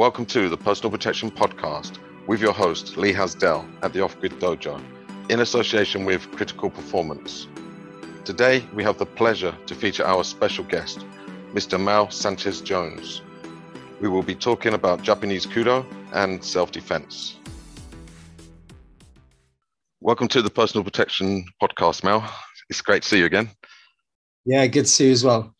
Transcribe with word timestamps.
Welcome 0.00 0.24
to 0.28 0.48
the 0.48 0.56
Personal 0.56 0.90
Protection 0.90 1.30
Podcast 1.30 1.98
with 2.26 2.40
your 2.40 2.54
host, 2.54 2.96
Lee 2.96 3.12
Hasdell 3.12 3.68
at 3.82 3.92
the 3.92 4.00
Off 4.00 4.18
Grid 4.18 4.32
Dojo, 4.40 4.82
in 5.28 5.40
association 5.40 6.06
with 6.06 6.22
Critical 6.32 6.70
Performance. 6.70 7.46
Today, 8.24 8.64
we 8.72 8.82
have 8.82 8.96
the 8.96 9.04
pleasure 9.04 9.54
to 9.66 9.74
feature 9.74 10.02
our 10.06 10.24
special 10.24 10.64
guest, 10.64 11.04
Mr. 11.52 11.78
Mal 11.78 12.10
Sanchez 12.10 12.62
Jones. 12.62 13.20
We 14.00 14.08
will 14.08 14.22
be 14.22 14.34
talking 14.34 14.72
about 14.72 15.02
Japanese 15.02 15.44
Kudo 15.44 15.84
and 16.14 16.42
self 16.42 16.72
defense. 16.72 17.36
Welcome 20.00 20.28
to 20.28 20.40
the 20.40 20.48
Personal 20.48 20.82
Protection 20.82 21.44
Podcast, 21.62 22.04
Mal. 22.04 22.26
It's 22.70 22.80
great 22.80 23.02
to 23.02 23.08
see 23.10 23.18
you 23.18 23.26
again. 23.26 23.50
Yeah, 24.46 24.66
good 24.66 24.86
to 24.86 24.90
see 24.90 25.08
you 25.08 25.12
as 25.12 25.24
well. 25.24 25.54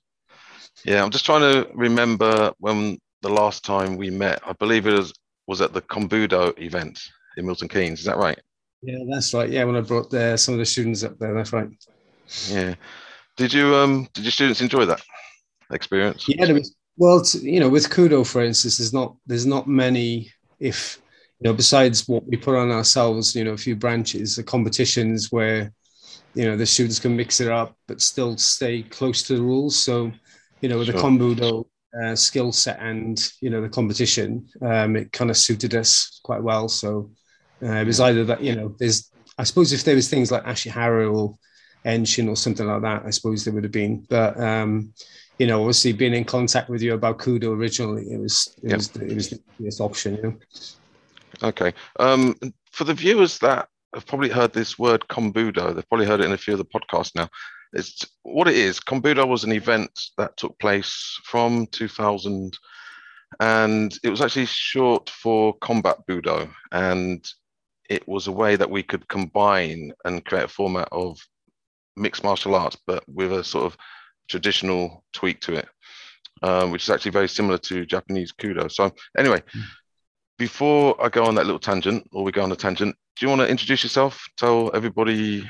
Yeah, 0.86 1.04
I'm 1.04 1.10
just 1.10 1.26
trying 1.26 1.42
to 1.42 1.70
remember 1.74 2.54
when 2.58 2.96
the 3.22 3.28
last 3.28 3.64
time 3.64 3.96
we 3.96 4.10
met. 4.10 4.40
I 4.46 4.52
believe 4.54 4.86
it 4.86 4.92
was 4.92 5.12
was 5.46 5.60
at 5.60 5.72
the 5.72 5.82
Kombudo 5.82 6.56
event 6.60 7.00
in 7.36 7.46
Milton 7.46 7.68
Keynes. 7.68 8.00
Is 8.00 8.04
that 8.06 8.16
right? 8.16 8.38
Yeah, 8.82 8.98
that's 9.10 9.34
right. 9.34 9.50
Yeah, 9.50 9.64
when 9.64 9.76
I 9.76 9.80
brought 9.80 10.10
the, 10.10 10.36
some 10.36 10.54
of 10.54 10.58
the 10.58 10.64
students 10.64 11.02
up 11.02 11.18
there, 11.18 11.34
that's 11.34 11.52
right. 11.52 11.68
Yeah. 12.48 12.74
Did 13.36 13.52
you 13.52 13.74
um 13.74 14.08
did 14.14 14.24
your 14.24 14.32
students 14.32 14.60
enjoy 14.60 14.84
that 14.86 15.02
experience? 15.72 16.26
Yeah, 16.28 16.46
there 16.46 16.54
was, 16.54 16.74
well, 16.96 17.24
you 17.40 17.60
know, 17.60 17.68
with 17.68 17.90
Kudo, 17.90 18.26
for 18.26 18.42
instance, 18.42 18.78
there's 18.78 18.92
not 18.92 19.16
there's 19.26 19.46
not 19.46 19.66
many 19.66 20.32
if 20.58 21.00
you 21.40 21.48
know 21.48 21.54
besides 21.54 22.06
what 22.08 22.26
we 22.26 22.36
put 22.36 22.56
on 22.56 22.70
ourselves, 22.70 23.34
you 23.34 23.44
know, 23.44 23.52
a 23.52 23.58
few 23.58 23.76
branches, 23.76 24.36
the 24.36 24.42
competitions 24.42 25.32
where 25.32 25.72
you 26.34 26.44
know 26.44 26.56
the 26.56 26.66
students 26.66 27.00
can 27.00 27.16
mix 27.16 27.40
it 27.40 27.48
up 27.48 27.76
but 27.88 28.00
still 28.00 28.36
stay 28.36 28.82
close 28.82 29.22
to 29.24 29.36
the 29.36 29.42
rules. 29.42 29.82
So, 29.82 30.12
you 30.60 30.68
know, 30.68 30.78
with 30.78 30.88
sure. 30.88 30.96
the 30.96 31.02
Kombudo 31.02 31.66
uh, 31.98 32.14
skill 32.14 32.52
set 32.52 32.78
and 32.80 33.32
you 33.40 33.50
know 33.50 33.60
the 33.60 33.68
competition, 33.68 34.48
um, 34.62 34.96
it 34.96 35.12
kind 35.12 35.30
of 35.30 35.36
suited 35.36 35.74
us 35.74 36.20
quite 36.22 36.42
well. 36.42 36.68
So 36.68 37.10
uh, 37.62 37.76
it 37.76 37.86
was 37.86 38.00
either 38.00 38.24
that 38.24 38.42
you 38.42 38.54
know 38.54 38.74
there's 38.78 39.10
I 39.38 39.44
suppose 39.44 39.72
if 39.72 39.84
there 39.84 39.94
was 39.94 40.08
things 40.08 40.30
like 40.30 40.44
Ashihara 40.44 41.12
or 41.12 41.36
Enshin 41.84 42.28
or 42.28 42.36
something 42.36 42.66
like 42.66 42.82
that, 42.82 43.04
I 43.06 43.10
suppose 43.10 43.44
there 43.44 43.54
would 43.54 43.64
have 43.64 43.72
been. 43.72 44.06
But 44.08 44.38
um, 44.38 44.92
you 45.38 45.46
know, 45.46 45.60
obviously 45.60 45.92
being 45.92 46.14
in 46.14 46.24
contact 46.24 46.68
with 46.68 46.82
you 46.82 46.94
about 46.94 47.18
Kudo 47.18 47.56
originally, 47.56 48.12
it 48.12 48.20
was 48.20 48.54
it 48.62 48.70
yep. 48.70 48.76
was 48.76 48.96
it 48.96 49.14
was 49.14 49.30
the 49.30 49.40
best 49.58 49.80
option. 49.80 50.16
You 50.16 50.22
know. 50.22 50.36
Okay. 51.42 51.72
Um, 51.98 52.36
for 52.70 52.84
the 52.84 52.94
viewers 52.94 53.38
that 53.38 53.68
have 53.94 54.06
probably 54.06 54.28
heard 54.28 54.52
this 54.52 54.78
word 54.78 55.06
kombudo, 55.08 55.74
they've 55.74 55.88
probably 55.88 56.06
heard 56.06 56.20
it 56.20 56.26
in 56.26 56.32
a 56.32 56.38
few 56.38 56.54
of 56.54 56.58
the 56.58 56.64
podcasts 56.64 57.14
now. 57.14 57.28
It's 57.72 58.04
what 58.22 58.48
it 58.48 58.56
is. 58.56 58.80
Kombudo 58.80 59.26
was 59.26 59.44
an 59.44 59.52
event 59.52 59.90
that 60.18 60.36
took 60.36 60.58
place 60.58 61.18
from 61.24 61.66
2000, 61.68 62.56
and 63.38 63.96
it 64.02 64.10
was 64.10 64.20
actually 64.20 64.46
short 64.46 65.08
for 65.08 65.54
combat 65.58 65.98
budo, 66.08 66.50
and 66.72 67.24
it 67.88 68.06
was 68.08 68.26
a 68.26 68.32
way 68.32 68.56
that 68.56 68.70
we 68.70 68.82
could 68.82 69.08
combine 69.08 69.92
and 70.04 70.24
create 70.24 70.44
a 70.44 70.48
format 70.48 70.88
of 70.90 71.18
mixed 71.96 72.24
martial 72.24 72.54
arts, 72.54 72.76
but 72.86 73.04
with 73.08 73.32
a 73.32 73.44
sort 73.44 73.66
of 73.66 73.76
traditional 74.28 75.04
tweak 75.12 75.40
to 75.42 75.54
it, 75.54 75.68
um, 76.42 76.70
which 76.70 76.84
is 76.84 76.90
actually 76.90 77.10
very 77.10 77.28
similar 77.28 77.58
to 77.58 77.86
Japanese 77.86 78.32
kudo. 78.32 78.70
So 78.70 78.92
anyway, 79.18 79.42
mm. 79.54 79.62
before 80.38 80.96
I 81.04 81.08
go 81.08 81.24
on 81.24 81.34
that 81.36 81.46
little 81.46 81.60
tangent, 81.60 82.08
or 82.12 82.24
we 82.24 82.32
go 82.32 82.42
on 82.42 82.52
a 82.52 82.56
tangent, 82.56 82.96
do 83.16 83.26
you 83.26 83.28
want 83.28 83.42
to 83.42 83.48
introduce 83.48 83.82
yourself? 83.82 84.24
Tell 84.36 84.70
everybody 84.74 85.48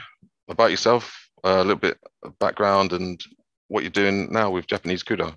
about 0.49 0.71
yourself, 0.71 1.20
uh, 1.45 1.57
a 1.57 1.65
little 1.65 1.77
bit 1.77 1.99
of 2.23 2.39
background, 2.39 2.93
and 2.93 3.21
what 3.69 3.83
you're 3.83 3.91
doing 3.91 4.33
now 4.33 4.51
with 4.51 4.67
Japanese 4.67 5.03
kudo. 5.03 5.35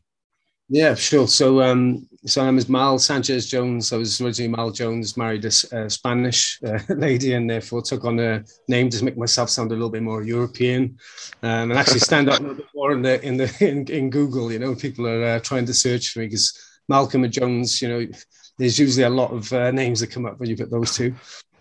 Yeah, 0.70 0.96
sure. 0.96 1.28
So, 1.28 1.62
um, 1.62 2.08
so 2.26 2.42
my 2.42 2.48
name 2.48 2.58
is 2.58 2.70
Mal 2.70 2.98
Sanchez 2.98 3.48
Jones. 3.48 3.92
I 3.92 3.98
was 3.98 4.20
originally 4.22 4.50
Mal 4.50 4.72
Jones, 4.72 5.18
married 5.18 5.46
a, 5.46 5.52
a 5.78 5.90
Spanish 5.90 6.60
uh, 6.64 6.80
lady, 6.90 7.34
and 7.34 7.50
therefore 7.50 7.82
took 7.82 8.06
on 8.06 8.20
a 8.20 8.44
name 8.68 8.90
to 8.90 9.04
make 9.04 9.18
myself 9.18 9.50
sound 9.50 9.72
a 9.72 9.76
little 9.76 9.90
bit 9.90 10.04
more 10.04 10.24
European, 10.24 10.98
um, 11.44 11.70
and 11.70 11.74
actually 11.74 12.00
stand 12.00 12.30
out 12.30 12.40
a 12.40 12.42
little 12.42 12.58
bit 12.58 12.66
more 12.74 12.94
in 12.94 13.02
the 13.02 13.24
in 13.24 13.38
the 13.38 13.56
in, 13.60 13.86
in 13.88 14.10
Google. 14.10 14.52
You 14.52 14.60
know, 14.60 14.74
people 14.74 15.06
are 15.06 15.24
uh, 15.24 15.40
trying 15.42 15.66
to 15.66 15.74
search 15.74 16.10
for 16.10 16.20
me 16.20 16.28
because 16.28 16.58
Malcolm 16.88 17.24
and 17.24 17.34
Jones. 17.34 17.82
You 17.82 17.90
know, 17.90 18.08
there's 18.58 18.80
usually 18.80 19.04
a 19.04 19.10
lot 19.10 19.32
of 19.32 19.52
uh, 19.52 19.72
names 19.72 20.00
that 20.00 20.12
come 20.12 20.26
up 20.26 20.40
when 20.40 20.50
you 20.50 20.56
put 20.56 20.72
those 20.72 20.96
two. 20.96 21.14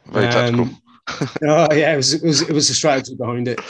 Very 0.07 0.27
tactical. 0.27 0.69
Oh 1.09 1.69
yeah, 1.73 1.93
it 1.93 1.97
was, 1.97 2.15
it 2.15 2.23
was 2.23 2.43
it 2.43 2.53
was 2.53 2.71
a 2.71 2.75
strategy 2.75 3.15
behind 3.17 3.49
it. 3.49 3.61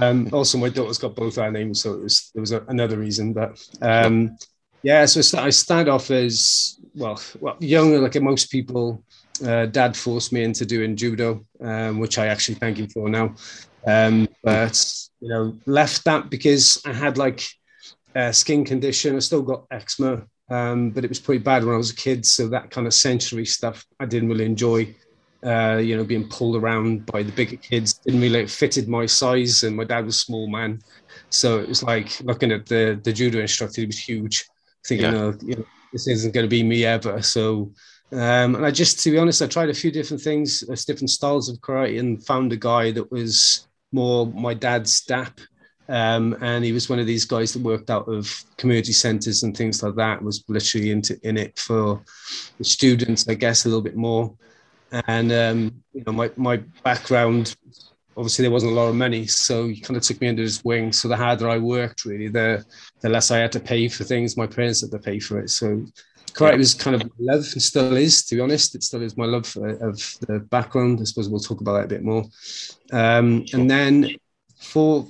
Um, 0.00 0.28
also, 0.32 0.58
my 0.58 0.68
daughter's 0.68 0.98
got 0.98 1.16
both 1.16 1.38
our 1.38 1.50
names, 1.50 1.82
so 1.82 1.94
it 1.94 2.02
was 2.02 2.30
there 2.34 2.40
was 2.40 2.52
a, 2.52 2.62
another 2.68 2.98
reason. 2.98 3.32
But 3.32 3.58
um, 3.80 4.36
yeah, 4.82 5.06
so 5.06 5.20
I 5.38 5.50
started 5.50 5.90
off 5.90 6.10
as 6.10 6.78
well, 6.94 7.20
well 7.40 7.56
younger, 7.60 8.00
like 8.00 8.20
most 8.20 8.50
people. 8.50 9.02
Uh, 9.44 9.66
dad 9.66 9.96
forced 9.96 10.32
me 10.32 10.42
into 10.42 10.66
doing 10.66 10.96
judo, 10.96 11.46
um, 11.60 12.00
which 12.00 12.18
I 12.18 12.26
actually 12.26 12.56
thank 12.56 12.76
him 12.76 12.88
for 12.88 13.08
now. 13.08 13.36
Um, 13.86 14.28
but 14.42 14.92
you 15.20 15.28
know, 15.28 15.56
left 15.64 16.04
that 16.06 16.28
because 16.28 16.82
I 16.84 16.92
had 16.92 17.18
like 17.18 17.46
a 18.16 18.32
skin 18.32 18.64
condition. 18.64 19.14
I 19.14 19.20
still 19.20 19.42
got 19.42 19.66
eczema, 19.70 20.24
um, 20.50 20.90
but 20.90 21.04
it 21.04 21.08
was 21.08 21.20
pretty 21.20 21.42
bad 21.42 21.64
when 21.64 21.74
I 21.74 21.78
was 21.78 21.92
a 21.92 21.96
kid. 21.96 22.26
So 22.26 22.48
that 22.48 22.70
kind 22.70 22.86
of 22.86 22.94
sensory 22.94 23.46
stuff 23.46 23.86
I 24.00 24.06
didn't 24.06 24.28
really 24.28 24.44
enjoy. 24.44 24.94
Uh, 25.44 25.76
you 25.76 25.96
know, 25.96 26.02
being 26.02 26.28
pulled 26.28 26.56
around 26.56 27.06
by 27.06 27.22
the 27.22 27.30
bigger 27.30 27.56
kids 27.56 27.94
didn't 27.94 28.20
really 28.20 28.40
like, 28.40 28.48
fitted 28.48 28.88
my 28.88 29.06
size, 29.06 29.62
and 29.62 29.76
my 29.76 29.84
dad 29.84 30.04
was 30.04 30.16
a 30.16 30.18
small 30.18 30.48
man, 30.48 30.80
so 31.30 31.60
it 31.60 31.68
was 31.68 31.80
like 31.84 32.18
looking 32.22 32.50
at 32.50 32.66
the 32.66 33.00
the 33.04 33.12
judo 33.12 33.38
instructor. 33.38 33.82
He 33.82 33.86
was 33.86 34.00
huge, 34.00 34.44
thinking, 34.84 35.12
yeah. 35.12 35.20
oh, 35.20 35.34
you 35.40 35.54
know, 35.54 35.64
this 35.92 36.08
isn't 36.08 36.34
going 36.34 36.44
to 36.44 36.50
be 36.50 36.64
me 36.64 36.84
ever. 36.84 37.22
So, 37.22 37.70
um, 38.10 38.56
and 38.56 38.66
I 38.66 38.72
just, 38.72 38.98
to 39.04 39.12
be 39.12 39.18
honest, 39.18 39.40
I 39.40 39.46
tried 39.46 39.70
a 39.70 39.74
few 39.74 39.92
different 39.92 40.22
things, 40.24 40.64
uh, 40.68 40.74
different 40.86 41.10
styles 41.10 41.48
of 41.48 41.60
karate, 41.60 42.00
and 42.00 42.26
found 42.26 42.52
a 42.52 42.56
guy 42.56 42.90
that 42.90 43.08
was 43.12 43.68
more 43.92 44.26
my 44.26 44.54
dad's 44.54 45.00
DAP. 45.02 45.40
Um, 45.88 46.36
and 46.42 46.64
he 46.64 46.72
was 46.72 46.90
one 46.90 46.98
of 46.98 47.06
these 47.06 47.24
guys 47.24 47.52
that 47.52 47.62
worked 47.62 47.90
out 47.90 48.08
of 48.08 48.44
community 48.56 48.92
centers 48.92 49.44
and 49.44 49.56
things 49.56 49.84
like 49.84 49.94
that. 49.94 50.20
Was 50.20 50.44
literally 50.48 50.90
into 50.90 51.16
in 51.22 51.36
it 51.36 51.58
for 51.60 52.02
the 52.58 52.64
students, 52.64 53.28
I 53.28 53.34
guess, 53.34 53.64
a 53.64 53.68
little 53.68 53.82
bit 53.82 53.96
more. 53.96 54.34
And 55.06 55.32
um, 55.32 55.82
you 55.92 56.02
know, 56.06 56.12
my 56.12 56.30
my 56.36 56.56
background 56.82 57.56
obviously 58.18 58.42
there 58.42 58.50
wasn't 58.50 58.72
a 58.72 58.74
lot 58.74 58.88
of 58.88 58.96
money, 58.96 59.26
so 59.28 59.68
he 59.68 59.80
kind 59.80 59.96
of 59.96 60.02
took 60.02 60.20
me 60.20 60.28
under 60.28 60.42
his 60.42 60.64
wing. 60.64 60.92
So 60.92 61.06
the 61.06 61.16
harder 61.16 61.48
I 61.48 61.58
worked, 61.58 62.04
really, 62.04 62.28
the 62.28 62.64
the 63.00 63.08
less 63.08 63.30
I 63.30 63.38
had 63.38 63.52
to 63.52 63.60
pay 63.60 63.88
for 63.88 64.04
things. 64.04 64.36
My 64.36 64.46
parents 64.46 64.80
had 64.80 64.90
to 64.90 64.98
pay 64.98 65.20
for 65.20 65.38
it. 65.38 65.50
So 65.50 65.86
karate 66.32 66.58
was 66.58 66.74
kind 66.74 66.96
of 66.96 67.10
love 67.18 67.46
and 67.52 67.62
still 67.62 67.96
is, 67.96 68.24
to 68.26 68.34
be 68.34 68.40
honest. 68.40 68.74
It 68.74 68.82
still 68.82 69.02
is 69.02 69.16
my 69.16 69.24
love 69.24 69.46
for, 69.46 69.68
of 69.68 69.96
the 70.26 70.40
background. 70.50 70.98
I 71.00 71.04
suppose 71.04 71.28
we'll 71.28 71.40
talk 71.40 71.60
about 71.60 71.74
that 71.74 71.84
a 71.84 71.88
bit 71.88 72.02
more. 72.02 72.24
Um, 72.92 73.44
and 73.52 73.70
then 73.70 74.16
for 74.60 75.06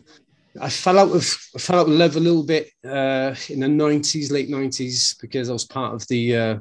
I 0.60 0.68
fell 0.68 0.98
out 0.98 1.10
of 1.10 1.36
I 1.56 1.58
fell 1.58 1.80
out 1.80 1.88
of 1.88 1.92
love 1.92 2.16
a 2.16 2.20
little 2.20 2.44
bit 2.44 2.70
uh, 2.84 3.34
in 3.48 3.60
the 3.60 3.68
nineties, 3.68 4.30
late 4.30 4.50
nineties, 4.50 5.16
because 5.20 5.48
I 5.48 5.54
was 5.54 5.64
part 5.64 5.94
of 5.94 6.06
the 6.08 6.36
uh, 6.36 6.58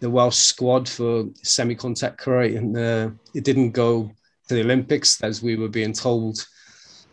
the 0.00 0.10
Welsh 0.10 0.36
squad 0.36 0.88
for 0.88 1.24
semi-contact 1.42 2.20
karate, 2.20 2.56
and 2.56 2.76
uh, 2.76 3.10
it 3.34 3.44
didn't 3.44 3.72
go 3.72 4.10
to 4.48 4.54
the 4.54 4.60
Olympics 4.60 5.20
as 5.22 5.42
we 5.42 5.56
were 5.56 5.68
being 5.68 5.92
told. 5.92 6.46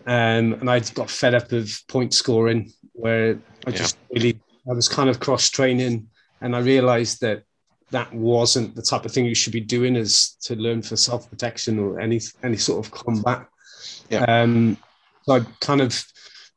Um, 0.08 0.54
and 0.54 0.70
I 0.70 0.80
got 0.80 1.10
fed 1.10 1.34
up 1.34 1.52
of 1.52 1.72
point 1.88 2.14
scoring, 2.14 2.72
where 2.94 3.40
I 3.66 3.72
just 3.72 3.98
yeah. 4.10 4.16
really 4.16 4.40
I 4.70 4.74
was 4.74 4.88
kind 4.88 5.10
of 5.10 5.20
cross 5.20 5.50
training, 5.50 6.08
and 6.42 6.56
I 6.56 6.60
realised 6.60 7.22
that 7.22 7.44
that 7.92 8.14
wasn't 8.14 8.76
the 8.76 8.82
type 8.82 9.06
of 9.06 9.12
thing 9.12 9.26
you 9.26 9.36
should 9.36 9.54
be 9.54 9.62
doing 9.62 9.96
is 9.96 10.38
to 10.42 10.56
learn 10.56 10.82
for 10.82 10.96
self 10.96 11.30
protection 11.30 11.80
or 11.80 12.00
any 12.00 12.20
any 12.44 12.58
sort 12.58 12.86
of 12.86 12.92
combat. 12.92 13.48
Yeah. 14.10 14.24
Um, 14.26 14.78
so 15.24 15.36
I 15.36 15.40
kind 15.60 15.82
of 15.82 16.04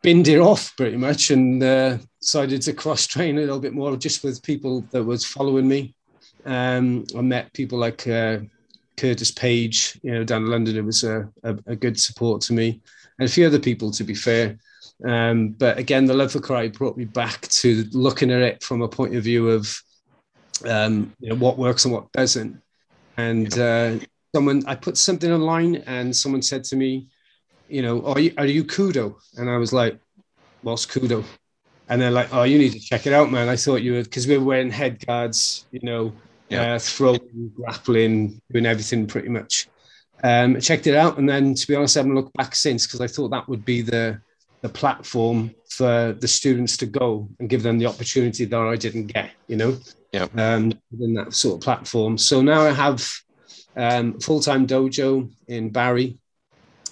binned 0.02 0.28
it 0.28 0.38
off 0.38 0.76
pretty 0.76 0.96
much 0.96 1.30
and 1.30 1.62
uh, 1.62 1.98
decided 2.20 2.62
to 2.62 2.72
cross 2.72 3.06
train 3.06 3.36
a 3.36 3.40
little 3.40 3.60
bit 3.60 3.72
more 3.72 3.96
just 3.96 4.22
with 4.22 4.42
people 4.42 4.82
that 4.90 5.02
was 5.02 5.24
following 5.24 5.66
me. 5.66 5.94
Um, 6.44 7.04
I 7.16 7.20
met 7.20 7.52
people 7.52 7.78
like 7.78 8.06
uh, 8.06 8.38
Curtis 8.98 9.30
Page, 9.30 9.98
you 10.02 10.12
know, 10.12 10.24
down 10.24 10.42
in 10.42 10.50
London, 10.50 10.76
it 10.76 10.84
was 10.84 11.04
a, 11.04 11.28
a, 11.42 11.56
a, 11.66 11.76
good 11.76 11.98
support 11.98 12.42
to 12.42 12.52
me, 12.52 12.80
and 13.18 13.28
a 13.28 13.32
few 13.32 13.46
other 13.46 13.58
people, 13.58 13.90
to 13.92 14.04
be 14.04 14.14
fair. 14.14 14.58
Um, 15.06 15.50
but 15.50 15.78
again, 15.78 16.04
the 16.04 16.14
love 16.14 16.32
for 16.32 16.40
karate 16.40 16.76
brought 16.76 16.96
me 16.96 17.04
back 17.04 17.42
to 17.48 17.84
looking 17.92 18.30
at 18.30 18.42
it 18.42 18.62
from 18.62 18.82
a 18.82 18.88
point 18.88 19.14
of 19.14 19.22
view 19.22 19.48
of 19.48 19.80
um, 20.66 21.14
you 21.20 21.30
know, 21.30 21.36
what 21.36 21.58
works 21.58 21.84
and 21.84 21.94
what 21.94 22.10
doesn't. 22.12 22.60
And 23.16 23.56
uh, 23.58 23.98
someone, 24.34 24.64
I 24.66 24.74
put 24.74 24.96
something 24.96 25.32
online, 25.32 25.76
and 25.86 26.14
someone 26.14 26.42
said 26.42 26.64
to 26.64 26.76
me, 26.76 27.08
you 27.68 27.82
know, 27.82 28.04
are 28.04 28.18
you, 28.18 28.32
are 28.38 28.46
you 28.46 28.64
kudo? 28.64 29.14
And 29.36 29.48
I 29.48 29.56
was 29.56 29.72
like, 29.72 29.98
what's 30.62 30.86
kudo? 30.86 31.24
And 31.88 32.00
they're 32.00 32.10
like, 32.10 32.32
oh, 32.32 32.42
you 32.42 32.58
need 32.58 32.72
to 32.72 32.80
check 32.80 33.06
it 33.06 33.12
out, 33.12 33.30
man. 33.30 33.48
I 33.48 33.56
thought 33.56 33.82
you 33.82 33.94
were, 33.94 34.02
because 34.02 34.26
we 34.26 34.36
were 34.36 34.44
wearing 34.44 34.70
head 34.70 35.04
guards, 35.06 35.66
you 35.70 35.80
know, 35.82 36.12
yeah. 36.48 36.74
uh, 36.74 36.78
throwing, 36.78 37.52
grappling, 37.54 38.40
doing 38.50 38.66
everything 38.66 39.06
pretty 39.06 39.28
much. 39.28 39.68
Um, 40.24 40.56
I 40.56 40.60
checked 40.60 40.86
it 40.86 40.96
out, 40.96 41.18
and 41.18 41.28
then 41.28 41.54
to 41.54 41.66
be 41.66 41.74
honest, 41.74 41.96
I 41.96 42.00
haven't 42.00 42.14
looked 42.14 42.32
back 42.34 42.54
since 42.54 42.86
because 42.86 43.00
I 43.00 43.06
thought 43.06 43.28
that 43.30 43.48
would 43.48 43.64
be 43.64 43.82
the 43.82 44.20
the 44.60 44.68
platform 44.68 45.54
for 45.70 46.12
the 46.18 46.26
students 46.26 46.76
to 46.78 46.86
go 46.86 47.28
and 47.38 47.48
give 47.48 47.62
them 47.62 47.78
the 47.78 47.86
opportunity 47.86 48.44
that 48.44 48.58
I 48.58 48.74
didn't 48.74 49.06
get, 49.06 49.30
you 49.46 49.56
know, 49.56 49.78
yeah, 50.12 50.26
um, 50.36 50.72
within 50.90 51.14
that 51.14 51.32
sort 51.32 51.56
of 51.56 51.60
platform. 51.60 52.18
So 52.18 52.42
now 52.42 52.62
I 52.62 52.70
have 52.70 53.08
um, 53.76 54.18
full 54.18 54.40
time 54.40 54.66
dojo 54.66 55.30
in 55.46 55.70
Barry, 55.70 56.18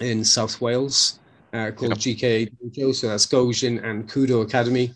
in 0.01 0.25
South 0.25 0.61
Wales, 0.61 1.19
uh, 1.53 1.71
called 1.73 2.05
yep. 2.07 2.17
GK 2.19 2.53
Dojo. 2.65 2.95
So 2.95 3.09
that's 3.09 3.27
Gojin 3.27 3.83
and 3.85 4.09
Kudo 4.09 4.43
Academy. 4.43 4.93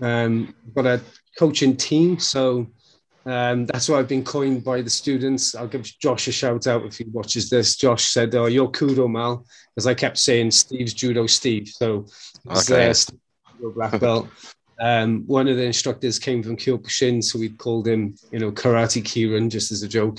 Um, 0.00 0.54
got 0.74 0.86
a 0.86 1.00
coaching 1.38 1.76
team, 1.76 2.18
so 2.18 2.66
um, 3.26 3.66
that's 3.66 3.88
why 3.88 3.98
I've 3.98 4.08
been 4.08 4.24
coined 4.24 4.64
by 4.64 4.82
the 4.82 4.90
students. 4.90 5.54
I'll 5.54 5.66
give 5.66 5.82
Josh 5.98 6.28
a 6.28 6.32
shout 6.32 6.66
out 6.66 6.84
if 6.84 6.98
he 6.98 7.04
watches 7.04 7.48
this. 7.48 7.76
Josh 7.76 8.04
said, 8.04 8.34
"Oh, 8.34 8.46
you're 8.46 8.68
Kudo 8.68 9.10
Mal," 9.10 9.44
because 9.74 9.86
I 9.86 9.94
kept 9.94 10.18
saying 10.18 10.50
Steve's 10.50 10.92
Judo 10.92 11.26
Steve. 11.26 11.68
So, 11.68 12.06
okay. 12.46 12.90
uh, 12.90 12.94
black 13.70 13.98
belt. 14.00 14.28
Um, 14.80 15.24
one 15.26 15.48
of 15.48 15.56
the 15.56 15.64
instructors 15.64 16.18
came 16.18 16.42
from 16.42 16.56
Kyokushin, 16.56 17.22
so 17.22 17.38
we 17.38 17.48
called 17.50 17.86
him, 17.86 18.16
you 18.32 18.40
know, 18.40 18.50
Karate 18.50 19.04
Kieran, 19.04 19.48
just 19.48 19.70
as 19.72 19.82
a 19.82 19.88
joke. 19.88 20.18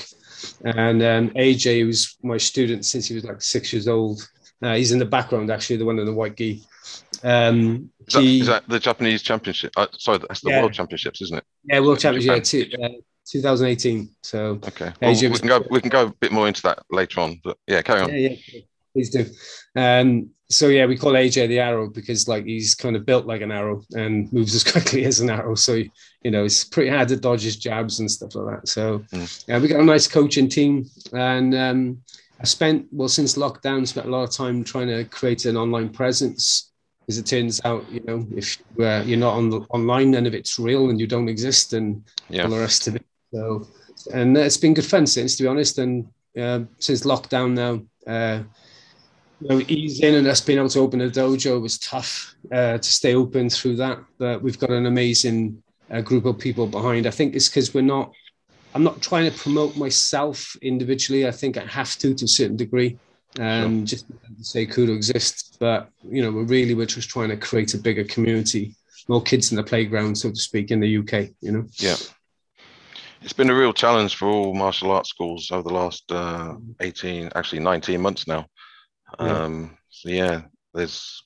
And 0.63 1.03
um, 1.03 1.29
AJ 1.31 1.85
was 1.85 2.17
my 2.23 2.37
student 2.37 2.85
since 2.85 3.07
he 3.07 3.15
was 3.15 3.25
like 3.25 3.41
six 3.41 3.73
years 3.73 3.87
old. 3.87 4.27
Uh, 4.61 4.75
he's 4.75 4.91
in 4.91 4.99
the 4.99 5.05
background, 5.05 5.51
actually, 5.51 5.77
the 5.77 5.85
one 5.85 5.99
in 5.99 6.05
the 6.05 6.13
white 6.13 6.37
gi. 6.37 6.63
Um, 7.23 7.91
is, 8.07 8.13
that, 8.13 8.23
is, 8.23 8.47
that 8.47 8.69
the 8.69 8.79
Japanese 8.79 9.21
Championship? 9.21 9.73
Uh, 9.75 9.87
sorry, 9.97 10.19
that's 10.19 10.41
the 10.41 10.51
yeah. 10.51 10.61
World 10.61 10.73
Championships, 10.73 11.21
isn't 11.21 11.37
it? 11.37 11.43
Yeah, 11.63 11.79
World 11.79 11.99
Championships. 11.99 12.53
Yeah, 12.53 12.65
two, 12.65 12.83
uh, 12.83 12.89
2018. 13.27 14.09
So 14.21 14.59
okay, 14.67 14.91
well, 15.01 15.11
we 15.11 15.39
can 15.39 15.47
go. 15.47 15.65
We 15.69 15.81
can 15.81 15.89
go 15.89 16.05
a 16.07 16.09
bit 16.09 16.31
more 16.31 16.47
into 16.47 16.61
that 16.63 16.79
later 16.91 17.21
on. 17.21 17.39
But 17.43 17.57
yeah, 17.67 17.81
carry 17.81 18.01
on. 18.01 18.09
Yeah, 18.09 18.35
yeah, 18.51 18.61
please 18.93 19.09
do. 19.09 19.25
Um, 19.75 20.29
so 20.49 20.67
yeah, 20.67 20.85
we 20.85 20.97
call 20.97 21.13
AJ 21.13 21.47
the 21.47 21.59
arrow 21.59 21.89
because 21.89 22.27
like 22.27 22.45
he's 22.45 22.75
kind 22.75 22.95
of 22.95 23.05
built 23.05 23.25
like 23.25 23.41
an 23.41 23.51
arrow 23.51 23.81
and 23.93 24.31
moves 24.31 24.53
as 24.53 24.63
quickly 24.71 25.05
as 25.05 25.19
an 25.19 25.29
arrow. 25.29 25.55
So 25.55 25.73
you 25.73 26.31
know 26.31 26.45
it's 26.45 26.63
pretty 26.63 26.89
hard 26.89 27.07
to 27.09 27.15
dodge 27.15 27.41
his 27.41 27.57
jabs 27.57 27.99
and 27.99 28.09
stuff 28.09 28.35
like 28.35 28.61
that. 28.61 28.67
So 28.67 28.99
mm. 29.11 29.45
yeah, 29.47 29.59
we 29.59 29.67
got 29.67 29.79
a 29.79 29.85
nice 29.85 30.07
coaching 30.07 30.49
team, 30.49 30.85
and 31.13 31.55
um, 31.55 31.97
I 32.39 32.43
spent 32.43 32.87
well 32.91 33.09
since 33.09 33.37
lockdown 33.37 33.87
spent 33.87 34.07
a 34.07 34.09
lot 34.09 34.23
of 34.23 34.31
time 34.31 34.63
trying 34.63 34.87
to 34.87 35.03
create 35.05 35.45
an 35.45 35.57
online 35.57 35.89
presence 35.89 36.71
because 37.05 37.17
it 37.19 37.25
turns 37.25 37.61
out 37.65 37.85
you 37.91 38.01
know 38.01 38.25
if 38.35 38.57
uh, 38.79 39.03
you're 39.05 39.19
not 39.19 39.35
on 39.35 39.49
the 39.49 39.59
online 39.69 40.11
none 40.11 40.25
of 40.25 40.33
it's 40.33 40.57
real 40.57 40.89
and 40.89 40.99
you 40.99 41.05
don't 41.05 41.29
exist 41.29 41.73
and 41.73 42.03
yeah. 42.29 42.43
all 42.43 42.49
the 42.49 42.59
rest 42.59 42.87
of 42.87 42.95
it. 42.95 43.05
So 43.31 43.67
and 44.13 44.35
it's 44.37 44.57
been 44.57 44.73
good 44.73 44.85
fun 44.85 45.05
since 45.05 45.35
to 45.35 45.43
be 45.43 45.49
honest 45.49 45.77
and 45.77 46.07
uh, 46.37 46.61
since 46.79 47.05
lockdown 47.05 47.53
now 47.53 48.11
uh, 48.11 48.43
you 49.41 49.49
know 49.49 49.65
easing 49.67 50.15
and 50.15 50.27
us 50.27 50.41
being 50.41 50.59
able 50.59 50.69
to 50.69 50.79
open 50.79 51.01
a 51.01 51.09
dojo 51.09 51.61
was 51.61 51.77
tough 51.77 52.35
uh, 52.51 52.77
to 52.77 52.91
stay 52.91 53.13
open 53.13 53.49
through 53.49 53.75
that 53.75 53.99
but 54.17 54.41
we've 54.41 54.59
got 54.59 54.71
an 54.71 54.85
amazing 54.87 55.61
uh, 55.91 56.01
group 56.01 56.25
of 56.25 56.39
people 56.39 56.65
behind. 56.65 57.05
I 57.05 57.11
think 57.11 57.35
it's 57.35 57.49
because 57.49 57.73
we're 57.73 57.81
not 57.81 58.11
i'm 58.73 58.83
not 58.83 59.01
trying 59.01 59.29
to 59.31 59.37
promote 59.37 59.77
myself 59.77 60.55
individually. 60.61 61.27
I 61.27 61.31
think 61.31 61.57
i 61.57 61.65
have 61.65 61.95
to 61.99 62.13
to 62.13 62.25
a 62.25 62.27
certain 62.27 62.57
degree 62.57 62.97
um, 63.39 63.79
sure. 63.79 63.85
just 63.85 64.07
to 64.07 64.43
say 64.43 64.65
Kudo 64.65 64.95
exists. 64.95 65.57
But 65.59 65.89
you 66.03 66.21
know, 66.21 66.31
we're 66.31 66.43
really 66.43 66.73
we're 66.73 66.85
just 66.85 67.09
trying 67.09 67.29
to 67.29 67.37
create 67.37 67.73
a 67.73 67.77
bigger 67.77 68.03
community, 68.03 68.75
more 69.07 69.21
kids 69.21 69.51
in 69.51 69.57
the 69.57 69.63
playground, 69.63 70.17
so 70.17 70.29
to 70.29 70.35
speak, 70.35 70.71
in 70.71 70.79
the 70.79 70.97
UK. 70.97 71.29
You 71.41 71.51
know. 71.51 71.65
Yeah. 71.77 71.95
It's 73.21 73.33
been 73.33 73.49
a 73.49 73.55
real 73.55 73.73
challenge 73.73 74.15
for 74.17 74.27
all 74.27 74.53
martial 74.53 74.91
arts 74.91 75.09
schools 75.09 75.49
over 75.49 75.67
the 75.67 75.73
last 75.73 76.11
uh, 76.11 76.55
18, 76.79 77.31
actually 77.33 77.57
19 77.57 77.99
months 77.99 78.27
now. 78.27 78.45
Yeah. 79.19 79.25
Um, 79.25 79.77
so 79.89 80.09
yeah, 80.09 80.41
there's 80.75 81.23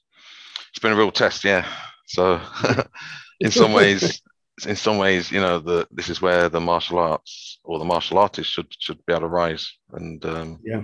it's 0.69 0.79
been 0.79 0.93
a 0.93 0.95
real 0.95 1.11
test, 1.11 1.43
yeah. 1.43 1.67
So 2.07 2.39
in 3.41 3.51
some 3.51 3.73
ways, 3.73 4.21
in 4.65 4.75
some 4.75 4.97
ways, 4.97 5.31
you 5.31 5.41
know, 5.41 5.59
the 5.59 5.87
this 5.91 6.09
is 6.09 6.21
where 6.21 6.49
the 6.49 6.61
martial 6.61 6.99
arts 6.99 7.59
or 7.63 7.79
the 7.79 7.85
martial 7.85 8.17
artists 8.17 8.53
should 8.53 8.67
should 8.79 9.05
be 9.05 9.13
able 9.13 9.21
to 9.21 9.27
rise. 9.27 9.69
And 9.91 10.23
um, 10.25 10.59
yeah, 10.63 10.83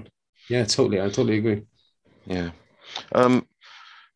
yeah, 0.49 0.65
totally. 0.65 0.99
I 0.99 1.05
totally 1.05 1.37
agree. 1.37 1.63
Yeah. 2.25 2.51
Um, 3.13 3.47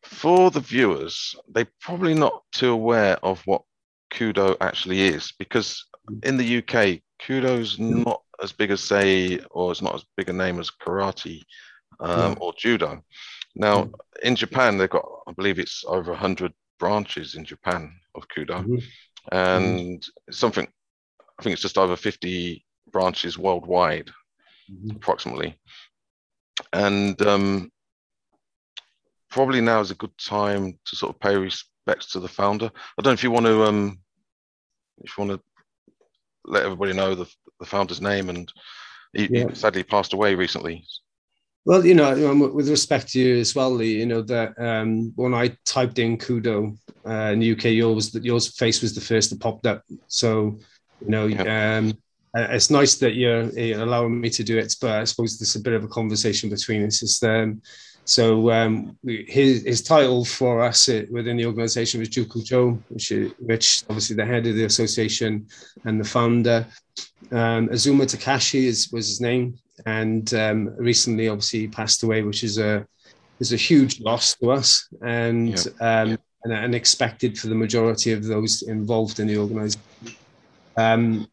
for 0.02 0.50
the 0.50 0.60
viewers, 0.60 1.34
they're 1.48 1.68
probably 1.80 2.14
not 2.14 2.42
too 2.52 2.70
aware 2.70 3.16
of 3.24 3.40
what 3.46 3.62
Kudo 4.12 4.56
actually 4.60 5.02
is 5.02 5.32
because 5.38 5.86
in 6.22 6.36
the 6.36 6.58
UK, 6.58 7.00
Kudo's 7.22 7.78
not 7.78 8.22
as 8.42 8.52
big 8.52 8.70
as, 8.70 8.80
say, 8.80 9.38
or 9.50 9.70
it's 9.70 9.82
not 9.82 9.94
as 9.94 10.04
big 10.16 10.28
a 10.28 10.32
name 10.32 10.58
as 10.58 10.70
karate 10.70 11.42
um, 12.00 12.36
or 12.40 12.52
judo. 12.56 13.02
Now, 13.54 13.84
mm. 13.84 13.92
in 14.22 14.36
Japan, 14.36 14.78
they've 14.78 14.90
got, 14.90 15.06
I 15.26 15.32
believe 15.32 15.58
it's 15.58 15.84
over 15.86 16.12
100 16.12 16.52
branches 16.78 17.34
in 17.34 17.44
Japan 17.44 17.92
of 18.14 18.26
Kudo. 18.28 18.64
Mm-hmm. 18.64 18.76
And 19.36 20.00
mm-hmm. 20.00 20.32
something, 20.32 20.66
I 21.38 21.42
think 21.42 21.52
it's 21.52 21.62
just 21.62 21.78
over 21.78 21.96
50 21.96 22.64
branches 22.90 23.38
worldwide, 23.38 24.10
mm-hmm. 24.70 24.96
approximately 24.96 25.58
and 26.72 27.20
um, 27.22 27.70
probably 29.30 29.60
now 29.60 29.80
is 29.80 29.90
a 29.90 29.96
good 29.96 30.16
time 30.18 30.78
to 30.84 30.96
sort 30.96 31.14
of 31.14 31.20
pay 31.20 31.36
respects 31.36 32.06
to 32.12 32.20
the 32.20 32.28
founder. 32.28 32.66
I 32.66 33.02
don't 33.02 33.10
know 33.10 33.14
if 33.14 33.22
you 33.22 33.30
want 33.30 33.46
to, 33.46 33.64
um, 33.64 33.98
if 35.02 35.16
you 35.16 35.24
want 35.24 35.40
to 35.40 35.44
let 36.44 36.64
everybody 36.64 36.92
know 36.92 37.14
the, 37.14 37.26
the 37.58 37.66
founder's 37.66 38.00
name, 38.00 38.28
and 38.28 38.52
he, 39.12 39.28
yeah. 39.30 39.48
he 39.48 39.54
sadly 39.54 39.82
passed 39.82 40.12
away 40.12 40.34
recently. 40.34 40.84
Well, 41.66 41.84
you 41.84 41.94
know, 41.94 42.50
with 42.52 42.70
respect 42.70 43.08
to 43.08 43.20
you 43.20 43.36
as 43.38 43.54
well, 43.54 43.70
Lee, 43.70 43.98
you 43.98 44.06
know 44.06 44.22
that 44.22 44.58
um, 44.58 45.12
when 45.14 45.34
I 45.34 45.56
typed 45.66 45.98
in 45.98 46.16
Kudo 46.16 46.76
uh, 47.06 47.32
in 47.32 47.40
the 47.40 47.52
UK, 47.52 47.64
yours 47.64 48.14
your 48.14 48.40
face 48.40 48.80
was 48.80 48.94
the 48.94 49.00
first 49.00 49.28
that 49.30 49.40
popped 49.40 49.66
up. 49.66 49.82
So, 50.06 50.58
you 51.02 51.10
know, 51.10 51.26
yeah. 51.26 51.78
um, 51.78 51.98
it's 52.34 52.70
nice 52.70 52.96
that 52.96 53.14
you're, 53.14 53.50
you're, 53.58 53.82
allowing 53.82 54.20
me 54.20 54.30
to 54.30 54.44
do 54.44 54.58
it, 54.58 54.74
but 54.80 55.00
I 55.00 55.04
suppose 55.04 55.38
there's 55.38 55.56
a 55.56 55.60
bit 55.60 55.72
of 55.72 55.84
a 55.84 55.88
conversation 55.88 56.48
between 56.48 56.84
us. 56.84 57.02
Is 57.02 57.22
um, 57.22 57.60
so 58.04 58.50
um, 58.50 58.96
his, 59.04 59.62
his 59.64 59.82
title 59.82 60.24
for 60.24 60.62
us 60.62 60.88
uh, 60.88 61.04
within 61.10 61.36
the 61.36 61.46
organisation 61.46 62.00
was 62.00 62.08
Jukucho, 62.08 62.80
which, 62.88 63.12
which 63.38 63.84
obviously 63.88 64.16
the 64.16 64.26
head 64.26 64.46
of 64.46 64.56
the 64.56 64.64
association 64.64 65.46
and 65.84 66.00
the 66.00 66.08
founder. 66.08 66.66
Um, 67.32 67.68
Azuma 67.70 68.04
Takashi 68.04 68.64
is, 68.64 68.90
was 68.92 69.08
his 69.08 69.20
name, 69.20 69.58
and 69.86 70.32
um, 70.34 70.74
recently 70.76 71.28
obviously 71.28 71.68
passed 71.68 72.02
away, 72.02 72.22
which 72.22 72.44
is 72.44 72.58
a 72.58 72.86
is 73.38 73.52
a 73.54 73.56
huge 73.56 74.00
loss 74.00 74.36
to 74.36 74.50
us 74.50 74.86
and 75.02 75.66
yeah. 75.80 76.02
Um, 76.02 76.18
and 76.44 76.52
unexpected 76.52 77.38
for 77.38 77.48
the 77.48 77.54
majority 77.54 78.12
of 78.12 78.24
those 78.24 78.62
involved 78.62 79.20
in 79.20 79.26
the 79.26 79.36
organisation. 79.36 79.82
Um, 80.76 81.28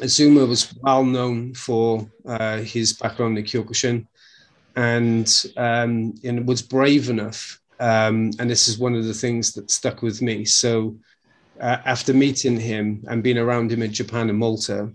Azuma 0.00 0.44
was 0.44 0.74
well 0.82 1.04
known 1.04 1.54
for 1.54 2.08
uh, 2.26 2.58
his 2.58 2.92
background 2.92 3.38
in 3.38 3.44
Kyokushin 3.44 4.06
and, 4.76 5.44
um, 5.56 6.14
and 6.22 6.46
was 6.46 6.62
brave 6.62 7.08
enough. 7.08 7.60
Um, 7.80 8.30
and 8.38 8.48
this 8.48 8.68
is 8.68 8.78
one 8.78 8.94
of 8.94 9.04
the 9.04 9.14
things 9.14 9.52
that 9.54 9.70
stuck 9.70 10.02
with 10.02 10.22
me. 10.22 10.44
So 10.44 10.96
uh, 11.60 11.78
after 11.84 12.12
meeting 12.12 12.58
him 12.58 13.04
and 13.08 13.22
being 13.22 13.38
around 13.38 13.72
him 13.72 13.82
in 13.82 13.92
Japan 13.92 14.28
and 14.30 14.38
Malta, 14.38 14.90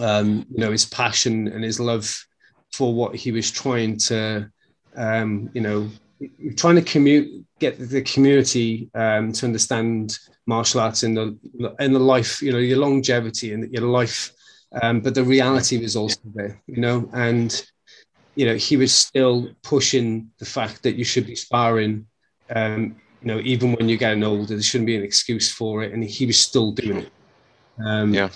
um, 0.00 0.46
you 0.50 0.58
know, 0.58 0.70
his 0.70 0.84
passion 0.84 1.48
and 1.48 1.64
his 1.64 1.80
love 1.80 2.26
for 2.72 2.94
what 2.94 3.14
he 3.14 3.32
was 3.32 3.50
trying 3.50 3.96
to, 3.96 4.50
um, 4.96 5.50
you 5.54 5.60
know, 5.60 5.88
trying 6.56 6.76
to 6.76 6.82
commute, 6.82 7.44
get 7.58 7.78
the 7.78 8.02
community 8.02 8.90
um, 8.94 9.32
to 9.32 9.46
understand 9.46 10.18
martial 10.48 10.80
arts 10.80 11.02
in 11.02 11.14
the 11.14 11.38
in 11.78 11.92
the 11.92 11.98
life, 11.98 12.42
you 12.42 12.50
know, 12.50 12.58
your 12.58 12.78
longevity 12.78 13.52
and 13.52 13.70
your 13.72 13.82
life. 13.82 14.32
Um, 14.82 15.00
but 15.00 15.14
the 15.14 15.22
reality 15.22 15.78
was 15.78 15.94
also 15.94 16.20
there, 16.34 16.60
you 16.66 16.80
know, 16.80 17.08
and 17.12 17.50
you 18.34 18.46
know 18.46 18.56
he 18.56 18.76
was 18.76 18.92
still 18.92 19.50
pushing 19.62 20.30
the 20.38 20.44
fact 20.44 20.82
that 20.82 20.96
you 20.96 21.04
should 21.04 21.26
be 21.26 21.36
sparring. 21.36 22.06
Um, 22.50 22.96
you 23.20 23.28
know, 23.28 23.40
even 23.40 23.72
when 23.74 23.88
you're 23.88 23.98
getting 23.98 24.24
older, 24.24 24.54
there 24.54 24.62
shouldn't 24.62 24.86
be 24.86 24.96
an 24.96 25.04
excuse 25.04 25.52
for 25.52 25.82
it, 25.82 25.92
and 25.92 26.02
he 26.02 26.24
was 26.26 26.38
still 26.38 26.72
doing 26.72 26.98
it. 26.98 27.12
Um, 27.84 28.14
yeah. 28.14 28.28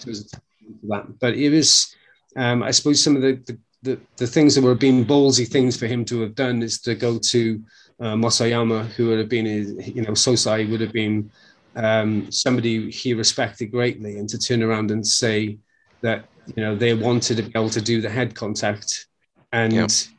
that. 0.85 1.19
But 1.19 1.35
it 1.35 1.51
was, 1.51 1.95
um, 2.37 2.63
I 2.63 2.71
suppose, 2.73 3.03
some 3.03 3.17
of 3.17 3.23
the, 3.23 3.35
the 3.47 3.59
the, 3.83 4.01
the 4.17 4.27
things 4.27 4.55
that 4.55 4.63
were 4.63 4.77
being 4.77 5.05
ballsy 5.05 5.47
things 5.47 5.77
for 5.77 5.87
him 5.87 6.05
to 6.05 6.21
have 6.21 6.37
done 6.37 6.63
is 6.63 6.81
to 6.83 6.95
go 6.95 7.19
to 7.19 7.61
uh, 8.01 8.17
Mas 8.17 8.41
Oyama, 8.41 8.85
who 8.85 9.09
would 9.09 9.19
have 9.19 9.29
been, 9.29 9.47
his, 9.47 9.89
you 9.89 10.03
know, 10.03 10.13
Sosai 10.13 10.71
would 10.71 10.81
have 10.81 10.93
been 10.93 11.31
um, 11.77 12.31
somebody 12.31 12.91
he 12.91 13.15
respected 13.15 13.67
greatly, 13.67 14.19
and 14.19 14.29
to 14.29 14.39
turn 14.39 14.63
around 14.63 14.91
and 14.91 15.07
say 15.07 15.59
that, 16.03 16.27
you 16.57 16.63
know, 16.63 16.75
they 16.75 16.95
wanted 16.95 17.37
to 17.37 17.43
be 17.43 17.53
able 17.55 17.71
to 17.71 17.81
do 17.81 18.01
the 18.01 18.11
head 18.11 18.35
contact. 18.35 19.07
And 19.53 19.73
let's 19.75 20.11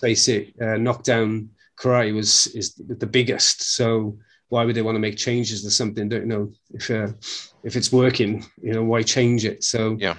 face 0.00 0.28
it, 0.28 0.54
uh, 0.60 0.76
knockdown 0.76 1.50
karate 1.78 2.14
was 2.14 2.46
is 2.48 2.74
the 2.74 3.06
biggest. 3.06 3.74
So 3.74 4.18
why 4.48 4.64
would 4.64 4.76
they 4.76 4.82
want 4.82 4.96
to 4.96 5.00
make 5.00 5.16
changes 5.16 5.62
to 5.62 5.70
something? 5.70 6.08
Don't 6.08 6.22
you 6.22 6.26
know 6.26 6.52
if 6.70 6.90
uh, 6.90 7.08
if 7.64 7.76
it's 7.76 7.92
working, 7.92 8.44
you 8.62 8.72
know, 8.72 8.84
why 8.84 9.02
change 9.02 9.44
it? 9.44 9.64
So 9.64 9.96
yeah 9.98 10.16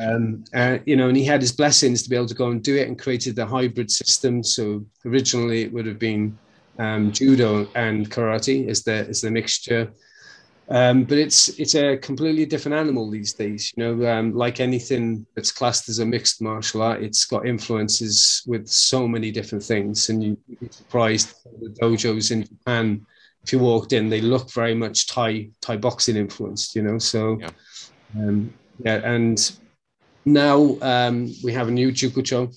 um, 0.00 0.44
uh, 0.54 0.78
you 0.86 0.96
know, 0.96 1.08
and 1.08 1.16
he 1.16 1.24
had 1.24 1.40
his 1.40 1.52
blessings 1.52 2.02
to 2.02 2.10
be 2.10 2.16
able 2.16 2.26
to 2.26 2.34
go 2.34 2.50
and 2.50 2.62
do 2.62 2.76
it 2.76 2.88
and 2.88 2.98
created 2.98 3.36
the 3.36 3.46
hybrid 3.46 3.90
system. 3.90 4.42
So 4.42 4.84
originally 5.04 5.62
it 5.62 5.72
would 5.72 5.86
have 5.86 5.98
been 5.98 6.38
um, 6.78 7.12
judo 7.12 7.68
and 7.74 8.10
karate 8.10 8.68
is 8.68 8.82
the 8.82 9.08
is 9.08 9.20
the 9.20 9.30
mixture. 9.30 9.92
Um, 10.70 11.04
but 11.04 11.18
it's 11.18 11.48
it's 11.60 11.74
a 11.74 11.98
completely 11.98 12.46
different 12.46 12.76
animal 12.76 13.10
these 13.10 13.34
days. 13.34 13.72
You 13.76 13.84
know, 13.84 14.10
um, 14.10 14.34
like 14.34 14.60
anything 14.60 15.26
that's 15.34 15.52
classed 15.52 15.88
as 15.90 15.98
a 15.98 16.06
mixed 16.06 16.40
martial 16.40 16.82
art, 16.82 17.02
it's 17.02 17.26
got 17.26 17.46
influences 17.46 18.42
with 18.46 18.66
so 18.66 19.06
many 19.06 19.30
different 19.30 19.62
things, 19.62 20.08
and 20.08 20.24
you, 20.24 20.38
would 20.48 20.60
be 20.60 20.68
surprised 20.70 21.34
the 21.60 21.68
dojos 21.68 22.30
in 22.30 22.44
Japan. 22.44 23.04
If 23.42 23.52
you 23.52 23.58
walked 23.58 23.92
in, 23.92 24.08
they 24.08 24.22
look 24.22 24.50
very 24.52 24.74
much 24.74 25.06
Thai 25.06 25.50
Thai 25.60 25.76
boxing 25.76 26.16
influenced. 26.16 26.74
You 26.74 26.82
know, 26.82 26.98
so 26.98 27.38
yeah, 27.40 27.50
um, 28.16 28.54
yeah 28.78 29.00
and 29.04 29.58
now 30.24 30.78
um, 30.80 31.30
we 31.42 31.52
have 31.52 31.68
a 31.68 31.72
new 31.72 31.92
Jukucho, 31.92 32.54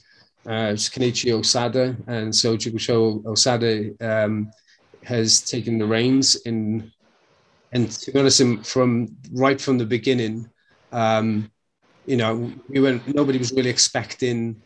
uh, 0.47 0.73
Kenichi 0.73 1.31
Osada, 1.31 1.95
and 2.07 2.33
so 2.33 2.55
Jukucho 2.55 3.23
Osada 3.23 4.01
um, 4.01 4.49
has 5.03 5.41
taken 5.41 5.77
the 5.77 5.85
reins 5.85 6.35
in 6.45 6.91
and 7.71 7.91
to 7.91 8.11
be 8.11 8.19
honest, 8.19 8.41
from 8.65 9.15
right 9.33 9.59
from 9.59 9.77
the 9.77 9.85
beginning, 9.85 10.49
um, 10.91 11.51
you 12.05 12.17
know, 12.17 12.51
we 12.69 12.79
went. 12.79 13.13
Nobody 13.13 13.37
was 13.37 13.51
really 13.51 13.69
expecting. 13.69 14.61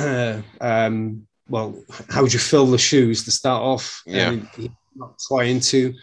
Uh, 0.00 0.40
um, 0.60 1.26
well, 1.48 1.82
how 2.08 2.22
would 2.22 2.32
you 2.32 2.38
fill 2.38 2.66
the 2.66 2.78
shoes 2.78 3.24
to 3.24 3.30
start 3.30 3.62
off? 3.62 4.02
Yeah. 4.06 4.36
not 4.94 5.18
trying 5.28 5.60
to, 5.60 5.94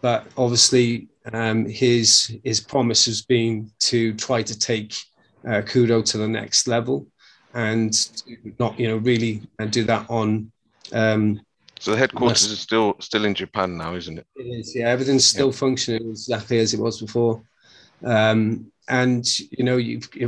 but 0.00 0.26
obviously, 0.36 1.08
um, 1.32 1.66
his 1.66 2.36
his 2.44 2.60
promise 2.60 3.04
has 3.06 3.22
been 3.22 3.70
to 3.80 4.14
try 4.14 4.42
to 4.42 4.58
take 4.58 4.94
uh, 5.46 5.62
Kudo 5.62 6.04
to 6.06 6.18
the 6.18 6.28
next 6.28 6.66
level, 6.66 7.06
and 7.54 8.22
not 8.58 8.78
you 8.78 8.88
know 8.88 8.98
really 8.98 9.42
do 9.70 9.84
that 9.84 10.06
on 10.08 10.50
um, 10.92 11.40
so 11.80 11.92
the 11.92 11.96
headquarters 11.96 12.44
is 12.44 12.60
still 12.60 12.94
still 13.00 13.24
in 13.24 13.34
Japan 13.34 13.78
now, 13.78 13.94
isn't 13.94 14.18
it? 14.18 14.26
It 14.36 14.42
is. 14.42 14.76
Yeah, 14.76 14.88
everything's 14.88 15.24
still 15.24 15.46
yeah. 15.46 15.52
functioning 15.52 16.10
exactly 16.10 16.58
as 16.58 16.74
it 16.74 16.80
was 16.80 17.00
before. 17.00 17.42
Um, 18.04 18.70
and 18.88 19.26
you 19.38 19.64
know, 19.64 19.76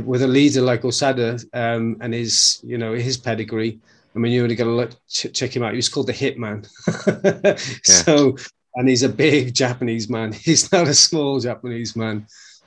with 0.03 0.23
a 0.23 0.27
leader 0.27 0.61
like 0.61 0.81
Osada 0.81 1.45
um, 1.53 1.97
and 2.01 2.11
his 2.13 2.59
you 2.63 2.79
know 2.79 2.93
his 2.93 3.17
pedigree, 3.17 3.79
I 4.15 4.19
mean, 4.19 4.31
you 4.31 4.41
only 4.41 4.55
got 4.55 4.65
to 4.65 4.71
look, 4.71 4.91
ch- 5.07 5.31
check 5.33 5.55
him 5.55 5.63
out. 5.63 5.75
He's 5.75 5.89
called 5.89 6.07
the 6.07 6.13
Hitman. 6.13 6.67
yeah. 7.43 7.55
so, 7.83 8.35
and 8.75 8.87
he's 8.87 9.03
a 9.03 9.09
big 9.09 9.53
Japanese 9.53 10.09
man. 10.09 10.33
He's 10.33 10.71
not 10.71 10.87
a 10.87 10.93
small 10.93 11.39
Japanese 11.39 11.95
man. 11.95 12.25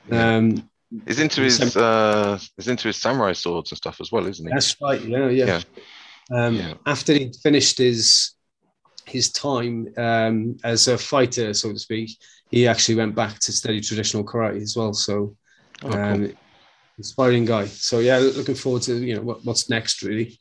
Yeah. 0.08 0.36
Um, 0.36 0.70
he's 1.06 1.20
into 1.20 1.42
his 1.42 1.76
uh, 1.76 2.38
he's 2.56 2.68
into 2.68 2.88
his 2.88 2.96
samurai 2.96 3.32
swords 3.32 3.72
and 3.72 3.76
stuff 3.76 4.00
as 4.00 4.12
well, 4.12 4.26
isn't 4.26 4.46
he? 4.46 4.52
That's 4.52 4.80
right. 4.80 5.00
Yeah, 5.02 5.28
yeah. 5.28 5.60
yeah. 6.30 6.46
Um, 6.46 6.54
yeah. 6.56 6.74
After 6.86 7.12
he 7.12 7.32
finished 7.42 7.78
his 7.78 8.32
his 9.04 9.30
time 9.32 9.88
um, 9.96 10.56
as 10.64 10.88
a 10.88 10.98
fighter, 10.98 11.54
so 11.54 11.72
to 11.72 11.78
speak, 11.78 12.10
he 12.50 12.66
actually 12.66 12.96
went 12.96 13.14
back 13.14 13.38
to 13.40 13.52
study 13.52 13.80
traditional 13.80 14.24
karate 14.24 14.62
as 14.62 14.76
well. 14.76 14.92
So, 14.92 15.36
oh, 15.82 15.92
um, 15.92 16.26
cool. 16.26 16.34
inspiring 16.98 17.44
guy. 17.44 17.66
So 17.66 18.00
yeah, 18.00 18.18
looking 18.18 18.54
forward 18.54 18.82
to 18.82 18.96
you 18.96 19.16
know 19.16 19.22
what, 19.22 19.44
what's 19.44 19.70
next 19.70 20.02
really. 20.02 20.38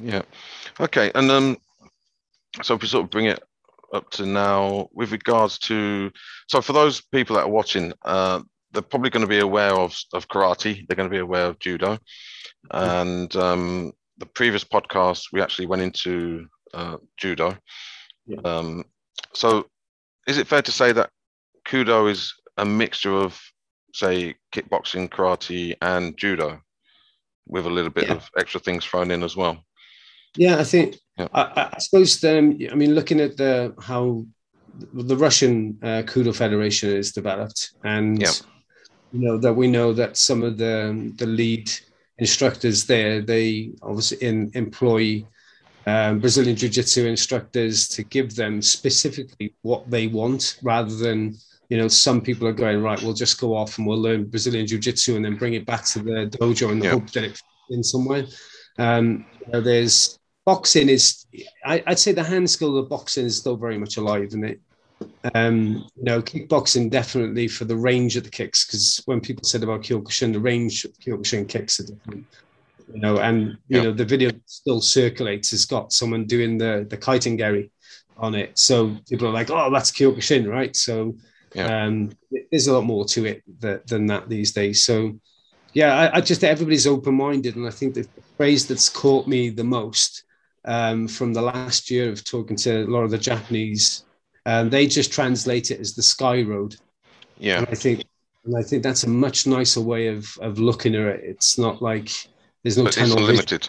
Yeah. 0.00 0.22
Okay. 0.80 1.10
And 1.14 1.30
um, 1.30 1.56
so 2.62 2.74
if 2.74 2.82
we 2.82 2.88
sort 2.88 3.04
of 3.04 3.10
bring 3.10 3.26
it 3.26 3.42
up 3.92 4.10
to 4.10 4.26
now 4.26 4.88
with 4.92 5.12
regards 5.12 5.58
to 5.58 6.10
so 6.48 6.60
for 6.60 6.72
those 6.72 7.00
people 7.00 7.36
that 7.36 7.44
are 7.44 7.50
watching, 7.50 7.92
uh, 8.04 8.42
they're 8.74 8.82
probably 8.82 9.10
going 9.10 9.24
to 9.24 9.28
be 9.28 9.38
aware 9.38 9.72
of 9.72 9.96
of 10.12 10.28
karate. 10.28 10.86
They're 10.86 10.96
going 10.96 11.08
to 11.08 11.14
be 11.14 11.20
aware 11.20 11.46
of 11.46 11.58
judo, 11.58 11.98
and 12.70 13.34
um, 13.36 13.92
the 14.18 14.26
previous 14.26 14.64
podcast 14.64 15.26
we 15.32 15.40
actually 15.40 15.66
went 15.66 15.82
into 15.82 16.46
uh, 16.74 16.98
judo. 17.16 17.56
Yeah. 18.26 18.40
Um, 18.44 18.84
so, 19.32 19.66
is 20.26 20.38
it 20.38 20.46
fair 20.46 20.62
to 20.62 20.72
say 20.72 20.92
that 20.92 21.10
kudo 21.66 22.10
is 22.10 22.32
a 22.56 22.64
mixture 22.64 23.14
of, 23.14 23.40
say, 23.92 24.34
kickboxing, 24.54 25.08
karate, 25.08 25.74
and 25.80 26.16
judo, 26.16 26.60
with 27.46 27.66
a 27.66 27.70
little 27.70 27.90
bit 27.90 28.08
yeah. 28.08 28.14
of 28.14 28.28
extra 28.38 28.60
things 28.60 28.84
thrown 28.84 29.10
in 29.10 29.22
as 29.22 29.36
well? 29.36 29.64
Yeah, 30.36 30.58
I 30.58 30.64
think. 30.64 30.96
Yeah. 31.16 31.28
I, 31.32 31.70
I, 31.74 31.78
suppose. 31.78 32.22
Um, 32.24 32.58
I 32.70 32.74
mean, 32.74 32.94
looking 32.94 33.20
at 33.20 33.36
the 33.36 33.74
how 33.80 34.24
the 34.92 35.16
Russian 35.16 35.78
uh, 35.82 36.02
Kudo 36.02 36.34
Federation 36.34 36.90
is 36.90 37.12
developed, 37.12 37.72
and 37.84 38.20
yeah. 38.20 38.32
You 39.14 39.20
know 39.20 39.38
that 39.38 39.52
we 39.52 39.68
know 39.68 39.92
that 39.92 40.16
some 40.16 40.42
of 40.42 40.58
the 40.58 41.12
the 41.16 41.26
lead 41.26 41.70
instructors 42.18 42.84
there 42.84 43.20
they 43.20 43.70
obviously 43.82 44.18
in, 44.26 44.50
employ 44.54 45.24
um, 45.86 46.18
Brazilian 46.18 46.56
Jiu 46.56 46.68
Jitsu 46.68 47.06
instructors 47.06 47.88
to 47.88 48.02
give 48.02 48.34
them 48.34 48.62
specifically 48.62 49.54
what 49.62 49.88
they 49.90 50.06
want 50.06 50.58
rather 50.62 50.94
than, 50.94 51.36
you 51.68 51.76
know, 51.76 51.88
some 51.88 52.20
people 52.20 52.48
are 52.48 52.52
going, 52.52 52.82
right, 52.82 53.00
we'll 53.02 53.12
just 53.12 53.38
go 53.38 53.54
off 53.54 53.76
and 53.78 53.86
we'll 53.86 54.00
learn 54.00 54.24
Brazilian 54.24 54.66
Jiu 54.66 54.78
Jitsu 54.78 55.16
and 55.16 55.24
then 55.24 55.36
bring 55.36 55.54
it 55.54 55.66
back 55.66 55.84
to 55.86 55.98
the 55.98 56.30
dojo 56.40 56.72
in 56.72 56.78
the 56.78 56.86
yeah. 56.86 56.92
hope 56.92 57.10
that 57.10 57.24
it 57.24 57.42
in 57.70 57.82
somewhere. 57.82 58.24
Um, 58.78 59.26
you 59.46 59.52
know, 59.52 59.60
there's 59.60 60.18
boxing 60.46 60.88
is, 60.88 61.26
I, 61.64 61.82
would 61.86 61.98
say 61.98 62.12
the 62.12 62.24
hand 62.24 62.48
skill 62.48 62.78
of 62.78 62.88
boxing 62.88 63.26
is 63.26 63.38
still 63.38 63.56
very 63.56 63.78
much 63.78 63.96
alive, 63.96 64.24
isn't 64.24 64.44
it? 64.44 64.60
Um, 65.34 65.88
you 65.96 66.04
know, 66.04 66.22
kickboxing 66.22 66.90
definitely 66.90 67.48
for 67.48 67.64
the 67.64 67.76
range 67.76 68.16
of 68.16 68.24
the 68.24 68.30
kicks, 68.30 68.66
because 68.66 69.02
when 69.06 69.20
people 69.20 69.44
said 69.44 69.62
about 69.62 69.82
Kyokushin, 69.82 70.32
the 70.32 70.40
range 70.40 70.84
of 70.84 70.92
Kyokushin 70.98 71.48
kicks 71.48 71.80
are 71.80 71.86
different 71.86 72.26
you 72.92 73.00
know, 73.00 73.18
and 73.18 73.56
you 73.68 73.82
know 73.82 73.92
the 73.92 74.04
video 74.04 74.30
still 74.46 74.80
circulates. 74.80 75.52
It's 75.52 75.64
got 75.64 75.92
someone 75.92 76.26
doing 76.26 76.58
the 76.58 76.86
the 76.88 76.96
Kaitengari 76.96 77.70
on 78.16 78.34
it, 78.34 78.58
so 78.58 78.96
people 79.08 79.28
are 79.28 79.32
like, 79.32 79.50
"Oh, 79.50 79.70
that's 79.72 79.90
Kyokushin, 79.90 80.48
right?" 80.48 80.74
So 80.76 81.16
yeah. 81.54 81.86
um, 81.86 82.12
there's 82.50 82.66
a 82.66 82.74
lot 82.74 82.84
more 82.84 83.04
to 83.06 83.24
it 83.24 83.42
that, 83.60 83.86
than 83.86 84.06
that 84.06 84.28
these 84.28 84.52
days. 84.52 84.84
So 84.84 85.18
yeah, 85.72 85.96
I, 85.96 86.16
I 86.16 86.20
just 86.20 86.44
everybody's 86.44 86.86
open 86.86 87.14
minded, 87.14 87.56
and 87.56 87.66
I 87.66 87.70
think 87.70 87.94
the 87.94 88.08
phrase 88.36 88.66
that's 88.66 88.88
caught 88.88 89.26
me 89.26 89.50
the 89.50 89.64
most 89.64 90.24
um, 90.64 91.08
from 91.08 91.32
the 91.32 91.42
last 91.42 91.90
year 91.90 92.10
of 92.10 92.24
talking 92.24 92.56
to 92.58 92.84
a 92.84 92.86
lot 92.86 93.02
of 93.02 93.10
the 93.10 93.18
Japanese, 93.18 94.04
um, 94.46 94.70
they 94.70 94.86
just 94.86 95.12
translate 95.12 95.70
it 95.70 95.80
as 95.80 95.94
the 95.94 96.02
Sky 96.02 96.42
Road. 96.42 96.76
Yeah, 97.38 97.58
and 97.58 97.68
I 97.68 97.74
think, 97.74 98.04
and 98.44 98.56
I 98.56 98.62
think 98.62 98.82
that's 98.82 99.04
a 99.04 99.08
much 99.08 99.46
nicer 99.46 99.80
way 99.80 100.08
of 100.08 100.26
of 100.40 100.58
looking 100.58 100.94
at 100.94 101.06
it. 101.06 101.20
It's 101.24 101.58
not 101.58 101.82
like 101.82 102.10
there's 102.62 102.78
no 102.78 102.84
but 102.84 102.92
tunnel. 102.92 103.18
It's 103.18 103.26
limited. 103.26 103.68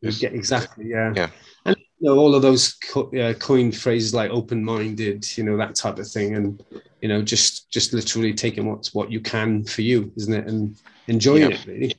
Yeah, 0.00 0.30
exactly. 0.30 0.86
Yeah. 0.88 1.12
Yeah. 1.14 1.28
And 1.64 1.76
you 1.76 2.08
know, 2.08 2.18
all 2.18 2.34
of 2.34 2.42
those 2.42 2.74
co- 2.74 3.10
uh, 3.10 3.34
coined 3.34 3.76
phrases 3.76 4.14
like 4.14 4.30
open-minded, 4.30 5.36
you 5.36 5.42
know, 5.42 5.56
that 5.56 5.74
type 5.74 5.98
of 5.98 6.08
thing, 6.08 6.36
and 6.36 6.62
you 7.00 7.08
know, 7.08 7.20
just 7.20 7.70
just 7.70 7.92
literally 7.92 8.32
taking 8.32 8.66
what's 8.66 8.94
what 8.94 9.10
you 9.10 9.20
can 9.20 9.64
for 9.64 9.82
you, 9.82 10.12
isn't 10.16 10.32
it, 10.32 10.46
and 10.46 10.80
enjoying 11.08 11.50
yeah. 11.50 11.56
it 11.56 11.66
really. 11.66 11.94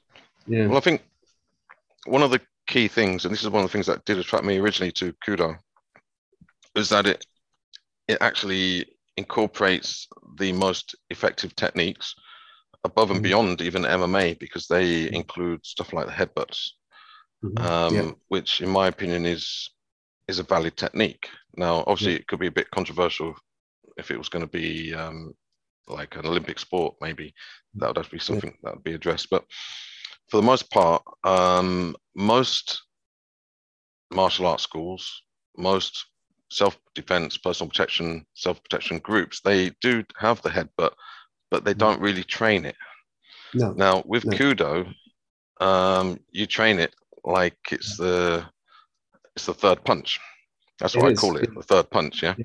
Yeah. 0.48 0.68
Well, 0.68 0.78
I 0.78 0.82
think 0.82 1.04
one 2.06 2.24
of 2.24 2.32
the 2.32 2.42
key 2.68 2.88
things, 2.88 3.26
and 3.26 3.34
this 3.34 3.44
is 3.44 3.50
one 3.50 3.64
of 3.64 3.70
the 3.70 3.74
things 3.74 3.88
that 3.88 4.06
did 4.06 4.18
attract 4.18 4.46
me 4.46 4.58
originally 4.58 4.92
to 4.94 5.14
Kudo, 5.26 5.58
is 6.76 6.90
that 6.90 7.06
it 7.06 7.26
it 8.10 8.18
actually 8.22 8.88
incorporates 9.18 10.08
the 10.40 10.52
most 10.52 10.96
effective 11.12 11.56
techniques 11.56 12.16
above 12.84 13.12
and 13.12 13.18
mm-hmm. 13.18 13.24
beyond 13.24 13.62
even 13.62 13.84
MMA 13.84 14.40
because 14.40 14.68
they 14.68 15.06
mm-hmm. 15.06 15.16
include 15.16 15.66
stuff 15.66 15.94
like 15.94 16.08
the 16.08 16.12
headbutts, 16.12 16.70
mm-hmm. 17.44 17.66
um, 17.66 17.96
yeah. 17.96 18.12
which 18.30 18.62
in 18.62 18.70
my 18.70 18.88
opinion 18.88 19.26
is 19.26 19.70
is 20.28 20.40
a 20.40 20.44
valid 20.44 20.76
technique. 20.76 21.30
Now, 21.56 21.84
obviously, 21.88 22.14
yeah. 22.14 22.20
it 22.20 22.28
could 22.28 22.40
be 22.40 22.48
a 22.48 22.60
bit 22.60 22.72
controversial 22.72 23.36
if 23.98 24.12
it 24.12 24.18
was 24.18 24.30
going 24.30 24.46
to 24.46 24.52
be 24.52 24.94
um, 24.94 25.34
like 25.88 26.16
an 26.16 26.26
Olympic 26.26 26.58
sport. 26.58 26.96
Maybe 27.02 27.34
that 27.76 27.88
would 27.88 27.98
have 27.98 28.06
to 28.08 28.12
be 28.12 28.20
something 28.20 28.52
yeah. 28.52 28.60
that 28.64 28.76
would 28.76 28.84
be 28.84 28.94
addressed. 28.94 29.30
But 29.30 29.44
for 30.30 30.38
the 30.38 30.50
most 30.52 30.70
part, 30.72 31.04
um, 31.24 31.96
most 32.16 32.82
martial 34.12 34.48
arts 34.48 34.64
schools, 34.64 35.24
most 35.58 36.06
self-defense, 36.50 37.38
personal 37.38 37.70
protection, 37.70 38.26
self-protection 38.34 39.00
groups, 39.00 39.42
they 39.42 39.72
do 39.82 40.04
have 40.18 40.42
the 40.42 40.50
headbutt 40.50 40.94
but 41.52 41.64
they 41.66 41.74
don't 41.74 42.02
really 42.02 42.24
train 42.24 42.66
it. 42.66 42.76
No. 43.54 43.72
Now 43.72 44.04
with 44.06 44.26
no. 44.26 44.38
Kudo, 44.38 44.94
um, 45.60 46.20
you 46.32 46.46
train 46.46 46.80
it 46.80 46.94
like 47.24 47.58
it's 47.72 47.98
the 47.98 48.46
it's 49.36 49.46
the 49.46 49.54
third 49.54 49.84
punch. 49.84 50.20
That's 50.80 50.96
what 50.96 51.06
it 51.06 51.10
I 51.10 51.12
is. 51.12 51.20
call 51.20 51.38
it, 51.38 51.54
the 51.54 51.64
third 51.64 51.90
punch. 51.90 52.24
Yeah. 52.24 52.36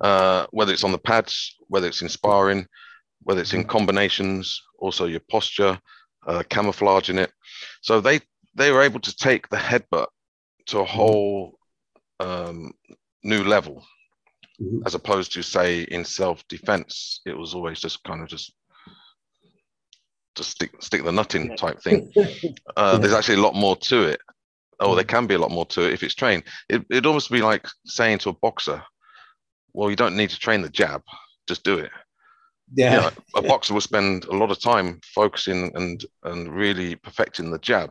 Uh, 0.00 0.46
whether 0.50 0.72
it's 0.72 0.84
on 0.84 0.92
the 0.92 0.98
pads, 0.98 1.54
whether 1.68 1.86
it's 1.86 2.02
in 2.02 2.08
sparring, 2.08 2.66
whether 3.22 3.40
it's 3.40 3.52
in 3.52 3.64
combinations, 3.64 4.60
also 4.78 5.06
your 5.06 5.20
posture, 5.30 5.78
uh, 6.26 6.42
camouflaging 6.48 7.18
it. 7.18 7.32
So 7.82 8.00
they 8.00 8.20
they 8.54 8.72
were 8.72 8.82
able 8.82 9.00
to 9.00 9.16
take 9.16 9.48
the 9.48 9.56
headbutt 9.56 10.08
to 10.66 10.78
a 10.78 10.84
mm-hmm. 10.84 10.96
whole 10.96 11.58
um, 12.18 12.72
new 13.26 13.44
level 13.44 13.84
mm-hmm. 14.60 14.80
as 14.86 14.94
opposed 14.94 15.32
to 15.32 15.42
say 15.42 15.82
in 15.82 16.04
self-defense 16.04 17.20
it 17.26 17.36
was 17.36 17.54
always 17.54 17.80
just 17.80 18.02
kind 18.04 18.22
of 18.22 18.28
just 18.28 18.52
just 20.36 20.50
stick 20.50 20.70
stick 20.80 21.04
the 21.04 21.12
nut 21.12 21.34
in 21.34 21.56
type 21.56 21.80
thing 21.80 22.12
uh, 22.76 22.98
there's 22.98 23.14
actually 23.14 23.36
a 23.36 23.40
lot 23.40 23.54
more 23.54 23.76
to 23.76 24.02
it 24.02 24.20
oh, 24.80 24.94
there 24.94 25.04
can 25.04 25.26
be 25.26 25.34
a 25.34 25.38
lot 25.38 25.50
more 25.50 25.66
to 25.66 25.82
it 25.82 25.92
if 25.92 26.02
it's 26.02 26.14
trained. 26.14 26.44
It, 26.68 26.84
it'd 26.90 27.06
almost 27.06 27.30
be 27.30 27.42
like 27.42 27.66
saying 27.84 28.18
to 28.18 28.30
a 28.30 28.34
boxer, 28.34 28.82
well, 29.72 29.90
you 29.90 29.96
don't 29.96 30.16
need 30.16 30.30
to 30.30 30.38
train 30.38 30.62
the 30.62 30.68
jab, 30.68 31.02
just 31.48 31.64
do 31.64 31.78
it. 31.78 31.90
Yeah. 32.74 32.94
You 32.94 33.00
know, 33.00 33.10
a 33.36 33.42
boxer 33.48 33.74
will 33.74 33.80
spend 33.80 34.24
a 34.24 34.36
lot 34.36 34.50
of 34.50 34.60
time 34.60 35.00
focusing 35.14 35.72
and 35.74 36.04
and 36.24 36.52
really 36.52 36.96
perfecting 36.96 37.50
the 37.50 37.58
jab. 37.58 37.90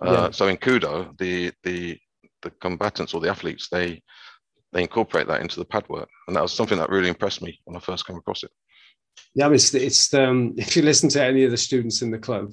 Uh, 0.00 0.12
Yeah. 0.12 0.30
So 0.30 0.46
in 0.46 0.56
kudo, 0.56 1.16
the 1.18 1.52
the 1.64 1.98
the 2.42 2.50
combatants 2.60 3.14
or 3.14 3.20
the 3.20 3.30
athletes 3.30 3.68
they 3.68 4.00
they 4.72 4.82
incorporate 4.82 5.26
that 5.28 5.40
into 5.40 5.58
the 5.58 5.64
pad 5.64 5.88
work, 5.88 6.08
and 6.26 6.36
that 6.36 6.42
was 6.42 6.52
something 6.52 6.78
that 6.78 6.90
really 6.90 7.08
impressed 7.08 7.42
me 7.42 7.58
when 7.64 7.76
I 7.76 7.80
first 7.80 8.06
came 8.06 8.16
across 8.16 8.42
it. 8.42 8.50
Yeah, 9.34 9.50
it's, 9.50 9.72
it's 9.74 10.12
um, 10.14 10.54
if 10.58 10.76
you 10.76 10.82
listen 10.82 11.08
to 11.10 11.22
any 11.24 11.44
of 11.44 11.50
the 11.50 11.56
students 11.56 12.02
in 12.02 12.10
the 12.10 12.18
club, 12.18 12.52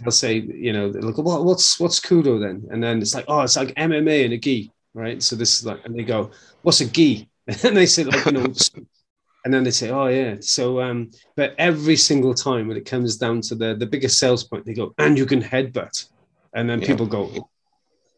they'll 0.00 0.10
say, 0.10 0.38
you 0.38 0.72
know, 0.72 0.90
they'll 0.90 1.12
go, 1.12 1.22
what, 1.22 1.44
what's 1.44 1.78
what's 1.78 2.00
kudo 2.00 2.40
then? 2.40 2.66
And 2.70 2.82
then 2.82 3.00
it's 3.00 3.14
like, 3.14 3.26
oh, 3.28 3.42
it's 3.42 3.56
like 3.56 3.74
MMA 3.74 4.24
and 4.24 4.32
a 4.32 4.38
gi, 4.38 4.72
right? 4.94 5.22
So 5.22 5.36
this 5.36 5.58
is 5.58 5.66
like, 5.66 5.84
and 5.84 5.96
they 5.98 6.04
go, 6.04 6.30
what's 6.62 6.80
a 6.80 6.86
gi? 6.86 7.28
And 7.64 7.76
they 7.76 7.86
say, 7.86 8.04
like, 8.04 8.24
you 8.24 8.32
know, 8.32 8.46
and 9.44 9.52
then 9.52 9.64
they 9.64 9.72
say, 9.72 9.90
oh 9.90 10.06
yeah. 10.06 10.36
So, 10.40 10.80
um, 10.80 11.10
but 11.36 11.54
every 11.58 11.96
single 11.96 12.34
time 12.34 12.68
when 12.68 12.76
it 12.76 12.86
comes 12.86 13.16
down 13.16 13.40
to 13.42 13.54
the 13.56 13.74
the 13.74 13.86
biggest 13.86 14.18
sales 14.18 14.44
point, 14.44 14.64
they 14.64 14.74
go, 14.74 14.94
and 14.98 15.18
you 15.18 15.26
can 15.26 15.42
headbutt, 15.42 16.08
and 16.54 16.70
then 16.70 16.80
Yeah. 16.80 16.86
people 16.86 17.06
go, 17.06 17.50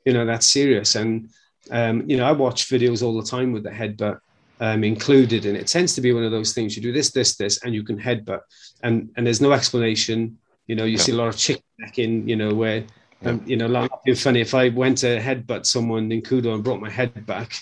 you 0.04 0.12
know, 0.12 0.26
that's 0.26 0.46
serious. 0.46 0.94
And 0.94 1.30
um, 1.71 2.09
you 2.09 2.16
know, 2.16 2.25
I 2.25 2.33
watch 2.33 2.68
videos 2.68 3.02
all 3.02 3.21
the 3.21 3.26
time 3.28 3.52
with 3.52 3.62
the 3.62 3.71
headbutt 3.71 4.18
um, 4.61 4.85
included, 4.85 5.47
and 5.47 5.56
it 5.56 5.66
tends 5.66 5.94
to 5.94 6.00
be 6.00 6.12
one 6.12 6.25
of 6.25 6.30
those 6.30 6.52
things. 6.52 6.76
You 6.76 6.83
do 6.83 6.92
this, 6.92 7.11
this, 7.11 7.37
this, 7.37 7.62
and 7.64 7.75
you 7.75 7.83
can 7.83 7.99
headbutt, 7.99 8.40
and 8.83 9.11
and 9.16 9.26
there's 9.26 9.40
no 9.40 9.52
explanation. 9.52 10.38
You 10.66 10.76
know, 10.76 10.85
you 10.85 10.92
Yeah. 10.92 10.99
see 11.02 11.12
a 11.12 11.16
lot 11.16 11.28
of 11.28 11.37
chick 11.37 11.62
necking. 11.78 12.28
You 12.28 12.37
know, 12.37 12.54
where 12.54 12.85
Yeah. 13.23 13.30
um, 13.30 13.42
you 13.47 13.56
know, 13.56 13.66
like 13.66 13.90
funny 14.16 14.40
if 14.40 14.54
I 14.54 14.68
went 14.68 14.99
to 14.99 15.18
headbutt 15.18 15.66
someone 15.66 16.12
in 16.12 16.23
kudo 16.23 16.54
and 16.54 16.62
brought 16.64 16.80
my 16.80 16.90
head 16.90 17.26
back. 17.26 17.52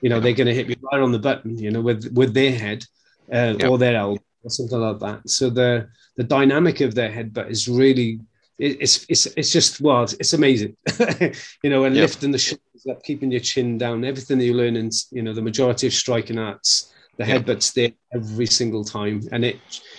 You 0.00 0.08
know, 0.08 0.16
Yeah. 0.16 0.22
they're 0.22 0.32
going 0.34 0.46
to 0.46 0.54
hit 0.54 0.68
me 0.68 0.76
right 0.90 1.00
on 1.00 1.12
the 1.12 1.18
button. 1.18 1.58
You 1.58 1.70
know, 1.70 1.80
with 1.82 2.10
with 2.14 2.34
their 2.34 2.52
head 2.52 2.84
uh, 3.32 3.54
or 3.68 3.78
their 3.78 3.96
elbow 3.96 4.22
or 4.42 4.50
something 4.50 4.78
like 4.80 4.98
that. 5.00 5.28
So 5.28 5.50
the 5.50 5.88
the 6.16 6.24
dynamic 6.24 6.80
of 6.80 6.94
their 6.94 7.10
headbutt 7.10 7.50
is 7.50 7.68
really 7.68 8.20
it's 8.60 9.06
it's 9.08 9.26
it's 9.26 9.52
just 9.52 9.80
well, 9.80 10.02
it's, 10.04 10.12
it's 10.14 10.32
amazing. 10.32 10.76
you 11.62 11.70
know, 11.70 11.84
and 11.84 11.94
Yeah. 11.96 12.02
lifting 12.02 12.30
the 12.30 12.38
shoulders 12.38 12.86
up, 12.90 13.02
keeping 13.02 13.30
your 13.30 13.40
chin 13.40 13.78
down, 13.78 14.04
everything 14.04 14.38
that 14.38 14.44
you 14.44 14.54
learn 14.54 14.76
in 14.76 14.90
you 15.10 15.22
know 15.22 15.32
the 15.32 15.42
majority 15.42 15.86
of 15.86 15.92
striking 15.92 16.38
arts, 16.38 16.92
the 17.18 17.26
Yeah. 17.26 17.38
headbutt's 17.38 17.72
there 17.72 17.92
every 18.14 18.46
single 18.46 18.84
time, 18.84 19.22
and 19.32 19.44
it 19.44 19.56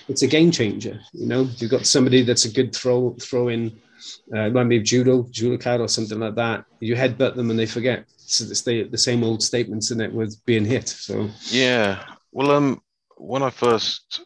it's 0.07 0.21
a 0.21 0.27
game 0.27 0.51
changer. 0.51 0.99
You 1.13 1.27
know, 1.27 1.49
you've 1.57 1.71
got 1.71 1.85
somebody 1.85 2.21
that's 2.23 2.45
a 2.45 2.51
good 2.51 2.75
throw 2.75 3.15
throw 3.21 3.47
in. 3.49 3.71
Uh, 4.35 4.47
it 4.47 4.53
might 4.53 4.67
be 4.69 4.79
judo, 4.79 5.23
judoka 5.23 5.79
or 5.79 5.87
something 5.87 6.19
like 6.19 6.35
that. 6.35 6.65
You 6.79 6.95
headbutt 6.95 7.35
them 7.35 7.51
and 7.51 7.59
they 7.59 7.67
forget. 7.67 8.05
So 8.17 8.45
it's 8.45 8.61
the, 8.63 8.83
the 8.83 8.97
same 8.97 9.23
old 9.23 9.43
statements 9.43 9.91
in 9.91 10.01
it 10.01 10.11
with 10.11 10.43
being 10.45 10.65
hit. 10.65 10.89
So 10.89 11.29
Yeah. 11.49 12.03
Well, 12.31 12.49
um, 12.51 12.81
when 13.17 13.43
I 13.43 13.51
first 13.51 14.21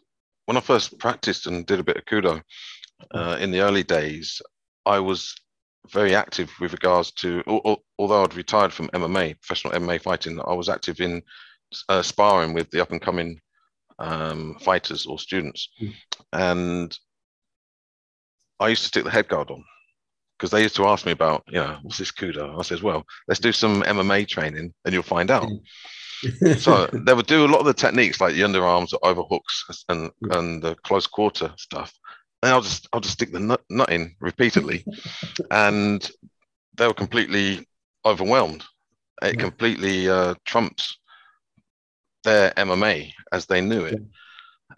when 0.46 0.56
I 0.56 0.60
first 0.60 0.98
practiced 0.98 1.46
and 1.46 1.66
did 1.66 1.80
a 1.80 1.84
bit 1.84 1.98
of 1.98 2.04
kudo 2.06 2.40
uh, 3.12 3.36
in 3.40 3.50
the 3.50 3.60
early 3.60 3.82
days, 3.82 4.40
I 4.84 4.98
was 5.00 5.34
very 5.92 6.14
active 6.14 6.50
with 6.60 6.72
regards 6.72 7.12
to. 7.12 7.42
al- 7.46 7.62
al- 7.64 7.82
Although 7.98 8.24
I'd 8.24 8.34
retired 8.34 8.72
from 8.72 8.88
MMA, 8.88 9.40
professional 9.40 9.72
MMA 9.74 10.00
fighting, 10.02 10.38
I 10.46 10.52
was 10.52 10.68
active 10.68 11.00
in 11.00 11.22
uh, 11.88 12.02
sparring 12.02 12.52
with 12.54 12.70
the 12.70 12.80
up 12.82 12.90
and 12.92 13.00
coming 13.00 13.40
um, 13.98 14.56
fighters 14.60 15.06
or 15.06 15.18
students, 15.18 15.68
Mm. 15.80 15.94
and 16.32 16.98
I 18.60 18.68
used 18.68 18.82
to 18.82 18.88
stick 18.88 19.04
the 19.04 19.10
head 19.10 19.28
guard 19.28 19.50
on 19.50 19.64
because 20.38 20.50
they 20.50 20.62
used 20.62 20.76
to 20.76 20.86
ask 20.86 21.06
me 21.06 21.12
about, 21.12 21.42
you 21.48 21.54
know, 21.58 21.78
what's 21.82 21.98
this 21.98 22.10
kudo? 22.12 22.58
I 22.58 22.62
says, 22.62 22.82
well, 22.82 23.04
let's 23.28 23.40
do 23.40 23.52
some 23.52 23.82
MMA 23.82 24.28
training, 24.28 24.72
and 24.84 24.92
you'll 24.94 25.02
find 25.02 25.30
out 25.30 25.48
so 26.58 26.86
they 26.92 27.14
would 27.14 27.26
do 27.26 27.44
a 27.44 27.48
lot 27.48 27.60
of 27.60 27.66
the 27.66 27.74
techniques 27.74 28.20
like 28.20 28.34
the 28.34 28.40
underarms, 28.42 28.90
the 28.90 28.98
overhooks, 29.02 29.84
and 29.88 30.10
and 30.30 30.62
the 30.62 30.74
close 30.76 31.06
quarter 31.06 31.52
stuff. 31.56 31.92
And 32.42 32.52
I'll 32.52 32.60
just 32.62 32.88
I'll 32.92 33.00
just 33.00 33.14
stick 33.14 33.32
the 33.32 33.40
nut, 33.40 33.62
nut 33.70 33.90
in 33.90 34.14
repeatedly, 34.20 34.86
and 35.50 36.08
they 36.76 36.86
were 36.86 36.94
completely 36.94 37.66
overwhelmed. 38.04 38.64
It 39.22 39.38
Yeah. 39.38 39.38
completely 39.38 40.08
uh, 40.08 40.34
trumps 40.44 40.98
their 42.24 42.52
MMA 42.58 43.12
as 43.32 43.46
they 43.46 43.60
knew 43.60 43.84
it. 43.84 43.98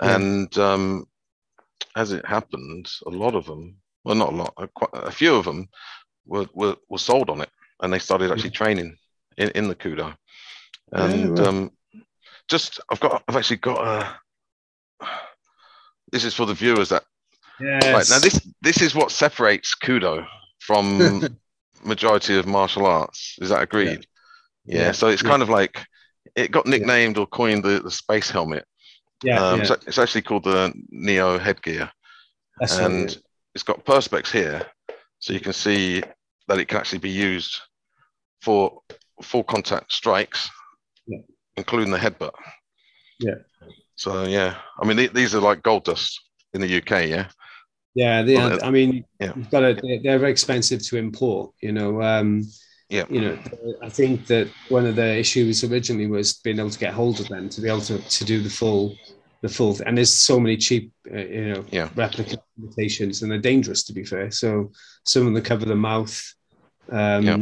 Yeah. 0.03 0.21
And 0.21 0.57
um, 0.59 1.07
as 1.97 2.12
it 2.12 2.25
happened, 2.27 2.88
a 3.07 3.11
lot 3.11 3.35
of 3.35 3.47
them, 3.47 3.77
well, 4.05 4.14
not 4.14 4.33
a 4.33 4.37
lot, 4.37 4.55
a, 4.59 4.68
quite, 4.68 4.90
a 4.92 5.11
few 5.11 5.35
of 5.35 5.44
them 5.44 5.68
were, 6.27 6.47
were 6.55 6.77
were 6.88 6.99
sold 6.99 7.31
on 7.31 7.40
it, 7.40 7.51
and 7.83 7.92
they 7.92 7.99
started 7.99 8.31
actually 8.33 8.51
training 8.51 8.97
in, 9.38 9.51
in 9.51 9.68
the 9.68 9.75
kudo. 9.75 10.16
Yeah, 10.92 11.05
And 11.05 11.31
well. 11.31 11.49
um, 11.49 11.73
just 12.49 12.81
I've 12.90 13.01
got 13.01 13.23
I've 13.29 13.37
actually 13.37 13.59
got 13.59 13.87
a. 15.01 15.07
This 16.12 16.25
is 16.25 16.35
for 16.35 16.47
the 16.47 16.55
viewers 16.55 16.88
that 16.90 17.05
yes. 17.61 17.85
right 17.85 18.11
now 18.11 18.18
this 18.18 18.40
this 18.62 18.83
is 18.83 18.94
what 18.94 19.11
separates 19.11 19.75
kudo 19.83 20.27
from 20.61 21.38
majority 21.85 22.37
of 22.38 22.47
martial 22.47 22.87
arts. 22.87 23.37
Is 23.40 23.49
that 23.51 23.62
agreed? 23.62 24.07
Yeah. 24.64 24.79
Yeah, 24.87 24.92
So 24.92 25.09
it's 25.09 25.23
yeah. 25.23 25.31
kind 25.31 25.42
of 25.42 25.49
like 25.49 25.85
it 26.37 26.51
got 26.51 26.66
nicknamed 26.66 27.16
or 27.16 27.27
coined 27.27 27.64
the, 27.64 27.81
the 27.81 27.90
space 27.90 28.29
helmet. 28.31 28.64
yeah, 29.25 29.42
um, 29.42 29.61
yeah. 29.61 29.64
so 29.64 29.75
it's 29.87 29.99
actually 29.99 30.23
called 30.23 30.44
the 30.44 30.73
Neo 30.90 31.38
headgear, 31.38 31.90
That's 32.61 32.77
and 32.79 33.11
yeah. 33.11 33.16
it's 33.55 33.64
got 33.64 33.85
perspex 33.87 34.31
here, 34.31 34.66
so 35.21 35.33
you 35.33 35.40
can 35.40 35.55
see 35.55 36.03
that 36.49 36.59
it 36.59 36.68
can 36.68 36.79
actually 36.79 36.99
be 36.99 37.11
used 37.11 37.59
for 38.42 38.81
full 39.23 39.42
contact 39.44 39.90
strikes, 39.92 40.51
Yeah. 41.07 41.21
including 41.57 41.90
the 41.90 41.99
headbutt. 41.99 42.35
Yeah. 43.21 43.37
So 43.97 44.25
yeah, 44.25 44.59
I 44.81 44.87
mean 44.87 44.97
th- 44.99 45.12
these 45.12 45.35
are 45.35 45.40
like 45.40 45.62
gold 45.62 45.85
dust 45.85 46.21
in 46.53 46.61
the 46.61 46.77
UK. 46.79 47.09
Yeah. 47.09 47.29
Yeah, 47.98 48.22
they, 48.22 48.37
I 48.38 48.70
mean, 48.70 49.04
yeah. 49.20 49.32
you've 49.37 49.50
got 49.50 49.61
to, 49.61 49.74
they're, 49.82 50.00
they're 50.02 50.18
very 50.18 50.30
expensive 50.30 50.80
to 50.88 50.96
import. 50.96 51.52
You 51.66 51.72
know, 51.72 52.00
um, 52.00 52.30
Yeah. 52.96 53.06
You 53.11 53.20
know, 53.20 53.38
I 53.82 53.90
think 53.98 54.26
that 54.32 54.46
one 54.76 54.87
of 54.87 54.96
the 54.96 55.11
issues 55.24 55.64
originally 55.64 56.06
was 56.06 56.28
being 56.44 56.58
able 56.58 56.70
to 56.70 56.78
get 56.78 56.94
hold 56.94 57.20
of 57.20 57.28
them 57.28 57.48
to 57.54 57.61
be 57.61 57.68
able 57.68 57.87
to, 57.90 57.98
to 57.98 58.24
do 58.24 58.40
the 58.40 58.54
full, 58.61 58.96
the 59.42 59.48
full. 59.48 59.76
And 59.84 59.96
there's 59.96 60.14
so 60.30 60.40
many 60.40 60.56
cheap, 60.56 60.92
uh, 61.12 61.18
you 61.18 61.48
know, 61.52 61.64
Yeah. 61.70 61.88
replica 61.96 62.38
imitations, 62.58 63.22
and 63.22 63.30
they're 63.30 63.50
dangerous 63.52 63.82
to 63.84 63.92
be 63.92 64.04
fair. 64.04 64.30
So 64.30 64.70
some 65.04 65.26
of 65.26 65.34
them 65.34 65.42
cover 65.42 65.66
the 65.66 65.76
mouth. 65.90 66.14
Um, 66.90 67.22
Yeah. 67.28 67.38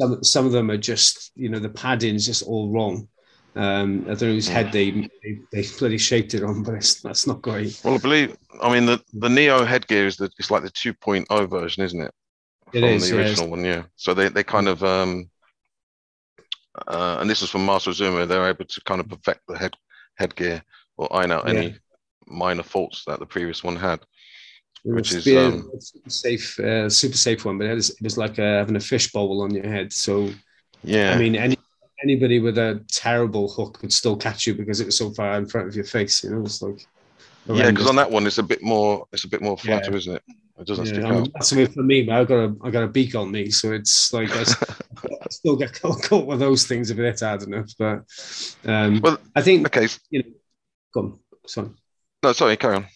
some, 0.00 0.24
some 0.24 0.46
of 0.46 0.52
them 0.52 0.70
are 0.70 0.82
just, 0.92 1.32
you 1.36 1.48
know, 1.48 1.60
the 1.60 1.70
padding 1.82 2.14
is 2.16 2.26
just 2.26 2.42
all 2.42 2.70
wrong. 2.74 3.08
Um, 3.56 4.02
I 4.04 4.14
don't 4.14 4.22
know 4.22 4.34
whose 4.34 4.48
head 4.48 4.72
they, 4.72 4.90
they 5.22 5.40
they 5.52 5.64
bloody 5.78 5.98
shaped 5.98 6.34
it 6.34 6.44
on, 6.44 6.62
but 6.62 6.74
it's, 6.74 7.00
that's 7.02 7.26
not 7.26 7.42
great. 7.42 7.82
Well, 7.82 7.94
I 7.94 7.98
believe 7.98 8.36
I 8.62 8.72
mean 8.72 8.86
the 8.86 9.02
the 9.12 9.28
Neo 9.28 9.64
headgear 9.64 10.06
is 10.06 10.16
the 10.16 10.30
it's 10.38 10.50
like 10.50 10.62
the 10.62 10.70
2.0 10.70 11.48
version, 11.48 11.84
isn't 11.84 12.00
it? 12.00 12.12
It 12.72 12.84
From 12.84 12.84
is, 12.84 13.10
the 13.10 13.12
yeah. 13.12 13.18
original 13.18 13.48
one, 13.50 13.64
yeah. 13.64 13.84
So 13.96 14.14
they 14.14 14.28
they 14.28 14.44
kind 14.44 14.68
of 14.68 14.82
um 14.84 15.30
uh, 16.88 17.18
and 17.20 17.28
this 17.28 17.42
is 17.42 17.50
from 17.50 17.64
Master 17.66 17.90
Azuma. 17.90 18.26
They're 18.26 18.48
able 18.48 18.64
to 18.64 18.80
kind 18.84 19.00
of 19.00 19.08
perfect 19.08 19.40
the 19.48 19.58
head 19.58 19.74
headgear 20.16 20.62
or 20.96 21.14
iron 21.14 21.32
out 21.32 21.48
any 21.48 21.72
Yeah. 21.72 21.78
minor 22.26 22.62
faults 22.62 23.04
that 23.06 23.18
the 23.18 23.26
previous 23.26 23.62
one 23.64 23.76
had. 23.76 24.00
Which 24.84 25.12
is, 25.12 25.32
um, 25.32 25.66
a 25.74 25.80
super 25.80 26.10
safe, 26.10 26.60
uh, 26.60 26.88
super 26.88 27.16
safe 27.16 27.44
one, 27.44 27.58
but 27.58 27.66
it 27.66 27.74
was, 27.74 27.90
it 27.90 28.02
was 28.02 28.16
like 28.16 28.38
uh, 28.38 28.42
having 28.58 28.76
a 28.76 28.80
fish 28.80 29.10
bowl 29.12 29.42
on 29.42 29.52
your 29.52 29.66
head. 29.66 29.92
So 29.92 30.30
Yeah, 30.82 31.14
I 31.14 31.14
mean, 31.18 31.36
any 31.36 31.56
anybody 32.02 32.40
with 32.40 32.58
a 32.58 32.84
terrible 32.90 33.48
hook 33.48 33.78
could 33.78 33.92
still 33.92 34.16
catch 34.16 34.46
you 34.46 34.54
because 34.54 34.80
it 34.80 34.86
was 34.86 34.96
so 34.96 35.10
far 35.12 35.36
in 35.38 35.46
front 35.46 35.68
of 35.68 35.74
your 35.74 35.84
face. 35.84 36.22
You 36.24 36.30
know, 36.30 36.42
it's 36.42 36.62
like 36.62 36.86
yeah, 37.46 37.70
because 37.70 37.88
on 37.88 37.96
that 37.96 38.10
one 38.10 38.26
it's 38.26 38.38
a 38.38 38.42
bit 38.42 38.62
more 38.62 39.06
it's 39.12 39.24
a 39.24 39.28
bit 39.28 39.42
more 39.42 39.56
flatter, 39.56 39.92
Yeah. 39.92 39.96
isn't 39.96 40.14
it? 40.16 40.22
It 40.58 40.66
doesn't 40.66 40.86
Yeah, 40.86 40.92
stick 40.92 41.04
I 41.04 41.12
mean, 41.12 41.22
out. 41.22 41.28
that's 41.34 41.50
for 41.74 41.82
me. 41.82 42.02
But 42.02 42.14
I 42.16 42.24
got 42.24 42.38
a 42.44 42.56
I 42.62 42.70
got 42.70 42.82
a 42.84 42.88
beak 42.88 43.14
on 43.14 43.30
me, 43.30 43.50
so 43.50 43.72
it's 43.72 44.12
like 44.12 44.30
I 44.30 44.44
still 45.30 45.56
get 45.56 45.80
caught, 45.80 46.02
caught 46.02 46.26
with 46.26 46.40
those 46.40 46.66
things 46.66 46.90
if 46.90 46.98
it's 46.98 47.22
hard 47.22 47.42
enough. 47.42 47.70
But 47.78 48.04
um, 48.66 49.00
Well, 49.02 49.18
I 49.34 49.42
think 49.42 49.66
Okay, 49.66 49.84
s- 49.84 50.00
go 50.92 51.00
on, 51.00 51.18
sorry. 51.46 51.70
no, 52.22 52.32
sorry, 52.32 52.56
carry 52.56 52.76
on. 52.76 52.86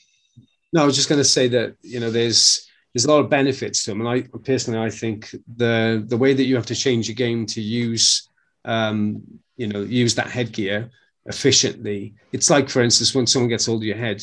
No, 0.73 0.83
I 0.83 0.87
was 0.87 0.97
just 0.97 1.09
going 1.09 1.21
to 1.21 1.25
say 1.25 1.49
that 1.49 1.77
you 1.83 2.01
know 2.01 2.11
there's 2.11 2.67
there's 2.95 3.05
a 3.05 3.11
lot 3.13 3.21
of 3.21 3.31
benefits 3.31 3.85
to 3.85 3.91
them, 3.91 4.01
and 4.01 4.09
I 4.09 4.23
personally 4.45 4.81
I 4.81 4.91
think 4.91 5.35
the 5.57 6.05
the 6.07 6.17
way 6.17 6.33
that 6.35 6.45
you 6.45 6.57
have 6.57 6.67
to 6.67 6.75
change 6.75 7.09
your 7.09 7.17
game 7.17 7.47
to 7.47 7.61
use 7.61 8.30
um, 8.65 9.23
you 9.57 9.67
know 9.67 9.81
use 9.81 10.15
that 10.15 10.29
headgear 10.29 10.91
efficiently. 11.27 12.15
It's 12.33 12.51
like, 12.51 12.69
for 12.69 12.83
instance, 12.83 13.15
when 13.15 13.27
someone 13.27 13.49
gets 13.49 13.67
hold 13.67 13.83
of 13.83 13.87
your 13.87 13.97
head, 13.97 14.23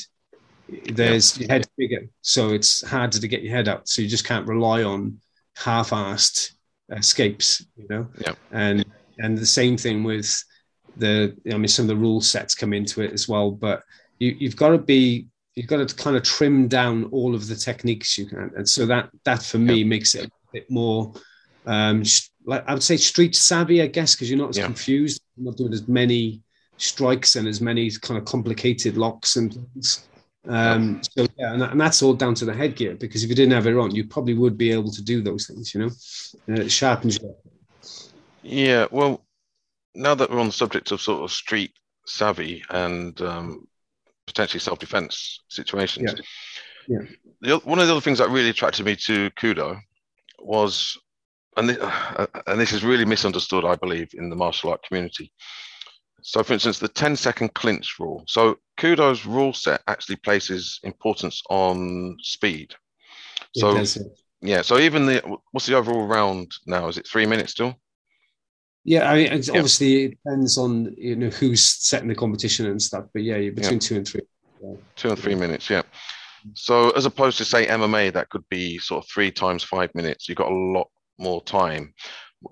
there's 0.86 1.38
your 1.40 1.50
head's 1.50 1.70
bigger, 1.78 2.08
so 2.22 2.50
it's 2.50 2.86
harder 2.86 3.20
to 3.20 3.28
get 3.28 3.44
your 3.44 3.56
head 3.56 3.68
up. 3.68 3.88
So 3.88 4.02
you 4.02 4.08
just 4.08 4.26
can't 4.26 4.48
rely 4.48 4.84
on 4.84 5.20
half-assed 5.56 6.52
escapes, 6.92 7.66
you 7.78 7.88
know. 7.90 8.08
Yeah. 8.20 8.34
And 8.52 8.86
and 9.20 9.38
the 9.38 9.46
same 9.46 9.78
thing 9.78 10.04
with 10.04 10.44
the 10.98 11.36
I 11.52 11.58
mean 11.58 11.68
some 11.68 11.84
of 11.84 11.90
the 11.90 11.96
rule 11.96 12.22
sets 12.22 12.56
come 12.56 12.74
into 12.74 13.02
it 13.02 13.14
as 13.14 13.28
well, 13.28 13.52
but 13.52 13.84
you, 14.20 14.36
you've 14.40 14.56
got 14.56 14.70
to 14.70 14.78
be 14.78 15.28
you've 15.56 15.68
got 15.68 15.88
to 15.88 15.96
kind 15.96 16.16
of 16.16 16.24
trim 16.24 16.68
down 16.68 17.06
all 17.06 17.34
of 17.34 17.48
the 17.48 17.56
techniques 17.56 18.18
you 18.18 18.26
can, 18.26 18.52
and 18.56 18.68
so 18.68 18.86
that 18.86 19.10
that 19.24 19.42
for 19.44 19.58
me 19.58 19.84
makes 19.84 20.16
it 20.16 20.26
a 20.26 20.32
bit 20.52 20.70
more 20.70 21.14
um, 21.66 22.04
sh- 22.04 22.30
like 22.48 22.64
I 22.68 22.74
would 22.74 22.82
say 22.82 22.98
street 22.98 23.36
savvy, 23.36 23.82
I 23.82 23.88
guess, 23.88 24.16
because 24.16 24.30
you're 24.30 24.40
not 24.40 24.50
as 24.50 24.58
Yeah. 24.58 24.66
confused, 24.66 25.22
you're 25.36 25.46
not 25.46 25.58
doing 25.58 25.74
as 25.74 25.88
many 25.88 26.42
strikes 26.78 27.36
and 27.36 27.48
as 27.48 27.60
many 27.62 27.92
kind 27.92 28.18
of 28.18 28.26
complicated 28.26 28.98
locks 28.98 29.36
and 29.36 29.54
things. 29.54 30.08
Um, 30.48 31.02
so 31.04 31.28
yeah, 31.38 31.54
and, 31.54 31.62
and 31.62 31.80
that's 31.80 32.02
all 32.02 32.14
down 32.14 32.34
to 32.36 32.46
the 32.46 32.54
headgear 32.54 32.96
because 32.96 33.24
if 33.24 33.30
you 33.30 33.36
didn't 33.36 33.52
have 33.54 33.68
it 33.68 33.76
on, 33.76 33.94
you 33.94 34.08
probably 34.08 34.34
would 34.34 34.58
be 34.58 34.72
able 34.72 34.92
to 34.92 35.04
do 35.04 35.22
those 35.22 35.46
things, 35.46 35.76
you 35.76 35.82
know. 35.82 35.92
Uh, 36.50 36.62
it 36.62 36.72
sharpens 36.72 37.20
you. 37.22 37.36
Yeah, 38.44 38.88
well, 38.92 39.26
now 39.94 40.16
that 40.16 40.30
we're 40.30 40.40
on 40.40 40.46
the 40.46 40.54
subject 40.54 40.92
of 40.92 41.02
sort 41.02 41.24
of 41.24 41.32
street 41.32 41.72
savvy 42.06 42.64
and 42.70 43.20
um, 43.22 43.68
potentially 44.26 44.62
self-defense 44.62 45.42
situations, 45.50 46.14
Yeah. 46.16 46.24
Yeah. 46.90 47.08
The, 47.42 47.58
one 47.66 47.80
of 47.80 47.88
the 47.88 47.92
other 47.92 48.02
things 48.02 48.20
that 48.20 48.30
really 48.30 48.50
attracted 48.50 48.86
me 48.86 48.96
to 49.08 49.30
Kudo 49.32 49.78
was, 50.40 50.98
and 51.58 51.70
this, 51.70 51.78
and 52.48 52.60
this 52.60 52.72
is 52.72 52.84
really 52.84 53.06
misunderstood, 53.06 53.66
I 53.66 53.76
believe, 53.76 54.10
in 54.14 54.30
the 54.30 54.36
martial 54.36 54.72
art 54.72 54.84
community. 54.84 55.32
So, 56.22 56.44
for 56.44 56.54
instance, 56.54 56.80
the 56.80 56.88
10 56.88 57.16
second 57.16 57.54
clinch 57.54 57.96
rule. 58.00 58.24
So, 58.28 58.58
Kudo's 58.78 59.26
rule 59.26 59.54
set 59.54 59.82
actually 59.88 60.18
places 60.18 60.80
importance 60.84 61.42
on 61.50 62.18
speed. 62.22 62.74
So, 63.56 63.78
uh, 63.78 63.86
yeah, 64.42 64.62
so 64.62 64.78
even 64.78 65.06
the 65.06 65.38
what's 65.52 65.66
the 65.66 65.76
overall 65.76 66.06
round 66.06 66.52
now? 66.68 66.88
Is 66.88 66.98
it 66.98 67.08
three 67.08 67.26
minutes 67.26 67.54
still? 67.54 67.76
Yeah, 68.84 69.10
I 69.10 69.16
mean, 69.16 69.34
it's 69.34 69.48
Yeah. 69.48 69.56
obviously 69.56 70.04
it 70.06 70.10
depends 70.10 70.58
on 70.58 70.94
you 70.98 71.16
know 71.16 71.30
who's 71.30 71.64
setting 71.64 72.08
the 72.08 72.16
competition 72.16 72.68
and 72.68 72.82
stuff, 72.82 73.06
but 73.14 73.24
yeah, 73.24 73.38
you're 73.38 73.54
between 73.54 73.80
two 73.80 73.98
and 73.98 74.08
three. 74.08 74.22
Two 74.96 75.10
and 75.10 75.20
three 75.20 75.36
minutes, 75.36 75.70
yeah. 75.70 75.82
So 76.54 76.92
as 76.92 77.06
opposed 77.06 77.38
to 77.40 77.46
say 77.46 77.68
MMA, 77.68 78.14
that 78.14 78.30
could 78.30 78.48
be 78.50 78.78
sort 78.80 79.04
of 79.04 79.10
three 79.10 79.32
times 79.32 79.64
five 79.64 79.94
minutes. 79.96 80.30
You've 80.30 80.38
got 80.38 80.52
a 80.52 80.56
lot 80.56 80.88
more 81.18 81.42
time. 81.44 81.94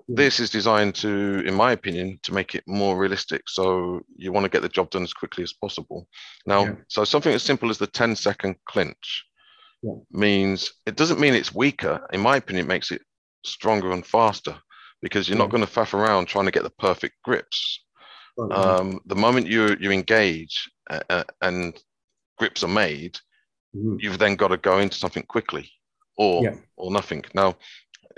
This 0.08 0.40
is 0.40 0.50
designed 0.50 0.96
to, 0.96 1.42
in 1.46 1.54
my 1.54 1.72
opinion, 1.72 2.18
to 2.24 2.34
make 2.34 2.54
it 2.54 2.64
more 2.66 2.98
realistic. 2.98 3.42
So 3.48 4.00
you 4.16 4.32
want 4.32 4.44
to 4.44 4.50
get 4.50 4.62
the 4.62 4.68
job 4.68 4.90
done 4.90 5.04
as 5.04 5.12
quickly 5.12 5.44
as 5.44 5.52
possible. 5.52 6.08
Now, 6.44 6.64
Yeah. 6.64 6.74
so 6.88 7.04
something 7.04 7.32
as 7.32 7.42
simple 7.44 7.70
as 7.70 7.78
the 7.78 7.86
10 7.86 8.16
second 8.16 8.56
clinch 8.68 9.24
Yeah. 9.82 9.94
means 10.10 10.72
it 10.86 10.96
doesn't 10.96 11.20
mean 11.20 11.34
it's 11.34 11.54
weaker. 11.54 12.06
In 12.12 12.20
my 12.20 12.36
opinion, 12.36 12.66
it 12.66 12.68
makes 12.68 12.90
it 12.90 13.02
stronger 13.44 13.92
and 13.92 14.04
faster 14.04 14.60
because 15.02 15.28
you're 15.28 15.38
not 15.38 15.50
going 15.50 15.64
to 15.64 15.70
faff 15.72 15.94
around 15.94 16.26
trying 16.26 16.46
to 16.46 16.50
get 16.50 16.64
the 16.64 16.70
perfect 16.70 17.14
grips 17.22 17.86
Right, 18.36 18.52
um, 18.52 19.00
the 19.06 19.14
moment 19.16 19.46
you 19.46 19.76
you 19.80 19.90
engage 19.90 20.70
uh, 20.90 21.00
uh, 21.08 21.24
and 21.40 21.82
grips 22.38 22.62
are 22.62 22.68
made, 22.68 23.18
mhm. 23.74 23.96
you've 23.98 24.18
then 24.18 24.36
got 24.36 24.48
to 24.48 24.58
go 24.58 24.78
into 24.78 24.96
something 24.98 25.22
quickly, 25.22 25.70
or 26.18 26.44
Yeah. 26.44 26.56
or 26.76 26.90
nothing. 26.90 27.24
Now, 27.34 27.56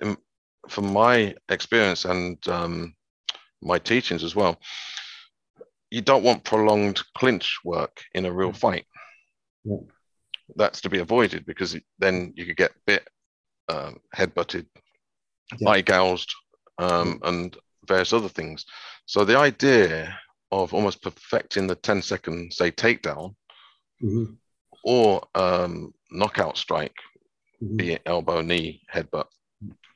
in, 0.02 0.16
from 0.70 0.92
my 0.92 1.34
experience 1.48 2.04
and 2.04 2.46
um, 2.48 2.94
my 3.62 3.78
teachings 3.78 4.24
as 4.24 4.34
well, 4.36 4.58
you 5.90 6.00
don't 6.02 6.22
want 6.24 6.44
prolonged 6.44 7.00
clinch 7.16 7.58
work 7.64 8.02
in 8.14 8.26
a 8.26 8.32
real 8.32 8.52
fight. 8.52 8.84
Yeah. 9.64 9.76
That's 10.56 10.80
to 10.82 10.90
be 10.90 10.98
avoided 10.98 11.46
because 11.46 11.76
then 11.98 12.32
you 12.36 12.46
could 12.46 12.56
get 12.56 12.72
bit, 12.86 13.08
um, 13.68 14.00
headbutted, 14.14 14.66
Yeah. 15.58 15.70
eye 15.70 15.80
gouged, 15.82 16.34
um, 16.78 17.20
and 17.22 17.56
various 17.86 18.12
other 18.12 18.28
things. 18.28 18.64
So 19.06 19.24
the 19.24 19.36
idea 19.38 20.18
of 20.50 20.72
almost 20.72 21.02
perfecting 21.02 21.66
the 21.66 21.74
10 21.74 22.02
second, 22.02 22.52
say, 22.52 22.70
takedown 22.70 23.34
Mhm. 24.02 24.36
or 24.84 25.26
um, 25.34 25.92
knockout 26.10 26.56
strike, 26.56 26.96
Mhm. 27.62 27.76
be 27.76 27.92
it 27.92 28.02
elbow, 28.06 28.40
knee, 28.40 28.82
headbutt, 28.92 29.28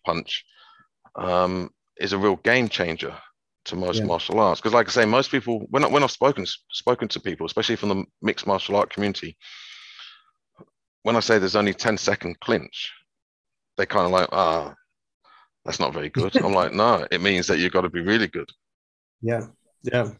punch, 0.04 0.44
um, 1.14 1.70
is 1.98 2.12
a 2.12 2.18
real 2.18 2.36
game 2.36 2.68
changer 2.68 3.14
to 3.66 3.76
most 3.76 3.98
Yeah. 3.98 4.06
martial 4.06 4.40
arts. 4.40 4.60
Because, 4.60 4.72
like 4.74 4.88
I 4.88 4.90
say, 4.90 5.04
most 5.04 5.30
people, 5.30 5.66
when, 5.70 5.84
I, 5.84 5.88
when 5.88 6.02
I've 6.02 6.10
spoken 6.10 6.44
spoken 6.70 7.08
to 7.08 7.20
people, 7.20 7.46
especially 7.46 7.76
from 7.76 7.88
the 7.90 8.04
mixed 8.20 8.46
martial 8.46 8.76
art 8.76 8.90
community, 8.90 9.36
when 11.02 11.16
I 11.16 11.20
say 11.20 11.38
there's 11.38 11.56
only 11.56 11.74
10 11.74 11.96
second 11.98 12.38
clinch, 12.40 12.92
they 13.76 13.86
kind 13.86 14.06
of 14.06 14.12
like, 14.12 14.28
ah, 14.32 14.74
that's 15.64 15.80
not 15.80 15.92
very 15.92 16.08
good. 16.08 16.36
I'm 16.36 16.52
like, 16.52 16.72
no, 16.72 17.06
it 17.10 17.20
means 17.20 17.46
that 17.46 17.58
you've 17.58 17.72
got 17.72 17.82
to 17.82 17.88
be 17.88 18.00
really 18.02 18.28
good. 18.28 18.48
Yeah, 19.20 19.46
yeah. 19.82 20.10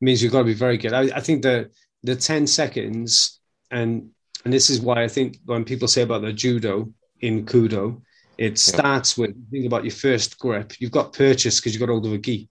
means 0.00 0.22
you've 0.22 0.32
got 0.32 0.40
to 0.40 0.44
be 0.44 0.54
very 0.54 0.76
good. 0.76 0.92
I, 0.92 1.02
I 1.16 1.20
think 1.20 1.42
the 1.42 1.70
the 2.02 2.16
ten 2.16 2.46
seconds, 2.46 3.40
and 3.70 4.10
and 4.44 4.52
this 4.52 4.70
is 4.70 4.80
why 4.80 5.02
I 5.02 5.08
think 5.08 5.38
when 5.44 5.64
people 5.64 5.88
say 5.88 6.02
about 6.02 6.22
the 6.22 6.32
judo 6.32 6.92
in 7.20 7.46
kudo, 7.46 8.02
it 8.38 8.58
starts 8.58 9.16
with 9.16 9.34
think 9.50 9.66
about 9.66 9.84
your 9.84 9.92
first 9.92 10.38
grip. 10.38 10.74
You've 10.78 10.90
got 10.90 11.12
purchase 11.12 11.58
because 11.58 11.74
you've 11.74 11.80
got 11.80 11.88
hold 11.88 12.06
of 12.06 12.12
a 12.12 12.18
gi. 12.18 12.48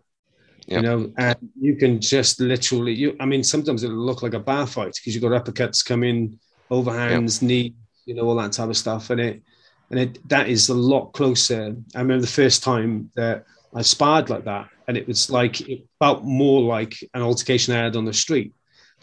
Yeah. 0.67 0.77
You 0.77 0.81
know, 0.81 1.13
and 1.17 1.37
you 1.59 1.75
can 1.75 2.01
just 2.01 2.39
literally. 2.39 2.93
You, 2.93 3.15
I 3.19 3.25
mean, 3.25 3.43
sometimes 3.43 3.83
it'll 3.83 3.95
look 3.97 4.23
like 4.23 4.33
a 4.33 4.39
bar 4.39 4.65
fight 4.65 4.95
because 4.95 5.13
you've 5.13 5.23
got 5.23 5.45
uppercuts 5.45 5.85
coming, 5.85 6.09
in, 6.15 6.39
overhands, 6.71 7.43
knee, 7.43 7.75
you 8.05 8.15
know, 8.15 8.23
all 8.23 8.35
that 8.37 8.51
type 8.51 8.69
of 8.69 8.77
stuff, 8.77 9.11
and 9.11 9.21
it 9.21 9.43
and 9.91 9.99
it 9.99 10.29
that 10.29 10.49
is 10.49 10.69
a 10.69 10.73
lot 10.73 11.13
closer. 11.13 11.75
I 11.95 11.99
remember 11.99 12.21
the 12.21 12.27
first 12.27 12.63
time 12.63 13.11
that 13.15 13.45
I 13.75 13.83
sparred 13.83 14.31
like 14.31 14.45
that, 14.45 14.69
and 14.87 14.97
it 14.97 15.07
was 15.07 15.29
like 15.29 15.61
it 15.69 15.85
felt 15.99 16.23
more 16.23 16.63
like 16.63 16.95
an 17.13 17.21
altercation 17.21 17.75
I 17.75 17.83
had 17.83 17.95
on 17.95 18.05
the 18.05 18.13
street 18.13 18.53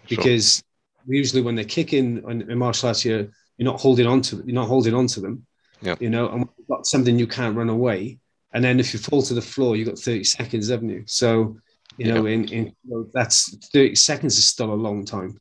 Sure. 0.07 0.17
because 0.17 0.63
usually 1.07 1.43
when 1.43 1.55
they're 1.55 1.65
kicking 1.65 2.23
in, 2.29 2.51
in 2.51 2.59
martial 2.59 2.89
arts, 2.89 3.05
you're 3.05 3.29
you're 3.57 3.71
not 3.71 3.81
holding 3.81 4.07
on 4.07 4.21
to 4.23 4.37
you're 4.45 4.55
not 4.55 4.69
holding 4.69 4.95
on 4.95 5.07
to 5.09 5.21
them. 5.21 5.47
Yeah. 5.83 5.97
You 6.01 6.11
know, 6.11 6.29
and 6.29 6.49
you've 6.57 6.69
got 6.69 6.87
something 6.87 7.19
you 7.19 7.27
can't 7.27 7.57
run 7.57 7.69
away, 7.69 8.19
and 8.53 8.63
then 8.65 8.79
if 8.81 8.93
you 8.93 8.99
fall 9.01 9.23
to 9.23 9.35
the 9.35 9.43
floor, 9.43 9.77
you've 9.77 9.89
got 9.89 9.99
30 9.99 10.25
seconds, 10.25 10.69
haven't 10.69 10.89
you? 10.91 11.03
So, 11.07 11.57
you 11.99 12.13
know, 12.13 12.27
in, 12.27 12.49
in 12.49 12.75
that's 13.13 13.57
30 13.73 13.95
seconds 13.97 14.39
is 14.39 14.45
still 14.45 14.73
a 14.73 14.75
long 14.75 15.05
time. 15.05 15.39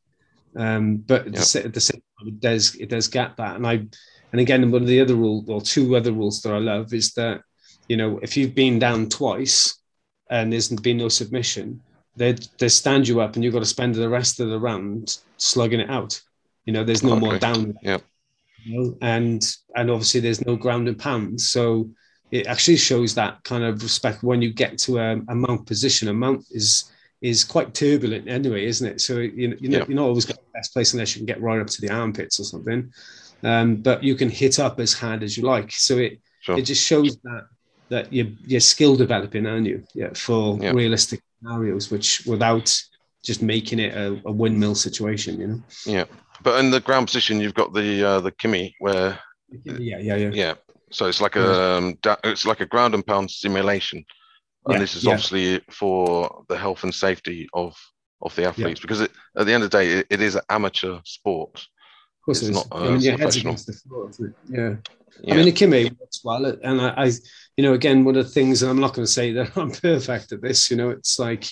Um, 0.56 0.98
but 0.98 1.28
at 1.28 1.34
the, 1.34 1.60
Yeah. 1.60 1.66
at 1.66 1.74
the 1.74 1.80
same 1.80 2.02
time, 2.20 2.28
it 2.28 2.40
does 2.40 2.76
it 2.76 2.90
does 2.90 3.08
gap 3.08 3.38
that. 3.38 3.56
And 3.56 3.66
I 3.66 3.88
and 4.32 4.42
again, 4.42 4.70
one 4.72 4.82
of 4.82 4.88
the 4.88 5.02
other 5.02 5.16
rules, 5.16 5.48
or 5.50 5.62
two 5.62 5.96
other 5.96 6.12
rules 6.12 6.42
that 6.42 6.54
I 6.54 6.58
love 6.58 6.94
is 6.94 7.14
that, 7.14 7.42
you 7.88 7.98
know, 7.98 8.20
if 8.22 8.36
you've 8.38 8.56
been 8.56 8.80
down 8.80 9.10
twice 9.10 9.78
and 10.30 10.52
there's 10.52 10.70
been 10.70 10.98
no 10.98 11.10
submission, 11.10 11.82
they 12.16 12.36
they 12.58 12.70
stand 12.70 13.08
you 13.08 13.22
up 13.22 13.36
and 13.36 13.44
you've 13.44 13.54
got 13.54 13.60
to 13.60 13.66
spend 13.66 13.96
the 13.96 14.10
rest 14.10 14.40
of 14.40 14.50
the 14.50 14.60
round 14.60 15.18
slugging 15.38 15.80
it 15.80 15.90
out. 15.90 16.22
You 16.66 16.74
know, 16.74 16.84
there's 16.84 17.04
no 17.04 17.16
more 17.20 17.38
down. 17.40 17.76
Yeah. 17.82 18.00
You 18.64 18.80
know, 18.80 18.98
and 19.02 19.56
and 19.76 19.90
obviously 19.90 20.22
there's 20.22 20.46
no 20.46 20.56
ground 20.56 20.88
and 20.88 20.98
pound. 20.98 21.40
So 21.42 21.90
it 22.32 22.48
actually 22.48 22.78
shows 22.78 23.14
that 23.16 23.44
kind 23.44 23.64
of 23.64 23.84
respect 23.84 24.24
when 24.24 24.42
you 24.42 24.54
get 24.54 24.78
to 24.80 25.00
a, 25.00 25.22
a 25.28 25.36
mount 25.36 25.66
position. 25.68 26.08
A 26.08 26.14
mount 26.14 26.46
is 26.52 26.92
is 27.22 27.44
quite 27.44 27.74
turbulent 27.74 28.28
anyway, 28.28 28.66
isn't 28.66 28.88
it? 28.88 29.02
So 29.02 29.20
you, 29.20 29.58
you 29.60 29.70
know, 29.70 29.80
yeah. 29.80 29.86
you're 29.88 29.96
not 29.96 30.08
always 30.08 30.26
got 30.26 30.38
the 30.38 30.52
best 30.54 30.74
place 30.74 30.94
unless 30.94 31.16
you 31.16 31.20
can 31.20 31.28
get 31.28 31.42
right 31.42 31.62
up 31.62 31.68
to 31.68 31.82
the 31.82 31.92
armpits 31.92 32.40
or 32.40 32.44
something. 32.44 32.92
Um, 33.44 33.76
but 33.78 34.04
you 34.04 34.16
can 34.16 34.30
hit 34.30 34.60
up 34.60 34.80
as 34.80 34.94
hard 34.94 35.24
as 35.24 35.38
you 35.38 35.44
like. 35.44 35.72
So 35.72 35.98
it 35.98 36.20
Sure. 36.42 36.58
it 36.58 36.64
just 36.64 36.84
shows 36.84 37.18
that 37.18 37.46
that 37.90 38.12
you're 38.12 38.32
you're 38.46 38.60
skill 38.60 38.96
developing, 38.96 39.46
aren't 39.46 39.68
you? 39.68 39.84
Yeah, 39.94 40.14
for 40.16 40.58
Yeah. 40.60 40.72
realistic 40.72 41.22
scenarios, 41.40 41.92
which 41.92 42.26
without 42.26 42.74
just 43.24 43.44
making 43.44 43.78
it 43.80 43.94
a, 43.94 44.20
a 44.26 44.32
windmill 44.32 44.74
situation, 44.74 45.40
you 45.40 45.48
know. 45.48 45.64
Yeah. 45.86 46.06
But 46.44 46.60
in 46.60 46.72
the 46.72 46.80
ground 46.80 47.08
position, 47.08 47.40
you've 47.40 47.54
got 47.54 47.74
the 47.74 48.04
uh, 48.04 48.20
the 48.22 48.32
Kime 48.32 48.74
where 48.80 49.20
Yeah, 49.66 49.98
yeah, 50.00 50.16
yeah. 50.16 50.32
yeah 50.34 50.54
so 50.92 51.06
it's 51.08 51.22
like 51.22 51.36
a 51.36 51.78
um, 51.78 51.98
da- 52.02 52.18
it's 52.24 52.46
like 52.46 52.60
a 52.62 52.66
ground 52.66 52.94
and 52.94 53.06
pound 53.06 53.32
simulation 53.32 54.04
and 54.66 54.74
Yeah, 54.74 54.80
this 54.80 54.96
is 54.96 55.04
yeah. 55.04 55.12
obviously 55.12 55.62
for 55.70 56.44
the 56.50 56.58
health 56.58 56.84
and 56.84 56.94
safety 56.94 57.48
of 57.54 57.76
of 58.22 58.36
the 58.36 58.46
athletes 58.46 58.80
because 58.82 59.02
it, 59.02 59.12
at 59.38 59.46
the 59.46 59.54
end 59.54 59.64
of 59.64 59.72
the 59.72 59.78
day 59.78 59.88
it, 60.00 60.08
it 60.10 60.22
is 60.22 60.36
an 60.36 60.42
amateur 60.50 61.00
sport 61.06 61.56
Of 61.56 62.26
course, 62.26 62.42
It's 62.42 62.50
it 62.50 62.52
is. 62.52 62.66
not, 62.72 62.82
uh, 62.82 62.86
I 62.86 62.92
mean, 62.92 63.02
your 63.02 63.12
head's 63.14 63.22
professional. 63.24 63.52
against 63.54 63.68
the 63.68 63.74
floor. 63.74 64.12
Yeah. 64.48 64.76
yeah 65.24 65.34
I 65.34 65.36
mean, 65.38 65.46
the 65.46 65.52
Kime 65.54 66.00
works 66.00 66.22
well, 66.24 66.46
and 66.46 66.82
I, 66.82 66.90
I, 66.90 67.06
you 67.58 67.64
know, 67.64 67.74
again, 67.74 68.04
one 68.06 68.16
of 68.16 68.26
the 68.26 68.32
things, 68.32 68.62
and 68.62 68.70
I'm 68.72 68.80
not 68.80 68.94
going 68.94 69.06
to 69.06 69.12
say 69.12 69.34
that 69.34 69.58
I'm 69.62 69.72
perfect 69.72 70.32
at 70.32 70.42
this. 70.42 70.70
You 70.70 70.78
know, 70.78 70.90
it's 70.92 71.18
like 71.18 71.46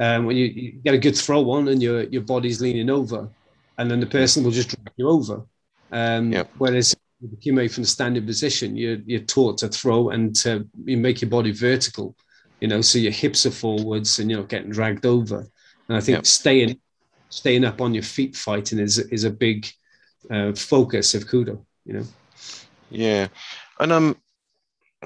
um, 0.00 0.26
when 0.26 0.36
you, 0.36 0.46
you 0.46 0.72
get 0.84 0.94
a 0.94 0.98
good 0.98 1.16
throw 1.16 1.50
on 1.50 1.68
and 1.68 1.80
your 1.82 2.02
your 2.14 2.22
body's 2.22 2.60
leaning 2.60 2.90
over, 2.90 3.28
and 3.78 3.90
then 3.90 4.00
the 4.00 4.06
person 4.06 4.44
will 4.44 4.50
just 4.50 4.68
drag 4.68 4.92
you 4.96 5.08
over. 5.08 5.46
Um, 5.92 6.32
Yeah. 6.32 6.44
Whereas 6.58 6.94
with 7.20 7.40
the 7.40 7.68
from 7.68 7.82
the 7.82 7.88
standing 7.88 8.26
position, 8.26 8.76
you're 8.76 8.98
you're 9.06 9.20
taught 9.20 9.58
to 9.58 9.68
throw 9.68 10.10
and 10.10 10.34
to 10.36 10.68
you 10.84 10.96
make 10.96 11.20
your 11.22 11.30
body 11.30 11.52
vertical. 11.52 12.16
You 12.60 12.68
know, 12.68 12.80
so 12.82 12.98
your 12.98 13.12
hips 13.12 13.46
are 13.46 13.52
forwards 13.52 14.18
and 14.18 14.30
you're 14.30 14.40
not 14.40 14.48
getting 14.48 14.70
dragged 14.70 15.06
over. 15.06 15.48
And 15.88 15.96
I 15.96 16.00
think 16.00 16.18
Yeah. 16.18 16.22
staying 16.22 16.80
staying 17.30 17.64
up 17.64 17.80
on 17.80 17.94
your 17.94 18.02
feet 18.02 18.36
fighting 18.36 18.78
is 18.78 18.98
is 18.98 19.24
a 19.24 19.30
big 19.30 19.66
uh, 20.30 20.52
focus 20.54 21.14
of 21.14 21.24
kudo. 21.26 21.64
You 21.84 21.94
know. 21.94 22.04
yeah 22.90 23.28
and 23.80 23.92
um 23.92 24.16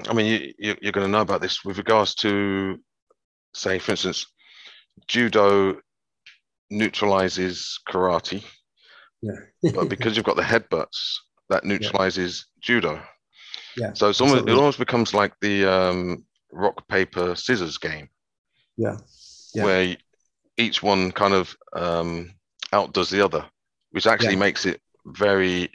i 0.09 0.13
mean 0.13 0.25
you, 0.25 0.53
you 0.57 0.75
you're 0.81 0.91
going 0.91 1.05
to 1.05 1.11
know 1.11 1.21
about 1.21 1.41
this 1.41 1.63
with 1.65 1.77
regards 1.77 2.15
to 2.15 2.77
say 3.53 3.79
for 3.79 3.91
instance 3.91 4.25
judo 5.07 5.77
neutralizes 6.69 7.79
karate 7.87 8.43
Yeah. 9.23 9.71
but 9.73 9.87
because 9.87 10.15
you've 10.15 10.25
got 10.25 10.35
the 10.35 10.41
headbutts 10.41 11.15
that 11.49 11.63
neutralizes 11.63 12.45
judo 12.61 13.01
Yeah, 13.77 13.93
so 13.93 14.09
it's 14.09 14.19
almost, 14.19 14.49
it 14.49 14.53
almost 14.53 14.79
becomes 14.79 15.13
like 15.13 15.33
the 15.41 15.65
um 15.65 16.25
rock 16.53 16.87
paper 16.87 17.35
scissors 17.35 17.77
game. 17.77 18.09
Yeah. 18.77 18.97
yeah. 19.53 19.63
Where 19.63 19.97
each 20.57 20.81
one 20.83 21.11
kind 21.11 21.33
of 21.33 21.55
um, 21.73 22.33
outdoes 22.71 23.09
the 23.09 23.23
other, 23.23 23.45
which 23.91 24.07
actually 24.07 24.33
yeah. 24.33 24.39
makes 24.39 24.65
it 24.65 24.81
very. 25.05 25.69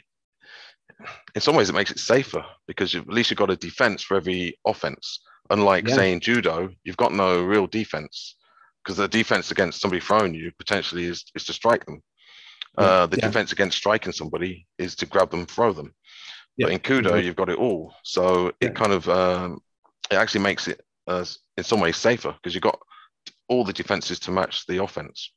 In 1.33 1.41
some 1.41 1.55
ways, 1.55 1.69
it 1.69 1.75
makes 1.75 1.91
it 1.91 1.99
safer 1.99 2.43
because 2.67 2.93
at 2.93 3.07
least 3.07 3.29
you've 3.29 3.37
got 3.37 3.51
a 3.51 3.55
defense 3.55 4.03
for 4.03 4.17
every 4.17 4.57
offense. 4.65 5.21
Unlike 5.49 5.87
yeah. 5.87 5.95
say 5.95 6.11
in 6.11 6.19
judo, 6.19 6.69
you've 6.83 6.97
got 6.97 7.13
no 7.13 7.41
real 7.41 7.67
defense 7.67 8.35
because 8.83 8.97
the 8.97 9.07
defense 9.07 9.49
against 9.49 9.79
somebody 9.79 10.01
throwing 10.01 10.33
you 10.33 10.51
potentially 10.57 11.05
is, 11.05 11.23
is 11.35 11.45
to 11.45 11.53
strike 11.53 11.85
them. 11.85 12.01
Uh, 12.77 13.05
the 13.07 13.17
defense 13.17 13.51
against 13.51 13.77
striking 13.77 14.13
somebody 14.13 14.65
is 14.77 14.95
to 14.95 15.05
grab 15.05 15.31
them, 15.31 15.45
throw 15.45 15.73
them. 15.73 15.93
But 16.57 16.71
in 16.71 16.79
Kudo, 16.79 17.23
you've 17.23 17.35
got 17.35 17.49
it 17.49 17.57
all. 17.57 17.93
So 18.03 18.51
it 18.59 18.75
kind 18.75 18.91
of 18.91 19.07
um, 19.07 19.61
it 20.11 20.15
actually 20.15 20.41
makes 20.41 20.67
it 20.67 20.81
uh, 21.07 21.25
in 21.57 21.63
some 21.63 21.79
ways 21.79 21.97
safer 21.97 22.33
because 22.33 22.53
you've 22.53 22.63
got 22.63 22.79
all 23.47 23.63
the 23.63 23.73
defenses 23.73 24.19
to 24.19 24.31
match 24.31 24.65
the 24.67 24.83
offense. 24.83 25.31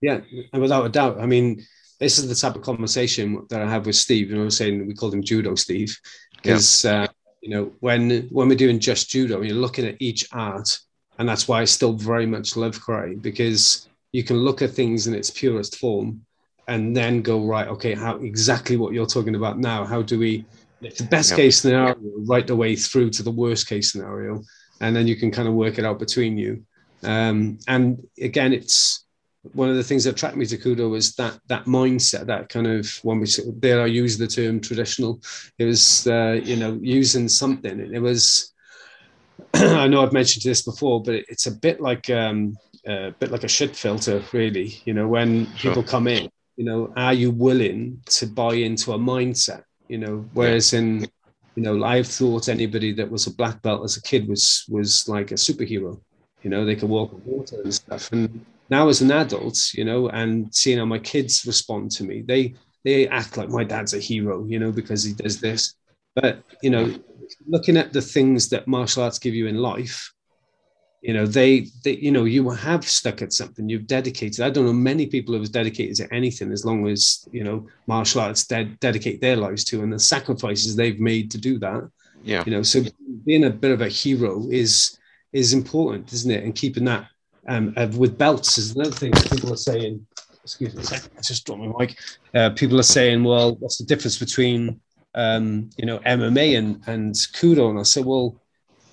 Yeah, 0.00 0.20
and 0.52 0.62
without 0.62 0.86
a 0.86 0.88
doubt. 0.88 1.20
I 1.20 1.26
mean, 1.26 1.64
this 2.00 2.18
is 2.18 2.28
the 2.28 2.34
type 2.34 2.56
of 2.56 2.62
conversation 2.62 3.46
that 3.50 3.62
I 3.62 3.70
have 3.70 3.86
with 3.86 3.96
Steve. 3.96 4.30
You 4.30 4.36
know, 4.36 4.42
I 4.42 4.44
was 4.46 4.56
saying 4.56 4.86
we 4.86 4.94
called 4.94 5.14
him 5.14 5.22
Judo 5.22 5.54
Steve 5.54 5.96
because 6.32 6.84
yeah. 6.84 7.02
uh, 7.02 7.06
you 7.40 7.50
know 7.50 7.72
when 7.80 8.28
when 8.28 8.48
we're 8.48 8.56
doing 8.56 8.80
just 8.80 9.10
judo, 9.10 9.42
you're 9.42 9.56
looking 9.56 9.86
at 9.86 9.96
each 10.00 10.26
art, 10.32 10.78
and 11.18 11.28
that's 11.28 11.46
why 11.46 11.60
I 11.60 11.64
still 11.64 11.92
very 11.92 12.26
much 12.26 12.56
love 12.56 12.78
karate 12.78 13.20
because 13.20 13.88
you 14.12 14.24
can 14.24 14.36
look 14.36 14.62
at 14.62 14.70
things 14.70 15.06
in 15.06 15.14
its 15.14 15.30
purest 15.30 15.78
form, 15.78 16.24
and 16.68 16.96
then 16.96 17.22
go 17.22 17.44
right. 17.44 17.68
Okay, 17.68 17.94
how 17.94 18.16
exactly 18.16 18.76
what 18.76 18.92
you're 18.92 19.06
talking 19.06 19.34
about 19.34 19.58
now? 19.58 19.84
How 19.84 20.02
do 20.02 20.18
we 20.18 20.44
the 20.80 21.06
best 21.10 21.30
yeah. 21.30 21.36
case 21.36 21.60
scenario 21.60 21.96
right 22.26 22.46
the 22.46 22.56
way 22.56 22.76
through 22.76 23.10
to 23.10 23.22
the 23.22 23.30
worst 23.30 23.68
case 23.68 23.92
scenario, 23.92 24.42
and 24.80 24.94
then 24.94 25.06
you 25.06 25.16
can 25.16 25.30
kind 25.30 25.48
of 25.48 25.54
work 25.54 25.78
it 25.78 25.84
out 25.84 25.98
between 25.98 26.36
you. 26.36 26.64
Um, 27.02 27.58
and 27.68 28.06
again, 28.20 28.52
it's 28.52 29.04
one 29.52 29.68
of 29.68 29.76
the 29.76 29.84
things 29.84 30.04
that 30.04 30.14
attracted 30.14 30.38
me 30.38 30.46
to 30.46 30.56
Kudo 30.56 30.90
was 30.90 31.14
that 31.16 31.38
that 31.48 31.66
mindset, 31.66 32.26
that 32.26 32.48
kind 32.48 32.66
of 32.66 32.88
when 33.02 33.20
which 33.20 33.38
there 33.58 33.82
I 33.82 33.86
use 33.86 34.16
the 34.16 34.26
term 34.26 34.60
traditional. 34.60 35.20
It 35.58 35.64
was 35.64 36.06
uh, 36.06 36.40
you 36.42 36.56
know 36.56 36.78
using 36.80 37.28
something. 37.28 37.80
It 37.92 38.00
was 38.00 38.52
I 39.54 39.86
know 39.86 40.02
I've 40.02 40.12
mentioned 40.12 40.42
this 40.42 40.62
before, 40.62 41.02
but 41.02 41.14
it's 41.28 41.46
a 41.46 41.52
bit 41.52 41.80
like 41.80 42.08
um, 42.10 42.56
a 42.86 43.10
bit 43.12 43.30
like 43.30 43.44
a 43.44 43.48
shit 43.48 43.76
filter, 43.76 44.22
really. 44.32 44.80
You 44.84 44.94
know, 44.94 45.08
when 45.08 45.46
sure. 45.56 45.70
people 45.70 45.82
come 45.82 46.08
in, 46.08 46.30
you 46.56 46.64
know, 46.64 46.92
are 46.96 47.14
you 47.14 47.30
willing 47.30 48.00
to 48.06 48.26
buy 48.26 48.54
into 48.54 48.92
a 48.92 48.98
mindset? 48.98 49.62
You 49.88 49.98
know, 49.98 50.28
whereas 50.32 50.72
in 50.72 51.06
you 51.54 51.62
know, 51.62 51.84
I've 51.84 52.08
thought 52.08 52.48
anybody 52.48 52.92
that 52.94 53.10
was 53.10 53.26
a 53.26 53.34
black 53.34 53.62
belt 53.62 53.84
as 53.84 53.96
a 53.96 54.02
kid 54.02 54.28
was 54.28 54.64
was 54.68 55.08
like 55.08 55.30
a 55.30 55.34
superhero. 55.34 56.00
You 56.42 56.50
know, 56.50 56.64
they 56.64 56.76
could 56.76 56.88
walk 56.88 57.12
on 57.12 57.22
water 57.24 57.60
and 57.62 57.72
stuff. 57.72 58.12
And 58.12 58.44
now 58.70 58.88
as 58.88 59.00
an 59.00 59.12
adult, 59.12 59.72
you 59.74 59.84
know, 59.84 60.08
and 60.08 60.54
seeing 60.54 60.78
how 60.78 60.84
my 60.84 60.98
kids 60.98 61.46
respond 61.46 61.90
to 61.92 62.04
me, 62.04 62.22
they 62.22 62.54
they 62.84 63.08
act 63.08 63.36
like 63.36 63.48
my 63.48 63.64
dad's 63.64 63.94
a 63.94 63.98
hero, 63.98 64.44
you 64.46 64.58
know, 64.58 64.72
because 64.72 65.04
he 65.04 65.12
does 65.12 65.40
this. 65.40 65.74
But 66.14 66.42
you 66.62 66.70
know, 66.70 66.94
looking 67.46 67.76
at 67.76 67.92
the 67.92 68.02
things 68.02 68.48
that 68.50 68.68
martial 68.68 69.02
arts 69.02 69.18
give 69.18 69.34
you 69.34 69.46
in 69.46 69.56
life, 69.56 70.12
you 71.04 71.12
know, 71.12 71.26
they, 71.26 71.66
they 71.84 71.96
you 71.96 72.10
know, 72.10 72.24
you 72.24 72.48
have 72.48 72.88
stuck 72.88 73.20
at 73.20 73.34
something. 73.34 73.68
You've 73.68 73.86
dedicated. 73.86 74.40
I 74.40 74.48
don't 74.48 74.64
know 74.64 74.72
many 74.72 75.06
people 75.06 75.34
who 75.34 75.40
have 75.42 75.52
dedicated 75.52 75.96
to 75.96 76.14
anything 76.14 76.50
as 76.50 76.64
long 76.64 76.88
as 76.88 77.28
you 77.30 77.44
know 77.44 77.66
martial 77.86 78.22
arts 78.22 78.46
de- 78.46 78.64
dedicate 78.80 79.20
their 79.20 79.36
lives 79.36 79.64
to, 79.64 79.82
and 79.82 79.92
the 79.92 79.98
sacrifices 79.98 80.74
they've 80.74 80.98
made 80.98 81.30
to 81.32 81.38
do 81.38 81.58
that. 81.58 81.90
Yeah, 82.22 82.42
you 82.46 82.52
know, 82.52 82.62
so 82.62 82.82
being 83.26 83.44
a 83.44 83.50
bit 83.50 83.70
of 83.70 83.82
a 83.82 83.88
hero 83.88 84.48
is 84.50 84.98
is 85.34 85.52
important, 85.52 86.10
isn't 86.14 86.30
it? 86.30 86.42
And 86.42 86.54
keeping 86.54 86.86
that 86.86 87.06
um, 87.48 87.74
uh, 87.76 87.88
with 87.94 88.16
belts 88.16 88.56
is 88.56 88.74
another 88.74 88.90
thing 88.90 89.12
people 89.12 89.52
are 89.52 89.58
saying. 89.58 90.06
Excuse 90.42 90.74
me, 90.74 90.82
I 90.96 91.20
just 91.22 91.44
dropped 91.44 91.60
my 91.60 91.72
mic. 91.78 91.98
Uh, 92.34 92.50
people 92.50 92.78
are 92.78 92.82
saying, 92.82 93.24
well, 93.24 93.56
what's 93.56 93.78
the 93.78 93.84
difference 93.84 94.18
between 94.18 94.80
um, 95.14 95.68
you 95.76 95.84
know 95.84 95.98
MMA 95.98 96.56
and 96.56 96.82
and 96.86 97.14
Kudo? 97.14 97.68
And 97.68 97.78
I 97.78 97.82
say, 97.82 98.00
well, 98.00 98.40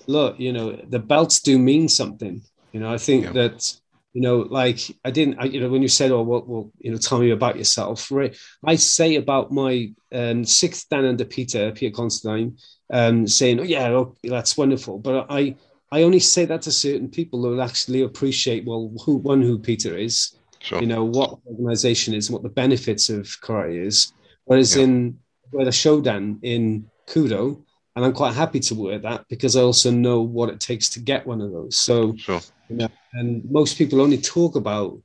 look, 0.06 0.38
you 0.38 0.52
know, 0.52 0.72
the 0.72 0.98
belts 0.98 1.40
do 1.40 1.58
mean 1.58 1.88
something. 1.88 2.42
You 2.72 2.80
know, 2.80 2.92
I 2.92 2.98
think 2.98 3.24
yeah. 3.24 3.32
that 3.32 3.74
you 4.12 4.20
know, 4.20 4.40
like 4.50 4.80
I 5.04 5.10
didn't, 5.10 5.38
I, 5.38 5.44
you 5.44 5.60
know, 5.60 5.70
when 5.70 5.82
you 5.82 5.88
said, 5.88 6.10
"Oh, 6.10 6.22
well, 6.22 6.44
well, 6.46 6.70
you 6.78 6.90
know, 6.90 6.98
tell 6.98 7.18
me 7.18 7.30
about 7.30 7.56
yourself," 7.56 8.10
right? 8.10 8.36
I 8.64 8.76
say 8.76 9.16
about 9.16 9.52
my 9.52 9.92
um, 10.12 10.44
sixth 10.44 10.88
dan 10.90 11.06
under 11.06 11.24
Peter, 11.24 11.72
Peter 11.72 11.94
Constantine, 11.94 12.58
um, 12.92 13.26
saying, 13.26 13.60
"Oh, 13.60 13.64
yeah, 13.64 13.88
oh, 13.88 14.14
that's 14.22 14.56
wonderful," 14.56 14.98
but 14.98 15.26
I, 15.30 15.56
I 15.90 16.02
only 16.02 16.20
say 16.20 16.44
that 16.44 16.62
to 16.62 16.72
certain 16.72 17.08
people 17.08 17.42
who 17.42 17.50
will 17.50 17.62
actually 17.62 18.02
appreciate, 18.02 18.66
well, 18.66 18.92
who 19.04 19.16
one 19.16 19.40
who 19.40 19.58
Peter 19.58 19.96
is, 19.96 20.36
sure. 20.58 20.80
you 20.80 20.86
know, 20.86 21.04
what 21.04 21.38
organization 21.46 22.12
is, 22.12 22.30
what 22.30 22.42
the 22.42 22.50
benefits 22.50 23.08
of 23.08 23.24
karate 23.42 23.86
is. 23.86 24.12
Whereas 24.44 24.76
yeah. 24.76 24.84
in 24.84 25.18
where 25.52 25.64
the 25.64 25.70
Shodan 25.70 26.38
in 26.42 26.86
Kudo, 27.06 27.62
and 27.94 28.04
I'm 28.04 28.12
quite 28.12 28.34
happy 28.34 28.60
to 28.60 28.74
wear 28.74 28.98
that 28.98 29.26
because 29.28 29.54
I 29.56 29.60
also 29.60 29.90
know 29.90 30.22
what 30.22 30.48
it 30.48 30.60
takes 30.60 30.88
to 30.90 31.00
get 31.00 31.26
one 31.26 31.40
of 31.40 31.52
those. 31.52 31.76
So, 31.76 32.16
sure. 32.16 32.40
you 32.68 32.76
know, 32.76 32.88
and 33.12 33.48
most 33.50 33.76
people 33.76 34.00
only 34.00 34.18
talk 34.18 34.56
about, 34.56 34.98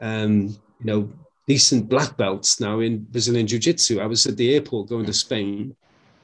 um, 0.00 0.48
you 0.80 0.84
know, 0.84 1.10
decent 1.46 1.88
black 1.88 2.16
belts 2.16 2.60
now 2.60 2.80
in 2.80 3.04
Brazilian 3.04 3.46
Jiu 3.46 3.58
Jitsu. 3.58 4.00
I 4.00 4.06
was 4.06 4.26
at 4.26 4.36
the 4.36 4.54
airport 4.54 4.88
going 4.88 5.06
to 5.06 5.12
Spain. 5.12 5.74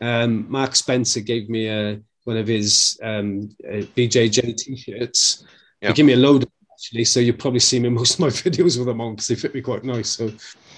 Um, 0.02 0.50
Mark 0.50 0.76
Spencer 0.76 1.20
gave 1.20 1.48
me 1.48 1.68
a, 1.68 2.00
one 2.24 2.36
of 2.36 2.46
his 2.46 2.98
um, 3.02 3.48
BJJ 3.64 4.56
t-shirts. 4.58 5.44
Yeah. 5.80 5.88
He 5.88 5.94
gave 5.94 6.06
me 6.06 6.12
a 6.12 6.16
load 6.16 6.42
of 6.42 6.50
actually, 6.74 7.04
so 7.04 7.20
you 7.20 7.32
probably 7.32 7.60
see 7.60 7.78
me 7.78 7.88
in 7.88 7.94
most 7.94 8.14
of 8.14 8.20
my 8.20 8.26
videos 8.28 8.76
with 8.76 8.86
them 8.86 9.00
on 9.00 9.14
because 9.14 9.28
they 9.28 9.34
fit 9.34 9.54
me 9.54 9.62
quite 9.62 9.84
nice. 9.84 10.10
So, 10.10 10.30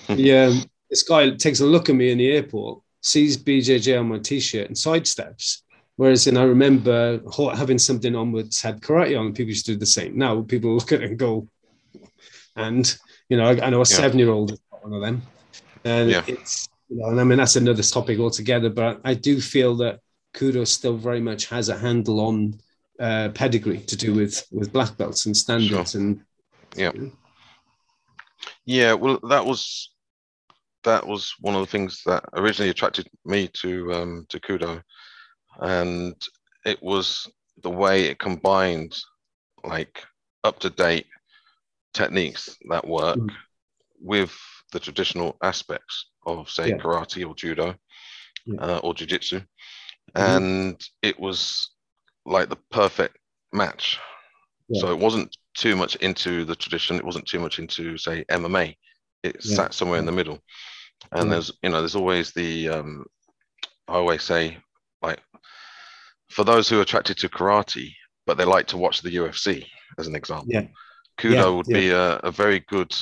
yeah, 0.08 0.46
um, 0.46 0.64
this 0.88 1.02
guy 1.02 1.30
takes 1.30 1.60
a 1.60 1.66
look 1.66 1.88
at 1.88 1.96
me 1.96 2.12
in 2.12 2.18
the 2.18 2.30
airport 2.30 2.80
sees 3.02 3.36
BJJ 3.36 3.98
on 4.00 4.08
my 4.08 4.18
t-shirt 4.18 4.68
and 4.68 4.76
sidesteps. 4.76 5.58
Whereas, 5.96 6.26
and 6.26 6.38
I 6.38 6.44
remember 6.44 7.20
having 7.54 7.78
something 7.78 8.16
on 8.16 8.32
which 8.32 8.62
had 8.62 8.80
karate 8.80 9.18
on, 9.18 9.26
and 9.26 9.34
people 9.34 9.50
used 9.50 9.66
to 9.66 9.72
do 9.72 9.78
the 9.78 9.86
same. 9.86 10.16
Now 10.16 10.40
people 10.42 10.74
look 10.74 10.92
at 10.92 11.02
it 11.02 11.10
and 11.10 11.18
go, 11.18 11.46
and 12.56 12.98
you 13.28 13.36
know, 13.36 13.44
I, 13.44 13.66
I 13.66 13.70
know 13.70 13.78
a 13.78 13.80
yeah. 13.80 13.84
seven-year-old 13.84 14.58
one 14.80 14.94
of 14.94 15.02
them, 15.02 15.22
and 15.84 16.10
yeah. 16.10 16.22
it's 16.26 16.68
you 16.88 16.96
know, 16.96 17.08
and 17.08 17.20
I 17.20 17.24
mean 17.24 17.38
that's 17.38 17.56
another 17.56 17.82
topic 17.82 18.18
altogether. 18.18 18.70
But 18.70 19.00
I 19.04 19.14
do 19.14 19.40
feel 19.40 19.76
that 19.76 20.00
Kudo 20.34 20.66
still 20.66 20.96
very 20.96 21.20
much 21.20 21.46
has 21.46 21.68
a 21.68 21.76
handle 21.76 22.20
on 22.20 22.58
uh, 22.98 23.28
pedigree 23.34 23.80
to 23.80 23.96
do 23.96 24.14
with 24.14 24.46
with 24.50 24.72
black 24.72 24.96
belts 24.96 25.26
and 25.26 25.36
standards 25.36 25.92
sure. 25.92 26.00
and 26.00 26.22
yeah. 26.74 26.90
You 26.94 27.00
know. 27.00 27.12
Yeah, 28.64 28.94
well, 28.94 29.18
that 29.28 29.44
was 29.44 29.90
that 30.84 31.06
was 31.06 31.34
one 31.40 31.54
of 31.54 31.60
the 31.60 31.70
things 31.70 32.02
that 32.06 32.24
originally 32.34 32.70
attracted 32.70 33.08
me 33.24 33.48
to 33.60 33.92
um, 33.92 34.26
to 34.28 34.40
Kudo, 34.40 34.82
and 35.60 36.14
it 36.64 36.82
was 36.82 37.30
the 37.62 37.70
way 37.70 38.04
it 38.04 38.18
combined 38.18 38.96
like 39.64 40.02
up 40.44 40.58
to 40.60 40.70
date 40.70 41.06
techniques 41.94 42.56
that 42.68 42.86
work 42.86 43.18
mm. 43.18 43.30
with 44.00 44.36
the 44.72 44.80
traditional 44.80 45.36
aspects 45.42 46.10
of 46.26 46.48
say 46.48 46.70
yeah. 46.70 46.76
karate 46.76 47.26
or 47.26 47.34
judo 47.34 47.74
yeah. 48.46 48.60
uh, 48.60 48.78
or 48.78 48.94
jiu-jitsu 48.94 49.38
mm. 49.38 49.46
and 50.14 50.80
it 51.02 51.18
was 51.20 51.70
like 52.24 52.48
the 52.48 52.58
perfect 52.70 53.18
match 53.52 53.98
yeah. 54.68 54.80
so 54.80 54.90
it 54.90 54.98
wasn't 54.98 55.36
too 55.54 55.76
much 55.76 55.96
into 55.96 56.44
the 56.44 56.56
tradition 56.56 56.96
it 56.96 57.04
wasn't 57.04 57.26
too 57.26 57.38
much 57.38 57.58
into 57.58 57.98
say 57.98 58.24
mma 58.30 58.74
it 59.22 59.42
sat 59.42 59.74
somewhere 59.74 59.98
in 59.98 60.06
the 60.06 60.12
middle 60.12 60.38
and 61.12 61.30
there's 61.30 61.52
you 61.62 61.70
know 61.70 61.80
there's 61.80 61.96
always 61.96 62.32
the 62.32 62.68
um, 62.68 63.04
I 63.88 63.94
always 63.94 64.22
say 64.22 64.58
like 65.02 65.20
for 66.30 66.44
those 66.44 66.68
who 66.68 66.78
are 66.78 66.82
attracted 66.82 67.18
to 67.18 67.28
karate 67.28 67.92
but 68.26 68.36
they 68.36 68.44
like 68.44 68.66
to 68.68 68.76
watch 68.76 69.02
the 69.02 69.14
UFC 69.14 69.66
as 69.98 70.06
an 70.06 70.14
example. 70.14 70.46
Yeah. 70.48 70.66
Kudo 71.18 71.34
yeah, 71.34 71.48
would 71.48 71.66
yeah. 71.68 71.76
be 71.76 71.90
a, 71.90 72.16
a, 72.18 72.30
very 72.30 72.60
good 72.60 72.94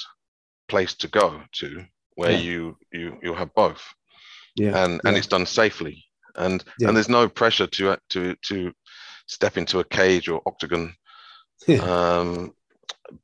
place 0.68 0.94
to 0.94 1.08
go 1.08 1.42
to 1.52 1.84
where 2.14 2.32
yeah. 2.32 2.38
you 2.38 2.76
you 2.92 3.18
you 3.22 3.34
have 3.34 3.54
both. 3.54 3.82
Yeah. 4.56 4.84
And 4.84 5.00
and 5.04 5.16
it's 5.16 5.26
done 5.26 5.46
safely. 5.46 6.04
And 6.36 6.64
and 6.80 6.96
there's 6.96 7.08
no 7.08 7.28
pressure 7.28 7.66
to 7.66 7.96
to 8.10 8.34
to 8.46 8.72
step 9.26 9.56
into 9.56 9.78
a 9.78 9.84
cage 9.84 10.28
or 10.28 10.42
octagon. 10.46 10.94
um, 11.82 12.52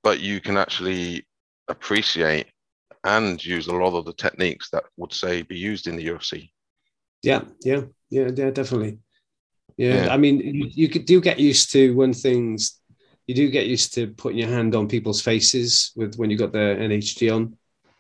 but 0.03 0.21
you 0.21 0.41
can 0.41 0.57
actually 0.57 1.27
appreciate 1.69 2.47
and 3.07 3.43
use 3.45 3.69
a 3.69 3.75
lot 3.75 3.97
of 3.97 4.05
the 4.05 4.13
techniques 4.13 4.71
that 4.71 4.85
would 4.97 5.13
say 5.13 5.43
be 5.43 5.57
used 5.57 5.87
in 5.87 5.97
the 5.97 6.07
UFC. 6.07 6.51
Yeah, 7.23 7.43
yeah, 7.63 7.83
yeah, 8.11 8.31
yeah, 8.35 8.51
definitely. 8.51 8.99
Yeah, 9.77 10.07
yeah. 10.07 10.15
I 10.15 10.17
mean, 10.17 10.41
you, 10.41 10.71
you 10.73 10.89
do 10.89 11.21
get 11.21 11.39
used 11.39 11.71
to 11.73 11.95
when 11.95 12.13
things 12.13 12.81
you 13.27 13.35
do 13.35 13.51
get 13.51 13.67
used 13.67 13.95
to 13.95 14.09
putting 14.09 14.39
your 14.39 14.49
hand 14.49 14.75
on 14.75 14.89
people's 14.89 15.21
faces 15.21 15.93
with 15.97 16.17
when 16.17 16.31
you 16.31 16.39
got 16.39 16.53
the 16.53 16.59
NHG 16.59 17.35
on, 17.35 17.57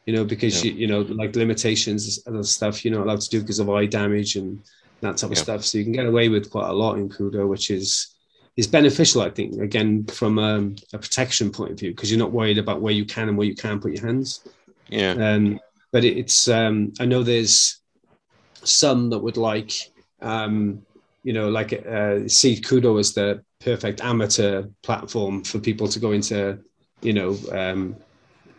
you 0.07 0.15
know, 0.15 0.25
because 0.25 0.65
yeah. 0.65 0.73
you 0.73 0.79
you 0.79 0.87
know 0.87 1.01
like 1.01 1.35
limitations 1.37 2.21
and 2.27 2.47
stuff 2.47 2.85
you're 2.85 2.95
not 2.95 3.05
allowed 3.05 3.21
to 3.21 3.31
do 3.31 3.41
because 3.41 3.59
of 3.59 3.69
eye 3.71 3.87
damage 3.87 4.37
and 4.37 4.63
that 5.01 5.17
type 5.17 5.31
of 5.31 5.37
yeah. 5.37 5.43
stuff. 5.43 5.65
So 5.65 5.79
you 5.79 5.85
can 5.85 5.93
get 5.93 6.07
away 6.07 6.29
with 6.29 6.51
quite 6.51 6.69
a 6.69 6.73
lot 6.73 6.97
in 6.97 7.09
Kudo, 7.09 7.49
which 7.49 7.71
is 7.71 8.15
is 8.57 8.67
beneficial. 8.67 9.23
I 9.23 9.31
think 9.31 9.61
again 9.61 10.05
from 10.07 10.39
um, 10.39 10.77
a 10.93 10.99
protection 10.99 11.51
point 11.51 11.73
of 11.73 11.79
view 11.79 11.91
because 11.91 12.11
you're 12.11 12.19
not 12.19 12.33
worried 12.33 12.59
about 12.59 12.81
where 12.81 12.95
you 12.95 13.05
can 13.05 13.29
and 13.29 13.37
where 13.37 13.47
you 13.47 13.57
can't 13.57 13.83
put 13.83 13.93
your 13.93 14.07
hands. 14.07 14.49
Yeah. 14.89 15.13
Um, 15.13 15.61
but 15.93 16.05
it's 16.05 16.49
um, 16.49 16.93
I 17.01 17.07
know 17.07 17.23
there's 17.23 17.81
some 18.63 19.11
that 19.11 19.19
would 19.19 19.37
like 19.37 19.73
um, 20.21 20.83
you 21.23 21.33
know 21.33 21.49
like 21.49 21.73
uh, 21.73 22.29
see 22.29 22.61
Kudo 22.61 22.99
as 22.99 23.15
the 23.15 23.43
perfect 23.61 24.01
amateur 24.03 24.65
platform 24.83 25.43
for 25.45 25.59
people 25.59 25.89
to 25.89 25.99
go 25.99 26.13
into 26.13 26.59
you 27.03 27.13
know 27.13 27.31
um, 27.53 27.97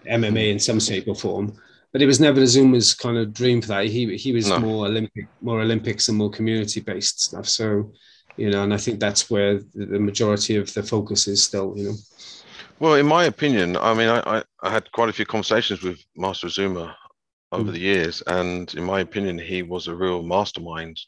MMA 0.10 0.52
in 0.52 0.60
some 0.60 0.80
shape 0.80 1.08
or 1.08 1.16
form. 1.16 1.54
But 1.94 2.02
it 2.02 2.06
was 2.06 2.20
never 2.20 2.40
the 2.40 2.46
Azuma's 2.46 2.94
kind 2.94 3.18
of 3.18 3.34
dream 3.34 3.62
for 3.62 3.70
that. 3.70 3.86
He 3.86 4.18
he 4.18 4.34
was 4.34 4.50
No. 4.50 4.60
more 4.60 4.86
Olympic, 4.88 5.28
more 5.42 5.62
Olympics 5.62 6.10
and 6.10 6.18
more 6.18 6.30
community 6.30 6.82
based 6.82 7.22
stuff. 7.22 7.48
So, 7.48 7.92
you 8.36 8.50
know, 8.50 8.64
and 8.64 8.74
I 8.74 8.78
think 8.78 9.00
that's 9.00 9.30
where 9.30 9.60
the 9.74 10.00
majority 10.00 10.58
of 10.58 10.74
the 10.74 10.84
focus 10.84 11.28
is 11.28 11.44
still. 11.44 11.74
You 11.78 11.84
know, 11.86 11.96
Well, 12.80 12.96
in 12.96 13.08
my 13.08 13.26
opinion, 13.26 13.76
I 13.78 13.94
mean, 13.94 14.08
I, 14.08 14.20
I, 14.38 14.44
I 14.62 14.70
had 14.70 14.92
quite 14.92 15.10
a 15.10 15.14
few 15.14 15.26
conversations 15.26 15.82
with 15.82 16.00
Master 16.16 16.48
Azuma 16.48 16.96
over 17.52 17.70
Mm. 17.72 17.74
the 17.74 17.80
years, 17.80 18.22
and 18.28 18.72
in 18.76 18.84
my 18.84 19.00
opinion, 19.00 19.40
he 19.40 19.64
was 19.64 19.88
a 19.88 19.96
real 19.96 20.22
mastermind 20.22 21.00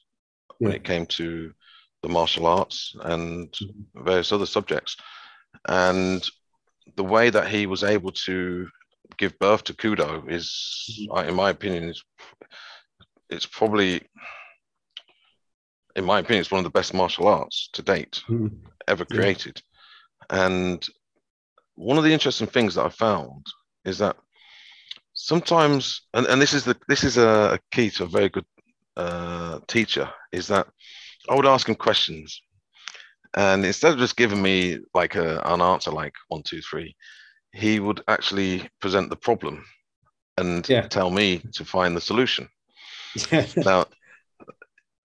when 0.57 0.71
it 0.73 0.83
came 0.83 1.05
to 1.05 1.53
the 2.01 2.09
martial 2.09 2.47
arts 2.47 2.95
and 3.03 3.51
Mhm. 3.51 3.85
various 3.95 4.31
other 4.31 4.45
subjects. 4.45 4.95
And 5.67 6.25
the 6.95 7.03
way 7.03 7.29
that 7.29 7.49
he 7.49 7.65
was 7.67 7.83
able 7.83 8.11
to 8.25 8.67
give 9.17 9.37
birth 9.39 9.63
to 9.65 9.73
Kudo 9.73 10.27
is. 10.29 11.07
I- 11.13 11.25
in 11.27 11.35
my 11.35 11.49
opinion, 11.49 11.89
is 11.89 12.03
it's 13.29 13.45
probably, 13.45 14.01
in 15.95 16.05
my 16.05 16.19
opinion, 16.19 16.41
it's 16.41 16.51
one 16.51 16.59
of 16.59 16.63
the 16.71 16.79
best 16.79 16.93
martial 16.93 17.27
arts 17.27 17.69
to 17.73 17.81
date 17.81 18.23
Mhm. 18.27 18.57
ever 18.87 19.05
Yeah. 19.09 19.15
created. 19.17 19.61
And 20.29 20.85
one 21.79 21.97
of 21.97 22.03
the 22.03 22.11
interesting 22.11 22.47
things 22.47 22.75
that 22.75 22.85
I 22.85 22.89
found 22.89 23.45
is 23.85 23.97
that 23.99 24.17
sometimes, 25.13 26.01
and, 26.13 26.27
and 26.27 26.41
this 26.41 26.53
is 26.53 26.65
the 26.65 26.75
this 26.89 27.03
is 27.05 27.17
a, 27.17 27.53
a 27.53 27.59
key 27.71 27.89
to 27.91 28.03
a 28.03 28.07
very 28.07 28.27
good 28.29 28.45
uh, 28.97 29.59
teacher, 29.67 30.09
is 30.33 30.47
that 30.47 30.67
I 31.29 31.35
would 31.35 31.45
ask 31.45 31.69
him 31.69 31.75
questions, 31.75 32.41
and 33.35 33.65
instead 33.65 33.93
of 33.93 33.99
just 33.99 34.17
giving 34.17 34.41
me 34.41 34.79
like 34.93 35.15
a, 35.15 35.41
an 35.45 35.61
answer 35.61 35.91
like 35.91 36.13
one, 36.27 36.43
two, 36.43 36.61
three, 36.61 36.95
he 37.53 37.79
would 37.79 38.01
actually 38.09 38.69
present 38.81 39.09
the 39.09 39.15
problem 39.15 39.63
and 40.37 40.67
Yeah. 40.69 40.87
tell 40.87 41.09
me 41.11 41.41
to 41.53 41.63
find 41.63 41.95
the 41.95 42.01
solution. 42.01 42.49
yeah, 43.31 43.45
Now, 43.65 43.85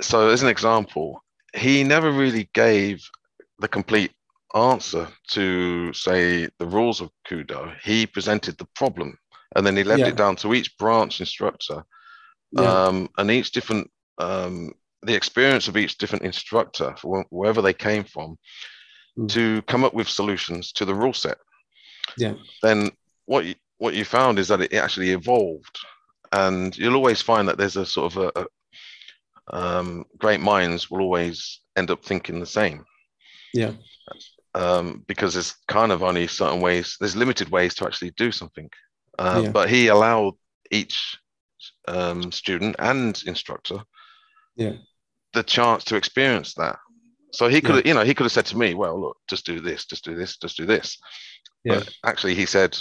so 0.02 0.28
as 0.28 0.42
an 0.42 0.48
example, 0.48 1.22
he 1.54 1.84
never 1.84 2.10
really 2.10 2.48
gave 2.52 3.00
the 3.60 3.68
complete 3.68 4.10
answer 4.54 5.08
to 5.28 5.92
say 5.92 6.48
the 6.58 6.66
rules 6.66 7.00
of 7.00 7.10
Kudo. 7.28 7.74
He 7.82 8.06
presented 8.06 8.56
the 8.58 8.68
problem 8.74 9.18
and 9.56 9.66
then 9.66 9.76
he 9.76 9.84
left 9.84 10.00
Yeah. 10.00 10.08
it 10.08 10.16
down 10.16 10.36
to 10.36 10.54
each 10.54 10.76
branch 10.78 11.20
instructor 11.20 11.84
yeah, 12.52 12.86
um, 12.86 13.08
and 13.18 13.30
each 13.30 13.50
different 13.52 13.90
um, 14.18 14.72
the 15.02 15.14
experience 15.14 15.66
of 15.68 15.76
each 15.76 15.98
different 15.98 16.24
instructor 16.24 16.94
wh- 17.02 17.30
wherever 17.32 17.60
they 17.62 17.74
came 17.74 18.04
from 18.04 18.38
Mm. 19.16 19.28
to 19.30 19.62
come 19.62 19.84
up 19.84 19.94
with 19.94 20.08
solutions 20.08 20.72
to 20.72 20.84
the 20.84 20.94
rule 20.94 21.12
set 21.12 21.38
Yeah. 22.16 22.34
then 22.62 22.90
what 23.26 23.44
you, 23.44 23.54
what 23.78 23.94
you 23.94 24.04
found 24.04 24.38
is 24.40 24.48
that 24.48 24.60
it 24.60 24.72
actually 24.74 25.10
evolved 25.10 25.78
and 26.32 26.76
you'll 26.76 26.96
always 26.96 27.22
find 27.22 27.46
that 27.48 27.56
there's 27.56 27.76
a 27.76 27.86
sort 27.86 28.12
of 28.16 28.32
a, 28.36 28.40
a 28.40 28.46
um, 29.56 30.04
great 30.18 30.40
minds 30.40 30.90
will 30.90 31.00
always 31.00 31.60
end 31.76 31.90
up 31.90 32.04
thinking 32.04 32.40
the 32.40 32.46
same 32.46 32.84
yeah, 33.52 33.72
um, 34.54 35.04
because 35.06 35.34
there's 35.34 35.54
kind 35.68 35.92
of 35.92 36.02
only 36.02 36.26
certain 36.26 36.60
ways 36.60 36.96
there's 37.00 37.16
limited 37.16 37.48
ways 37.50 37.74
to 37.74 37.84
actually 37.86 38.10
do 38.16 38.30
something. 38.32 38.70
Uh, 39.18 39.42
Yeah. 39.44 39.50
but 39.52 39.68
he 39.68 39.88
allowed 39.88 40.34
each 40.70 41.16
um, 41.88 42.32
student 42.32 42.76
and 42.78 43.22
instructor 43.26 43.84
Yeah. 44.56 44.74
the 45.32 45.42
chance 45.42 45.84
to 45.84 45.96
experience 45.96 46.54
that. 46.54 46.78
So 47.32 47.48
he 47.48 47.60
could 47.60 47.76
have 47.76 47.86
you 47.86 47.94
know 47.94 48.04
he 48.04 48.14
could 48.14 48.24
have 48.24 48.32
said 48.32 48.46
to 48.46 48.58
me 48.58 48.74
well 48.74 49.00
look 49.00 49.16
just 49.28 49.44
do 49.44 49.60
this 49.60 49.84
just 49.86 50.04
do 50.04 50.14
this 50.14 50.36
just 50.36 50.56
do 50.56 50.66
this. 50.66 50.98
Yeah, 51.64 51.78
but 51.80 51.94
actually 52.04 52.34
he 52.34 52.46
said 52.46 52.76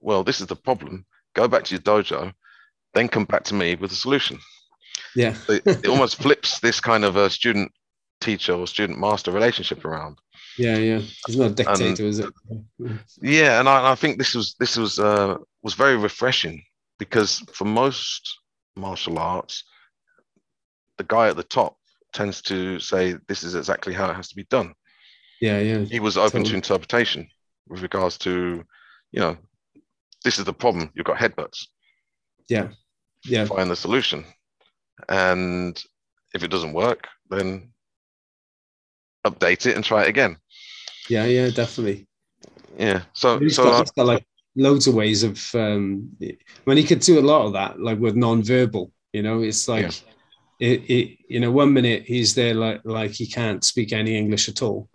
well 0.00 0.22
this 0.24 0.40
is 0.40 0.46
the 0.46 0.56
problem. 0.56 1.06
Go 1.34 1.48
back 1.48 1.64
to 1.64 1.74
your 1.74 1.82
dojo 1.82 2.32
then 2.94 3.08
come 3.08 3.26
back 3.26 3.44
to 3.44 3.54
me 3.54 3.74
with 3.74 3.92
a 3.92 3.94
solution. 3.94 4.38
Yeah, 5.14 5.34
it, 5.48 5.62
it 5.66 5.88
almost 5.88 6.16
flips 6.16 6.60
this 6.60 6.80
kind 6.80 7.04
of 7.04 7.16
a 7.16 7.28
student 7.28 7.70
teacher 8.20 8.54
or 8.54 8.66
student 8.66 8.98
master 8.98 9.30
relationship 9.30 9.84
around 9.84 10.18
yeah, 10.58 10.76
yeah. 10.76 11.00
He's 11.26 11.36
not 11.36 11.52
a 11.52 11.54
dictator, 11.54 12.04
is 12.04 12.18
it? 12.18 12.32
Yeah, 13.20 13.60
and 13.60 13.68
I, 13.68 13.92
I 13.92 13.94
think 13.94 14.18
this 14.18 14.34
was 14.34 14.54
this 14.58 14.76
was 14.76 14.98
uh, 14.98 15.36
was 15.62 15.74
very 15.74 15.96
refreshing 15.96 16.62
because 16.98 17.40
for 17.52 17.64
most 17.64 18.38
martial 18.76 19.18
arts, 19.18 19.64
the 20.98 21.04
guy 21.04 21.28
at 21.28 21.36
the 21.36 21.42
top 21.42 21.76
tends 22.12 22.40
to 22.42 22.78
say 22.80 23.14
this 23.28 23.42
is 23.42 23.54
exactly 23.54 23.92
how 23.92 24.10
it 24.10 24.14
has 24.14 24.28
to 24.28 24.36
be 24.36 24.44
done. 24.44 24.74
Yeah, 25.40 25.58
yeah, 25.58 25.80
He 25.80 26.00
was 26.00 26.16
open 26.16 26.44
to 26.44 26.54
interpretation 26.54 27.28
with 27.68 27.82
regards 27.82 28.16
to, 28.18 28.64
you 29.12 29.20
know, 29.20 29.36
this 30.24 30.38
is 30.38 30.46
the 30.46 30.52
problem. 30.52 30.90
You've 30.94 31.04
got 31.04 31.18
headbutts. 31.18 31.66
yeah, 32.48 32.68
yeah, 33.24 33.44
Find 33.44 33.70
the 33.70 33.76
solution, 33.76 34.24
and 35.08 35.82
if 36.32 36.42
it 36.42 36.50
doesn't 36.50 36.72
work, 36.72 37.06
then 37.28 37.70
update 39.26 39.66
it 39.66 39.76
and 39.76 39.84
try 39.84 40.04
it 40.04 40.08
again. 40.08 40.36
Yeah, 41.08 41.24
yeah, 41.24 41.50
definitely. 41.50 42.06
Yeah. 42.78 43.02
So 43.14 43.38
He's 43.38 43.54
so 43.54 43.64
got, 43.64 43.78
he's 43.78 43.90
got 43.92 44.06
like 44.06 44.26
loads 44.56 44.86
of 44.86 44.94
ways 44.94 45.22
of 45.22 45.38
um 45.54 46.10
when 46.64 46.76
he 46.76 46.84
could 46.84 47.00
do 47.00 47.18
a 47.18 47.20
lot 47.20 47.46
of 47.46 47.52
that 47.52 47.78
like 47.78 47.98
with 47.98 48.16
non-verbal 48.16 48.90
you 49.12 49.22
know 49.22 49.42
it's 49.42 49.68
like 49.68 49.90
it, 50.58 50.80
it 50.90 51.18
you 51.28 51.40
know 51.40 51.50
one 51.50 51.72
minute 51.74 52.04
he's 52.06 52.34
there 52.34 52.54
like 52.54 52.80
like 52.84 53.10
he 53.10 53.26
can't 53.26 53.62
speak 53.64 53.92
any 53.92 54.16
english 54.16 54.48
at 54.48 54.62
all 54.62 54.88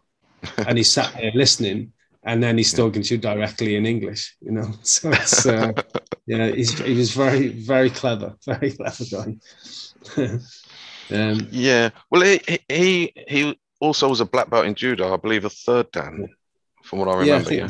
and 0.66 0.80
he's 0.80 0.92
sat 0.92 1.14
there 1.14 1.32
listening 1.36 1.94
and 2.26 2.42
then 2.42 2.58
he's 2.58 2.74
talking 2.74 3.04
to 3.04 3.14
you 3.16 3.22
directly 3.22 3.76
in 3.76 3.86
english 3.86 4.36
you 4.42 4.52
know 4.52 4.74
so 4.82 5.12
it's 5.12 5.46
uh 5.46 5.72
yeah 6.26 6.48
he's 6.50 6.80
he 6.80 6.96
was 6.96 7.12
very 7.14 7.50
very 7.50 7.92
clever 7.92 8.36
very 8.46 8.72
clever 8.72 9.06
guy 9.12 9.36
um 11.12 11.48
Yeah, 11.52 11.90
well, 12.10 12.22
he- 12.22 12.60
he 12.70 13.14
he 13.28 13.60
also 13.82 14.08
was 14.08 14.22
a 14.22 14.26
black 14.26 14.50
belt 14.50 14.66
in 14.66 14.76
judo, 14.76 15.14
I 15.14 15.18
believe, 15.18 15.46
a 15.46 15.50
third 15.50 15.92
dan, 15.92 16.30
from 16.84 17.00
what 17.00 17.10
I 17.10 17.24
yeah, 17.24 17.36
I 17.36 17.38
remember. 17.40 17.54
Yeah, 17.54 17.70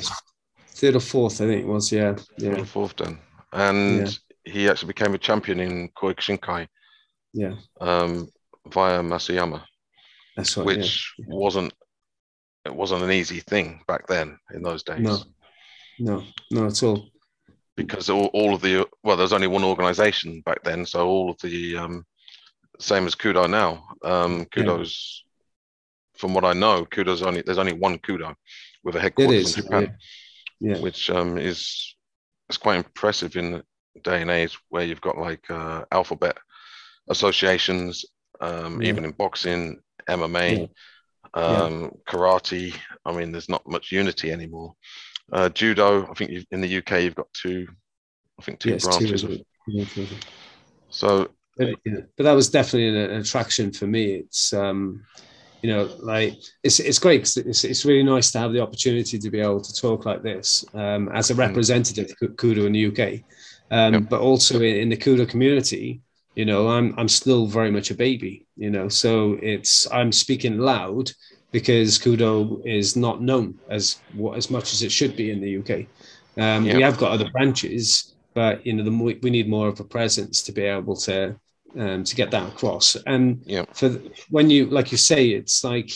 third 0.67 0.95
or 0.95 0.99
fourth 0.99 1.41
i 1.41 1.47
think 1.47 1.61
it 1.61 1.67
was 1.67 1.91
yeah 1.91 2.11
Or 2.11 2.17
yeah 2.37 2.55
the 2.55 2.65
fourth 2.65 2.95
dan, 2.95 3.19
and 3.53 4.19
he 4.45 4.69
actually 4.69 4.87
became 4.87 5.13
a 5.13 5.17
champion 5.17 5.59
in 5.59 5.89
Kyokushinkai 5.89 6.67
yeah 7.33 7.55
um, 7.79 8.29
via 8.67 9.01
Mas 9.03 9.29
Oyama, 9.29 9.65
that's 10.35 10.57
right 10.57 10.65
which 10.65 11.13
wasn't 11.27 11.73
it 12.65 12.73
wasn't 12.75 13.03
an 13.03 13.11
easy 13.11 13.39
thing 13.39 13.81
back 13.87 14.07
then 14.07 14.37
in 14.53 14.61
those 14.61 14.83
days. 14.83 14.99
No. 14.99 15.17
yeah. 15.97 16.05
no 16.05 16.23
no 16.51 16.67
at 16.67 16.83
all 16.83 17.11
because 17.75 18.09
all, 18.09 18.25
all 18.33 18.53
of 18.53 18.61
the 18.61 18.87
well, 19.03 19.17
there's 19.17 19.33
only 19.33 19.47
one 19.47 19.63
organization 19.63 20.41
back 20.41 20.63
then, 20.63 20.85
so 20.85 21.07
all 21.07 21.29
of 21.29 21.37
the 21.41 21.77
um, 21.77 22.05
same 22.79 23.05
as 23.05 23.15
Kudo 23.15 23.49
now. 23.49 23.85
Um, 24.03 24.39
Yeah. 24.39 24.45
Kudo's, 24.63 25.23
from 26.21 26.35
what 26.35 26.45
I 26.45 26.53
know, 26.53 26.85
Kudo's 26.85 27.23
only 27.23 27.41
there's 27.41 27.57
only 27.57 27.73
one 27.73 27.97
Kudo 27.99 28.35
with 28.83 28.95
a 28.95 29.01
headquarters 29.01 29.47
in 29.47 29.53
Japan, 29.53 29.87
yeah, 30.61 30.75
yeah. 30.75 30.81
which 30.81 31.09
um, 31.09 31.37
is 31.37 31.95
is 32.49 32.57
quite 32.57 32.77
impressive 32.77 33.35
in 33.35 33.51
the 33.51 33.63
day 34.03 34.21
and 34.21 34.29
age 34.31 34.57
where 34.69 34.85
you've 34.85 35.01
got 35.01 35.17
like 35.17 35.49
uh, 35.49 35.83
alphabet 35.91 36.37
associations, 37.09 38.05
um, 38.39 38.81
Yeah. 38.81 38.91
even 38.91 39.03
in 39.03 39.11
boxing, 39.11 39.79
MMA, 40.07 40.69
um, 41.33 41.91
karate. 42.07 42.75
I 43.05 43.11
mean, 43.11 43.31
there's 43.31 43.49
not 43.49 43.67
much 43.67 43.91
unity 43.91 44.31
anymore. 44.31 44.75
Uh, 45.33 45.49
judo, 45.49 46.07
I 46.09 46.13
think 46.13 46.31
you've, 46.31 46.45
in 46.51 46.61
the 46.61 46.67
UK 46.67 47.03
you've 47.03 47.15
got 47.15 47.33
two, 47.33 47.67
I 48.39 48.43
think 48.43 48.59
two 48.59 48.71
Yes, 48.71 48.83
branches. 48.83 49.23
isn't 49.23 49.31
of? 49.33 50.07
So 50.89 51.29
but, 51.57 51.69
yeah, 51.85 52.01
but 52.17 52.23
that 52.23 52.33
was 52.33 52.49
definitely 52.49 52.89
an, 52.89 53.11
an 53.11 53.21
attraction 53.21 53.71
for 53.71 53.87
me. 53.87 54.15
It's 54.15 54.53
um, 54.53 55.03
you 55.61 55.69
know, 55.71 55.89
like 55.99 56.33
it's 56.63 56.79
it's 56.79 56.99
great 56.99 57.21
'cause 57.21 57.37
it's 57.37 57.63
it's 57.63 57.85
really 57.85 58.03
nice 58.03 58.31
to 58.31 58.39
have 58.39 58.53
the 58.53 58.61
opportunity 58.61 59.17
to 59.19 59.29
be 59.29 59.39
able 59.39 59.61
to 59.61 59.73
talk 59.73 60.05
like 60.05 60.23
this 60.23 60.65
um, 60.73 61.09
as 61.13 61.29
a 61.31 61.35
representative 61.35 62.09
of 62.21 62.35
Kudo 62.35 62.65
in 62.65 62.73
the 62.73 62.87
UK, 62.89 63.23
um, 63.71 63.93
Yep. 63.93 64.09
but 64.09 64.21
also 64.21 64.57
in, 64.61 64.75
in 64.77 64.89
the 64.89 64.97
Kudo 64.97 65.27
community. 65.27 66.01
You 66.35 66.45
know, 66.45 66.69
I'm 66.69 66.93
I'm 66.97 67.09
still 67.09 67.45
very 67.47 67.71
much 67.71 67.91
a 67.91 67.95
baby. 67.95 68.45
You 68.57 68.69
know, 68.71 68.87
so 68.89 69.37
it's 69.41 69.87
I'm 69.91 70.11
speaking 70.11 70.57
loud 70.59 71.11
because 71.51 71.99
Kudo 71.99 72.61
is 72.65 72.95
not 72.95 73.21
known 73.21 73.55
as 73.69 73.97
what 74.13 74.37
as 74.37 74.49
much 74.49 74.73
as 74.73 74.81
it 74.83 74.91
should 74.91 75.15
be 75.15 75.31
in 75.31 75.41
the 75.41 75.57
UK. 75.59 75.87
Um, 76.37 76.65
Yeah. 76.65 76.77
We 76.77 76.81
have 76.83 76.97
got 76.97 77.11
other 77.11 77.29
branches, 77.31 78.15
but 78.33 78.65
you 78.65 78.73
know, 78.73 78.83
the 78.83 78.91
more, 78.91 79.13
we 79.21 79.29
need 79.29 79.49
more 79.49 79.67
of 79.67 79.79
a 79.79 79.83
presence 79.83 80.41
to 80.43 80.51
be 80.53 80.63
able 80.63 80.95
to 81.07 81.35
um, 81.77 82.03
to 82.03 82.15
get 82.15 82.31
that 82.31 82.47
across. 82.47 82.95
And 83.05 83.41
Yeah. 83.45 83.65
for 83.73 83.89
when 84.29 84.49
you, 84.49 84.65
like 84.65 84.91
you 84.91 84.97
say, 84.97 85.29
it's 85.29 85.63
like 85.63 85.91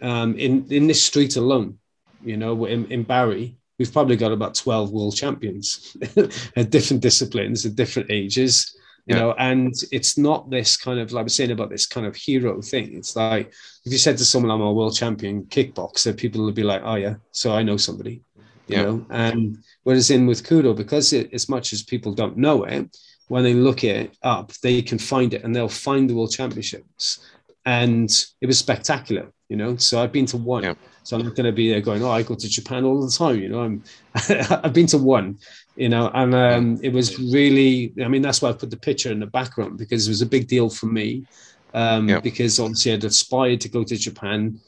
um, 0.00 0.36
in 0.38 0.66
in 0.70 0.86
this 0.86 1.02
street 1.02 1.36
alone, 1.36 1.78
you 2.24 2.36
know, 2.36 2.64
in, 2.64 2.86
in 2.86 3.02
Barry, 3.04 3.56
we've 3.78 3.92
probably 3.92 4.16
got 4.16 4.32
about 4.32 4.54
12 4.54 4.90
world 4.92 5.16
champions 5.16 5.96
at 6.56 6.70
different 6.70 7.02
disciplines 7.02 7.66
at 7.66 7.74
different 7.74 8.10
ages 8.10 8.76
you 9.06 9.16
yeah. 9.16 9.20
know 9.20 9.34
and 9.38 9.74
it's 9.90 10.16
not 10.16 10.48
this 10.50 10.76
kind 10.76 11.00
of 11.00 11.12
like 11.12 11.22
i 11.22 11.24
was 11.24 11.34
saying 11.34 11.50
about 11.50 11.70
this 11.70 11.86
kind 11.86 12.06
of 12.06 12.14
hero 12.14 12.60
thing 12.62 12.96
it's 12.96 13.16
like 13.16 13.48
if 13.84 13.90
you 13.90 13.98
said 13.98 14.16
to 14.16 14.24
someone 14.24 14.50
i'm 14.50 14.60
a 14.60 14.72
world 14.72 14.94
champion 14.94 15.42
kickboxer 15.46 16.16
people 16.16 16.44
would 16.44 16.54
be 16.54 16.62
like 16.62 16.82
oh 16.84 16.94
yeah 16.94 17.14
so 17.32 17.52
i 17.52 17.62
know 17.62 17.76
somebody 17.76 18.22
you 18.68 18.76
yeah. 18.76 18.82
know 18.82 19.06
and 19.10 19.58
whereas 19.82 20.10
in 20.10 20.26
with 20.26 20.46
kudo 20.46 20.76
because 20.76 21.12
it, 21.12 21.32
as 21.32 21.48
much 21.48 21.72
as 21.72 21.82
people 21.82 22.14
don't 22.14 22.36
know 22.36 22.62
it 22.64 22.96
when 23.32 23.44
they 23.44 23.54
look 23.54 23.82
it 23.82 24.14
up 24.22 24.52
they 24.62 24.82
can 24.82 24.98
find 24.98 25.32
it 25.32 25.42
and 25.42 25.56
they'll 25.56 25.78
find 25.86 26.08
the 26.08 26.14
world 26.14 26.32
championships. 26.32 27.26
And 27.64 28.10
it 28.40 28.46
was 28.46 28.58
spectacular 28.58 29.32
you 29.52 29.56
know? 29.56 29.76
So 29.76 30.02
i've 30.02 30.12
been 30.12 30.26
to 30.26 30.36
one. 30.36 30.64
Yeah. 30.64 30.74
so 31.02 31.16
i'm 31.16 31.24
not 31.24 31.34
going 31.36 31.50
to 31.52 31.58
be 31.60 31.70
there 31.70 31.80
going 31.80 32.02
oh 32.02 32.10
i 32.10 32.22
go 32.22 32.34
to 32.34 32.48
japan 32.48 32.84
all 32.84 33.00
the 33.06 33.10
time 33.10 33.38
you 33.38 33.48
know? 33.48 33.60
I'm 33.66 33.84
i've 34.64 34.72
been 34.72 34.86
to 34.94 34.98
one 34.98 35.38
you 35.76 35.88
know? 35.88 36.10
And 36.12 36.34
um, 36.34 36.80
it 36.82 36.92
was 36.98 37.18
really 37.18 37.94
i 38.04 38.08
mean 38.08 38.22
that's 38.22 38.40
why 38.42 38.50
i 38.50 38.52
put 38.52 38.70
the 38.70 38.84
picture 38.88 39.12
in 39.12 39.20
the 39.20 39.32
background 39.38 39.78
because 39.78 40.06
it 40.06 40.10
was 40.10 40.22
a 40.22 40.32
big 40.36 40.46
deal 40.48 40.68
for 40.68 40.86
me 40.86 41.26
um, 41.74 42.08
yeah. 42.08 42.20
because 42.20 42.60
obviously 42.60 42.92
i'd 42.92 43.04
aspired 43.04 43.60
to 43.62 43.68
go 43.76 43.82
to 43.84 43.96
japan 43.96 44.58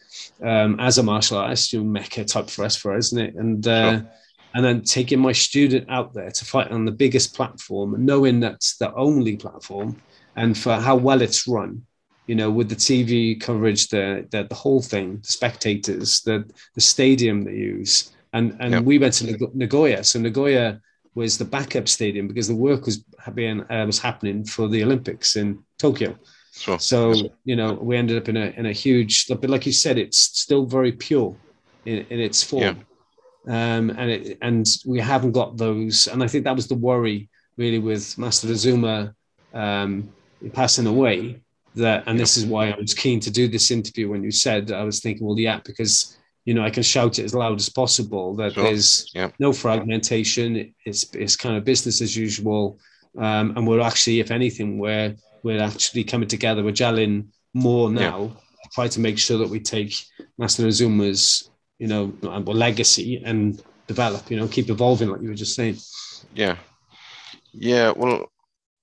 um, 0.43 0.81
as 0.81 0.99
a 0.99 1.03
martial 1.03 1.39
artist 1.39 1.73
you 1.73 1.81
know, 1.81 1.91
mecca 1.97 2.25
type 2.25 2.49
for 2.49 2.65
us 2.65 2.77
for 2.77 2.95
us 2.95 3.07
isn't 3.07 3.25
it? 3.27 3.35
And 3.35 3.67
uh, 3.67 3.93
sure. 3.93 4.11
And 4.55 4.65
then 4.65 4.83
taking 4.83 5.19
my 5.19 5.33
student 5.33 5.89
out 5.91 6.15
there 6.15 6.31
to 6.31 6.45
fight 6.45 6.71
on 6.71 6.85
the 6.85 6.93
biggest 6.93 7.35
platform 7.35 7.95
knowing 8.05 8.41
that's 8.41 8.77
the 8.77 8.93
only 8.95 9.37
platform 9.37 10.01
and 10.37 10.57
for 10.57 10.75
how 10.77 10.97
well 10.97 11.23
it's 11.23 11.47
run 11.47 11.85
you 12.27 12.35
know, 12.35 12.51
with 12.51 12.69
the 12.69 12.77
TV 12.77 13.41
coverage, 13.41 13.89
the 13.89 14.27
the, 14.31 14.45
the 14.45 14.55
whole 14.55 14.81
thing, 14.81 15.19
the 15.21 15.33
spectators, 15.33 16.21
the 16.23 16.45
the 16.75 16.81
stadium 16.81 17.43
they 17.43 17.53
use, 17.53 18.13
and 18.33 18.57
and 18.61 18.73
yep. 18.73 18.85
we 18.85 18.99
went 18.99 19.15
to 19.15 19.51
Nagoya. 19.55 20.03
So 20.05 20.19
Nagoya 20.19 20.81
was 21.15 21.39
the 21.39 21.45
backup 21.45 21.89
stadium 21.89 22.27
because 22.27 22.49
the 22.49 22.55
work 22.55 22.87
was 22.87 23.05
being 23.35 23.61
uh, 23.71 23.85
was 23.87 23.99
happening 23.99 24.45
for 24.45 24.69
the 24.69 24.83
Olympics 24.83 25.37
in 25.37 25.63
Tokyo. 25.79 26.17
Sure. 26.53 26.79
So 26.79 27.13
you 27.45 27.57
know 27.57 27.75
we 27.75 27.97
ended 27.97 28.17
up 28.17 28.29
in 28.29 28.37
a 28.37 28.47
in 28.57 28.67
a 28.67 28.73
huge, 28.73 29.27
but 29.27 29.51
like 29.51 29.67
you 29.67 29.73
said, 29.73 29.99
it's 29.99 30.19
still 30.19 30.65
very 30.65 30.93
pure 30.93 31.37
in, 31.85 32.07
in 32.09 32.21
its 32.21 32.43
form, 32.43 32.63
yeah. 32.63 32.75
Um, 33.47 33.91
and 33.91 34.11
it 34.11 34.39
and 34.43 34.67
we 34.87 35.01
haven't 35.01 35.33
got 35.33 35.57
those. 35.57 36.09
And 36.09 36.23
I 36.23 36.29
think 36.29 36.45
that 36.45 36.57
was 36.57 36.67
the 36.67 36.75
worry 36.75 37.29
really 37.57 37.79
with 37.79 38.17
Master 38.19 38.49
Azuma 38.49 39.15
um, 39.53 40.13
passing 40.53 40.87
away. 40.87 41.41
That 41.77 42.05
and 42.07 42.19
this 42.19 42.37
is 42.37 42.47
why 42.47 42.71
I 42.71 42.79
was 42.79 42.95
keen 42.95 43.19
to 43.21 43.31
do 43.31 43.49
this 43.49 43.73
interview. 43.73 44.09
When 44.09 44.23
you 44.23 44.31
said, 44.31 44.71
I 44.71 44.85
was 44.85 45.01
thinking, 45.01 45.27
well, 45.27 45.39
yeah, 45.39 45.61
because 45.65 46.17
you 46.45 46.53
know, 46.53 46.63
I 46.63 46.71
can 46.71 46.83
shout 46.83 47.19
it 47.19 47.25
as 47.25 47.35
loud 47.35 47.59
as 47.59 47.69
possible 47.69 48.35
that 48.37 48.53
sure. 48.53 48.65
there's 48.65 49.11
no 49.39 49.53
fragmentation. 49.53 50.75
It's 50.85 51.13
it's 51.15 51.37
kind 51.37 51.57
of 51.57 51.65
business 51.65 52.01
as 52.03 52.17
usual, 52.17 52.79
um, 53.19 53.55
and 53.57 53.67
we're 53.67 53.81
actually, 53.81 54.21
if 54.21 54.31
anything, 54.31 54.79
we're 54.79 55.17
we're 55.43 55.63
actually 55.63 56.05
coming 56.05 56.29
together. 56.29 56.63
We're 56.63 56.73
gelling 56.73 57.29
more 57.55 57.91
now. 57.91 58.25
Yeah. 58.25 58.41
Try 58.73 58.89
to 58.89 59.01
make 59.01 59.19
sure 59.19 59.39
that 59.39 59.49
we 59.49 59.61
take 59.61 59.95
Master 60.39 60.65
Azuma's, 60.65 61.51
you 61.79 61.87
know, 61.87 62.13
legacy 62.23 63.23
and 63.25 63.63
develop. 63.87 64.31
You 64.31 64.37
know, 64.39 64.49
keep 64.49 64.71
evolving, 64.71 65.11
like 65.11 65.23
you 65.23 65.29
were 65.29 65.35
just 65.35 65.55
saying. 65.55 65.79
Yeah, 66.35 66.57
yeah. 67.53 67.93
Well, 67.95 68.31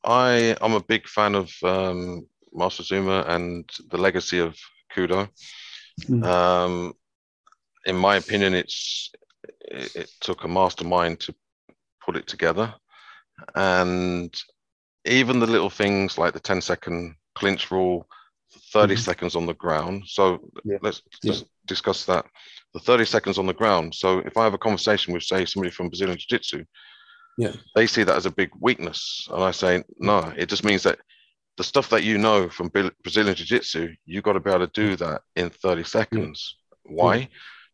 I 0.03 0.55
I'm 0.61 0.73
a 0.73 0.83
big 0.83 1.07
fan 1.07 1.35
of 1.35 1.51
um, 1.63 2.27
Master 2.53 2.83
Azuma 2.83 3.23
and 3.27 3.69
the 3.89 3.97
legacy 3.97 4.39
of 4.39 4.57
Kudo. 4.95 5.29
Mm. 6.03 6.25
Um, 6.25 6.93
in 7.85 7.95
my 7.95 8.17
opinion, 8.17 8.53
it's 8.53 9.11
it, 9.61 9.95
it, 9.95 10.11
took 10.19 10.43
a 10.43 10.47
mastermind 10.47 11.19
to 11.21 11.35
put 12.03 12.15
it 12.15 12.27
together, 12.27 12.73
and 13.55 14.33
even 15.05 15.39
the 15.39 15.47
little 15.47 15.69
things 15.69 16.17
like 16.17 16.33
the 16.33 16.39
10 16.39 16.61
second 16.61 17.15
clinch 17.35 17.71
rule, 17.71 18.07
30 18.51 18.93
mm-hmm. 18.93 18.99
seconds 18.99 19.35
on 19.35 19.45
the 19.45 19.53
ground. 19.53 20.03
So 20.05 20.39
yeah. 20.63 20.77
let's 20.81 21.01
yeah. 21.23 21.35
discuss 21.65 22.05
that. 22.05 22.25
The 22.73 22.79
30 22.79 23.05
seconds 23.05 23.37
on 23.37 23.45
the 23.45 23.53
ground. 23.53 23.93
So 23.95 24.19
if 24.19 24.37
I 24.37 24.43
have 24.43 24.53
a 24.53 24.57
conversation 24.57 25.13
with, 25.13 25.23
say, 25.23 25.45
somebody 25.45 25.71
from 25.71 25.89
Brazilian 25.89 26.17
Jiu 26.17 26.37
Jitsu, 26.37 26.65
yeah. 27.37 27.53
they 27.75 27.87
see 27.87 28.03
that 28.03 28.15
as 28.15 28.25
a 28.25 28.31
big 28.31 28.51
weakness. 28.59 29.27
And 29.31 29.43
I 29.43 29.51
say, 29.51 29.79
mm. 29.79 29.83
no, 29.99 30.33
it 30.37 30.47
just 30.47 30.63
means 30.63 30.83
that 30.83 30.99
the 31.57 31.63
stuff 31.63 31.89
that 31.89 32.03
you 32.03 32.17
know 32.17 32.49
from 32.49 32.69
Brazilian 33.03 33.35
Jiu 33.35 33.45
Jitsu, 33.45 33.93
you've 34.05 34.23
got 34.23 34.33
to 34.33 34.39
be 34.39 34.49
able 34.49 34.67
to 34.67 34.73
do 34.73 34.95
mm. 34.95 34.99
that 34.99 35.21
in 35.35 35.49
30 35.49 35.83
seconds. 35.83 36.55
Yeah. 36.85 36.91
Why? 36.93 37.17
Mm. 37.19 37.29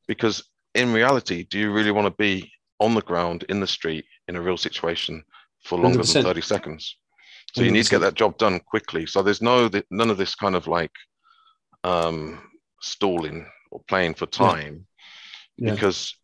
because 0.07 0.43
in 0.75 0.93
reality, 0.93 1.43
do 1.43 1.57
you 1.57 1.71
really 1.71 1.91
want 1.91 2.05
to 2.05 2.17
be 2.17 2.51
on 2.80 2.93
the 2.93 3.01
ground 3.01 3.45
in 3.49 3.59
the 3.59 3.67
street 3.67 4.05
in 4.28 4.36
a 4.36 4.41
real 4.41 4.57
situation 4.57 5.23
for 5.63 5.80
longer 5.80 5.99
100%. 5.99 6.13
than 6.13 6.23
30 6.23 6.41
seconds? 6.41 6.97
So 7.54 7.64
you 7.64 7.72
need 7.72 7.84
to 7.84 7.89
get 7.89 8.02
that 8.02 8.14
job 8.14 8.38
done 8.38 8.60
quickly. 8.60 9.06
So 9.06 9.22
there's 9.24 9.41
no 9.41 9.70
none 9.89 10.10
of 10.10 10.18
this 10.18 10.36
kind 10.36 10.56
of 10.56 10.68
like 10.68 10.91
um, 11.84 12.39
stalling 12.82 13.48
or 13.72 13.82
playing 13.88 14.14
for 14.14 14.26
time, 14.26 14.86
yeah. 15.58 15.70
Yeah. 15.70 15.74
because 15.74 16.16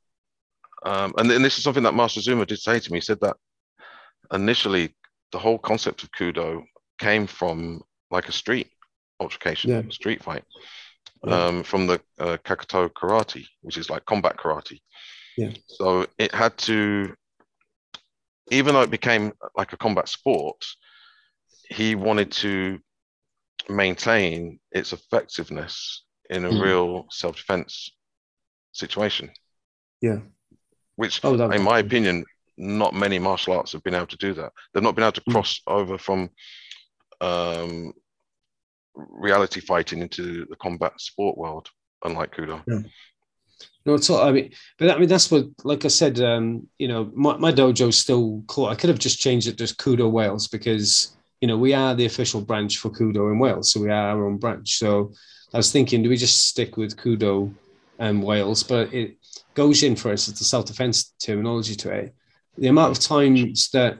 um, 0.85 1.13
and, 1.17 1.31
and 1.31 1.43
this 1.43 1.57
is 1.57 1.63
something 1.63 1.83
that 1.83 1.95
Master 1.95 2.19
Azuma 2.19 2.45
did 2.45 2.59
say 2.59 2.79
to 2.79 2.91
me. 2.91 2.97
He 2.97 3.01
said 3.01 3.19
that 3.21 3.37
initially 4.33 4.93
the 5.31 5.39
whole 5.39 5.57
concept 5.57 6.03
of 6.03 6.11
kudo 6.11 6.63
came 6.99 7.25
from 7.25 7.81
like 8.11 8.27
a 8.29 8.33
street 8.33 8.69
altercation, 9.19 9.71
yeah. 9.71 9.81
street 9.89 10.21
fight 10.21 10.43
um, 11.27 11.63
from 11.63 11.87
the 11.87 12.01
uh, 12.19 12.37
Kakuto 12.43 12.89
karate, 12.89 13.45
which 13.61 13.77
is 13.77 13.89
like 13.89 14.05
combat 14.05 14.37
karate. 14.37 14.79
Yeah. 15.37 15.51
So 15.67 16.05
it 16.17 16.33
had 16.33 16.57
to, 16.59 17.13
even 18.51 18.73
though 18.73 18.81
it 18.81 18.91
became 18.91 19.31
like 19.57 19.73
a 19.73 19.77
combat 19.77 20.07
sport, 20.07 20.63
he 21.73 21.95
wanted 21.95 22.31
to 22.31 22.79
maintain 23.67 24.59
its 24.71 24.93
effectiveness 24.93 26.03
in 26.29 26.45
a 26.45 26.49
mm. 26.49 26.61
real 26.61 27.07
self-defense 27.09 27.91
situation. 28.71 29.31
Yeah. 30.01 30.19
Which, 30.95 31.19
oh, 31.23 31.49
in 31.49 31.63
my 31.63 31.79
opinion, 31.79 32.25
not 32.57 32.93
many 32.93 33.17
martial 33.17 33.53
arts 33.53 33.71
have 33.71 33.83
been 33.83 33.95
able 33.95 34.07
to 34.07 34.17
do 34.17 34.33
that. 34.35 34.51
They've 34.73 34.83
not 34.83 34.95
been 34.95 35.03
able 35.03 35.13
to 35.13 35.23
hmm. 35.25 35.31
cross 35.31 35.61
mm. 35.67 35.73
over 35.73 35.97
from 35.97 36.29
um, 37.19 37.93
reality 38.93 39.59
fighting 39.59 40.01
into 40.01 40.45
the 40.49 40.55
combat 40.57 40.99
sport 41.01 41.37
world, 41.37 41.69
unlike 42.05 42.35
Kudo. 42.35 42.61
Yeah. 42.67 42.81
No, 43.85 43.95
it's 43.95 44.09
all, 44.09 44.21
I 44.21 44.31
mean, 44.31 44.51
but 44.77 44.91
I 44.91 44.99
mean 44.99 45.09
that's 45.09 45.31
what, 45.31 45.45
like 45.63 45.85
I 45.85 45.89
said, 45.89 46.19
um, 46.19 46.67
you 46.77 46.87
know, 46.87 47.11
my, 47.13 47.37
my 47.37 47.51
dojo's 47.51 47.97
still 47.97 48.43
cool. 48.47 48.67
I 48.67 48.75
could 48.75 48.89
have 48.89 48.99
just 48.99 49.19
changed 49.19 49.47
it 49.47 49.57
to 49.57 49.63
Kudo 49.63 50.09
Wales 50.11 50.47
because 50.47 51.15
you 51.43 51.47
know 51.47 51.57
we 51.57 51.73
are 51.73 51.93
the 51.93 52.05
official 52.05 52.39
branch 52.39 52.77
for 52.77 52.89
Kudo 52.89 53.29
in 53.29 53.37
Wales, 53.37 53.69
so 53.69 53.81
we 53.81 53.89
are 53.89 54.11
our 54.11 54.25
own 54.25 54.37
branch. 54.37 54.77
So 54.77 55.11
I 55.53 55.57
was 55.57 55.73
thinking, 55.73 56.01
do 56.01 56.07
we 56.07 56.15
just 56.15 56.47
stick 56.47 56.77
with 56.77 56.95
Kudo 56.95 57.53
and 57.99 58.23
Wales? 58.23 58.63
But 58.63 58.93
it 58.93 59.17
goes 59.53 59.83
in 59.83 59.97
for 59.97 60.13
us. 60.13 60.29
It's 60.29 60.39
a 60.39 60.45
self 60.45 60.67
defense 60.67 61.13
terminology 61.21 61.75
to 61.75 61.91
it. 61.91 62.15
The 62.57 62.69
amount 62.69 62.97
of 62.97 63.03
times 63.03 63.69
that 63.71 63.99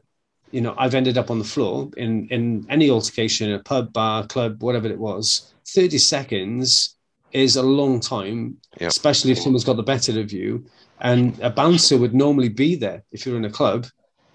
you 0.52 0.62
know, 0.62 0.74
I've 0.78 0.96
ended 0.96 1.18
up 1.18 1.30
on 1.30 1.38
the 1.38 1.44
floor 1.44 1.90
in 1.98 2.30
in 2.30 2.66
any 2.70 2.90
altercation, 2.90 3.52
a 3.52 3.60
pub, 3.60 3.92
bar, 3.92 4.26
club, 4.26 4.64
whatever 4.64 4.88
it 4.88 4.98
was. 4.98 5.54
Thirty 5.68 5.98
seconds 5.98 6.96
is 7.34 7.58
a 7.58 7.70
long 7.80 8.00
time, 8.00 8.56
yep. 8.80 8.90
especially 8.90 9.34
if 9.34 9.40
someone's 9.40 9.66
got 9.66 9.76
the 9.76 9.84
better 9.84 10.18
of 10.18 10.32
you. 10.32 10.66
And 11.02 11.38
a 11.42 11.50
bouncer 11.50 11.98
would 11.98 12.16
normally 12.16 12.48
be 12.48 12.76
there 12.78 13.04
if 13.12 13.26
you're 13.26 13.36
in 13.36 13.44
a 13.44 13.58
club 13.60 13.86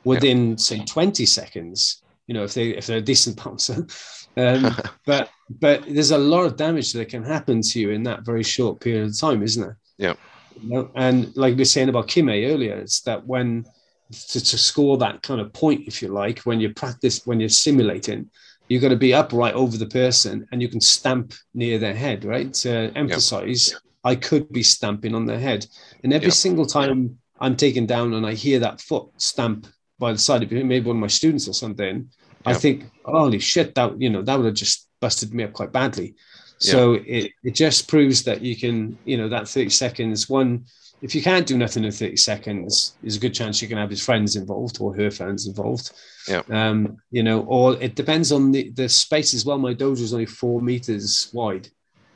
within 0.05 0.51
yep. 0.51 0.61
say 0.61 0.85
20 0.85 1.25
seconds. 1.25 2.03
You 2.29 2.35
know, 2.35 2.45
if 2.45 2.55
they 2.55 2.69
if 2.69 2.87
they're 2.87 2.99
a 2.99 3.03
decent 3.13 3.43
bouncer. 3.43 3.87
Um, 4.37 4.73
but 5.05 5.31
but 5.51 5.83
there's 5.89 6.13
a 6.13 6.19
lot 6.19 6.45
of 6.45 6.57
damage 6.57 6.93
that 6.93 7.09
can 7.09 7.25
happen 7.25 7.61
to 7.61 7.81
you 7.81 7.91
in 7.91 8.05
that 8.05 8.25
very 8.25 8.45
short 8.45 8.79
period 8.79 9.09
of 9.09 9.19
time, 9.19 9.43
isn't 9.43 9.61
there? 9.61 9.79
Yeah. 9.97 10.15
You 10.63 10.69
know? 10.69 10.91
And 10.95 11.37
like 11.37 11.55
we 11.55 11.63
were 11.63 11.65
saying 11.65 11.89
about 11.89 12.07
Kime 12.07 12.49
earlier, 12.49 12.77
it's 12.77 13.01
that 13.01 13.27
when 13.27 13.65
to, 14.13 14.41
to 14.41 14.59
score 14.59 14.97
that 14.99 15.23
kind 15.23 15.41
of 15.41 15.53
point, 15.53 15.87
if 15.87 16.01
you 16.03 16.09
like, 16.09 16.41
when 16.41 16.61
you 16.61 16.73
practice, 16.73 17.27
when 17.27 17.41
you're 17.41 17.49
simulating, 17.49 18.31
you've 18.69 18.83
got 18.83 18.89
to 18.89 18.97
be 18.97 19.15
upright 19.15 19.55
over 19.55 19.77
the 19.77 19.87
person 19.87 20.47
and 20.53 20.63
you 20.63 20.69
can 20.69 20.81
stamp 20.81 21.35
near 21.55 21.79
their 21.79 21.95
head, 21.95 22.25
right? 22.25 22.53
To 22.55 22.93
emphasize, 22.95 23.73
yep. 23.73 23.81
I 24.05 24.15
could 24.15 24.51
be 24.53 24.63
stamping 24.63 25.15
on 25.15 25.27
their 25.27 25.39
head. 25.39 25.67
And 26.05 26.13
every 26.13 26.29
yep. 26.29 26.35
single 26.35 26.67
time 26.67 27.19
I'm 27.41 27.57
taken 27.57 27.87
down 27.87 28.15
and 28.15 28.27
I 28.27 28.35
hear 28.35 28.59
that 28.61 28.81
foot 28.81 29.09
stamp 29.17 29.67
by 29.99 30.13
the 30.13 30.19
side 30.19 30.43
of 30.43 30.51
maybe 30.51 30.87
one 30.87 30.97
of 30.97 31.01
my 31.01 31.09
students 31.09 31.49
or 31.49 31.55
something. 31.55 32.09
I 32.45 32.55
think, 32.55 32.91
holy 33.05 33.39
shit, 33.39 33.75
that, 33.75 34.01
you 34.01 34.11
know, 34.11 34.23
that 34.23 34.37
would 34.37 34.47
have 34.47 34.55
just 34.55 34.89
busted 35.01 35.35
me 35.35 35.45
up 35.45 35.53
quite 35.53 35.73
badly. 35.73 36.15
So 36.61 36.95
it, 36.95 37.33
it 37.45 37.55
just 37.55 37.89
proves 37.89 38.25
that 38.25 38.43
you 38.43 38.57
can, 38.57 38.99
you 39.05 39.17
know, 39.17 39.29
that 39.29 39.49
30 39.49 39.71
seconds, 39.71 40.29
one, 40.29 40.65
if 41.01 41.15
you 41.15 41.23
can't 41.23 41.47
do 41.47 41.57
nothing 41.57 41.85
in 41.85 41.93
30 41.93 42.17
seconds, 42.17 42.97
there's 43.01 43.17
a 43.17 43.21
good 43.21 43.35
chance 43.35 43.63
you 43.63 43.69
can 43.69 43.79
have 43.79 43.91
his 43.91 44.05
friends 44.05 44.35
involved 44.35 44.79
or 44.81 44.95
her 44.97 45.11
friends 45.11 45.47
involved. 45.47 45.93
Yeah. 46.27 46.43
Um, 46.51 46.97
you 47.11 47.23
know, 47.23 47.43
or 47.43 47.75
it 47.81 47.95
depends 47.95 48.33
on 48.33 48.51
the, 48.51 48.71
the 48.71 48.89
space 48.89 49.35
as 49.35 49.45
well. 49.45 49.59
My 49.59 49.75
dojo 49.75 50.01
is 50.01 50.13
only 50.13 50.27
four 50.27 50.61
meters 50.61 51.31
wide. 51.33 51.69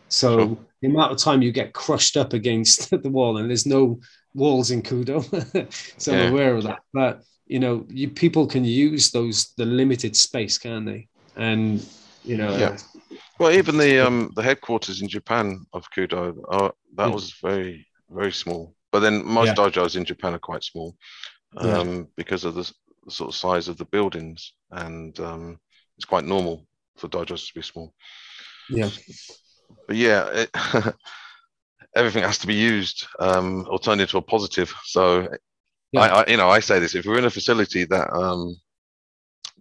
So 0.08 0.38
sure. 0.38 0.58
the 0.80 0.88
amount 0.88 1.12
of 1.12 1.18
time 1.18 1.40
you 1.40 1.52
get 1.52 1.72
crushed 1.72 2.16
up 2.16 2.32
against 2.32 2.90
the 3.02 3.08
wall, 3.08 3.38
and 3.38 3.48
there's 3.48 3.66
no 3.66 4.00
walls 4.34 4.70
in 4.70 4.82
Kudo, 4.82 5.22
so 5.98 6.12
yeah. 6.12 6.24
I'm 6.24 6.32
aware 6.32 6.54
of 6.54 6.64
that. 6.64 6.80
But 6.92 7.22
you 7.52 7.58
know, 7.58 7.84
you, 7.90 8.08
people 8.08 8.46
can 8.46 8.64
use 8.64 9.10
those 9.10 9.52
the 9.58 9.66
limited 9.66 10.16
space, 10.16 10.56
can 10.56 10.86
they? 10.86 11.08
And 11.36 11.86
you 12.24 12.38
know, 12.38 12.56
yeah. 12.56 12.78
Well, 13.38 13.52
even 13.52 13.76
the 13.76 14.00
um 14.06 14.32
the 14.36 14.42
headquarters 14.42 15.02
in 15.02 15.08
Japan 15.08 15.66
of 15.74 15.84
Kudo, 15.90 16.34
uh, 16.48 16.70
that 16.96 17.08
yeah. 17.08 17.14
was 17.14 17.34
very 17.42 17.86
very 18.10 18.32
small. 18.32 18.74
But 18.90 19.00
then 19.00 19.24
most 19.24 19.48
yeah. 19.48 19.54
dojos 19.54 19.96
in 19.96 20.04
Japan 20.04 20.34
are 20.34 20.38
quite 20.38 20.64
small 20.64 20.96
um, 21.58 21.94
yeah. 21.94 22.02
because 22.16 22.44
of 22.44 22.54
the, 22.54 22.72
the, 23.04 23.10
sort 23.10 23.28
of 23.28 23.34
size 23.34 23.68
of 23.68 23.76
the 23.76 23.86
buildings, 23.86 24.54
and 24.70 25.18
um, 25.20 25.58
it's 25.96 26.06
quite 26.06 26.24
normal 26.24 26.66
for 26.96 27.08
dojos 27.08 27.46
to 27.48 27.54
be 27.54 27.62
small. 27.62 27.92
Yeah. 28.70 28.90
But 29.86 29.96
yeah, 29.96 30.28
it, 30.32 30.50
everything 31.96 32.22
has 32.22 32.38
to 32.38 32.46
be 32.46 32.54
used 32.54 33.06
um, 33.18 33.66
or 33.70 33.78
turned 33.78 34.00
into 34.00 34.18
a 34.18 34.22
positive. 34.22 34.72
So, 34.84 35.28
yeah. 35.92 36.00
I, 36.00 36.22
I, 36.22 36.24
you 36.28 36.36
know, 36.36 36.48
I 36.48 36.60
say 36.60 36.78
this: 36.78 36.94
if 36.94 37.06
we're 37.06 37.18
in 37.18 37.24
a 37.24 37.30
facility 37.30 37.84
that 37.84 38.12
um, 38.12 38.56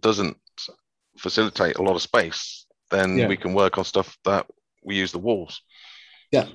doesn't 0.00 0.36
facilitate 1.18 1.76
a 1.76 1.82
lot 1.82 1.94
of 1.94 2.02
space, 2.02 2.66
then 2.90 3.16
yeah. 3.16 3.28
we 3.28 3.36
can 3.36 3.54
work 3.54 3.78
on 3.78 3.84
stuff 3.84 4.16
that 4.24 4.46
we 4.84 4.96
use 4.96 5.12
the 5.12 5.18
walls. 5.18 5.62
Yeah 6.30 6.46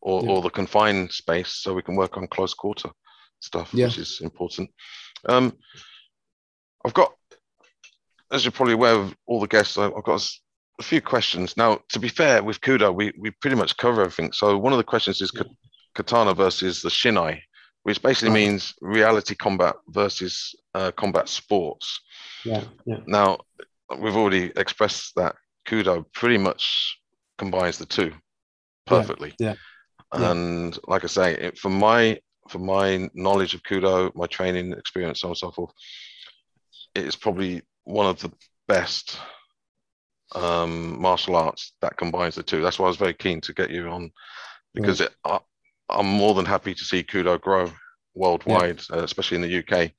or, 0.00 0.22
yeah. 0.24 0.30
or 0.30 0.42
the 0.42 0.50
confined 0.50 1.12
space 1.12 1.52
so 1.54 1.74
we 1.74 1.82
can 1.82 1.96
work 1.96 2.16
on 2.16 2.26
close 2.28 2.54
quarter 2.54 2.90
stuff, 3.40 3.70
yeah. 3.72 3.86
which 3.86 3.98
is 3.98 4.20
important. 4.22 4.70
Um, 5.28 5.56
I've 6.84 6.94
got, 6.94 7.12
as 8.32 8.44
you're 8.44 8.52
probably 8.52 8.74
aware 8.74 8.94
of 8.94 9.14
all 9.26 9.40
the 9.40 9.46
guests, 9.46 9.78
I've 9.78 9.92
got 10.04 10.26
a 10.80 10.82
few 10.82 11.00
questions. 11.00 11.56
Now, 11.56 11.80
to 11.90 11.98
be 11.98 12.08
fair, 12.08 12.42
with 12.42 12.60
Kudo, 12.60 12.94
we, 12.94 13.12
we 13.18 13.30
pretty 13.30 13.56
much 13.56 13.76
cover 13.76 14.00
everything. 14.00 14.32
So 14.32 14.56
one 14.56 14.72
of 14.72 14.78
the 14.78 14.84
questions 14.84 15.20
is 15.20 15.32
katana 15.94 16.34
versus 16.34 16.82
the 16.82 16.88
shinai, 16.88 17.40
which 17.88 18.02
basically 18.02 18.28
right. 18.28 18.48
means 18.48 18.74
reality 18.82 19.34
combat 19.34 19.74
versus 19.88 20.54
uh, 20.74 20.92
combat 20.92 21.26
sports. 21.26 22.02
Yeah, 22.44 22.64
yeah. 22.84 22.98
Now, 23.06 23.38
we've 23.98 24.14
already 24.14 24.52
expressed 24.56 25.14
that 25.16 25.36
Kudo 25.66 26.04
pretty 26.12 26.36
much 26.36 26.98
combines 27.38 27.78
the 27.78 27.86
two 27.86 28.12
perfectly. 28.84 29.32
Yeah. 29.38 29.54
yeah. 30.12 30.32
And 30.32 30.74
yeah. 30.74 30.80
like 30.86 31.04
I 31.04 31.06
say, 31.06 31.32
it, 31.32 31.58
from 31.58 31.78
my 31.78 32.20
for 32.50 32.58
my 32.58 33.08
knowledge 33.14 33.54
of 33.54 33.62
Kudo, 33.62 34.14
my 34.14 34.26
training 34.26 34.72
experience, 34.72 35.22
so 35.22 35.28
on 35.28 35.30
and 35.30 35.38
so 35.38 35.50
forth, 35.50 35.72
it 36.94 37.06
is 37.06 37.16
probably 37.16 37.62
one 37.84 38.04
of 38.04 38.20
the 38.20 38.30
best 38.66 39.18
um, 40.34 41.00
martial 41.00 41.36
arts 41.36 41.72
that 41.80 41.96
combines 41.96 42.34
the 42.34 42.42
two. 42.42 42.60
That's 42.60 42.78
why 42.78 42.84
I 42.84 42.88
was 42.88 42.98
very 42.98 43.14
keen 43.14 43.40
to 43.40 43.54
get 43.54 43.70
you 43.70 43.88
on 43.88 44.10
because 44.74 45.00
it, 45.00 45.14
I, 45.88 45.98
am 45.98 46.06
more 46.06 46.34
than 46.34 46.44
happy 46.44 46.74
to 46.74 46.84
see 46.84 47.02
Kudo 47.02 47.40
grow 47.40 47.70
worldwide, 48.14 48.82
yeah. 48.90 48.96
uh, 48.96 49.02
especially 49.02 49.36
in 49.36 49.42
the 49.42 49.58
UK. 49.58 49.92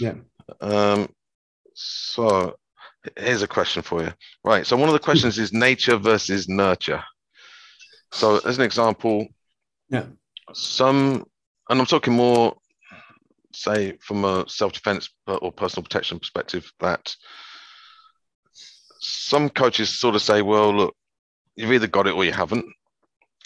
Yeah. 0.00 0.14
Um, 0.60 1.08
so 1.74 2.56
here's 3.16 3.42
a 3.42 3.48
question 3.48 3.82
for 3.82 4.02
you. 4.02 4.12
Right. 4.44 4.66
So 4.66 4.76
one 4.76 4.88
of 4.88 4.92
the 4.92 4.98
questions 4.98 5.38
is 5.38 5.52
nature 5.52 5.96
versus 5.96 6.48
nurture. 6.48 7.02
So, 8.12 8.38
as 8.44 8.58
an 8.58 8.64
example, 8.64 9.26
yeah, 9.90 10.04
some, 10.52 11.24
and 11.68 11.80
I'm 11.80 11.86
talking 11.86 12.12
more, 12.12 12.54
say, 13.52 13.96
from 14.00 14.24
a 14.24 14.48
self-defense 14.48 15.10
or 15.26 15.50
personal 15.50 15.82
protection 15.82 16.20
perspective, 16.20 16.70
that 16.78 17.12
some 19.00 19.50
coaches 19.50 19.98
sort 19.98 20.14
of 20.14 20.22
say, 20.22 20.42
"Well, 20.42 20.72
look, 20.72 20.96
you've 21.56 21.72
either 21.72 21.88
got 21.88 22.06
it 22.06 22.14
or 22.14 22.24
you 22.24 22.32
haven't." 22.32 22.66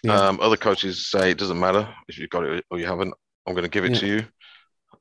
Yeah. 0.03 0.15
Um, 0.15 0.39
other 0.41 0.57
coaches 0.57 1.09
say 1.09 1.33
it 1.33 1.39
doesn't 1.39 1.59
matter 1.59 1.89
if 2.09 2.19
you've 2.19 2.31
got 2.31 2.45
it 2.45 2.65
or 2.71 2.79
you 2.79 2.87
haven't. 2.87 3.15
I'm 3.47 3.55
going 3.55 3.65
to 3.65 3.71
give 3.71 3.85
it 3.85 3.93
yeah. 3.93 3.99
to 3.99 4.07
you. 4.07 4.25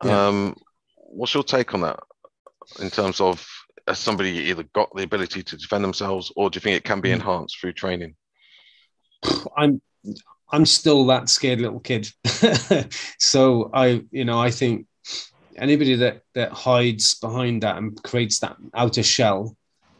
Yeah. 0.03 0.27
Um, 0.27 0.55
what's 0.95 1.33
your 1.33 1.43
take 1.43 1.73
on 1.73 1.81
that 1.81 1.99
in 2.79 2.89
terms 2.89 3.21
of 3.21 3.45
has 3.87 3.99
somebody 3.99 4.29
either 4.29 4.63
got 4.73 4.93
the 4.95 5.03
ability 5.03 5.43
to 5.43 5.57
defend 5.57 5.83
themselves 5.83 6.31
or 6.35 6.49
do 6.49 6.57
you 6.57 6.61
think 6.61 6.77
it 6.77 6.83
can 6.83 6.99
be 6.99 7.09
mm. 7.09 7.13
enhanced 7.13 7.59
through 7.59 7.73
training? 7.73 8.15
I'm 9.57 9.81
I'm 10.49 10.65
still 10.65 11.05
that 11.07 11.29
scared 11.29 11.59
little 11.59 11.79
kid. 11.79 12.09
so 13.19 13.69
I, 13.73 14.03
you 14.11 14.25
know, 14.25 14.39
I 14.39 14.51
think 14.51 14.87
anybody 15.57 15.95
that 15.95 16.21
that 16.35 16.51
hides 16.51 17.15
behind 17.15 17.63
that 17.63 17.77
and 17.77 18.01
creates 18.03 18.39
that 18.39 18.55
outer 18.73 19.03
shell, 19.03 19.57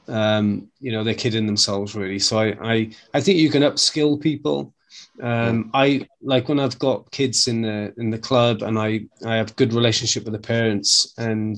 um, 0.08 0.70
you 0.80 0.91
know, 0.91 1.04
they're 1.04 1.14
kidding 1.14 1.45
themselves 1.45 1.95
really. 1.95 2.20
So 2.20 2.39
I, 2.39 2.56
I, 2.62 2.91
I 3.14 3.22
think 3.22 3.39
you 3.39 3.50
can 3.50 3.64
upskill 3.64 4.20
people. 4.20 4.74
Um, 5.22 5.72
I 5.74 6.08
like 6.22 6.48
when 6.48 6.60
I've 6.60 6.78
got 6.80 7.10
kids 7.12 7.48
in 7.48 7.62
the 7.62 7.93
in 7.98 8.10
the 8.10 8.20
club 8.20 8.62
and 8.62 8.78
I 8.78 9.02
I 9.26 9.36
have 9.36 9.56
good 9.56 9.74
relationship 9.74 10.24
with 10.26 10.34
the 10.34 10.48
parents 10.48 11.14
and 11.18 11.58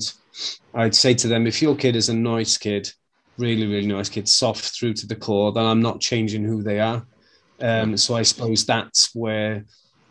I'd 0.74 0.94
say 0.94 1.14
to 1.14 1.28
them 1.28 1.46
if 1.46 1.60
your 1.60 1.76
kid 1.76 1.96
is 1.96 2.08
a 2.08 2.14
nice 2.14 2.56
kid, 2.56 2.90
really 3.38 3.66
really 3.66 3.86
nice 3.86 4.08
kid, 4.08 4.28
soft 4.28 4.64
through 4.74 4.94
to 4.94 5.06
the 5.06 5.16
core, 5.16 5.52
then 5.52 5.64
I'm 5.64 5.82
not 5.82 6.00
changing 6.00 6.44
who 6.44 6.62
they 6.62 6.80
are. 6.80 7.06
Um, 7.60 7.96
so 7.96 8.16
I 8.16 8.22
suppose 8.22 8.64
that's 8.64 9.14
where, 9.14 9.64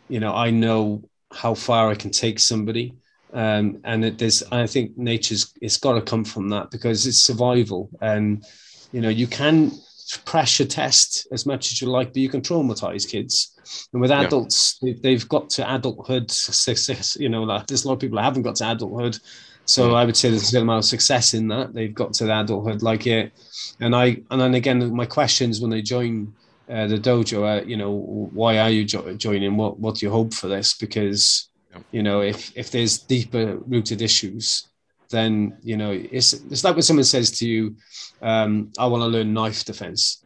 you 0.08 0.20
know, 0.20 0.34
I 0.34 0.52
know 0.52 1.04
how 1.32 1.54
far 1.56 1.90
I 1.90 1.96
can 1.96 2.12
take 2.12 2.40
somebody. 2.40 2.94
Um, 3.34 3.80
and 3.84 4.06
it, 4.06 4.18
there's, 4.18 4.44
I 4.52 4.68
think 4.68 4.98
nature's, 4.98 5.54
it's 5.62 5.78
got 5.78 5.94
to 5.94 6.02
come 6.02 6.24
from 6.24 6.50
that 6.50 6.72
because 6.72 7.06
it's 7.06 7.20
survival. 7.20 7.90
And, 8.02 8.46
you 8.92 9.02
know, 9.02 9.10
you 9.10 9.28
can 9.28 9.72
pressure 10.18 10.66
test 10.66 11.28
as 11.32 11.46
much 11.46 11.72
as 11.72 11.82
you 11.82 11.88
like, 11.88 12.10
but 12.10 12.18
you 12.18 12.30
can 12.30 12.42
traumatize 12.42 13.08
kids. 13.08 13.56
And 13.94 14.02
with 14.02 14.12
adults, 14.12 14.80
yeah. 14.82 14.94
they've 15.02 15.28
got 15.30 15.50
to 15.52 15.76
adulthood 15.76 16.32
success. 16.32 17.16
You 17.20 17.30
know, 17.30 17.44
like 17.44 17.68
there's 17.68 17.86
a 17.86 17.88
lot 17.88 17.96
of 17.96 18.00
people 18.00 18.18
that 18.18 18.24
haven't 18.24 18.44
got 18.44 18.56
to 18.58 18.72
adulthood. 18.72 19.18
So 19.66 19.94
I 19.94 20.04
would 20.04 20.18
say 20.18 20.30
there's 20.30 20.42
a 20.42 20.46
certain 20.46 20.64
amount 20.64 20.84
of 20.84 20.90
success 20.90 21.36
in 21.36 21.48
that. 21.50 21.74
They've 21.74 21.94
got 21.94 22.14
to 22.14 22.26
the 22.26 22.40
adulthood 22.40 22.82
like 22.82 23.06
it. 23.06 23.32
And 23.80 23.96
I, 23.96 24.18
and 24.32 24.42
then 24.42 24.56
again, 24.56 24.96
my 24.96 25.06
questions 25.06 25.62
when 25.62 25.70
they 25.70 25.84
join 25.84 26.34
uh, 26.70 26.88
the 26.88 26.98
dojo, 26.98 27.62
uh, 27.62 27.66
you 27.66 27.78
know, 27.78 27.92
why 27.92 28.58
are 28.58 28.70
you 28.72 28.86
jo- 28.86 29.14
joining? 29.16 29.58
What 29.58 29.80
what 29.80 29.96
do 29.96 30.06
you 30.06 30.12
hope 30.12 30.34
for 30.34 30.48
this? 30.48 30.74
Because 30.74 31.50
you 31.92 32.02
know, 32.02 32.22
if 32.22 32.52
if 32.58 32.72
there's 32.72 32.98
deeper 32.98 33.58
rooted 33.68 34.02
issues, 34.02 34.68
then 35.10 35.58
you 35.62 35.78
know, 35.78 35.92
it's 35.92 36.34
it's 36.34 36.64
like 36.64 36.76
when 36.76 36.84
someone 36.84 37.04
says 37.04 37.32
to 37.40 37.48
you, 37.48 37.76
um, 38.22 38.72
"I 38.78 38.86
want 38.86 39.02
to 39.02 39.08
learn 39.08 39.34
knife 39.34 39.66
defense." 39.66 40.24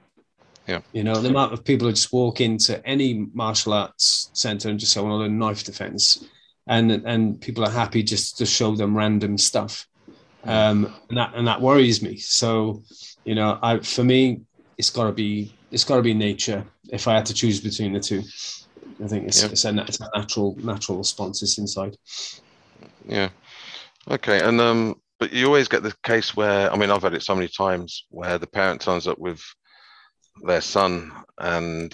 Yeah. 0.68 0.80
You 0.94 1.04
know, 1.04 1.16
the 1.20 1.30
amount 1.30 1.54
of 1.54 1.66
people 1.66 1.88
who 1.88 1.94
just 1.94 2.14
walk 2.14 2.40
into 2.40 2.86
any 2.88 3.28
martial 3.34 3.74
arts 3.74 4.30
center 4.34 4.70
and 4.70 4.80
just 4.80 4.94
say, 4.94 5.00
"I 5.00 5.04
want 5.04 5.14
to 5.14 5.18
learn 5.18 5.38
knife 5.38 5.64
defense," 5.64 6.26
and 6.68 6.92
and 6.92 7.40
people 7.42 7.64
are 7.66 7.72
happy 7.72 8.04
just 8.04 8.38
to 8.38 8.46
show 8.46 8.76
them 8.76 8.96
random 8.96 9.38
stuff, 9.38 9.88
um, 10.46 10.94
and 11.10 11.18
that 11.18 11.34
and 11.36 11.48
that 11.48 11.62
worries 11.62 12.02
me. 12.02 12.18
So, 12.18 12.84
you 13.26 13.36
know, 13.36 13.60
I 13.62 13.80
for 13.80 14.04
me, 14.04 14.42
it's 14.78 14.90
got 14.90 15.06
to 15.06 15.12
be 15.12 15.54
it's 15.72 15.84
got 15.84 15.98
to 15.98 16.02
be 16.02 16.14
nature. 16.14 16.66
If 16.90 17.08
I 17.08 17.16
had 17.16 17.26
to 17.28 17.34
choose 17.34 17.60
between 17.60 17.94
the 17.94 18.00
two, 18.00 18.22
I 19.04 19.08
think 19.08 19.28
it's, 19.28 19.42
it's, 19.44 19.66
a, 19.66 19.82
it's 19.82 20.00
a 20.00 20.10
natural 20.16 20.56
natural 20.62 20.98
response. 20.98 21.42
It's 21.42 21.58
inside. 21.58 21.98
Yeah. 23.08 23.30
Okay. 24.10 24.42
And 24.42 24.60
um, 24.60 24.96
but 25.20 25.34
you 25.34 25.46
always 25.46 25.68
get 25.68 25.84
the 25.84 25.94
case 26.04 26.36
where 26.36 26.72
I 26.72 26.78
mean 26.78 26.92
I've 26.92 27.04
had 27.04 27.14
it 27.14 27.24
so 27.24 27.36
many 27.36 27.48
times 27.48 28.06
where 28.10 28.38
the 28.38 28.48
parent 28.48 28.82
turns 28.82 29.08
up 29.08 29.20
with 29.20 29.42
their 30.44 30.62
son 30.62 31.12
and 31.38 31.94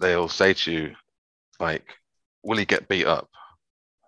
they'll 0.00 0.28
say 0.28 0.54
to 0.54 0.72
you 0.72 0.94
like, 1.60 1.84
"Will 2.42 2.58
he 2.58 2.64
get 2.64 2.88
beat 2.88 3.06
up?" 3.06 3.28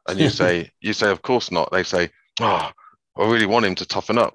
And 0.09 0.19
you 0.19 0.31
say, 0.31 0.71
"You 0.81 0.93
say, 0.93 1.11
of 1.11 1.23
course 1.23 1.51
not." 1.51 1.71
They 1.71 1.83
say, 1.83 2.11
"Oh, 2.41 2.71
I 3.17 3.31
really 3.31 3.47
want 3.47 3.67
him 3.67 3.75
to 3.77 3.87
toughen 3.87 4.19
up. 4.19 4.35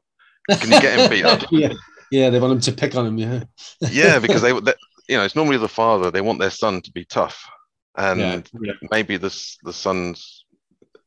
Can 0.50 0.72
you 0.72 0.82
get 0.82 1.00
him 1.00 1.10
beat 1.10 1.26
up?" 1.26 1.44
yeah. 1.52 1.74
Yeah, 2.14 2.30
they 2.30 2.40
want 2.40 2.54
him 2.54 2.60
to 2.60 2.72
pick 2.74 2.96
on 2.96 3.08
him. 3.08 3.18
Yeah. 3.18 3.44
yeah, 3.92 4.20
because 4.20 4.44
they, 4.44 4.52
they, 4.52 4.74
you 5.10 5.18
know, 5.18 5.24
it's 5.24 5.36
normally 5.36 5.58
the 5.58 5.68
father. 5.68 6.12
They 6.12 6.22
want 6.22 6.40
their 6.40 6.52
son 6.52 6.80
to 6.82 6.92
be 6.92 7.06
tough, 7.06 7.44
and 7.98 8.20
yeah, 8.20 8.42
yeah. 8.62 8.74
maybe 8.92 9.18
this 9.18 9.58
the 9.64 9.74
son's 9.74 10.46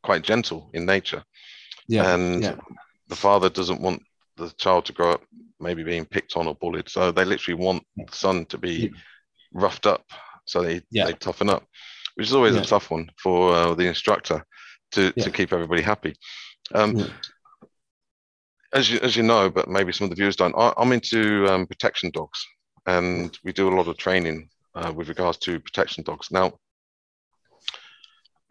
quite 0.02 0.22
gentle 0.22 0.68
in 0.74 0.84
nature. 0.84 1.22
Yeah. 1.88 2.14
And 2.14 2.42
yeah. 2.42 2.56
the 3.08 3.16
father 3.16 3.48
doesn't 3.48 3.80
want 3.80 4.02
the 4.36 4.50
child 4.58 4.84
to 4.86 4.92
grow 4.92 5.12
up 5.12 5.22
maybe 5.58 5.82
being 5.82 6.04
picked 6.04 6.36
on 6.36 6.46
or 6.46 6.54
bullied. 6.54 6.88
So 6.88 7.10
they 7.10 7.24
literally 7.24 7.60
want 7.62 7.82
the 7.96 8.14
son 8.14 8.44
to 8.46 8.58
be 8.58 8.92
roughed 9.52 9.86
up 9.86 10.04
so 10.44 10.62
they, 10.62 10.80
they 10.92 11.12
toughen 11.14 11.48
up, 11.48 11.64
which 12.14 12.28
is 12.28 12.34
always 12.34 12.54
a 12.54 12.64
tough 12.64 12.90
one 12.90 13.10
for 13.18 13.52
uh, 13.52 13.74
the 13.74 13.86
instructor 13.86 14.44
to, 14.92 15.12
to 15.12 15.30
keep 15.30 15.52
everybody 15.52 15.82
happy. 15.82 16.14
Um, 16.74 17.10
as 18.72 18.90
you, 18.90 18.98
as 19.00 19.16
you 19.16 19.22
know, 19.22 19.50
but 19.50 19.68
maybe 19.68 19.92
some 19.92 20.06
of 20.06 20.10
the 20.10 20.16
viewers 20.16 20.36
don't, 20.36 20.54
I, 20.56 20.72
am 20.78 20.92
into 20.92 21.46
um, 21.48 21.66
protection 21.66 22.10
dogs, 22.12 22.44
and 22.86 23.36
we 23.44 23.52
do 23.52 23.68
a 23.68 23.74
lot 23.74 23.88
of 23.88 23.96
training 23.96 24.48
uh, 24.74 24.92
with 24.94 25.08
regards 25.08 25.38
to 25.38 25.60
protection 25.60 26.04
dogs. 26.04 26.30
Now, 26.30 26.58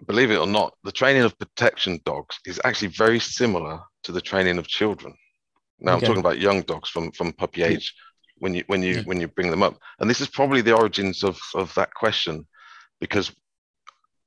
believe 0.07 0.31
it 0.31 0.37
or 0.37 0.47
not, 0.47 0.73
the 0.83 0.91
training 0.91 1.23
of 1.23 1.37
protection 1.37 1.99
dogs 2.05 2.37
is 2.45 2.61
actually 2.63 2.89
very 2.89 3.19
similar 3.19 3.79
to 4.03 4.11
the 4.11 4.21
training 4.21 4.57
of 4.57 4.67
children. 4.67 5.13
Now, 5.79 5.95
okay. 5.95 6.05
I'm 6.05 6.07
talking 6.07 6.19
about 6.21 6.39
young 6.39 6.61
dogs 6.61 6.89
from, 6.89 7.11
from 7.11 7.33
puppy 7.33 7.63
age 7.63 7.93
when 8.37 8.53
you 8.53 8.63
when 8.67 8.81
you 8.83 8.95
yeah. 8.95 9.03
when 9.03 9.19
you 9.19 9.27
bring 9.27 9.51
them 9.51 9.63
up. 9.63 9.77
And 9.99 10.09
this 10.09 10.21
is 10.21 10.27
probably 10.27 10.61
the 10.61 10.75
origins 10.75 11.23
of 11.23 11.37
of 11.53 11.73
that 11.75 11.93
question, 11.93 12.45
because 12.99 13.31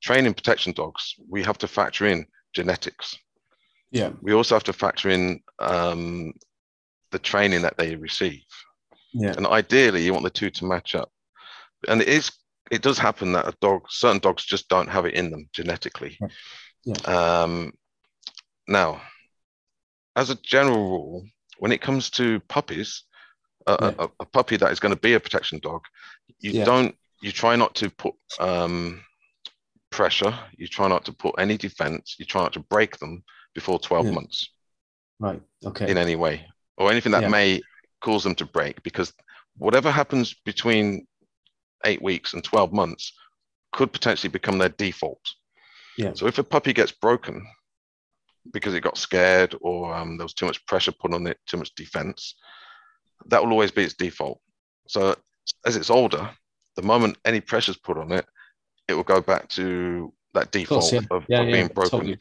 training 0.02 0.34
protection 0.34 0.72
dogs, 0.72 1.14
we 1.28 1.42
have 1.42 1.58
to 1.58 1.68
factor 1.68 2.06
in 2.06 2.26
genetics. 2.54 3.16
Yeah. 3.90 4.10
We 4.20 4.32
also 4.34 4.54
have 4.54 4.64
to 4.64 4.72
factor 4.72 5.08
in 5.08 5.40
um, 5.58 6.32
the 7.10 7.18
training 7.18 7.62
that 7.62 7.76
they 7.78 7.96
receive. 7.96 8.44
Yeah. 9.14 9.34
And 9.36 9.46
ideally, 9.46 10.04
you 10.04 10.12
want 10.12 10.24
the 10.24 10.30
two 10.30 10.50
to 10.50 10.66
match 10.66 10.94
up. 10.94 11.10
And 11.88 12.02
it 12.02 12.08
is 12.08 12.30
it 12.70 12.82
does 12.82 12.98
happen 12.98 13.32
that 13.32 13.48
a 13.48 13.54
dog, 13.60 13.82
certain 13.88 14.20
dogs 14.20 14.44
just 14.44 14.68
don't 14.68 14.88
have 14.88 15.06
it 15.06 15.14
in 15.14 15.30
them 15.30 15.48
genetically. 15.52 16.18
Yeah. 16.84 16.94
Um, 17.04 17.72
now, 18.66 19.00
as 20.16 20.30
a 20.30 20.34
general 20.36 20.90
rule, 20.90 21.26
when 21.58 21.72
it 21.72 21.80
comes 21.80 22.10
to 22.10 22.40
puppies, 22.48 23.04
a, 23.66 23.76
yeah. 23.80 23.92
a, 23.98 24.08
a 24.20 24.26
puppy 24.26 24.56
that 24.56 24.72
is 24.72 24.80
going 24.80 24.94
to 24.94 25.00
be 25.00 25.14
a 25.14 25.20
protection 25.20 25.58
dog, 25.60 25.82
you 26.40 26.52
yeah. 26.52 26.64
don't, 26.64 26.94
you 27.22 27.32
try 27.32 27.56
not 27.56 27.74
to 27.76 27.90
put 27.90 28.14
um, 28.38 29.02
pressure, 29.90 30.36
you 30.56 30.66
try 30.66 30.88
not 30.88 31.04
to 31.06 31.12
put 31.12 31.34
any 31.38 31.56
defense, 31.56 32.16
you 32.18 32.24
try 32.24 32.42
not 32.42 32.52
to 32.52 32.60
break 32.60 32.98
them 32.98 33.22
before 33.54 33.78
12 33.78 34.06
yeah. 34.06 34.12
months. 34.12 34.50
Right. 35.18 35.42
Okay. 35.64 35.90
In 35.90 35.98
any 35.98 36.16
way, 36.16 36.46
or 36.76 36.90
anything 36.90 37.12
that 37.12 37.30
may 37.30 37.60
cause 38.00 38.22
them 38.22 38.36
to 38.36 38.46
break, 38.46 38.82
because 38.82 39.12
whatever 39.56 39.90
happens 39.90 40.34
between 40.44 41.06
eight 41.84 42.02
weeks 42.02 42.34
and 42.34 42.42
12 42.42 42.72
months 42.72 43.12
could 43.72 43.92
potentially 43.92 44.30
become 44.30 44.58
their 44.58 44.70
default. 44.70 45.20
Yeah. 45.96 46.12
So 46.14 46.26
if 46.26 46.38
a 46.38 46.44
puppy 46.44 46.72
gets 46.72 46.92
broken 46.92 47.46
because 48.52 48.74
it 48.74 48.80
got 48.80 48.96
scared 48.96 49.54
or 49.60 49.94
um, 49.94 50.16
there 50.16 50.24
was 50.24 50.34
too 50.34 50.46
much 50.46 50.64
pressure 50.66 50.92
put 50.92 51.12
on 51.12 51.26
it, 51.26 51.38
too 51.46 51.56
much 51.56 51.74
defense, 51.74 52.34
that 53.26 53.42
will 53.42 53.52
always 53.52 53.70
be 53.70 53.84
its 53.84 53.94
default. 53.94 54.40
So 54.86 55.14
as 55.66 55.76
it's 55.76 55.90
older, 55.90 56.30
the 56.76 56.82
moment 56.82 57.18
any 57.24 57.40
pressure 57.40 57.72
is 57.72 57.76
put 57.76 57.98
on 57.98 58.12
it, 58.12 58.26
it 58.88 58.94
will 58.94 59.04
go 59.04 59.20
back 59.20 59.48
to 59.50 60.12
that 60.34 60.50
default 60.50 60.84
of, 60.84 60.90
course, 60.90 60.92
yeah. 60.92 61.16
of, 61.16 61.26
yeah, 61.28 61.40
of 61.40 61.48
yeah, 61.48 61.52
being 61.52 61.68
broken. 61.68 61.90
Totally. 61.90 62.18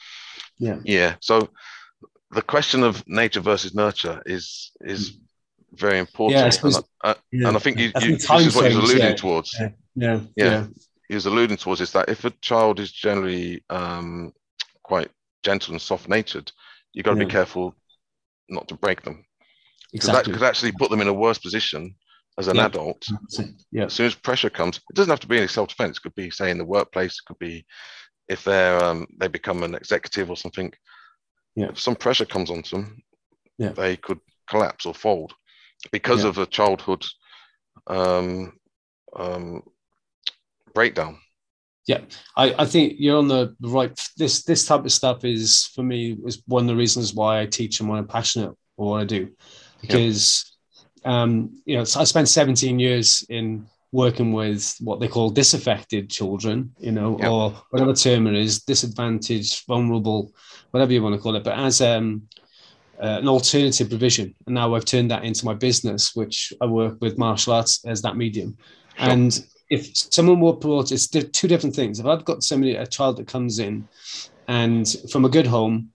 Yeah. 0.58 0.80
Yeah. 0.84 1.16
So 1.22 1.50
the 2.32 2.42
question 2.42 2.84
of 2.84 3.08
nature 3.08 3.40
versus 3.40 3.74
nurture 3.74 4.22
is 4.26 4.72
is 4.82 5.18
very 5.80 6.00
important. 6.00 6.40
Yeah, 6.40 6.50
suppose, 6.50 6.76
and, 6.76 6.86
I, 7.04 7.16
yeah. 7.32 7.48
and, 7.48 7.58
I, 7.58 7.60
think 7.60 7.80
you, 7.80 7.92
you, 8.02 8.18
this 8.18 8.24
is 8.24 8.56
what 8.56 8.66
he's 8.66 8.76
alluding 8.76 9.16
towards. 9.16 9.56
Yeah. 9.60 9.70
yeah. 9.96 10.20
yeah, 10.36 10.68
He 11.08 11.16
was 11.16 11.26
alluding 11.26 11.58
towards 11.58 11.82
is 11.82 11.92
that 11.92 12.10
if 12.10 12.26
a 12.26 12.32
child 12.42 12.80
is 12.80 12.92
generally 12.92 13.64
um, 13.70 14.34
quite 14.84 15.10
gentle 15.44 15.74
and 15.74 15.82
soft 15.82 16.10
natured, 16.10 16.52
you've 16.94 17.06
got 17.06 17.14
to 17.14 17.26
be 17.26 17.32
careful 17.32 17.76
not 18.50 18.68
to 18.68 18.76
break 18.76 19.02
them. 19.04 19.26
Because 19.92 20.10
exactly. 20.10 20.34
that 20.34 20.40
could 20.40 20.48
actually 20.48 20.72
put 20.74 20.90
them 20.90 21.02
in 21.02 21.08
a 21.08 21.14
worse 21.14 21.38
position 21.38 21.96
as 22.38 22.48
an 22.48 22.60
adult. 22.60 23.06
Yeah. 23.72 23.86
As 23.86 23.94
soon 23.94 24.06
as 24.06 24.16
pressure 24.16 24.50
comes, 24.50 24.78
it 24.78 24.96
doesn't 24.96 25.10
have 25.10 25.20
to 25.22 25.28
be 25.28 25.38
any 25.38 25.48
self 25.48 25.70
defense. 25.70 25.98
It 25.98 26.02
could 26.02 26.16
be, 26.16 26.30
say, 26.30 26.52
in 26.52 26.58
the 26.58 26.66
workplace. 26.66 27.14
It 27.14 27.28
could 27.28 27.40
be 27.40 27.66
if 28.28 28.44
they're 28.44 28.84
um, 28.84 29.08
they 29.20 29.28
become 29.28 29.64
an 29.64 29.76
executive 29.76 30.30
or 30.30 30.38
something. 30.38 30.72
Yeah. 31.56 31.70
If 31.70 31.80
some 31.80 31.96
pressure 31.96 32.26
comes 32.26 32.52
onto 32.52 32.78
them, 32.78 33.02
yeah. 33.58 33.70
they 33.70 33.96
could 33.96 34.20
collapse 34.50 34.86
or 34.86 34.94
fold 34.94 35.34
because 35.92 36.24
yeah. 36.24 36.30
of 36.30 36.38
a 36.38 36.46
childhood 36.46 37.06
um, 37.88 38.54
um, 39.16 39.64
breakdown. 40.74 41.20
Yeah, 41.86 42.02
I, 42.36 42.54
I 42.60 42.66
think 42.66 42.96
you're 42.98 43.18
on 43.18 43.30
the 43.30 43.56
right. 43.62 43.98
This 44.18 44.44
this 44.44 44.66
type 44.66 44.84
of 44.84 44.92
stuff 44.92 45.24
is 45.24 45.68
for 45.74 45.84
me 45.84 46.18
is 46.26 46.44
one 46.46 46.64
of 46.64 46.68
the 46.68 46.76
reasons 46.76 47.14
why 47.14 47.40
I 47.40 47.46
teach 47.46 47.80
and 47.80 47.88
why 47.88 47.98
I'm 47.98 48.08
passionate 48.08 48.52
or 48.76 48.92
what 48.92 49.02
I 49.02 49.06
do, 49.06 49.32
because 49.80 50.54
yeah. 51.06 51.22
um, 51.22 51.62
you 51.66 51.78
know 51.78 51.84
I 51.84 52.04
spent 52.04 52.28
17 52.28 52.78
years 52.78 53.26
in 53.30 53.68
working 53.94 54.34
with 54.34 54.76
what 54.82 55.00
they 55.00 55.08
call 55.08 55.30
disaffected 55.30 56.10
children, 56.10 56.74
you 56.78 56.92
know, 56.92 57.18
yeah. 57.20 57.30
or 57.30 57.52
whatever 57.70 57.94
term 57.94 58.28
it 58.28 58.36
is, 58.36 58.64
disadvantaged, 58.64 59.66
vulnerable, 59.66 60.34
whatever 60.72 60.92
you 60.92 61.02
want 61.02 61.16
to 61.16 61.22
call 61.22 61.36
it. 61.38 61.44
But 61.44 61.58
as 61.58 61.82
um, 61.82 62.24
uh, 63.02 63.20
an 63.20 63.28
alternative 63.28 63.90
provision. 63.90 64.34
And 64.46 64.56
now 64.56 64.74
I've 64.74 64.86
turned 64.86 65.12
that 65.12 65.24
into 65.24 65.46
my 65.46 65.54
business, 65.54 66.16
which 66.16 66.54
I 66.62 66.66
work 66.66 66.98
with 67.00 67.18
martial 67.18 67.54
arts 67.54 67.86
as 67.86 68.02
that 68.02 68.18
medium. 68.18 68.58
Sure. 68.98 69.10
And 69.10 69.46
if 69.70 69.96
someone 69.96 70.40
were 70.40 70.54
brought, 70.54 70.92
it's 70.92 71.08
two 71.08 71.48
different 71.48 71.76
things. 71.76 72.00
If 72.00 72.06
I've 72.06 72.26
got 72.26 72.44
somebody, 72.44 72.76
a 72.76 72.88
child 72.88 73.18
that 73.18 73.28
comes 73.28 73.60
in 73.60 73.88
and 74.48 74.88
from 75.12 75.26
a 75.26 75.30
good 75.30 75.46
home, 75.46 75.90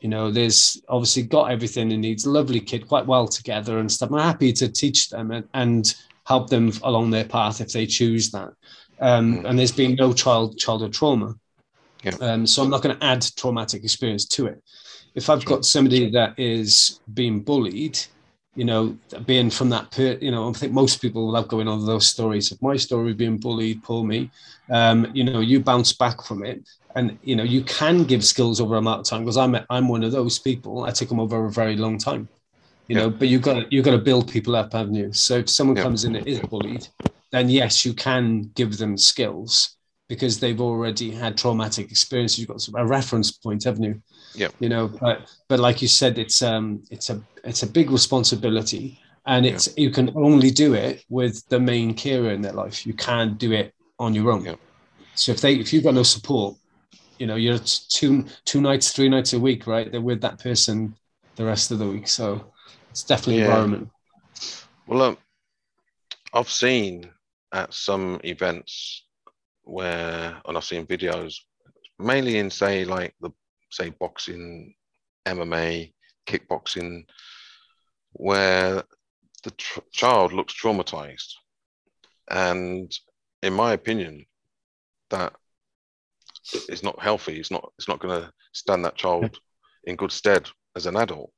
you 0.00 0.08
know, 0.08 0.30
there's 0.30 0.80
obviously 0.88 1.22
got 1.22 1.50
everything 1.50 1.92
and 1.92 2.02
needs, 2.02 2.26
a 2.26 2.30
lovely 2.30 2.60
kid, 2.60 2.86
quite 2.86 3.06
well 3.06 3.26
together 3.26 3.78
and 3.78 3.90
stuff. 3.90 4.10
I'm 4.12 4.18
happy 4.18 4.52
to 4.52 4.68
teach 4.68 5.08
them 5.08 5.30
and, 5.32 5.48
and 5.54 5.94
help 6.24 6.48
them 6.48 6.72
along 6.82 7.10
their 7.10 7.24
path 7.24 7.60
if 7.60 7.72
they 7.72 7.86
choose 7.86 8.30
that. 8.30 8.50
Um, 9.00 9.38
mm. 9.38 9.48
and 9.48 9.58
there's 9.58 9.72
been 9.72 9.94
no 9.94 10.12
child 10.12 10.58
childhood 10.58 10.92
trauma. 10.92 11.34
Yeah. 12.02 12.14
Um, 12.20 12.46
so 12.46 12.62
I'm 12.62 12.70
not 12.70 12.82
going 12.82 12.96
to 12.96 13.04
add 13.04 13.26
traumatic 13.36 13.82
experience 13.82 14.26
to 14.26 14.46
it 14.46 14.62
if 15.16 15.30
I've 15.30 15.44
got 15.46 15.64
somebody 15.64 16.10
that 16.10 16.38
is 16.38 17.00
being 17.14 17.40
bullied, 17.40 17.98
you 18.54 18.64
know, 18.64 18.96
being 19.24 19.50
from 19.50 19.70
that, 19.70 19.90
per, 19.90 20.18
you 20.20 20.30
know, 20.30 20.48
I 20.48 20.52
think 20.52 20.72
most 20.72 21.00
people 21.00 21.30
love 21.30 21.48
going 21.48 21.68
on 21.68 21.84
those 21.84 22.06
stories 22.06 22.52
of 22.52 22.60
my 22.60 22.76
story 22.76 23.14
being 23.14 23.38
bullied, 23.38 23.82
pull 23.82 24.04
me. 24.04 24.30
Um, 24.70 25.10
you 25.14 25.24
know, 25.24 25.40
you 25.40 25.60
bounce 25.60 25.94
back 25.94 26.22
from 26.22 26.44
it, 26.44 26.68
and 26.94 27.18
you 27.22 27.34
know, 27.34 27.44
you 27.44 27.62
can 27.62 28.04
give 28.04 28.24
skills 28.24 28.60
over 28.60 28.74
a 28.74 28.78
amount 28.78 29.00
of 29.00 29.06
time 29.06 29.22
because 29.22 29.38
I'm 29.38 29.56
I'm 29.70 29.88
one 29.88 30.04
of 30.04 30.12
those 30.12 30.38
people. 30.38 30.84
I 30.84 30.90
took 30.90 31.08
them 31.08 31.20
over 31.20 31.46
a 31.46 31.50
very 31.50 31.76
long 31.76 31.98
time, 31.98 32.28
you 32.86 32.96
yeah. 32.96 33.02
know. 33.02 33.10
But 33.10 33.28
you've 33.28 33.42
got 33.42 33.72
you've 33.72 33.84
got 33.84 33.92
to 33.92 33.98
build 33.98 34.30
people 34.30 34.54
up, 34.54 34.74
haven't 34.74 34.94
you? 34.94 35.12
So 35.12 35.38
if 35.38 35.48
someone 35.48 35.76
yeah. 35.76 35.82
comes 35.82 36.04
in 36.04 36.12
that 36.12 36.26
is 36.26 36.40
bullied, 36.40 36.88
then 37.32 37.48
yes, 37.48 37.86
you 37.86 37.94
can 37.94 38.50
give 38.54 38.76
them 38.76 38.98
skills 38.98 39.76
because 40.08 40.40
they've 40.40 40.60
already 40.60 41.10
had 41.10 41.36
traumatic 41.36 41.90
experiences. 41.90 42.38
You've 42.38 42.48
got 42.48 42.68
a 42.74 42.86
reference 42.86 43.32
point, 43.32 43.64
haven't 43.64 43.82
you? 43.82 44.02
Yeah. 44.36 44.48
You 44.60 44.68
know, 44.68 44.88
but 44.88 45.34
but 45.48 45.58
like 45.58 45.82
you 45.82 45.88
said, 45.88 46.18
it's 46.18 46.42
um 46.42 46.82
it's 46.90 47.10
a 47.10 47.20
it's 47.44 47.62
a 47.62 47.66
big 47.66 47.90
responsibility, 47.90 49.00
and 49.26 49.46
it's 49.46 49.68
yeah. 49.68 49.84
you 49.84 49.90
can 49.90 50.12
only 50.16 50.50
do 50.50 50.74
it 50.74 51.04
with 51.08 51.46
the 51.48 51.58
main 51.58 51.94
carer 51.94 52.30
in 52.30 52.42
their 52.42 52.52
life. 52.52 52.86
You 52.86 52.94
can't 52.94 53.38
do 53.38 53.52
it 53.52 53.74
on 53.98 54.14
your 54.14 54.30
own. 54.30 54.44
Yeah. 54.44 54.56
So 55.14 55.32
if 55.32 55.40
they 55.40 55.54
if 55.54 55.72
you've 55.72 55.84
got 55.84 55.94
no 55.94 56.02
support, 56.02 56.56
you 57.18 57.26
know, 57.26 57.36
you're 57.36 57.58
two 57.58 58.26
two 58.44 58.60
nights, 58.60 58.92
three 58.92 59.08
nights 59.08 59.32
a 59.32 59.40
week, 59.40 59.66
right? 59.66 59.90
They're 59.90 60.00
with 60.00 60.20
that 60.20 60.38
person 60.38 60.94
the 61.36 61.44
rest 61.44 61.70
of 61.70 61.78
the 61.78 61.88
week. 61.88 62.08
So 62.08 62.52
it's 62.90 63.02
definitely 63.02 63.40
yeah. 63.42 63.46
environment. 63.46 63.90
Well, 64.86 65.02
um, 65.02 65.18
I've 66.32 66.50
seen 66.50 67.10
at 67.52 67.72
some 67.72 68.20
events 68.24 69.04
where, 69.64 70.36
and 70.44 70.56
I've 70.56 70.64
seen 70.64 70.86
videos, 70.86 71.34
mainly 71.98 72.38
in 72.38 72.50
say 72.50 72.84
like 72.84 73.14
the 73.20 73.30
say 73.70 73.90
boxing, 73.90 74.74
MMA, 75.26 75.92
kickboxing, 76.26 77.04
where 78.12 78.82
the 79.44 79.50
tr- 79.52 79.80
child 79.92 80.32
looks 80.32 80.54
traumatized. 80.54 81.34
And 82.30 82.92
in 83.42 83.52
my 83.52 83.72
opinion, 83.72 84.26
that 85.10 85.32
is 86.68 86.82
not 86.82 87.00
healthy. 87.00 87.38
It's 87.38 87.50
not. 87.50 87.72
It's 87.78 87.88
not 87.88 88.00
going 88.00 88.20
to 88.20 88.32
stand 88.52 88.84
that 88.84 88.96
child 88.96 89.38
in 89.84 89.96
good 89.96 90.12
stead 90.12 90.48
as 90.74 90.86
an 90.86 90.96
adult, 90.96 91.32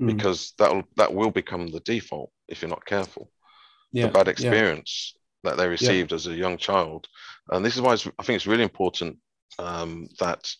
mm. 0.00 0.06
because 0.06 0.52
that 0.58 0.74
will 0.74 0.84
that 0.96 1.12
will 1.12 1.30
become 1.30 1.68
the 1.68 1.80
default 1.80 2.30
if 2.48 2.62
you're 2.62 2.68
not 2.68 2.84
careful. 2.84 3.30
Yeah. 3.92 4.06
The 4.06 4.12
bad 4.12 4.28
experience 4.28 5.14
yeah. 5.14 5.50
that 5.50 5.56
they 5.56 5.68
received 5.68 6.10
yeah. 6.10 6.16
as 6.16 6.26
a 6.26 6.34
young 6.34 6.58
child, 6.58 7.06
and 7.50 7.64
this 7.64 7.76
is 7.76 7.80
why 7.80 7.92
I 7.92 8.22
think 8.22 8.36
it's 8.36 8.46
really 8.46 8.64
important 8.64 9.18
um, 9.58 10.08
that 10.18 10.52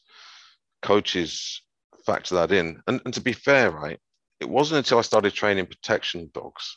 coaches 0.82 1.62
factor 2.04 2.36
that 2.36 2.52
in. 2.52 2.80
And, 2.86 3.00
and 3.04 3.14
to 3.14 3.20
be 3.20 3.32
fair, 3.32 3.70
right, 3.70 3.98
it 4.40 4.48
wasn't 4.48 4.78
until 4.78 4.98
I 4.98 5.02
started 5.02 5.32
training 5.32 5.66
protection 5.66 6.30
dogs 6.32 6.76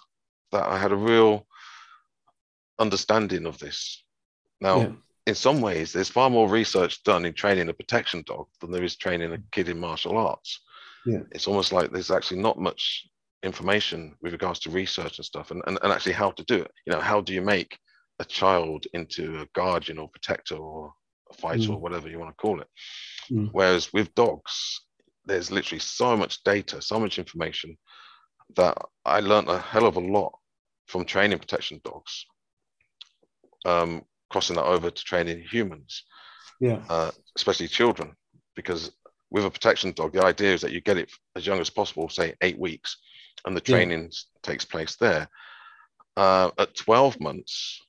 that 0.51 0.67
I 0.67 0.77
had 0.77 0.91
a 0.91 0.95
real 0.95 1.45
understanding 2.79 3.45
of 3.45 3.59
this. 3.59 4.03
Now, 4.61 4.79
yeah. 4.79 4.91
in 5.27 5.35
some 5.35 5.61
ways, 5.61 5.93
there's 5.93 6.09
far 6.09 6.29
more 6.29 6.49
research 6.49 7.03
done 7.03 7.25
in 7.25 7.33
training 7.33 7.69
a 7.69 7.73
protection 7.73 8.23
dog 8.25 8.47
than 8.59 8.71
there 8.71 8.83
is 8.83 8.95
training 8.95 9.33
a 9.33 9.37
kid 9.51 9.69
in 9.69 9.79
martial 9.79 10.17
arts. 10.17 10.61
Yeah. 11.05 11.19
It's 11.31 11.47
almost 11.47 11.71
like 11.71 11.91
there's 11.91 12.11
actually 12.11 12.41
not 12.41 12.59
much 12.59 13.07
information 13.43 14.15
with 14.21 14.33
regards 14.33 14.59
to 14.59 14.69
research 14.69 15.17
and 15.17 15.25
stuff 15.25 15.51
and, 15.51 15.61
and, 15.67 15.79
and 15.81 15.93
actually 15.93 16.13
how 16.13 16.31
to 16.31 16.43
do 16.43 16.55
it. 16.55 16.71
You 16.85 16.93
know, 16.93 16.99
how 16.99 17.21
do 17.21 17.33
you 17.33 17.41
make 17.41 17.77
a 18.19 18.25
child 18.25 18.85
into 18.93 19.39
a 19.41 19.47
guardian 19.53 19.97
or 19.97 20.09
protector 20.09 20.55
or 20.55 20.93
a 21.31 21.33
fighter 21.33 21.69
mm. 21.69 21.73
or 21.75 21.77
whatever 21.77 22.09
you 22.09 22.19
want 22.19 22.31
to 22.31 22.41
call 22.41 22.59
it? 22.59 22.67
Mm. 23.31 23.49
Whereas 23.51 23.93
with 23.93 24.13
dogs, 24.15 24.81
there's 25.25 25.51
literally 25.51 25.79
so 25.79 26.17
much 26.17 26.43
data, 26.43 26.81
so 26.81 26.99
much 26.99 27.19
information 27.19 27.77
that 28.55 28.77
I 29.05 29.19
learned 29.19 29.49
a 29.49 29.59
hell 29.59 29.85
of 29.85 29.95
a 29.95 29.99
lot 29.99 30.33
from 30.87 31.05
training 31.05 31.37
protection 31.37 31.79
dogs, 31.83 32.25
um, 33.65 34.03
crossing 34.29 34.55
that 34.55 34.65
over 34.65 34.89
to 34.89 35.03
training 35.03 35.43
humans, 35.49 36.03
yeah, 36.59 36.81
uh, 36.89 37.11
especially 37.35 37.67
children, 37.67 38.15
because 38.55 38.91
with 39.29 39.45
a 39.45 39.49
protection 39.51 39.91
dog, 39.91 40.13
the 40.13 40.25
idea 40.25 40.53
is 40.53 40.61
that 40.61 40.71
you 40.71 40.81
get 40.81 40.97
it 40.97 41.11
as 41.35 41.45
young 41.45 41.59
as 41.59 41.69
possible, 41.69 42.09
say 42.09 42.33
eight 42.41 42.57
weeks, 42.57 42.97
and 43.45 43.55
the 43.55 43.61
training 43.61 44.03
yeah. 44.03 44.09
takes 44.41 44.65
place 44.65 44.95
there. 44.95 45.29
uh, 46.17 46.51
at 46.57 46.75
12 46.75 47.19
months, 47.21 47.81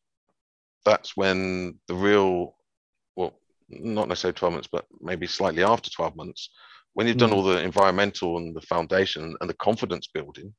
that's 0.85 1.17
when 1.17 1.79
the 1.89 1.95
real, 1.95 2.55
not 3.71 4.09
necessarily 4.09 4.35
12 4.35 4.53
months, 4.55 4.69
but 4.71 4.87
maybe 5.01 5.27
slightly 5.27 5.63
after 5.63 5.91
12 5.91 6.17
months, 6.17 6.51
when 6.95 7.07
you've 7.07 7.17
done 7.17 7.31
Mm. 7.31 7.35
all 7.35 7.43
the 7.45 7.63
environmental 7.63 8.37
and 8.37 8.55
the 8.55 8.61
foundation 8.63 9.37
and 9.41 9.49
the 9.49 9.55
confidence 9.55 10.09
building 10.13 10.55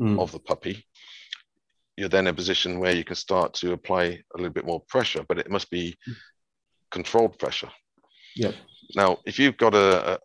Mm. 0.00 0.20
of 0.20 0.32
the 0.32 0.38
puppy, 0.40 0.86
you're 1.96 2.08
then 2.08 2.26
in 2.26 2.34
a 2.34 2.36
position 2.36 2.80
where 2.80 2.94
you 2.94 3.04
can 3.04 3.16
start 3.16 3.54
to 3.54 3.72
apply 3.72 4.04
a 4.04 4.36
little 4.36 4.52
bit 4.52 4.64
more 4.66 4.80
pressure, 4.88 5.24
but 5.28 5.38
it 5.38 5.50
must 5.50 5.70
be 5.70 5.96
controlled 6.90 7.38
pressure. 7.38 7.70
Yeah. 8.34 8.52
Now, 8.96 9.18
if 9.26 9.38
you've 9.38 9.56
got 9.56 9.74
a, 9.74 10.14
a 10.14 10.18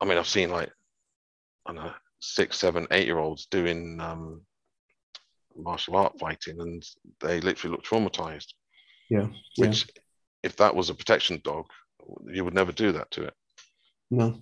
I 0.00 0.04
mean, 0.04 0.18
I've 0.18 0.28
seen 0.28 0.50
like, 0.50 0.70
I 1.64 1.72
don't 1.72 1.84
know, 1.84 1.94
six, 2.20 2.58
seven, 2.58 2.86
eight 2.90 3.06
year 3.06 3.18
olds 3.18 3.46
doing 3.46 3.98
um, 4.00 4.42
martial 5.56 5.96
art 5.96 6.18
fighting 6.18 6.60
and 6.60 6.82
they 7.20 7.40
literally 7.40 7.72
look 7.74 7.84
traumatized. 7.84 8.52
Yeah. 9.08 9.28
Which, 9.56 9.86
if 10.42 10.56
that 10.56 10.74
was 10.74 10.90
a 10.90 10.94
protection 10.94 11.40
dog, 11.44 11.66
you 12.32 12.44
would 12.44 12.54
never 12.54 12.72
do 12.72 12.92
that 12.92 13.10
to 13.12 13.24
it. 13.24 13.34
No. 14.10 14.38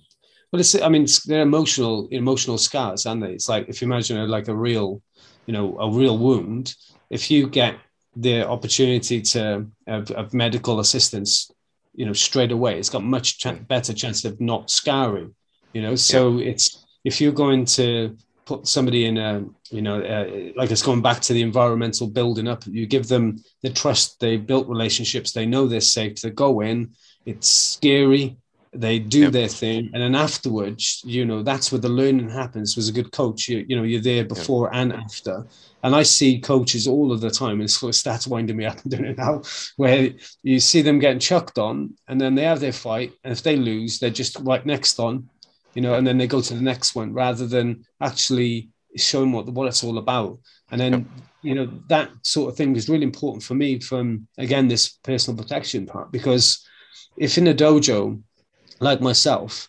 Well, 0.52 0.60
it's, 0.60 0.80
I 0.80 0.88
mean, 0.88 1.04
it's, 1.04 1.24
they're 1.24 1.42
emotional, 1.42 2.08
emotional 2.10 2.58
scars, 2.58 3.06
aren't 3.06 3.22
they? 3.22 3.32
It's 3.32 3.48
like 3.48 3.68
if 3.68 3.80
you 3.80 3.86
imagine 3.86 4.18
it 4.18 4.28
like 4.28 4.48
a 4.48 4.54
real, 4.54 5.02
you 5.46 5.52
know, 5.52 5.76
a 5.78 5.90
real 5.90 6.18
wound, 6.18 6.74
if 7.10 7.30
you 7.30 7.48
get 7.48 7.76
the 8.16 8.46
opportunity 8.46 9.20
to 9.20 9.66
have, 9.86 10.08
have 10.08 10.34
medical 10.34 10.80
assistance, 10.80 11.50
you 11.94 12.06
know, 12.06 12.12
straight 12.12 12.52
away, 12.52 12.78
it's 12.78 12.90
got 12.90 13.02
much 13.02 13.38
ch- 13.38 13.66
better 13.66 13.92
chance 13.92 14.24
of 14.24 14.40
not 14.40 14.70
scarring, 14.70 15.34
you 15.72 15.82
know. 15.82 15.96
So 15.96 16.38
it's, 16.38 16.84
if 17.04 17.20
you're 17.20 17.32
going 17.32 17.64
to 17.64 18.16
put 18.46 18.66
somebody 18.66 19.06
in 19.06 19.16
a, 19.16 19.44
you 19.70 19.82
know, 19.82 20.00
uh, 20.00 20.52
like 20.56 20.70
it's 20.70 20.82
going 20.82 21.02
back 21.02 21.20
to 21.22 21.32
the 21.32 21.42
environmental 21.42 22.06
building 22.06 22.48
up, 22.48 22.64
you 22.66 22.86
give 22.86 23.08
them 23.08 23.42
the 23.62 23.70
trust, 23.70 24.20
they 24.20 24.36
built 24.36 24.68
relationships, 24.68 25.32
they 25.32 25.46
know 25.46 25.66
they're 25.66 25.80
safe 25.80 26.16
to 26.16 26.30
go 26.30 26.60
in. 26.60 26.92
It's 27.26 27.48
scary, 27.48 28.36
they 28.74 28.98
do 28.98 29.20
Yep. 29.20 29.32
their 29.32 29.48
thing 29.48 29.90
and 29.94 30.02
then 30.02 30.14
afterwards 30.14 31.00
you 31.06 31.24
know 31.24 31.42
that's 31.42 31.70
where 31.70 31.80
the 31.80 31.88
learning 31.88 32.28
happens 32.28 32.76
was 32.76 32.88
a 32.88 32.92
good 32.92 33.12
coach 33.12 33.48
you, 33.48 33.64
you 33.68 33.76
know 33.76 33.84
you're 33.84 34.00
there 34.00 34.24
before 34.24 34.74
and 34.74 34.92
after 34.92 35.46
and 35.84 35.94
i 35.94 36.02
see 36.02 36.40
coaches 36.40 36.88
all 36.88 37.12
of 37.12 37.20
the 37.20 37.30
time 37.30 37.60
and 37.60 37.70
sort 37.70 37.90
of 37.90 37.94
starts 37.94 38.26
winding 38.26 38.56
me 38.56 38.64
up 38.64 38.76
and 38.82 38.90
doing 38.90 39.04
it 39.04 39.18
now 39.18 39.40
where 39.76 40.10
you 40.42 40.58
see 40.58 40.82
them 40.82 40.98
getting 40.98 41.20
chucked 41.20 41.56
on 41.58 41.94
and 42.08 42.20
then 42.20 42.34
they 42.34 42.42
have 42.42 42.60
their 42.60 42.72
fight 42.72 43.12
and 43.22 43.32
if 43.32 43.42
they 43.42 43.56
lose 43.56 43.98
they're 44.00 44.10
just 44.10 44.36
right 44.40 44.66
next 44.66 44.98
on 44.98 45.28
you 45.74 45.82
know 45.82 45.94
and 45.94 46.06
then 46.06 46.18
they 46.18 46.26
go 46.26 46.40
to 46.40 46.54
the 46.54 46.60
next 46.60 46.94
one 46.94 47.12
rather 47.12 47.46
than 47.46 47.84
actually 48.00 48.70
showing 48.96 49.32
what 49.32 49.46
what 49.46 49.66
it's 49.66 49.84
all 49.84 49.98
about 49.98 50.38
and 50.70 50.80
then 50.80 50.92
Yep. 50.92 51.02
you 51.42 51.54
know 51.54 51.68
that 51.88 52.10
sort 52.22 52.50
of 52.50 52.56
thing 52.56 52.76
is 52.76 52.88
really 52.88 53.04
important 53.04 53.42
for 53.42 53.54
me 53.54 53.78
from 53.80 54.26
again 54.38 54.68
this 54.68 54.88
personal 55.02 55.36
protection 55.40 55.86
part 55.86 56.10
because 56.12 56.64
if 57.16 57.38
in 57.38 57.48
a 57.48 57.54
dojo 57.54 58.20
like 58.80 59.00
myself, 59.00 59.68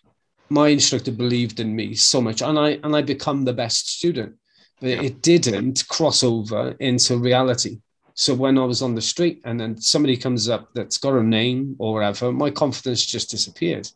my 0.50 0.68
instructor 0.68 1.12
believed 1.12 1.60
in 1.60 1.74
me 1.74 1.94
so 1.94 2.20
much, 2.20 2.42
and 2.42 2.58
I 2.58 2.70
and 2.82 2.94
I 2.94 3.02
become 3.02 3.44
the 3.44 3.52
best 3.52 3.88
student. 3.98 4.34
But 4.80 4.90
Yeah. 4.90 5.02
it 5.02 5.22
didn't 5.22 5.86
cross 5.88 6.22
over 6.22 6.74
into 6.80 7.16
reality. 7.16 7.78
So 8.14 8.34
when 8.34 8.58
I 8.58 8.64
was 8.64 8.82
on 8.82 8.94
the 8.94 9.02
street 9.02 9.40
and 9.44 9.60
then 9.60 9.80
somebody 9.80 10.16
comes 10.16 10.48
up 10.48 10.68
that's 10.74 10.98
got 10.98 11.14
a 11.14 11.22
name 11.22 11.76
or 11.78 11.94
whatever, 11.94 12.32
my 12.32 12.50
confidence 12.50 13.04
just 13.06 13.30
disappeared 13.30 13.88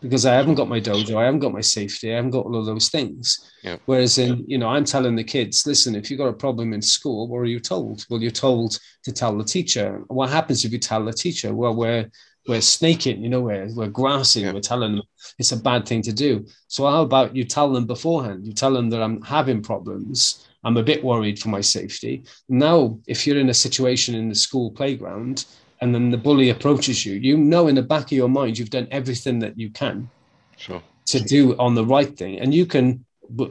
because 0.00 0.26
I 0.26 0.34
haven't 0.34 0.54
got 0.54 0.68
my 0.68 0.80
dojo, 0.80 1.16
I 1.16 1.24
haven't 1.24 1.40
got 1.40 1.52
my 1.52 1.60
safety, 1.60 2.12
I 2.12 2.16
haven't 2.16 2.30
got 2.30 2.46
all 2.46 2.56
of 2.56 2.66
those 2.66 2.88
things. 2.88 3.50
Yeah. 3.62 3.76
Whereas 3.86 4.18
in, 4.18 4.44
you 4.46 4.58
know, 4.58 4.68
I'm 4.68 4.84
telling 4.84 5.16
the 5.16 5.24
kids, 5.24 5.66
listen, 5.66 5.94
if 5.94 6.10
you've 6.10 6.18
got 6.18 6.28
a 6.28 6.32
problem 6.32 6.72
in 6.72 6.82
school, 6.82 7.28
what 7.28 7.38
are 7.38 7.44
you 7.46 7.60
told? 7.60 8.04
Well, 8.08 8.20
you're 8.20 8.30
told 8.30 8.78
to 9.04 9.12
tell 9.12 9.36
the 9.36 9.44
teacher. 9.44 10.02
What 10.08 10.30
happens 10.30 10.64
if 10.64 10.72
you 10.72 10.78
tell 10.78 11.04
the 11.04 11.12
teacher? 11.12 11.54
Well, 11.54 11.74
we're 11.74 12.10
we're 12.46 12.60
snaking, 12.62 13.22
you 13.22 13.28
know, 13.28 13.42
we're 13.42 13.68
we're 13.74 13.88
grassing, 13.88 14.44
Yeah. 14.44 14.52
we're 14.52 14.60
telling 14.60 14.96
them 14.96 15.04
it's 15.38 15.52
a 15.52 15.56
bad 15.56 15.86
thing 15.86 16.02
to 16.02 16.12
do. 16.12 16.46
So 16.68 16.86
how 16.88 17.02
about 17.02 17.36
you 17.36 17.44
tell 17.44 17.70
them 17.72 17.86
beforehand? 17.86 18.46
You 18.46 18.54
tell 18.54 18.72
them 18.72 18.88
that 18.90 19.02
I'm 19.02 19.20
having 19.22 19.62
problems. 19.62 20.46
I'm 20.64 20.76
a 20.76 20.82
bit 20.82 21.04
worried 21.04 21.38
for 21.38 21.50
my 21.50 21.60
safety. 21.60 22.24
Now, 22.48 22.98
if 23.06 23.26
you're 23.26 23.38
in 23.38 23.50
a 23.50 23.54
situation 23.54 24.14
in 24.14 24.28
the 24.28 24.34
school 24.34 24.70
playground 24.70 25.44
and 25.80 25.94
then 25.94 26.10
the 26.10 26.16
bully 26.18 26.50
approaches 26.50 27.04
you, 27.06 27.14
you 27.14 27.36
know 27.36 27.68
in 27.68 27.74
the 27.74 27.82
back 27.82 28.06
of 28.06 28.12
your 28.12 28.28
mind 28.28 28.58
you've 28.58 28.70
done 28.70 28.88
everything 28.90 29.38
that 29.40 29.58
you 29.58 29.70
can 29.70 30.10
Sure. 30.56 30.82
to 31.06 31.20
do 31.20 31.56
on 31.58 31.74
the 31.74 31.84
right 31.84 32.16
thing. 32.18 32.40
And 32.40 32.52
you 32.52 32.66
can, 32.66 33.04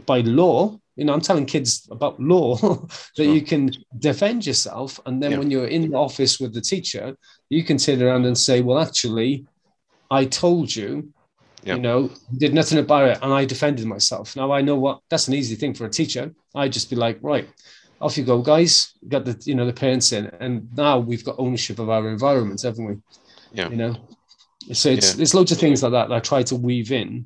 by 0.05 0.19
law, 0.21 0.77
you 0.97 1.05
know, 1.05 1.13
I'm 1.13 1.21
telling 1.21 1.45
kids 1.45 1.87
about 1.91 2.19
law 2.19 2.55
that 3.17 3.23
Sure. 3.23 3.25
you 3.35 3.41
can 3.41 3.71
defend 3.99 4.45
yourself. 4.45 4.99
And 5.05 5.21
then 5.21 5.31
Yeah. 5.31 5.37
when 5.39 5.51
you're 5.51 5.67
in 5.67 5.89
the 5.89 5.97
office 5.97 6.39
with 6.39 6.53
the 6.53 6.61
teacher, 6.61 7.15
you 7.49 7.63
can 7.63 7.77
turn 7.77 8.01
around 8.01 8.25
and 8.25 8.37
say, 8.37 8.61
well, 8.61 8.79
actually, 8.79 9.45
I 10.11 10.25
told 10.25 10.75
you, 10.75 11.13
Yeah. 11.63 11.75
you 11.75 11.81
know, 11.81 12.09
did 12.37 12.53
nothing 12.53 12.77
about 12.79 13.09
it. 13.09 13.19
And 13.21 13.31
I 13.33 13.45
defended 13.45 13.85
myself. 13.85 14.35
Now 14.35 14.51
I 14.51 14.61
know 14.61 14.75
what 14.77 14.99
that's 15.09 15.27
an 15.27 15.33
easy 15.33 15.55
thing 15.55 15.73
for 15.73 15.85
a 15.85 15.89
teacher. 15.89 16.33
I'd 16.55 16.73
just 16.73 16.89
be 16.89 16.95
like, 16.95 17.19
right, 17.21 17.47
off 18.01 18.17
you 18.17 18.23
go, 18.23 18.41
guys. 18.41 18.93
Got 19.07 19.25
the, 19.25 19.41
you 19.45 19.55
know, 19.55 19.65
the 19.65 19.73
parents 19.73 20.11
in. 20.11 20.27
And 20.39 20.67
now 20.75 20.99
we've 20.99 21.23
got 21.25 21.35
ownership 21.39 21.79
of 21.79 21.89
our 21.89 22.07
environments, 22.09 22.63
haven't 22.63 22.85
we? 22.85 22.95
Yeah. 23.53 23.69
you 23.69 23.77
know 23.77 23.95
so 24.73 24.89
it's 24.89 25.11
Yeah. 25.11 25.17
there's 25.17 25.33
loads 25.33 25.53
of 25.53 25.57
things 25.57 25.81
like 25.81 25.93
that 25.93 26.09
that 26.09 26.15
i 26.15 26.19
try 26.19 26.43
to 26.43 26.55
weave 26.55 26.91
in 26.91 27.25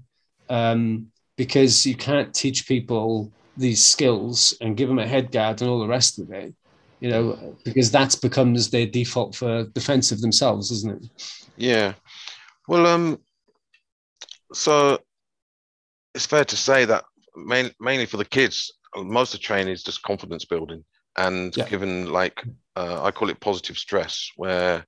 um, 0.50 1.08
because 1.36 1.84
you 1.84 1.96
can't 1.96 2.32
teach 2.34 2.68
people 2.68 3.32
these 3.58 3.84
skills 3.84 4.54
and 4.62 4.78
give 4.78 4.88
them 4.88 5.00
a 5.00 5.08
head 5.08 5.32
guard 5.32 5.60
and 5.62 5.70
all 5.70 5.80
the 5.80 5.88
rest 5.88 6.20
of 6.20 6.30
it 6.32 6.54
you 7.00 7.10
know 7.10 7.58
because 7.66 7.90
that 7.90 8.16
becomes 8.22 8.70
their 8.70 8.86
default 8.86 9.36
for 9.36 9.64
defense 9.74 10.12
of 10.12 10.22
themselves 10.22 10.70
isn't 10.70 11.04
it 11.04 11.10
Yeah. 11.58 11.94
Well, 12.68 12.86
um, 12.86 13.20
so 14.54 15.00
it's 16.14 16.28
fair 16.28 16.46
to 16.46 16.56
say 16.56 16.86
that 16.86 17.04
main, 17.36 17.72
mainly 17.80 18.06
for 18.06 18.18
the 18.18 18.26
kids, 18.26 18.72
most 18.96 19.34
of 19.34 19.40
the 19.40 19.44
training 19.46 19.74
is 19.74 19.84
just 19.84 20.02
confidence 20.04 20.46
building 20.46 20.84
and 21.18 21.56
Yeah. 21.56 21.68
given 21.68 22.12
like 22.12 22.44
uh, 22.76 23.04
I 23.04 23.12
call 23.12 23.30
it 23.30 23.40
positive 23.40 23.78
stress, 23.78 24.30
where 24.38 24.86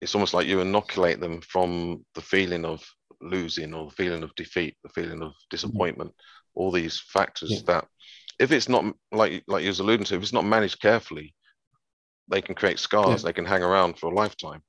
it's 0.00 0.14
almost 0.14 0.34
like 0.34 0.46
you 0.46 0.60
inoculate 0.60 1.20
them 1.20 1.40
from 1.40 2.04
the 2.14 2.20
feeling 2.22 2.64
of 2.64 2.82
losing 3.20 3.74
or 3.74 3.86
the 3.88 3.94
feeling 3.94 4.22
of 4.22 4.34
defeat, 4.34 4.76
the 4.82 4.90
feeling 4.90 5.22
of 5.22 5.32
disappointment, 5.50 6.12
all 6.54 6.70
these 6.70 7.00
factors 7.00 7.50
Yeah. 7.50 7.60
that 7.66 7.86
if 8.38 8.52
it's 8.52 8.68
not 8.68 8.84
like 9.12 9.44
like 9.46 9.62
you 9.62 9.68
was 9.68 9.80
alluding 9.80 10.04
to, 10.06 10.16
if 10.16 10.22
it's 10.22 10.32
not 10.32 10.44
managed 10.44 10.80
carefully, 10.80 11.34
they 12.28 12.40
can 12.40 12.54
create 12.54 12.78
scars, 12.78 13.22
they 13.22 13.32
can 13.32 13.44
hang 13.44 13.62
around 13.62 13.98
for 13.98 14.10
a 14.10 14.14
lifetime. 14.14 14.62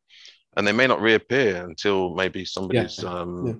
And 0.58 0.66
they 0.66 0.72
may 0.72 0.88
not 0.88 1.02
reappear 1.02 1.66
until 1.66 2.16
maybe 2.16 2.46
somebody's 2.46 3.04
um, 3.04 3.48
Yeah. 3.48 3.54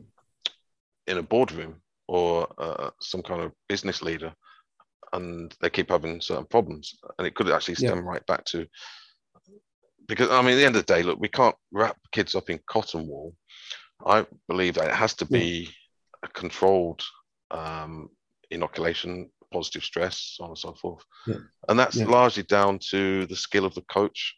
in 1.08 1.18
a 1.18 1.24
boardroom 1.24 1.82
or 2.08 2.48
uh, 2.58 2.90
some 3.02 3.22
kind 3.22 3.42
of 3.42 3.52
business 3.68 4.02
leader 4.02 4.34
and 5.14 5.56
they 5.62 5.70
keep 5.70 5.90
having 5.90 6.22
certain 6.22 6.46
problems. 6.46 6.96
And 7.18 7.28
it 7.28 7.36
could 7.36 7.50
actually 7.50 7.76
Yeah. 7.80 7.92
stem 7.92 8.08
right 8.08 8.26
back 8.26 8.46
to 8.46 8.68
because 10.08 10.30
I 10.30 10.42
mean, 10.42 10.52
at 10.54 10.58
the 10.58 10.66
end 10.66 10.76
of 10.76 10.86
the 10.86 10.94
day, 10.94 11.02
look, 11.02 11.20
we 11.20 11.30
can't 11.30 11.56
wrap 11.72 11.98
kids 12.12 12.36
up 12.36 12.50
in 12.52 12.60
cotton 12.68 13.08
wool. 13.08 13.36
I 14.06 14.28
believe 14.48 14.76
that 14.76 14.90
it 14.90 14.96
has 14.96 15.16
to 15.16 15.28
Yeah. 15.30 15.40
be 15.40 15.76
a 16.22 16.28
controlled 16.28 17.02
um, 17.52 18.10
inoculation, 18.52 19.32
positive 19.52 19.84
stress, 19.84 20.36
so 20.36 20.44
on 20.44 20.50
and 20.52 20.58
so 20.58 20.74
forth. 20.74 21.04
Yeah. 21.26 21.38
And 21.70 21.80
that's 21.80 21.96
Yeah. 21.96 22.06
largely 22.06 22.44
down 22.44 22.80
to 22.90 23.26
the 23.28 23.36
skill 23.36 23.66
of 23.66 23.74
the 23.74 23.82
coach. 23.84 24.36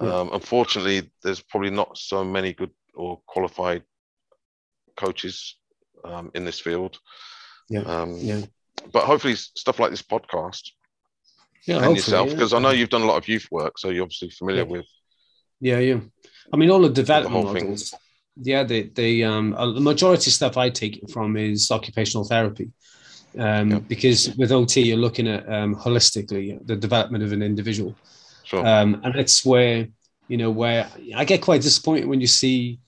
Yeah. 0.00 0.14
Um, 0.14 0.32
unfortunately, 0.32 1.10
there's 1.22 1.42
probably 1.42 1.70
not 1.70 1.98
so 1.98 2.24
many 2.24 2.52
good 2.52 2.74
or 2.94 3.20
qualified 3.26 3.84
coaches 4.96 5.59
um, 6.04 6.30
in 6.34 6.44
this 6.44 6.60
field. 6.60 6.98
Yeah. 7.68 7.82
Um, 7.82 8.16
yeah 8.18 8.42
But 8.92 9.04
hopefully, 9.04 9.34
stuff 9.36 9.78
like 9.78 9.90
this 9.90 10.02
podcast 10.02 10.70
yeah 11.66 11.84
and 11.84 11.94
yourself, 11.96 12.28
yeah. 12.28 12.34
because 12.34 12.52
I 12.54 12.58
know 12.58 12.70
you've 12.70 12.88
done 12.88 13.02
a 13.02 13.06
lot 13.06 13.18
of 13.18 13.28
youth 13.28 13.46
work, 13.50 13.78
so 13.78 13.90
you're 13.90 14.02
obviously 14.04 14.30
familiar 14.30 14.62
Yeah. 14.62 14.68
with. 14.68 14.86
Yeah, 15.60 15.78
yeah. 15.78 16.00
I 16.52 16.56
mean, 16.56 16.70
all 16.70 16.80
the 16.80 16.88
development 16.88 17.44
thing. 17.52 17.64
models. 17.64 17.94
Yeah, 18.36 18.64
the 18.64 18.84
they 18.94 19.22
um, 19.22 19.54
uh, 19.54 19.72
the 19.72 19.80
majority 19.80 20.30
of 20.30 20.34
stuff 20.34 20.56
I 20.56 20.70
take 20.70 20.96
it 21.02 21.10
from 21.10 21.36
is 21.36 21.70
occupational 21.70 22.24
therapy, 22.24 22.70
um, 23.38 23.70
Yeah. 23.70 23.78
because 23.80 24.34
with 24.36 24.50
OT 24.52 24.80
you're 24.82 24.96
looking 24.96 25.28
at 25.28 25.46
um, 25.52 25.74
holistically 25.76 26.58
the 26.66 26.76
development 26.76 27.22
of 27.24 27.32
an 27.32 27.42
individual, 27.42 27.94
Sure. 28.44 28.66
um, 28.66 29.00
and 29.04 29.14
it's 29.16 29.44
where 29.44 29.88
you 30.28 30.38
know 30.38 30.50
where 30.50 30.88
I 31.14 31.24
get 31.26 31.42
quite 31.42 31.60
disappointed 31.62 32.06
when 32.06 32.20
you 32.20 32.26
see. 32.26 32.78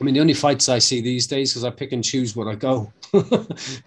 I 0.00 0.04
mean, 0.04 0.14
the 0.14 0.20
only 0.20 0.34
fights 0.34 0.68
I 0.68 0.78
see 0.78 1.00
these 1.00 1.26
days 1.26 1.52
because 1.52 1.64
I 1.64 1.70
pick 1.70 1.92
and 1.92 2.02
choose 2.02 2.34
where 2.34 2.48
I 2.48 2.54
go, 2.54 2.92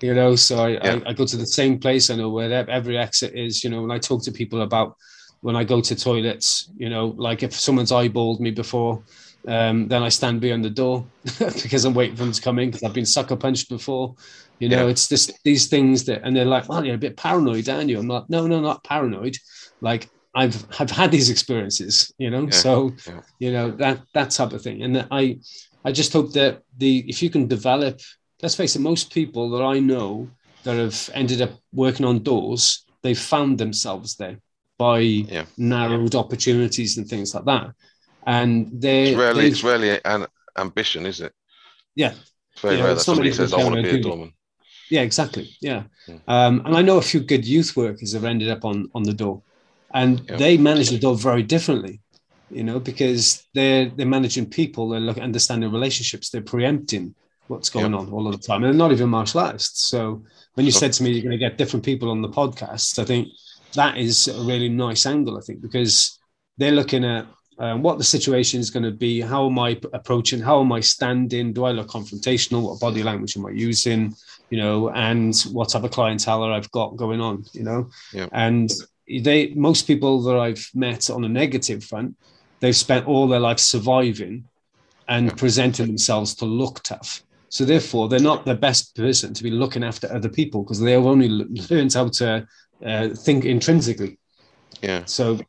you 0.01 0.13
know. 0.13 0.35
So 0.35 0.59
I, 0.59 0.69
Yeah. 0.69 0.99
I, 1.05 1.09
I 1.09 1.13
go 1.13 1.25
to 1.25 1.37
the 1.37 1.45
same 1.45 1.79
place. 1.79 2.09
I 2.09 2.15
know 2.15 2.29
where 2.29 2.69
every 2.69 2.97
exit 2.97 3.33
is. 3.35 3.63
You 3.63 3.69
know, 3.69 3.81
when 3.81 3.91
I 3.91 3.99
talk 3.99 4.23
to 4.23 4.31
people 4.31 4.61
about 4.61 4.95
when 5.41 5.55
I 5.55 5.63
go 5.63 5.81
to 5.81 5.95
toilets, 5.95 6.69
you 6.77 6.89
know, 6.89 7.07
like 7.17 7.43
if 7.43 7.53
someone's 7.53 7.91
eyeballed 7.91 8.39
me 8.39 8.51
before, 8.51 9.03
um, 9.47 9.87
then 9.87 10.01
I 10.01 10.09
stand 10.09 10.41
behind 10.41 10.63
the 10.63 10.69
door 10.69 11.05
because 11.39 11.85
I'm 11.85 11.93
waiting 11.93 12.15
for 12.15 12.23
them 12.23 12.33
to 12.33 12.41
come 12.41 12.59
in 12.59 12.69
because 12.69 12.83
I've 12.83 12.93
been 12.93 13.05
sucker 13.05 13.35
punched 13.35 13.69
before. 13.69 14.15
You 14.59 14.69
know, 14.69 14.85
yeah. 14.85 14.91
it's 14.91 15.07
just 15.07 15.43
these 15.43 15.67
things 15.67 16.05
that, 16.05 16.21
and 16.23 16.35
they're 16.35 16.45
like, 16.45 16.67
"Well, 16.67 16.83
you're 16.83 16.95
a 16.95 16.97
bit 16.97 17.17
paranoid, 17.17 17.69
aren't 17.69 17.89
you?" 17.89 17.99
I'm 17.99 18.07
like, 18.07 18.29
"No, 18.29 18.47
no, 18.47 18.59
not 18.59 18.83
paranoid. 18.83 19.37
Like 19.81 20.09
I've 20.33 20.65
I've 20.79 20.91
had 20.91 21.11
these 21.11 21.29
experiences, 21.29 22.13
you 22.17 22.29
know. 22.29 22.43
Yeah. 22.43 22.49
So, 22.51 22.93
yeah. 23.07 23.21
you 23.39 23.51
know 23.51 23.71
that 23.71 24.01
that 24.13 24.31
type 24.31 24.53
of 24.53 24.61
thing. 24.61 24.83
And 24.83 25.07
I 25.11 25.39
I 25.87 25.91
just 25.93 26.11
hope 26.11 26.33
that 26.33 26.63
the 26.77 27.05
if 27.07 27.23
you 27.23 27.29
can 27.29 27.47
develop, 27.47 28.01
let's 28.41 28.55
face 28.55 28.75
it, 28.75 28.81
most 28.81 29.13
people 29.13 29.49
that 29.51 29.63
I 29.63 29.79
know 29.79 30.29
that 30.63 30.75
have 30.75 31.09
ended 31.13 31.41
up 31.41 31.51
working 31.71 32.05
on 32.05 32.23
doors, 32.23 32.83
they've 33.03 33.17
found 33.17 33.57
themselves 33.57 34.17
there 34.17 34.37
by 34.77 34.99
yeah. 34.99 35.45
narrowed 35.57 36.13
opportunities 36.13 36.97
and 36.97 37.07
things 37.07 37.33
like 37.33 37.45
that. 37.45 37.71
And 38.25 38.81
they 38.81 39.11
it's 39.11 39.17
rarely 39.17 39.47
it's 39.47 39.63
rarely 39.63 39.97
an 40.03 40.27
ambition, 40.57 41.05
is 41.05 41.21
it? 41.21 41.31
Yeah. 41.95 42.13
It's 42.51 42.61
very 42.61 42.81
rare 42.81 42.95
that 42.95 42.99
somebody, 42.99 43.31
says, 43.31 43.53
I 43.53 43.63
want 43.63 43.75
to 43.75 43.83
be 43.83 43.99
a 43.99 44.01
doorman. 44.01 44.33
Yeah, 44.89 45.03
exactly. 45.03 45.55
Yeah. 45.61 45.83
Mm. 46.09 46.21
Um, 46.27 46.61
and 46.65 46.75
I 46.75 46.81
know 46.81 46.97
a 46.97 47.01
few 47.01 47.21
good 47.21 47.45
youth 47.45 47.77
workers 47.77 48.11
have 48.11 48.25
ended 48.25 48.49
up 48.49 48.65
on, 48.65 48.89
on 48.93 49.03
the 49.03 49.13
door 49.13 49.41
and 49.93 50.21
yeah. 50.27 50.35
they 50.35 50.57
manage 50.57 50.89
the 50.89 50.99
door 50.99 51.15
very 51.15 51.43
differently, 51.43 52.01
you 52.49 52.63
know, 52.63 52.79
because 52.79 53.45
they're, 53.53 53.89
they're 53.89 54.05
managing 54.05 54.49
people, 54.49 54.89
they're 54.89 54.99
looking, 54.99 55.23
understanding 55.23 55.71
relationships, 55.71 56.29
they're 56.29 56.41
preempting 56.41 57.13
what's 57.47 57.69
going 57.69 57.93
yeah. 57.93 57.99
on 57.99 58.09
all 58.11 58.27
of 58.27 58.39
the 58.39 58.45
time. 58.45 58.63
And 58.63 58.65
they're 58.65 58.77
not 58.77 58.91
even 58.91 59.09
martial 59.09 59.41
artists. 59.41 59.87
So 59.87 60.23
when 60.55 60.65
you 60.65 60.71
said 60.71 60.93
to 60.93 61.03
me, 61.03 61.11
you're 61.11 61.23
going 61.23 61.31
to 61.31 61.37
get 61.37 61.57
different 61.57 61.85
people 61.85 62.09
on 62.09 62.21
the 62.21 62.29
podcast, 62.29 62.99
I 62.99 63.05
think 63.05 63.29
that 63.73 63.97
is 63.97 64.27
a 64.27 64.41
really 64.41 64.69
nice 64.69 65.05
angle, 65.05 65.37
I 65.37 65.41
think, 65.41 65.61
because 65.61 66.19
they're 66.57 66.71
looking 66.71 67.05
at 67.05 67.27
um, 67.59 67.81
what 67.81 67.97
the 67.97 68.03
situation 68.03 68.59
is 68.59 68.69
going 68.69 68.83
to 68.83 68.91
be, 68.91 69.19
how 69.19 69.47
am 69.47 69.57
I 69.59 69.79
approaching, 69.93 70.41
how 70.41 70.61
am 70.61 70.71
I 70.71 70.79
standing, 70.79 71.53
do 71.53 71.65
I 71.65 71.71
look 71.71 71.87
confrontational, 71.87 72.61
what 72.61 72.79
body 72.79 73.03
language 73.03 73.35
am 73.35 73.45
I 73.45 73.51
using, 73.51 74.15
you 74.49 74.57
know, 74.59 74.89
and 74.89 75.35
what 75.51 75.69
type 75.69 75.83
of 75.83 75.91
clientele 75.91 76.43
I've 76.43 76.71
got 76.71 76.95
going 76.95 77.19
on, 77.19 77.45
you 77.53 77.63
know, 77.63 77.89
and 78.31 78.69
they 79.07 79.53
most 79.55 79.87
people 79.87 80.21
that 80.23 80.37
I've 80.37 80.69
met 80.73 81.09
on 81.09 81.23
a 81.23 81.29
negative 81.29 81.83
front, 81.83 82.15
they've 82.59 82.75
spent 82.75 83.07
all 83.07 83.27
their 83.27 83.39
life 83.39 83.59
surviving 83.59 84.45
and 85.07 85.35
presenting 85.37 85.87
themselves 85.87 86.35
to 86.35 86.45
look 86.45 86.83
tough. 86.83 87.23
So 87.49 87.63
therefore, 87.63 88.09
they're 88.09 88.19
not 88.19 88.45
the 88.45 88.55
best 88.55 88.95
person 88.95 89.33
to 89.33 89.43
be 89.43 89.51
looking 89.51 89.83
after 89.83 90.11
other 90.11 90.29
people 90.29 90.63
because 90.63 90.79
they 90.81 90.91
have 90.91 91.05
only 91.05 91.29
learned 91.29 91.93
how 91.93 92.09
to 92.09 92.45
uh, 92.85 93.09
think 93.09 93.45
intrinsically. 93.45 94.19
Yeah. 94.81 95.05
So, 95.05 95.39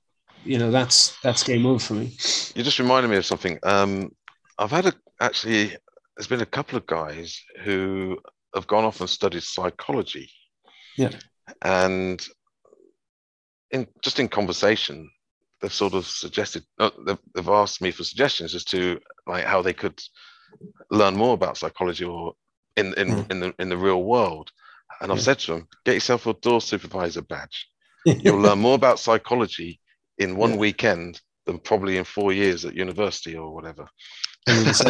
you 0.45 0.59
know, 0.59 0.71
that's 0.71 1.19
that's 1.23 1.43
game 1.43 1.67
over 1.67 1.81
for 1.81 1.95
me. 1.95 2.17
You 2.55 2.63
just 2.63 2.79
reminded 2.79 3.09
me 3.09 3.17
of 3.17 3.27
something. 3.27 3.59
Um, 3.63 4.13
I've 4.59 4.71
had 4.71 4.87
a 4.87 4.93
actually. 5.21 5.77
There's 6.17 6.29
been 6.29 6.41
a 6.41 6.47
couple 6.47 6.77
of 6.77 6.87
guys 6.87 7.41
who 7.63 8.19
have 8.55 8.67
gone 8.67 8.85
off 8.85 9.01
and 9.01 9.09
studied 9.09 9.43
psychology. 9.43 10.31
Yeah. 10.97 11.11
And 11.63 12.25
in 13.71 13.87
just 14.03 14.19
in 14.19 14.29
conversation, 14.29 15.11
they've 15.61 15.73
sort 15.73 15.95
of 15.95 16.07
suggested. 16.07 16.65
Uh, 16.79 16.91
they've, 17.07 17.19
they've 17.35 17.49
asked 17.49 17.81
me 17.81 17.91
for 17.91 18.05
suggestions 18.05 18.55
as 18.55 18.65
to 18.65 19.01
like 19.27 19.45
how 19.45 19.63
they 19.63 19.73
could 19.73 20.01
learn 20.91 21.17
more 21.17 21.35
about 21.35 21.57
psychology 21.57 22.05
or 22.05 22.35
in 22.77 22.95
in, 22.95 23.09
mm. 23.09 23.31
in 23.31 23.41
the 23.41 23.55
in 23.59 23.69
the 23.69 23.77
real 23.77 24.03
world. 24.03 24.51
And 25.01 25.13
I've 25.13 25.23
said 25.23 25.39
to 25.41 25.53
them, 25.53 25.69
get 25.85 25.95
yourself 25.95 26.27
a 26.27 26.35
door 26.35 26.61
supervisor 26.61 27.23
badge. 27.23 27.69
You'll 28.05 28.41
learn 28.41 28.59
more 28.59 28.75
about 28.75 28.99
psychology 28.99 29.81
in 30.19 30.37
one 30.37 30.53
yeah. 30.53 30.57
weekend 30.57 31.21
than 31.47 31.59
probably 31.59 31.99
in 31.99 32.05
four 32.05 32.33
years 32.33 32.65
at 32.65 32.75
university 32.75 33.37
or 33.37 33.55
whatever. 33.55 33.89
it's, 34.47 34.81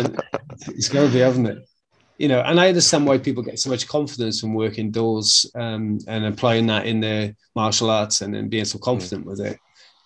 it's 0.68 0.88
to 0.88 1.08
be, 1.10 1.18
haven't 1.18 1.46
it? 1.46 1.68
You 2.16 2.28
know, 2.28 2.40
and 2.40 2.58
I 2.58 2.68
understand 2.68 3.06
why 3.06 3.18
people 3.18 3.42
get 3.42 3.60
so 3.60 3.70
much 3.70 3.86
confidence 3.86 4.40
from 4.40 4.54
working 4.54 4.90
doors 4.90 5.46
um, 5.54 5.98
and 6.08 6.24
applying 6.24 6.66
that 6.66 6.86
in 6.86 7.00
their 7.00 7.34
martial 7.54 7.90
arts 7.90 8.22
and 8.22 8.34
then 8.34 8.48
being 8.48 8.64
so 8.64 8.78
confident 8.78 9.24
mm. 9.24 9.28
with 9.28 9.40
it. 9.40 9.58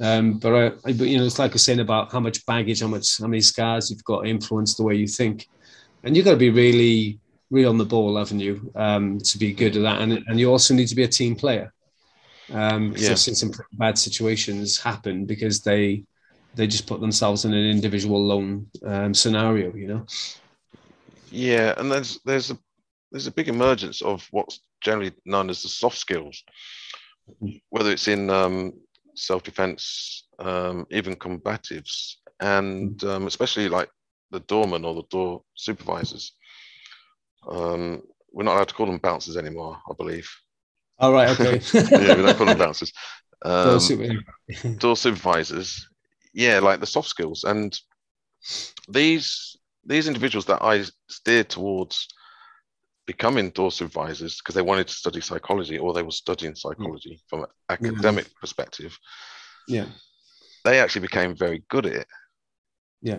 Um, 0.02 0.38
but 0.38 0.74
I, 0.84 0.90
you 0.90 1.16
know, 1.16 1.24
it's 1.24 1.38
like 1.38 1.52
I 1.52 1.54
was 1.54 1.64
saying 1.64 1.78
about 1.78 2.10
how 2.10 2.18
much 2.18 2.44
baggage, 2.44 2.80
how 2.80 2.88
much, 2.88 3.18
how 3.18 3.28
many 3.28 3.40
scars 3.40 3.88
you've 3.88 4.04
got 4.04 4.26
influence 4.26 4.74
the 4.74 4.82
way 4.82 4.96
you 4.96 5.06
think, 5.06 5.48
and 6.02 6.16
you've 6.16 6.24
got 6.24 6.32
to 6.32 6.36
be 6.36 6.50
really, 6.50 7.20
really 7.50 7.66
on 7.66 7.78
the 7.78 7.84
ball, 7.84 8.16
haven't 8.16 8.40
you, 8.40 8.72
um, 8.74 9.18
to 9.18 9.38
be 9.38 9.52
good 9.52 9.76
at 9.76 9.82
that, 9.82 10.00
and 10.02 10.12
and 10.26 10.40
you 10.40 10.50
also 10.50 10.74
need 10.74 10.88
to 10.88 10.96
be 10.96 11.04
a 11.04 11.08
team 11.08 11.36
player. 11.36 11.72
Um, 12.52 12.94
yeah. 12.96 13.12
I've 13.12 13.20
seen 13.20 13.36
some 13.36 13.52
bad 13.74 13.96
situations 13.96 14.80
happen 14.80 15.24
because 15.24 15.60
they 15.60 16.04
they 16.54 16.66
just 16.66 16.88
put 16.88 17.00
themselves 17.00 17.44
in 17.44 17.54
an 17.54 17.70
individual 17.70 18.22
lone 18.22 18.66
um, 18.84 19.14
scenario, 19.14 19.72
you 19.74 19.86
know. 19.86 20.06
Yeah, 21.30 21.74
and 21.76 21.90
there's 21.90 22.18
there's 22.24 22.50
a 22.50 22.58
there's 23.12 23.28
a 23.28 23.32
big 23.32 23.48
emergence 23.48 24.02
of 24.02 24.26
what's 24.32 24.60
generally 24.80 25.12
known 25.24 25.48
as 25.48 25.62
the 25.62 25.68
soft 25.68 25.96
skills, 25.96 26.42
whether 27.70 27.92
it's 27.92 28.08
in 28.08 28.28
um, 28.28 28.72
self-defense, 29.14 30.28
um, 30.38 30.86
even 30.90 31.16
combatives, 31.16 32.16
and 32.40 33.02
um, 33.04 33.26
especially 33.26 33.68
like 33.68 33.88
the 34.30 34.40
doorman 34.40 34.84
or 34.84 34.94
the 34.94 35.04
door 35.10 35.42
supervisors. 35.54 36.32
Um, 37.48 38.02
we're 38.32 38.44
not 38.44 38.56
allowed 38.56 38.68
to 38.68 38.74
call 38.74 38.86
them 38.86 38.98
bouncers 38.98 39.36
anymore, 39.36 39.78
I 39.88 39.94
believe. 39.96 40.28
All 40.98 41.10
oh, 41.10 41.14
right, 41.14 41.28
okay. 41.30 41.60
yeah, 41.74 42.16
we 42.16 42.22
don't 42.22 42.36
call 42.36 42.46
them 42.46 42.58
bouncers. 42.58 42.92
door, 43.44 43.78
um, 43.80 44.76
door 44.78 44.96
supervisors, 44.96 45.88
yeah, 46.32 46.60
like 46.60 46.80
the 46.80 46.86
soft 46.86 47.08
skills, 47.08 47.44
and 47.44 47.78
these 48.88 49.56
these 49.84 50.06
individuals 50.06 50.46
that 50.46 50.62
I 50.62 50.84
steer 51.08 51.44
towards 51.44 52.08
becoming 53.06 53.50
door 53.50 53.70
supervisors 53.70 54.38
because 54.38 54.54
they 54.54 54.62
wanted 54.62 54.88
to 54.88 54.94
study 54.94 55.20
psychology 55.20 55.78
or 55.78 55.92
they 55.92 56.02
were 56.02 56.10
studying 56.10 56.54
psychology 56.54 57.14
mm. 57.14 57.28
from 57.28 57.40
an 57.40 57.48
academic 57.68 58.26
yeah. 58.26 58.40
perspective. 58.40 58.96
Yeah. 59.68 59.86
They 60.64 60.80
actually 60.80 61.02
became 61.02 61.36
very 61.36 61.64
good 61.68 61.86
at 61.86 61.92
it. 61.92 62.06
Yeah. 63.00 63.18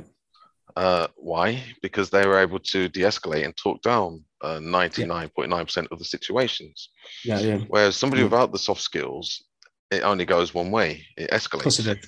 Uh, 0.75 1.07
why? 1.15 1.61
Because 1.81 2.09
they 2.09 2.25
were 2.25 2.39
able 2.39 2.59
to 2.59 2.89
de-escalate 2.89 3.45
and 3.45 3.55
talk 3.55 3.81
down 3.81 4.23
uh, 4.41 4.59
99.9% 4.59 5.87
of 5.91 5.99
the 5.99 6.05
situations. 6.05 6.89
Yeah, 7.23 7.39
yeah. 7.39 7.57
Whereas 7.67 7.95
somebody 7.95 8.21
yeah. 8.21 8.27
without 8.27 8.51
the 8.51 8.59
soft 8.59 8.81
skills, 8.81 9.43
it 9.91 10.03
only 10.03 10.25
goes 10.25 10.53
one 10.53 10.71
way. 10.71 11.05
It 11.17 11.29
escalates. 11.29 11.85
It 11.85 12.05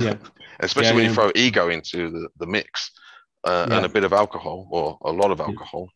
yeah. 0.00 0.14
Especially 0.60 0.90
yeah, 0.90 0.96
when 0.96 1.04
you 1.06 1.14
throw 1.14 1.32
ego 1.34 1.70
into 1.70 2.10
the, 2.10 2.28
the 2.38 2.46
mix 2.46 2.92
uh, 3.42 3.66
and 3.70 3.84
a 3.84 3.88
bit 3.88 4.04
of 4.04 4.12
alcohol 4.12 4.68
or 4.70 4.98
a 5.04 5.10
lot 5.10 5.32
of 5.32 5.40
alcohol 5.40 5.88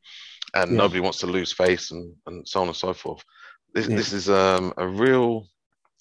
and 0.55 0.70
yeah. 0.70 0.76
nobody 0.76 1.01
wants 1.01 1.18
to 1.18 1.26
lose 1.26 1.53
face 1.53 1.90
and, 1.90 2.14
and 2.26 2.46
so 2.46 2.61
on 2.61 2.68
and 2.68 2.76
so 2.76 2.92
forth. 2.92 3.22
This, 3.74 3.88
yeah. 3.88 3.96
this 3.96 4.12
is 4.12 4.30
um, 4.30 4.72
a 4.76 4.86
real, 4.86 5.46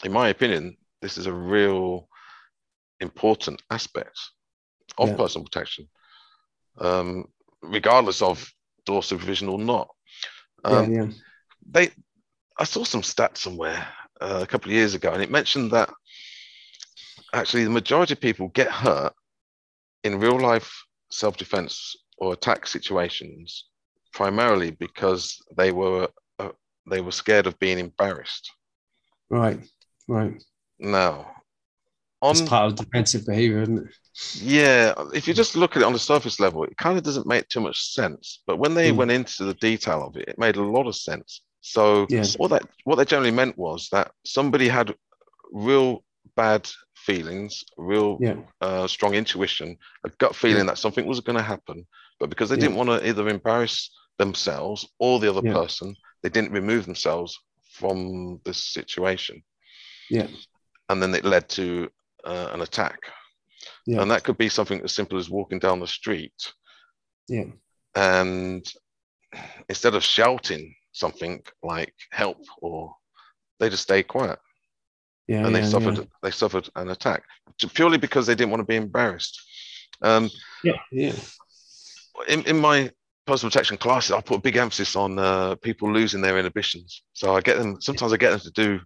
in 0.04 0.12
my 0.12 0.30
opinion, 0.30 0.78
this 1.02 1.18
is 1.18 1.26
a 1.26 1.34
real 1.34 2.08
important 3.00 3.62
aspect 3.70 4.20
of 4.98 5.10
yeah. 5.10 5.16
personal 5.16 5.46
protection, 5.46 5.88
um, 6.80 7.26
regardless 7.62 8.22
of 8.22 8.52
door 8.86 9.04
supervision 9.04 9.50
or 9.50 9.60
not. 9.60 9.90
Um, 10.64 10.94
yeah, 10.94 11.08
They, 11.70 11.92
I 12.58 12.64
saw 12.64 12.84
some 12.84 13.02
stats 13.02 13.38
somewhere 13.38 13.88
uh, 14.22 14.40
a 14.42 14.48
couple 14.48 14.72
of 14.72 14.76
years 14.76 14.96
ago, 14.96 15.12
and 15.12 15.22
it 15.22 15.30
mentioned 15.30 15.72
that 15.72 15.94
actually 17.34 17.66
the 17.66 17.70
majority 17.70 18.14
of 18.14 18.22
people 18.22 18.48
get 18.50 18.72
hurt 18.72 19.14
in 20.04 20.20
real 20.20 20.40
life 20.40 20.72
self-defense 21.12 21.96
or 22.18 22.34
attack 22.34 22.66
situations 22.66 23.66
primarily 24.18 24.72
because 24.72 25.40
they 25.56 25.72
were 25.72 26.10
uh, 26.40 26.50
they 26.90 27.02
were 27.02 27.12
scared 27.12 27.46
of 27.46 27.58
being 27.60 27.78
embarrassed. 27.78 28.52
Right, 29.30 29.60
right. 30.08 30.44
Now, 30.80 31.28
on 32.24 32.32
it's 32.32 32.42
part 32.42 32.66
of 32.72 32.76
defensive 32.76 33.28
behavior, 33.28 33.62
isn't 33.62 33.78
it? 33.78 33.94
Yeah, 34.42 34.96
if 35.14 35.28
you 35.28 35.36
just 35.36 35.56
look 35.56 35.76
at 35.76 35.84
it 35.84 35.86
on 35.86 35.94
the 35.94 36.00
surface 36.00 36.40
level, 36.40 36.64
it 36.64 36.76
kind 36.78 36.98
of 36.98 37.04
doesn't 37.04 37.28
make 37.28 37.48
too 37.48 37.60
much 37.60 37.94
sense. 37.94 38.42
But 38.48 38.58
when 38.58 38.74
they 38.74 38.92
mm. 38.92 38.96
went 38.96 39.12
into 39.12 39.44
the 39.46 39.54
detail 39.54 40.04
of 40.04 40.18
it, 40.18 40.30
it 40.30 40.40
made 40.40 40.56
a 40.56 40.64
lot 40.64 40.88
of 40.88 40.96
sense. 40.96 41.44
So 41.62 42.08
yes. 42.10 42.36
what 42.40 42.50
that 42.50 42.64
what 42.86 42.96
they 42.96 43.06
generally 43.06 43.38
meant 43.42 43.56
was 43.56 43.88
that 43.92 44.12
somebody 44.26 44.68
had 44.68 44.96
real 45.52 46.04
bad 46.36 46.68
feelings, 46.96 47.64
real 47.78 48.18
yeah. 48.20 48.38
uh, 48.62 48.88
strong 48.88 49.14
intuition, 49.14 49.78
a 50.04 50.10
gut 50.18 50.36
feeling 50.36 50.66
yeah. 50.66 50.72
that 50.72 50.80
something 50.80 51.06
was 51.06 51.20
going 51.20 51.38
to 51.38 51.44
happen, 51.44 51.86
but 52.20 52.30
because 52.30 52.50
they 52.50 52.58
didn't 52.58 52.76
want 52.76 52.90
to 52.90 53.08
either 53.08 53.30
embarrass 53.30 53.92
themselves 54.18 54.88
or 55.00 55.20
the 55.20 55.30
other 55.30 55.48
yeah. 55.48 55.54
person. 55.54 55.96
They 56.24 56.30
didn't 56.30 56.52
remove 56.52 56.86
themselves 56.86 57.40
from 57.72 58.42
the 58.44 58.54
situation. 58.54 59.44
Yeah. 60.10 60.28
And 60.90 61.02
then 61.02 61.14
it 61.14 61.26
led 61.26 61.50
to 61.50 61.90
uh, 62.24 62.50
an 62.54 62.62
attack. 62.62 63.00
Yeah. 63.86 64.02
And 64.02 64.12
that 64.12 64.24
could 64.24 64.38
be 64.38 64.50
something 64.50 64.82
as 64.82 64.94
simple 64.94 65.18
as 65.18 65.30
walking 65.30 65.60
down 65.60 65.80
the 65.80 65.88
street. 65.88 66.54
Yeah. 67.28 67.46
And 67.96 68.66
instead 69.70 69.96
of 69.96 70.04
shouting 70.04 70.76
something 70.92 71.42
like 71.64 71.94
help 72.12 72.38
or 72.62 72.96
they 73.60 73.70
just 73.70 73.84
stay 73.84 74.04
quiet. 74.04 74.40
Yeah, 75.28 75.46
and 75.46 75.54
they 75.54 75.60
yeah, 75.60 75.68
suffered 75.68 75.98
yeah. 75.98 76.04
they 76.24 76.32
suffered 76.32 76.70
an 76.76 76.90
attack 76.90 77.24
purely 77.74 77.98
because 77.98 78.26
they 78.26 78.36
didn't 78.36 78.52
want 78.52 78.62
to 78.62 78.66
be 78.66 78.78
embarrassed. 78.78 79.42
Um, 80.02 80.30
yeah, 80.64 80.78
yeah. 80.92 81.14
In, 82.30 82.44
in 82.46 82.58
my 82.58 82.92
personal 83.28 83.52
protection 83.52 83.78
classes, 83.78 84.12
I 84.12 84.22
put 84.22 84.38
a 84.38 84.42
big 84.42 84.56
emphasis 84.56 84.96
on 84.96 85.20
uh, 85.20 85.56
people 85.56 85.92
losing 85.92 86.22
their 86.22 86.40
inhibitions. 86.40 87.04
So 87.14 87.36
I 87.36 87.42
get 87.42 87.58
them. 87.58 87.80
Sometimes 87.82 88.14
I 88.14 88.18
get 88.18 88.32
them 88.32 88.40
to 88.40 88.52
do 88.52 88.80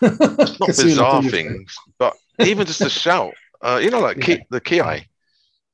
not 0.60 0.66
bizarre 0.66 1.22
things, 1.22 1.74
but 1.98 2.14
even 2.38 2.66
just 2.66 2.82
a 2.82 2.90
shout. 3.04 3.32
Uh, 3.60 3.80
you 3.82 3.90
know, 3.90 4.00
like 4.00 4.26
yeah. 4.26 4.36
the 4.50 4.60
ki. 4.60 4.76
Yeah, 4.76 5.00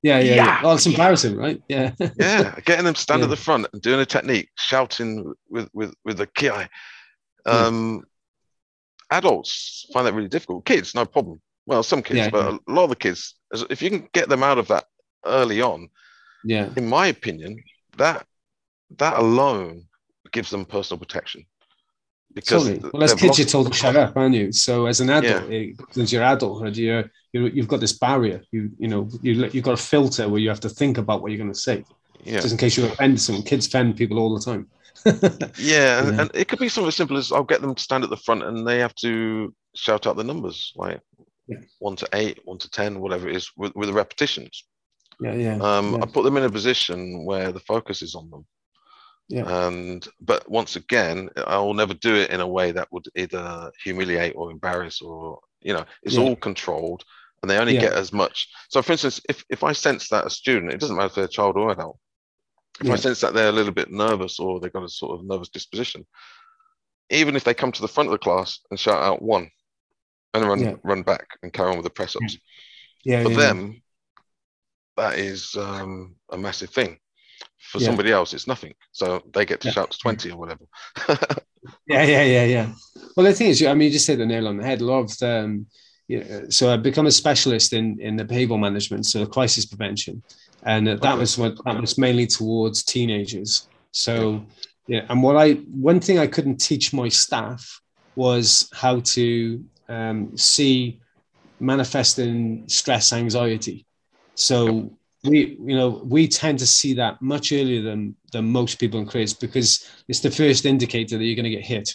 yeah, 0.03 0.19
yeah. 0.21 0.35
yeah. 0.35 0.61
Oh, 0.62 0.75
it's 0.75 0.87
embarrassing, 0.87 1.37
right? 1.37 1.61
Yeah. 1.69 1.93
yeah, 2.19 2.55
getting 2.64 2.85
them 2.85 2.95
to 2.95 3.01
stand 3.01 3.21
yeah. 3.21 3.25
at 3.25 3.31
the 3.31 3.37
front 3.37 3.66
and 3.73 3.83
doing 3.83 4.01
a 4.01 4.07
technique, 4.07 4.49
shouting 4.57 5.35
with 5.51 5.69
with 5.75 5.95
with 6.05 6.19
the 6.19 6.27
ki. 6.27 6.51
Um, 7.47 8.05
adults 9.11 9.87
find 9.93 10.07
that 10.07 10.14
really 10.14 10.29
difficult. 10.29 10.64
Kids, 10.64 10.95
no 10.95 11.05
problem. 11.05 11.41
Well, 11.66 11.83
some 11.83 12.03
kids, 12.03 12.19
yeah, 12.19 12.31
but 12.31 12.53
yeah. 12.53 12.59
a 12.69 12.73
lot 12.73 12.85
of 12.85 12.91
the 12.91 12.97
kids, 12.97 13.35
if 13.69 13.83
you 13.83 13.91
can 13.91 14.09
get 14.12 14.29
them 14.29 14.43
out 14.43 14.59
of 14.59 14.69
that 14.69 14.85
early 15.27 15.61
on, 15.61 15.89
yeah, 16.45 16.68
in 16.76 16.89
my 16.89 17.09
opinion, 17.09 17.62
that 17.97 18.26
that 18.97 19.18
alone 19.18 19.84
gives 20.32 20.51
them 20.51 20.64
personal 20.64 20.99
protection. 20.99 21.45
Because 22.34 22.68
totally. 22.68 22.91
well, 22.93 23.03
as 23.03 23.14
kids, 23.14 23.39
you're 23.39 23.49
told 23.49 23.68
to 23.68 23.72
shut 23.72 23.97
up, 23.97 24.16
aren't 24.16 24.34
you? 24.34 24.53
So 24.53 24.86
as 24.86 25.01
an 25.01 25.11
adult, 25.11 25.51
yeah. 25.51 25.72
as 25.97 26.12
your 26.12 26.22
adulthood, 26.22 26.76
you're, 26.76 27.11
you 27.32 27.47
you've 27.47 27.68
got 27.68 27.80
this 27.80 27.99
barrier. 27.99 28.43
You 28.53 28.70
you 28.78 28.89
know 28.89 29.09
you 29.22 29.49
you've 29.53 29.64
got 29.64 29.74
a 29.74 29.82
filter 29.82 30.28
where 30.28 30.41
you 30.41 30.49
have 30.49 30.61
to 30.61 30.68
think 30.68 30.99
about 30.99 31.22
what 31.22 31.30
you're 31.30 31.39
going 31.39 31.53
to 31.53 31.59
say, 31.59 31.84
yeah. 32.24 32.41
just 32.41 32.53
in 32.53 32.59
case 32.59 32.76
you 32.76 32.84
offend 32.84 33.20
someone. 33.20 33.45
Kids 33.45 33.66
offend 33.66 33.97
people 33.97 34.18
all 34.18 34.34
the 34.34 34.45
time. 34.45 34.68
yeah, 35.59 36.07
and, 36.07 36.20
and, 36.20 36.30
it 36.34 36.49
could 36.49 36.59
be 36.59 36.68
something 36.68 36.89
as 36.89 36.97
simple 36.97 37.16
as 37.16 37.32
I'll 37.32 37.45
get 37.45 37.61
them 37.61 37.74
to 37.74 37.82
stand 37.82 38.05
at 38.05 38.11
the 38.11 38.16
front 38.16 38.43
and 38.43 38.66
they 38.66 38.78
have 38.80 38.95
to 38.97 39.55
shout 39.74 40.07
out 40.07 40.16
the 40.16 40.24
numbers, 40.24 40.72
like 40.76 41.01
yeah. 41.47 41.59
one 41.78 41.97
to 41.97 42.09
eight, 42.12 42.41
one 42.45 42.59
to 42.59 42.70
ten, 42.70 43.01
whatever 43.01 43.28
it 43.28 43.36
is, 43.36 43.51
with, 43.57 43.74
with 43.74 43.89
the 43.89 43.95
repetitions. 43.95 44.64
Yeah, 45.21 45.35
yeah. 45.35 45.59
Um, 45.61 45.95
yeah. 45.95 46.03
I 46.03 46.07
put 46.07 46.25
them 46.25 46.37
in 46.37 46.45
a 46.45 46.51
position 46.51 47.25
where 47.25 47.53
the 47.53 47.61
focus 47.61 48.03
is 48.03 48.14
on 48.14 48.31
them. 48.31 48.47
Yeah. 49.29 49.66
And 49.66 50.07
but 50.21 50.49
once 50.51 50.77
again, 50.77 51.29
I 51.47 51.59
will 51.59 51.75
never 51.75 51.95
do 51.95 52.14
it 52.14 52.31
in 52.31 52.41
a 52.41 52.47
way 52.47 52.73
that 52.73 52.89
would 52.93 53.07
either 53.14 53.71
humiliate 53.83 54.35
or 54.37 54.51
embarrass 54.51 55.03
or 55.03 55.41
you 55.61 55.75
know, 55.75 55.85
it's 56.03 56.14
yeah. 56.16 56.23
all 56.23 56.37
controlled 56.37 57.05
and 57.43 57.51
they 57.51 57.59
only 57.59 57.75
yeah. 57.75 57.81
get 57.81 57.93
as 57.93 58.12
much. 58.12 58.49
So 58.69 58.83
for 58.83 58.93
instance, 58.93 59.21
if, 59.29 59.45
if 59.49 59.62
I 59.62 59.73
sense 59.73 60.09
that 60.09 60.27
a 60.27 60.31
student, 60.31 60.73
it 60.73 60.81
doesn't 60.81 60.97
matter 60.97 61.07
if 61.07 61.14
they're 61.14 61.25
a 61.25 61.29
child 61.29 61.57
or 61.57 61.71
adult, 61.71 61.99
if. 62.83 62.91
I 62.91 62.97
sense 62.97 63.21
that 63.21 63.35
they're 63.35 63.49
a 63.49 63.53
little 63.53 63.73
bit 63.73 63.91
nervous 63.91 64.39
or 64.39 64.61
they've 64.61 64.73
got 64.73 64.85
a 64.85 64.89
sort 64.89 65.19
of 65.19 65.27
nervous 65.27 65.49
disposition, 65.49 66.07
even 67.11 67.37
if 67.37 67.45
they 67.45 67.55
come 67.55 67.73
to 67.73 67.81
the 67.81 67.89
front 67.89 68.09
of 68.09 68.12
the 68.12 68.19
class 68.19 68.61
and 68.71 68.79
shout 68.79 69.03
out 69.03 69.23
one 69.23 69.51
and 70.35 70.45
run 70.45 70.81
run 70.85 71.03
back 71.03 71.27
and 71.43 71.53
carry 71.53 71.71
on 71.71 71.77
with 71.77 71.85
the 71.85 71.91
press 71.91 72.16
ups. 72.16 72.39
Yeah. 73.05 73.23
For 73.23 73.31
them, 73.31 73.83
that 74.99 75.18
is 75.18 75.57
um, 75.57 76.14
a 76.30 76.38
massive 76.38 76.70
thing. 76.70 76.99
For 77.72 77.80
somebody 77.80 78.12
else, 78.12 78.32
it's 78.32 78.46
nothing. 78.46 78.72
So 78.92 79.22
they 79.34 79.44
get 79.44 79.61
to 79.61 79.70
shout 79.70 79.90
to 79.90 79.99
20 79.99 80.30
or 80.30 80.38
whatever. 80.38 80.64
yeah, 81.86 82.03
yeah, 82.03 82.22
yeah, 82.22 82.44
yeah. 82.44 82.72
Well, 83.14 83.26
the 83.26 83.32
thing 83.34 83.49
is, 83.49 83.62
I 83.62 83.74
mean, 83.74 83.86
you 83.86 83.92
just 83.92 84.07
hit 84.07 84.16
the 84.16 84.24
nail 84.24 84.49
on 84.49 84.57
the 84.57 84.64
head. 84.64 84.80
A 84.80 84.84
lot 84.84 85.01
of 85.01 85.18
the, 85.18 85.44
um, 85.44 85.66
yeah, 86.07 86.42
so 86.49 86.72
I've 86.72 86.82
become 86.82 87.07
a 87.07 87.11
specialist 87.11 87.74
in 87.74 88.01
in 88.01 88.16
the 88.16 88.24
behavioral 88.24 88.61
management, 88.61 89.05
so 89.07 89.26
crisis 89.26 89.66
prevention 89.66 90.22
and 90.64 90.86
that 90.86 91.18
was 91.18 91.38
what 91.38 91.57
that 91.64 91.80
was 91.80 91.99
mainly 91.99 92.26
towards 92.26 92.82
teenagers. 92.82 93.68
So 93.92 94.44
yeah, 94.86 95.05
and 95.09 95.22
what 95.22 95.36
I 95.36 95.53
one 95.53 96.01
thing 96.01 96.18
I 96.18 96.26
couldn't 96.26 96.59
teach 96.59 96.92
my 96.92 97.09
staff 97.09 97.80
was 98.16 98.68
how 98.72 99.01
to 99.01 99.64
um, 99.88 100.36
see 100.36 101.01
manifesting 101.61 102.68
stress 102.68 103.12
anxiety. 103.12 103.86
So 104.39 104.93
we 105.24 105.59
you 105.61 105.76
know 105.76 106.01
we 106.05 106.28
tend 106.28 106.61
to 106.61 106.66
see 106.66 106.95
that 106.95 107.20
much 107.20 107.53
earlier 107.53 107.82
than 107.82 108.14
than 108.32 108.45
most 108.51 108.78
people 108.78 109.01
in 109.01 109.07
careers 109.07 109.34
because 109.34 109.91
it's 110.07 110.20
the 110.20 110.30
first 110.30 110.64
indicator 110.64 111.18
that 111.18 111.24
you're 111.24 111.34
going 111.34 111.45
to 111.45 111.51
get 111.51 111.64
hit 111.64 111.93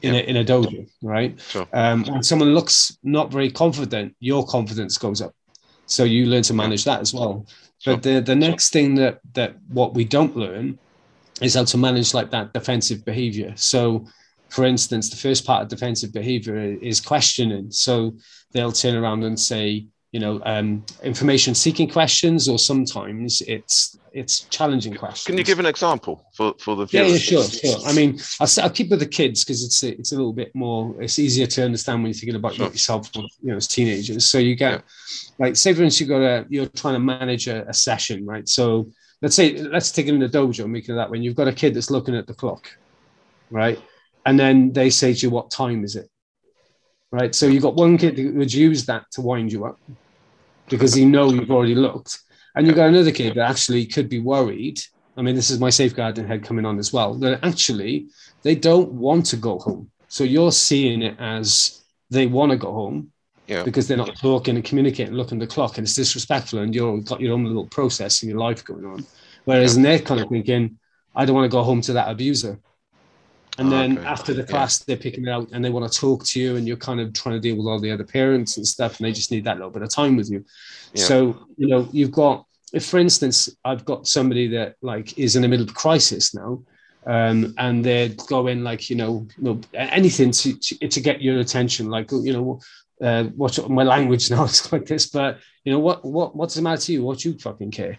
in, 0.00 0.14
a, 0.14 0.18
in 0.18 0.36
a 0.38 0.44
dojo 0.44 0.88
right? 1.02 1.38
Sure. 1.50 1.68
um, 1.74 2.04
when 2.04 2.22
someone 2.22 2.54
looks 2.54 2.96
not 3.02 3.30
very 3.30 3.50
confident 3.50 4.16
your 4.18 4.46
confidence 4.46 4.96
goes 4.96 5.20
up. 5.20 5.34
So 5.86 6.04
you 6.04 6.24
learn 6.24 6.42
to 6.44 6.54
manage 6.54 6.84
that 6.84 7.00
as 7.00 7.12
well. 7.12 7.46
But 7.84 8.02
the, 8.02 8.20
the 8.20 8.34
next 8.34 8.72
thing 8.72 8.94
that 8.94 9.20
that 9.34 9.56
what 9.68 9.92
we 9.92 10.04
don't 10.04 10.34
learn 10.34 10.78
is 11.42 11.54
how 11.54 11.64
to 11.64 11.76
manage 11.76 12.14
like 12.14 12.30
that 12.30 12.54
defensive 12.54 13.04
behavior. 13.04 13.52
So 13.56 14.06
for 14.48 14.64
instance, 14.64 15.10
the 15.10 15.16
first 15.16 15.44
part 15.44 15.62
of 15.62 15.68
defensive 15.68 16.12
behavior 16.14 16.56
is 16.56 17.00
questioning. 17.00 17.70
So 17.70 18.16
they'll 18.52 18.72
turn 18.72 18.94
around 18.94 19.24
and 19.24 19.38
say, 19.38 19.88
you 20.14 20.20
know, 20.20 20.40
um, 20.44 20.84
information 21.02 21.56
seeking 21.56 21.90
questions, 21.90 22.48
or 22.48 22.56
sometimes 22.56 23.40
it's 23.48 23.98
it's 24.12 24.42
challenging 24.42 24.94
questions. 24.94 25.26
Can 25.26 25.36
you 25.36 25.42
give 25.42 25.58
an 25.58 25.66
example 25.66 26.24
for, 26.36 26.54
for 26.60 26.76
the 26.76 26.86
viewers? 26.86 27.28
Yeah, 27.28 27.38
yeah, 27.40 27.44
sure, 27.48 27.72
sure. 27.72 27.88
I 27.88 27.92
mean, 27.94 28.20
I'll, 28.38 28.46
I'll 28.62 28.70
keep 28.70 28.90
with 28.90 29.00
the 29.00 29.06
kids 29.06 29.44
because 29.44 29.64
it's 29.64 29.82
a, 29.82 29.88
it's 29.98 30.12
a 30.12 30.14
little 30.14 30.32
bit 30.32 30.54
more, 30.54 30.94
it's 31.02 31.18
easier 31.18 31.48
to 31.48 31.64
understand 31.64 31.98
when 31.98 32.12
you're 32.12 32.20
thinking 32.20 32.36
about 32.36 32.54
sure. 32.54 32.68
yourself, 32.68 33.10
you 33.16 33.26
know, 33.42 33.56
as 33.56 33.66
teenagers. 33.66 34.26
So 34.30 34.38
you 34.38 34.54
get, 34.54 34.72
yeah. 34.72 34.80
like, 35.40 35.56
say 35.56 35.74
for 35.74 35.82
instance, 35.82 36.00
you 36.02 36.06
got 36.06 36.22
a, 36.22 36.46
you're 36.48 36.66
trying 36.66 36.94
to 36.94 37.00
manage 37.00 37.48
a, 37.48 37.68
a, 37.68 37.74
session, 37.74 38.24
right? 38.24 38.48
So 38.48 38.92
let's 39.20 39.34
say, 39.34 39.56
let's 39.56 39.90
take 39.90 40.06
it 40.06 40.14
in 40.14 40.20
the 40.20 40.28
dojo 40.28 40.62
and 40.62 40.72
make 40.72 40.88
it 40.88 40.94
that 40.94 41.10
when 41.10 41.24
you've 41.24 41.34
got 41.34 41.48
a 41.48 41.52
kid 41.52 41.74
that's 41.74 41.90
looking 41.90 42.14
at 42.14 42.28
the 42.28 42.34
clock, 42.34 42.70
right? 43.50 43.80
And 44.26 44.38
then 44.38 44.72
they 44.72 44.90
say 44.90 45.12
to 45.12 45.26
you, 45.26 45.30
what 45.30 45.50
time 45.50 45.82
is 45.82 45.96
it? 45.96 46.08
Right. 47.10 47.34
So 47.34 47.46
you've 47.46 47.64
got 47.64 47.74
one 47.74 47.98
kid 47.98 48.14
that 48.14 48.34
would 48.34 48.54
use 48.54 48.86
that 48.86 49.10
to 49.12 49.20
wind 49.20 49.52
you 49.52 49.64
up 49.64 49.80
because 50.68 50.96
you 50.96 51.06
know 51.06 51.30
you've 51.30 51.50
already 51.50 51.74
looked. 51.74 52.20
And 52.54 52.66
you've 52.66 52.76
got 52.76 52.88
another 52.88 53.10
kid 53.10 53.34
that 53.34 53.50
actually 53.50 53.86
could 53.86 54.08
be 54.08 54.20
worried. 54.20 54.80
I 55.16 55.22
mean, 55.22 55.34
this 55.34 55.50
is 55.50 55.58
my 55.58 55.70
safeguarding 55.70 56.26
head 56.26 56.44
coming 56.44 56.64
on 56.64 56.78
as 56.78 56.92
well, 56.92 57.14
that 57.14 57.44
actually 57.44 58.08
they 58.42 58.54
don't 58.54 58.92
want 58.92 59.26
to 59.26 59.36
go 59.36 59.58
home. 59.58 59.90
So 60.08 60.24
you're 60.24 60.52
seeing 60.52 61.02
it 61.02 61.16
as 61.18 61.84
they 62.10 62.26
want 62.26 62.52
to 62.52 62.56
go 62.56 62.72
home 62.72 63.12
yeah. 63.46 63.64
because 63.64 63.88
they're 63.88 63.96
not 63.96 64.16
talking 64.16 64.56
and 64.56 64.64
communicating, 64.64 65.14
looking 65.14 65.40
at 65.40 65.48
the 65.48 65.54
clock, 65.54 65.78
and 65.78 65.86
it's 65.86 65.94
disrespectful, 65.94 66.60
and 66.60 66.74
you've 66.74 67.04
got 67.04 67.20
your 67.20 67.34
own 67.34 67.44
little 67.44 67.66
process 67.66 68.22
in 68.22 68.28
your 68.28 68.38
life 68.38 68.64
going 68.64 68.84
on. 68.84 69.04
Whereas 69.44 69.76
yeah. 69.76 69.82
they're 69.82 69.98
kind 69.98 70.20
of 70.20 70.28
thinking, 70.28 70.78
I 71.14 71.24
don't 71.24 71.34
want 71.34 71.50
to 71.50 71.56
go 71.56 71.62
home 71.62 71.80
to 71.82 71.92
that 71.94 72.10
abuser. 72.10 72.58
And 73.58 73.70
then 73.70 73.98
okay. 73.98 74.06
after 74.06 74.34
the 74.34 74.42
class, 74.42 74.80
yeah. 74.80 74.84
they're 74.88 75.02
picking 75.02 75.26
it 75.26 75.30
out 75.30 75.48
and 75.52 75.64
they 75.64 75.70
want 75.70 75.90
to 75.90 75.98
talk 75.98 76.24
to 76.24 76.40
you, 76.40 76.56
and 76.56 76.66
you're 76.66 76.76
kind 76.76 77.00
of 77.00 77.12
trying 77.12 77.36
to 77.36 77.40
deal 77.40 77.56
with 77.56 77.66
all 77.66 77.78
the 77.78 77.90
other 77.90 78.04
parents 78.04 78.56
and 78.56 78.66
stuff, 78.66 78.98
and 78.98 79.06
they 79.06 79.12
just 79.12 79.30
need 79.30 79.44
that 79.44 79.56
little 79.56 79.70
bit 79.70 79.82
of 79.82 79.90
time 79.90 80.16
with 80.16 80.30
you. 80.30 80.44
Yeah. 80.92 81.04
So, 81.04 81.46
you 81.56 81.68
know, 81.68 81.88
you've 81.92 82.10
got, 82.10 82.46
if 82.72 82.86
for 82.86 82.98
instance, 82.98 83.48
I've 83.64 83.84
got 83.84 84.08
somebody 84.08 84.48
that 84.48 84.74
like 84.82 85.16
is 85.18 85.36
in 85.36 85.42
the 85.42 85.48
middle 85.48 85.66
of 85.66 85.74
crisis 85.74 86.34
now, 86.34 86.62
um, 87.06 87.54
and 87.58 87.84
they're 87.84 88.08
going 88.26 88.64
like, 88.64 88.90
you 88.90 88.96
know, 88.96 89.26
you 89.36 89.44
know 89.44 89.60
anything 89.74 90.32
to, 90.32 90.58
to, 90.58 90.88
to 90.88 91.00
get 91.00 91.22
your 91.22 91.38
attention, 91.38 91.90
like, 91.90 92.10
you 92.10 92.32
know, 92.32 92.60
uh, 93.00 93.28
watch 93.36 93.60
my 93.68 93.84
language 93.84 94.30
now 94.32 94.44
is 94.44 94.72
like 94.72 94.86
this, 94.86 95.06
but 95.06 95.38
you 95.64 95.72
know, 95.72 95.78
what, 95.78 96.04
what, 96.04 96.34
what's 96.34 96.54
the 96.54 96.62
matter 96.62 96.82
to 96.82 96.92
you? 96.92 97.04
What 97.04 97.24
you 97.24 97.38
fucking 97.38 97.70
care? 97.70 97.98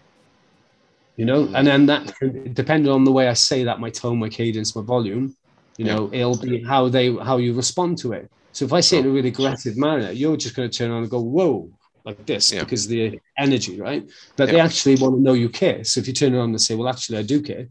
You 1.16 1.24
know, 1.24 1.48
and 1.54 1.66
then 1.66 1.86
that 1.86 2.12
depending 2.52 2.92
on 2.92 3.04
the 3.04 3.12
way 3.12 3.28
I 3.28 3.32
say 3.32 3.64
that, 3.64 3.80
my 3.80 3.88
tone, 3.88 4.18
my 4.18 4.28
cadence, 4.28 4.76
my 4.76 4.82
volume, 4.82 5.34
you 5.78 5.84
know, 5.84 6.10
yeah. 6.12 6.20
it'll 6.20 6.38
be 6.38 6.62
how 6.62 6.88
they 6.88 7.14
how 7.14 7.36
you 7.36 7.52
respond 7.54 7.98
to 7.98 8.12
it. 8.12 8.30
So 8.52 8.64
if 8.64 8.72
I 8.72 8.80
say 8.80 8.98
it 8.98 9.00
in 9.00 9.10
a 9.10 9.12
really 9.12 9.28
aggressive 9.28 9.76
manner, 9.76 10.10
you're 10.10 10.36
just 10.36 10.56
going 10.56 10.70
to 10.70 10.78
turn 10.78 10.90
on 10.90 11.02
and 11.02 11.10
go, 11.10 11.20
whoa, 11.20 11.70
like 12.04 12.24
this, 12.24 12.52
yeah. 12.52 12.60
because 12.60 12.86
the 12.86 13.20
energy, 13.36 13.78
right? 13.78 14.08
But 14.36 14.48
yeah. 14.48 14.54
they 14.54 14.60
actually 14.60 14.96
want 14.96 15.14
to 15.16 15.20
know 15.20 15.34
you 15.34 15.50
care. 15.50 15.84
So 15.84 16.00
if 16.00 16.06
you 16.06 16.14
turn 16.14 16.34
around 16.34 16.50
and 16.50 16.60
say, 16.60 16.74
well, 16.74 16.88
actually, 16.88 17.18
I 17.18 17.22
do 17.22 17.42
care, 17.42 17.68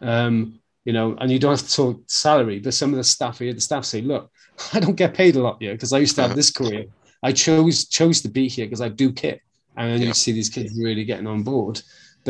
um, 0.00 0.60
you 0.84 0.92
know, 0.92 1.16
and 1.18 1.32
you 1.32 1.38
don't 1.38 1.50
have 1.58 1.66
to 1.66 1.74
talk 1.74 2.02
salary, 2.06 2.60
but 2.60 2.74
some 2.74 2.90
of 2.90 2.96
the 2.96 3.04
staff 3.04 3.38
here, 3.38 3.52
the 3.52 3.60
staff 3.60 3.84
say, 3.84 4.02
look, 4.02 4.30
I 4.72 4.80
don't 4.80 4.94
get 4.94 5.14
paid 5.14 5.36
a 5.36 5.42
lot 5.42 5.56
here 5.60 5.72
because 5.72 5.92
I 5.92 5.98
used 5.98 6.14
to 6.16 6.22
have 6.22 6.30
uh-huh. 6.30 6.36
this 6.36 6.50
career. 6.50 6.84
I 7.22 7.32
chose 7.32 7.86
chose 7.86 8.20
to 8.22 8.28
be 8.28 8.48
here 8.48 8.66
because 8.66 8.80
I 8.80 8.88
do 8.88 9.12
care. 9.12 9.40
And 9.76 9.92
then 9.92 10.06
you 10.06 10.14
see 10.14 10.32
these 10.32 10.48
kids 10.48 10.78
really 10.78 11.04
getting 11.04 11.26
on 11.26 11.42
board. 11.42 11.80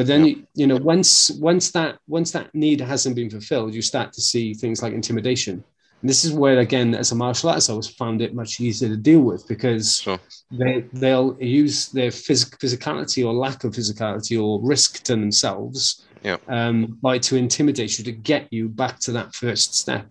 But 0.00 0.06
then 0.06 0.24
you, 0.24 0.46
you 0.54 0.66
know 0.66 0.78
once 0.78 1.30
once 1.32 1.72
that 1.72 1.98
once 2.08 2.30
that 2.30 2.54
need 2.54 2.80
hasn't 2.80 3.14
been 3.14 3.28
fulfilled, 3.28 3.74
you 3.74 3.82
start 3.82 4.14
to 4.14 4.22
see 4.22 4.54
things 4.54 4.82
like 4.82 4.94
intimidation. 4.94 5.62
And 6.00 6.08
this 6.08 6.24
is 6.24 6.32
where 6.32 6.60
again, 6.60 6.94
as 6.94 7.12
a 7.12 7.14
martial 7.14 7.50
artist, 7.50 7.68
I 7.68 7.72
always 7.74 7.88
found 7.88 8.22
it 8.22 8.34
much 8.34 8.60
easier 8.60 8.88
to 8.88 8.96
deal 8.96 9.20
with 9.20 9.46
because 9.46 9.98
sure. 9.98 10.18
they 10.50 10.86
they'll 10.94 11.36
use 11.38 11.90
their 11.90 12.08
phys- 12.08 12.48
physicality 12.56 13.26
or 13.26 13.34
lack 13.34 13.64
of 13.64 13.74
physicality 13.74 14.42
or 14.42 14.66
risk 14.66 15.02
to 15.02 15.12
themselves 15.16 16.06
yeah. 16.22 16.38
um, 16.48 16.98
by 17.02 17.18
to 17.18 17.36
intimidate 17.36 17.98
you 17.98 18.04
to 18.06 18.12
get 18.12 18.50
you 18.50 18.70
back 18.70 19.00
to 19.00 19.12
that 19.12 19.34
first 19.34 19.74
step. 19.74 20.06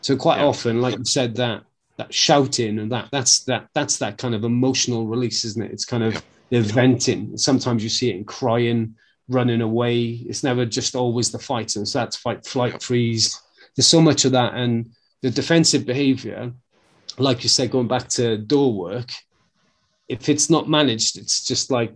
So 0.00 0.16
quite 0.16 0.38
yeah. 0.38 0.46
often, 0.46 0.80
like 0.80 0.96
you 0.96 1.04
said, 1.04 1.36
that 1.36 1.64
that 1.98 2.14
shouting 2.14 2.78
and 2.78 2.90
that 2.90 3.10
that's 3.12 3.40
that 3.40 3.68
that's 3.74 3.98
that 3.98 4.16
kind 4.16 4.34
of 4.34 4.44
emotional 4.44 5.06
release, 5.06 5.44
isn't 5.44 5.62
it? 5.62 5.72
It's 5.72 5.84
kind 5.84 6.04
of 6.04 6.24
yeah. 6.48 6.62
venting. 6.62 7.36
Sometimes 7.36 7.82
you 7.82 7.90
see 7.90 8.08
it 8.08 8.16
in 8.16 8.24
crying 8.24 8.94
running 9.28 9.60
away. 9.60 10.04
It's 10.28 10.44
never 10.44 10.64
just 10.64 10.94
always 10.94 11.30
the 11.30 11.38
fighting. 11.38 11.84
So 11.84 11.98
that's 11.98 12.16
fight, 12.16 12.46
flight, 12.46 12.82
freeze. 12.82 13.40
There's 13.74 13.86
so 13.86 14.00
much 14.00 14.24
of 14.24 14.32
that. 14.32 14.54
And 14.54 14.90
the 15.22 15.30
defensive 15.30 15.84
behavior, 15.84 16.52
like 17.18 17.42
you 17.42 17.48
said, 17.48 17.70
going 17.70 17.88
back 17.88 18.08
to 18.10 18.38
door 18.38 18.72
work, 18.72 19.10
if 20.08 20.28
it's 20.28 20.48
not 20.50 20.68
managed, 20.68 21.18
it's 21.18 21.44
just 21.44 21.70
like 21.70 21.92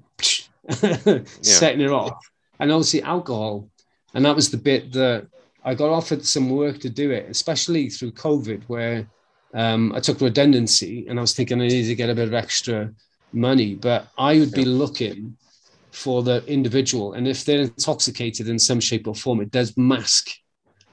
setting 0.71 1.81
it 1.81 1.91
off. 1.91 2.19
And 2.59 2.73
obviously 2.73 3.03
alcohol, 3.03 3.71
and 4.15 4.25
that 4.25 4.37
was 4.37 4.51
the 4.51 4.57
bit 4.57 4.93
that 4.93 5.29
I 5.65 5.75
got 5.75 5.91
offered 5.91 6.25
some 6.25 6.51
work 6.51 6.81
to 6.81 6.91
do 6.91 7.11
it, 7.11 7.31
especially 7.31 7.89
through 7.91 8.13
COVID, 8.13 8.65
where 8.67 9.07
um, 9.55 9.93
I 9.95 10.01
took 10.01 10.21
redundancy 10.21 11.07
and 11.09 11.19
I 11.19 11.23
was 11.23 11.35
thinking 11.35 11.61
I 11.61 11.69
needed 11.69 11.89
to 11.89 11.95
get 11.95 12.11
a 12.11 12.15
bit 12.15 12.29
of 12.29 12.35
extra 12.35 12.93
money, 13.33 13.75
but 13.75 14.09
I 14.19 14.39
would 14.39 14.53
be 14.53 14.65
looking 14.65 15.37
for 15.91 16.23
the 16.23 16.45
individual. 16.47 17.15
And 17.15 17.27
if 17.27 17.45
they're 17.45 17.63
intoxicated 17.63 18.49
in 18.49 18.59
some 18.59 18.81
shape 18.81 19.07
or 19.07 19.15
form, 19.15 19.41
it 19.41 19.51
does 19.51 19.77
mask 19.77 20.31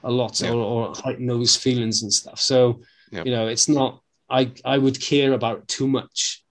a 0.04 0.10
lot 0.10 0.40
yeah. 0.40 0.50
or, 0.50 0.88
or, 0.88 0.94
heighten 0.94 1.26
those 1.26 1.56
feelings 1.56 2.02
and 2.02 2.12
stuff. 2.12 2.40
So, 2.40 2.80
yeah. 3.10 3.24
you 3.24 3.32
know, 3.32 3.48
it's 3.48 3.68
not, 3.68 4.00
I, 4.30 4.52
I 4.64 4.78
would 4.78 5.00
care 5.00 5.32
about 5.32 5.66
too 5.68 5.88
much. 5.88 6.44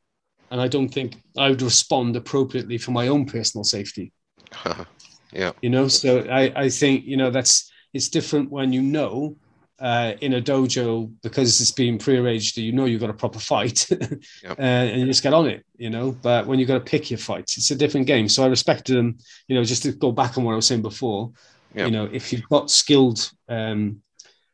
And 0.49 0.61
I 0.61 0.67
don't 0.67 0.89
think 0.89 1.15
I 1.37 1.49
would 1.49 1.61
respond 1.61 2.15
appropriately 2.15 2.77
for 2.77 2.91
my 2.91 3.09
own 3.09 3.25
personal 3.25 3.63
safety. 3.63 4.13
yeah. 5.33 5.51
You 5.61 5.69
know, 5.69 5.87
so 5.87 6.21
I, 6.29 6.51
I 6.55 6.69
think, 6.69 7.05
you 7.05 7.17
know, 7.17 7.31
that's, 7.31 7.71
it's 7.93 8.09
different 8.09 8.51
when 8.51 8.71
you 8.71 8.81
know 8.81 9.35
uh, 9.80 10.13
in 10.21 10.34
a 10.34 10.41
dojo 10.41 11.11
because 11.21 11.61
it's 11.61 11.71
been 11.71 11.97
prearranged, 11.97 12.57
you 12.57 12.71
know 12.71 12.86
you've 12.86 13.01
got 13.01 13.09
a 13.09 13.13
proper 13.13 13.39
fight, 13.39 13.88
yep. 14.43 14.57
uh, 14.59 14.61
and 14.61 15.01
you 15.01 15.05
just 15.05 15.23
get 15.23 15.34
on 15.34 15.47
it, 15.47 15.65
you 15.78 15.89
know. 15.89 16.11
But 16.11 16.47
when 16.47 16.59
you've 16.59 16.67
got 16.67 16.75
to 16.75 16.91
pick 16.91 17.11
your 17.11 17.19
fights, 17.19 17.57
it's 17.57 17.71
a 17.71 17.75
different 17.75 18.07
game. 18.07 18.28
So 18.28 18.43
I 18.43 18.47
respected 18.47 18.95
them, 18.95 19.17
you 19.47 19.55
know. 19.55 19.63
Just 19.63 19.84
to 19.84 19.91
go 19.91 20.11
back 20.11 20.38
on 20.38 20.43
what 20.43 20.53
I 20.53 20.55
was 20.55 20.65
saying 20.65 20.82
before, 20.82 21.32
yep. 21.75 21.88
you 21.88 21.91
know, 21.91 22.09
if 22.11 22.34
you've 22.34 22.47
got 22.49 22.71
skilled, 22.71 23.32
um, 23.49 24.01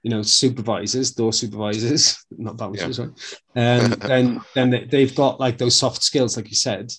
you 0.01 0.09
know, 0.09 0.21
supervisors, 0.21 1.11
door 1.11 1.32
supervisors, 1.32 2.26
not 2.38 2.57
bouncers, 2.57 2.99
yep. 2.99 3.09
right? 3.55 3.80
Um, 3.80 3.89
then 3.99 4.41
then 4.55 4.88
they've 4.89 5.15
got 5.15 5.39
like 5.39 5.57
those 5.57 5.76
soft 5.76 6.03
skills, 6.03 6.36
like 6.36 6.49
you 6.49 6.57
said. 6.57 6.91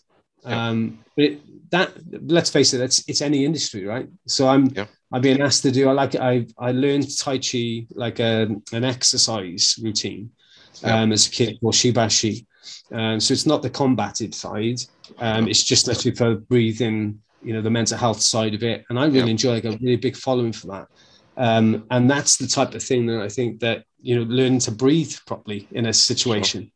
Um, 0.45 0.99
but 1.17 1.25
it, 1.25 1.71
that 1.71 1.93
let's 2.23 2.51
face 2.51 2.73
it, 2.75 2.81
it's 2.81 3.07
it's 3.09 3.21
any 3.21 3.45
industry, 3.45 3.85
right? 3.85 4.09
So 4.27 4.49
I'm 4.49 4.69
I've 5.15 5.23
been 5.23 5.41
asked 5.41 5.63
to 5.63 5.71
do. 5.71 5.89
I 5.89 5.93
like 5.93 6.17
I 6.17 6.45
I 6.59 6.73
learned 6.73 7.07
Tai 7.17 7.39
Chi 7.39 7.87
like 7.95 8.19
a, 8.19 8.47
um, 8.47 8.65
an 8.73 8.83
exercise 8.83 9.79
routine 9.81 10.31
um, 10.83 11.13
as 11.13 11.29
a 11.29 11.31
kid 11.31 11.61
called 11.61 11.75
Shibashi. 11.75 12.45
Um, 12.91 13.21
so 13.21 13.33
it's 13.33 13.47
not 13.47 13.63
the 13.63 13.71
combative 13.71 14.35
side. 14.35 14.81
Um, 15.19 15.47
it's 15.47 15.63
just 15.63 15.87
literally 15.87 16.17
for 16.17 16.35
breathing, 16.35 17.21
you 17.45 17.53
know, 17.53 17.63
the 17.63 17.71
mental 17.71 17.97
health 17.97 18.21
side 18.21 18.55
of 18.55 18.65
it. 18.65 18.85
And 18.89 18.99
I 18.99 19.05
really 19.05 19.19
yeah. 19.19 19.27
enjoy 19.27 19.55
like 19.55 19.65
a 19.67 19.79
really 19.81 19.97
big 19.97 20.17
following 20.17 20.53
for 20.53 20.67
that. 20.67 20.89
Um, 21.37 21.87
and 21.93 22.11
that's 22.11 22.37
the 22.37 22.49
type 22.49 22.75
of 22.75 22.83
thing 22.83 23.07
that 23.07 23.21
I 23.21 23.29
think 23.29 23.61
that 23.61 23.85
you 24.03 24.17
know, 24.17 24.23
learn 24.23 24.59
to 24.61 24.73
breathe 24.73 25.15
properly 25.27 25.69
in 25.71 25.87
a 25.87 25.93
situation. 25.93 26.73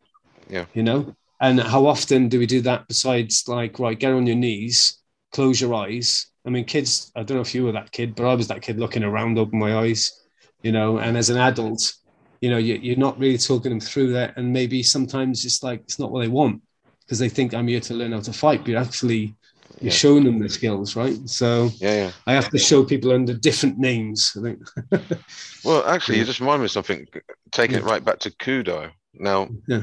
Sure. 0.49 0.61
Yeah. 0.61 0.64
You 0.74 0.84
know, 0.84 1.16
and 1.41 1.61
how 1.61 1.86
often 1.86 2.28
do 2.28 2.39
we 2.39 2.47
do 2.47 2.61
that 2.61 2.86
besides 2.86 3.49
like 3.49 3.80
right, 3.80 3.99
get 3.99 4.12
on 4.12 4.28
your 4.28 4.36
knees, 4.36 4.99
close 5.32 5.61
your 5.61 5.74
eyes, 5.74 6.28
I 6.49 6.51
mean, 6.51 6.64
kids, 6.64 7.12
I 7.14 7.24
don't 7.24 7.36
know 7.36 7.42
if 7.42 7.55
you 7.55 7.66
were 7.66 7.72
that 7.72 7.92
kid, 7.92 8.14
but 8.14 8.26
I 8.26 8.32
was 8.32 8.49
that 8.49 8.62
kid 8.62 8.78
looking 8.78 9.05
around, 9.05 9.38
open 9.38 9.59
my 9.59 9.76
eyes, 9.76 10.24
you 10.62 10.72
know, 10.72 10.96
and 10.96 11.14
as 11.14 11.28
an 11.28 11.36
adult, 11.36 11.92
you 12.40 12.49
know, 12.49 12.57
you, 12.57 12.94
are 12.94 12.99
not 12.99 13.18
really 13.18 13.36
talking 13.36 13.68
them 13.68 13.80
through 13.80 14.14
that. 14.14 14.34
And 14.38 14.51
maybe 14.51 14.82
sometimes 14.82 15.44
it's 15.44 15.62
like, 15.62 15.82
it's 15.82 15.99
not 15.99 16.11
what 16.11 16.22
they 16.22 16.28
want 16.28 16.62
because 17.01 17.18
they 17.18 17.28
think 17.28 17.53
I'm 17.53 17.68
here 17.68 17.80
to 17.80 17.92
learn 17.92 18.12
how 18.12 18.20
to 18.20 18.32
fight, 18.32 18.64
but 18.64 18.76
actually 18.76 19.36
you're 19.78 19.90
yeah. 19.90 19.90
showing 19.90 20.24
them 20.24 20.38
the 20.38 20.49
skills, 20.49 20.96
right? 20.96 21.18
So 21.28 21.68
yeah, 21.76 22.05
yeah. 22.05 22.11
I 22.26 22.32
have 22.32 22.49
to 22.49 22.59
show 22.59 22.82
people 22.82 23.12
under 23.12 23.34
different 23.34 23.76
names, 23.76 24.34
I 24.34 24.40
think. 24.40 25.20
well, 25.66 25.84
actually, 25.86 26.16
you 26.16 26.24
just 26.24 26.40
remind 26.40 26.62
me 26.62 26.64
of 26.64 26.70
something, 26.70 27.07
taking 27.53 27.76
yeah. 27.76 27.82
it 27.82 27.84
right 27.84 28.03
back 28.03 28.20
to 28.20 28.30
Kudo. 28.30 28.90
Now, 29.12 29.51
yeah. 29.66 29.82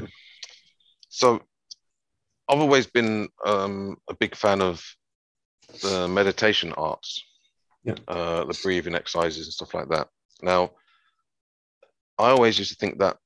so 1.10 1.42
I've 2.48 2.58
always 2.58 2.88
been 2.88 3.28
um, 3.44 3.98
a 4.10 4.14
big 4.14 4.34
fan 4.34 4.60
of 4.60 4.84
the 5.80 6.08
meditation 6.08 6.72
arts, 6.72 7.24
yeah. 7.84 7.94
uh, 8.08 8.44
the 8.44 8.58
breathing 8.62 8.94
exercises 8.94 9.46
and 9.46 9.52
stuff 9.52 9.74
like 9.74 9.88
that. 9.88 10.08
Now, 10.42 10.72
I 12.18 12.30
always 12.30 12.58
used 12.58 12.70
to 12.72 12.76
think 12.76 12.98
that 12.98 13.16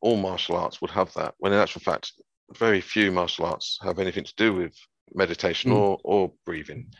all 0.00 0.16
martial 0.16 0.56
arts 0.56 0.80
would 0.80 0.90
have 0.90 1.12
that, 1.14 1.34
when 1.38 1.52
in 1.52 1.58
actual 1.58 1.80
fact, 1.80 2.12
very 2.52 2.80
few 2.80 3.10
martial 3.10 3.46
arts 3.46 3.78
have 3.82 3.98
anything 3.98 4.24
to 4.24 4.34
do 4.36 4.54
with 4.54 4.74
meditation 5.14 5.70
mm. 5.70 5.76
or, 5.76 5.98
or 6.04 6.32
breathing. 6.44 6.92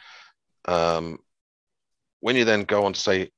Um, 0.66 1.18
when 2.20 2.36
you 2.36 2.44
then 2.44 2.64
go 2.64 2.84
on 2.84 2.92
to 2.92 3.00
say 3.00 3.30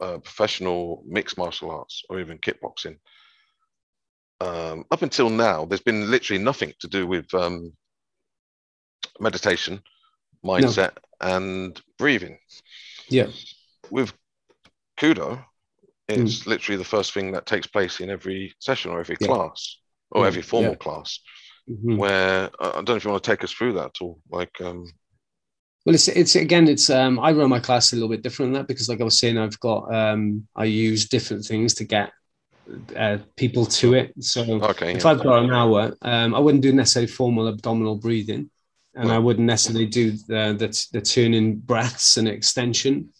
uh, 0.00 0.18
professional 0.18 1.02
mixed 1.06 1.38
martial 1.38 1.70
arts 1.70 2.02
or 2.08 2.20
even 2.20 2.38
kickboxing, 2.38 2.98
um, 4.40 4.84
up 4.90 5.02
until 5.02 5.28
now, 5.28 5.64
there's 5.64 5.80
been 5.80 6.10
literally 6.10 6.42
nothing 6.42 6.72
to 6.80 6.88
do 6.88 7.06
with 7.06 7.32
um, 7.34 7.72
meditation 9.18 9.82
mindset 10.44 10.92
no. 11.22 11.36
and 11.36 11.80
breathing. 11.98 12.38
Yeah. 13.08 13.28
With 13.90 14.12
Kudo, 14.98 15.44
it's 16.08 16.40
mm. 16.40 16.46
literally 16.46 16.78
the 16.78 16.84
first 16.84 17.12
thing 17.12 17.32
that 17.32 17.46
takes 17.46 17.66
place 17.66 18.00
in 18.00 18.10
every 18.10 18.54
session 18.58 18.90
or 18.90 19.00
every 19.00 19.16
yeah. 19.20 19.28
class 19.28 19.78
or 20.10 20.24
mm. 20.24 20.26
every 20.26 20.42
formal 20.42 20.72
yeah. 20.72 20.76
class. 20.76 21.20
Mm-hmm. 21.68 21.96
Where 21.96 22.50
I 22.58 22.72
don't 22.72 22.88
know 22.88 22.96
if 22.96 23.04
you 23.04 23.10
want 23.10 23.22
to 23.22 23.30
take 23.30 23.44
us 23.44 23.52
through 23.52 23.74
that 23.74 23.86
at 23.86 23.96
all. 24.00 24.18
Like, 24.28 24.60
um, 24.60 24.86
well, 25.86 25.94
it's 25.94 26.08
it's 26.08 26.34
again, 26.34 26.68
it's 26.68 26.90
um, 26.90 27.20
I 27.20 27.32
run 27.32 27.48
my 27.48 27.60
class 27.60 27.92
a 27.92 27.96
little 27.96 28.08
bit 28.08 28.22
different 28.22 28.52
than 28.52 28.62
that 28.62 28.68
because, 28.68 28.88
like 28.88 29.00
I 29.00 29.04
was 29.04 29.18
saying, 29.18 29.38
I've 29.38 29.60
got 29.60 29.94
um, 29.94 30.46
I 30.56 30.64
use 30.64 31.08
different 31.08 31.44
things 31.44 31.74
to 31.74 31.84
get 31.84 32.10
uh, 32.96 33.18
people 33.36 33.66
to 33.66 33.94
it. 33.94 34.12
So 34.20 34.42
okay, 34.62 34.94
if 34.94 35.04
yeah. 35.04 35.10
I've 35.10 35.22
got 35.22 35.44
an 35.44 35.52
hour, 35.52 35.94
um, 36.02 36.34
I 36.34 36.38
wouldn't 36.38 36.62
do 36.62 36.72
necessarily 36.72 37.10
formal 37.10 37.48
abdominal 37.48 37.96
breathing 37.96 38.50
and 38.94 39.12
I 39.12 39.18
wouldn't 39.18 39.46
necessarily 39.46 39.86
do 39.86 40.12
the, 40.12 40.54
the, 40.58 40.88
the 40.92 41.00
turning 41.00 41.56
breaths 41.56 42.16
and 42.16 42.28
extension. 42.28 43.10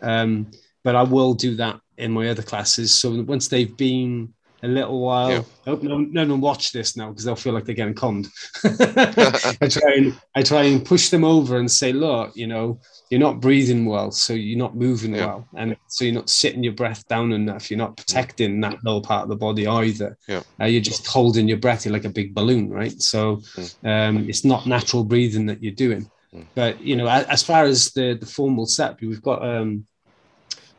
Um, 0.00 0.50
but 0.84 0.94
I 0.94 1.02
will 1.02 1.34
do 1.34 1.56
that 1.56 1.80
in 1.96 2.12
my 2.12 2.28
other 2.28 2.42
classes. 2.42 2.94
So 2.94 3.22
once 3.22 3.48
they've 3.48 3.76
been 3.76 4.32
a 4.62 4.68
little 4.68 5.00
while, 5.00 5.30
yeah. 5.30 5.42
I 5.66 5.70
hope 5.70 5.82
no, 5.82 5.98
no 5.98 6.26
one 6.26 6.40
watch 6.40 6.72
this 6.72 6.96
now 6.96 7.10
because 7.10 7.24
they'll 7.24 7.36
feel 7.36 7.52
like 7.52 7.64
they're 7.64 7.74
getting 7.74 7.94
conned. 7.94 8.28
I 8.64 9.68
try 9.68 9.92
and 9.96 10.20
I 10.34 10.42
try 10.42 10.62
and 10.64 10.84
push 10.84 11.10
them 11.10 11.24
over 11.24 11.58
and 11.58 11.70
say, 11.70 11.92
look, 11.92 12.36
you 12.36 12.46
know, 12.46 12.80
you're 13.10 13.20
not 13.20 13.40
breathing 13.40 13.84
well, 13.84 14.10
so 14.10 14.32
you're 14.32 14.58
not 14.58 14.76
moving 14.76 15.14
yeah. 15.14 15.26
well, 15.26 15.48
and 15.56 15.76
so 15.86 16.04
you're 16.04 16.14
not 16.14 16.28
sitting 16.28 16.64
your 16.64 16.72
breath 16.72 17.06
down 17.08 17.32
enough. 17.32 17.70
You're 17.70 17.78
not 17.78 17.96
protecting 17.96 18.60
that 18.60 18.82
lower 18.84 19.00
part 19.00 19.22
of 19.22 19.28
the 19.28 19.36
body 19.36 19.66
either. 19.66 20.16
Yeah. 20.26 20.42
Uh, 20.60 20.66
you're 20.66 20.82
just 20.82 21.06
holding 21.06 21.46
your 21.46 21.58
breath. 21.58 21.84
You're 21.84 21.94
like 21.94 22.04
a 22.04 22.10
big 22.10 22.34
balloon, 22.34 22.68
right? 22.68 23.00
So 23.00 23.36
mm. 23.36 23.84
um, 23.84 24.28
it's 24.28 24.44
not 24.44 24.66
natural 24.66 25.04
breathing 25.04 25.46
that 25.46 25.62
you're 25.62 25.72
doing. 25.72 26.10
Mm. 26.34 26.46
But 26.54 26.80
you 26.82 26.96
know, 26.96 27.06
as 27.06 27.42
far 27.44 27.64
as 27.64 27.92
the 27.92 28.14
the 28.18 28.26
formal 28.26 28.66
set, 28.66 29.00
we've 29.00 29.22
got 29.22 29.46
um, 29.46 29.86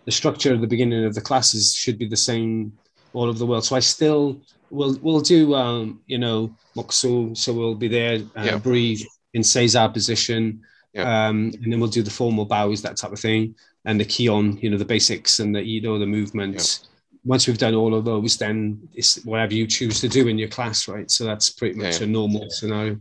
the 0.03 0.11
structure 0.11 0.53
at 0.53 0.59
the 0.59 0.67
beginning 0.67 1.05
of 1.05 1.15
the 1.15 1.21
classes 1.21 1.73
should 1.73 1.97
be 1.97 2.07
the 2.07 2.17
same 2.17 2.73
all 3.13 3.29
over 3.29 3.37
the 3.37 3.45
world. 3.45 3.65
So 3.65 3.75
I 3.75 3.79
still 3.79 4.41
will 4.69 4.97
we'll 5.01 5.21
do 5.21 5.55
um, 5.55 6.01
you 6.07 6.17
know 6.17 6.55
mokuso, 6.75 7.35
so 7.35 7.53
we'll 7.53 7.75
be 7.75 7.87
there, 7.87 8.19
uh, 8.35 8.43
yeah. 8.43 8.57
breathe 8.57 9.01
in 9.33 9.41
Seiza 9.41 9.91
position. 9.93 10.61
Yeah. 10.93 11.27
Um, 11.27 11.51
and 11.61 11.71
then 11.71 11.79
we'll 11.79 11.89
do 11.89 12.01
the 12.01 12.09
formal 12.09 12.45
bows, 12.45 12.81
that 12.81 12.97
type 12.97 13.11
of 13.11 13.19
thing, 13.19 13.55
and 13.85 13.99
the 13.99 14.05
kihon, 14.05 14.61
you 14.61 14.71
know, 14.71 14.77
the 14.77 14.85
basics 14.85 15.39
and 15.39 15.55
the 15.55 15.61
ido, 15.61 15.99
the 15.99 16.05
movements. 16.05 16.81
Yeah. 16.81 16.89
Once 17.25 17.47
we've 17.47 17.57
done 17.57 17.75
all 17.75 17.93
of 17.93 18.05
those, 18.05 18.37
then 18.37 18.79
it's 18.93 19.23
whatever 19.25 19.53
you 19.53 19.67
choose 19.67 20.01
to 20.01 20.07
do 20.07 20.27
in 20.27 20.37
your 20.37 20.47
class, 20.47 20.87
right? 20.87 21.11
So 21.11 21.25
that's 21.25 21.49
pretty 21.49 21.77
much 21.77 22.01
a 22.01 22.07
normal 22.07 22.49
scenario. 22.49 22.99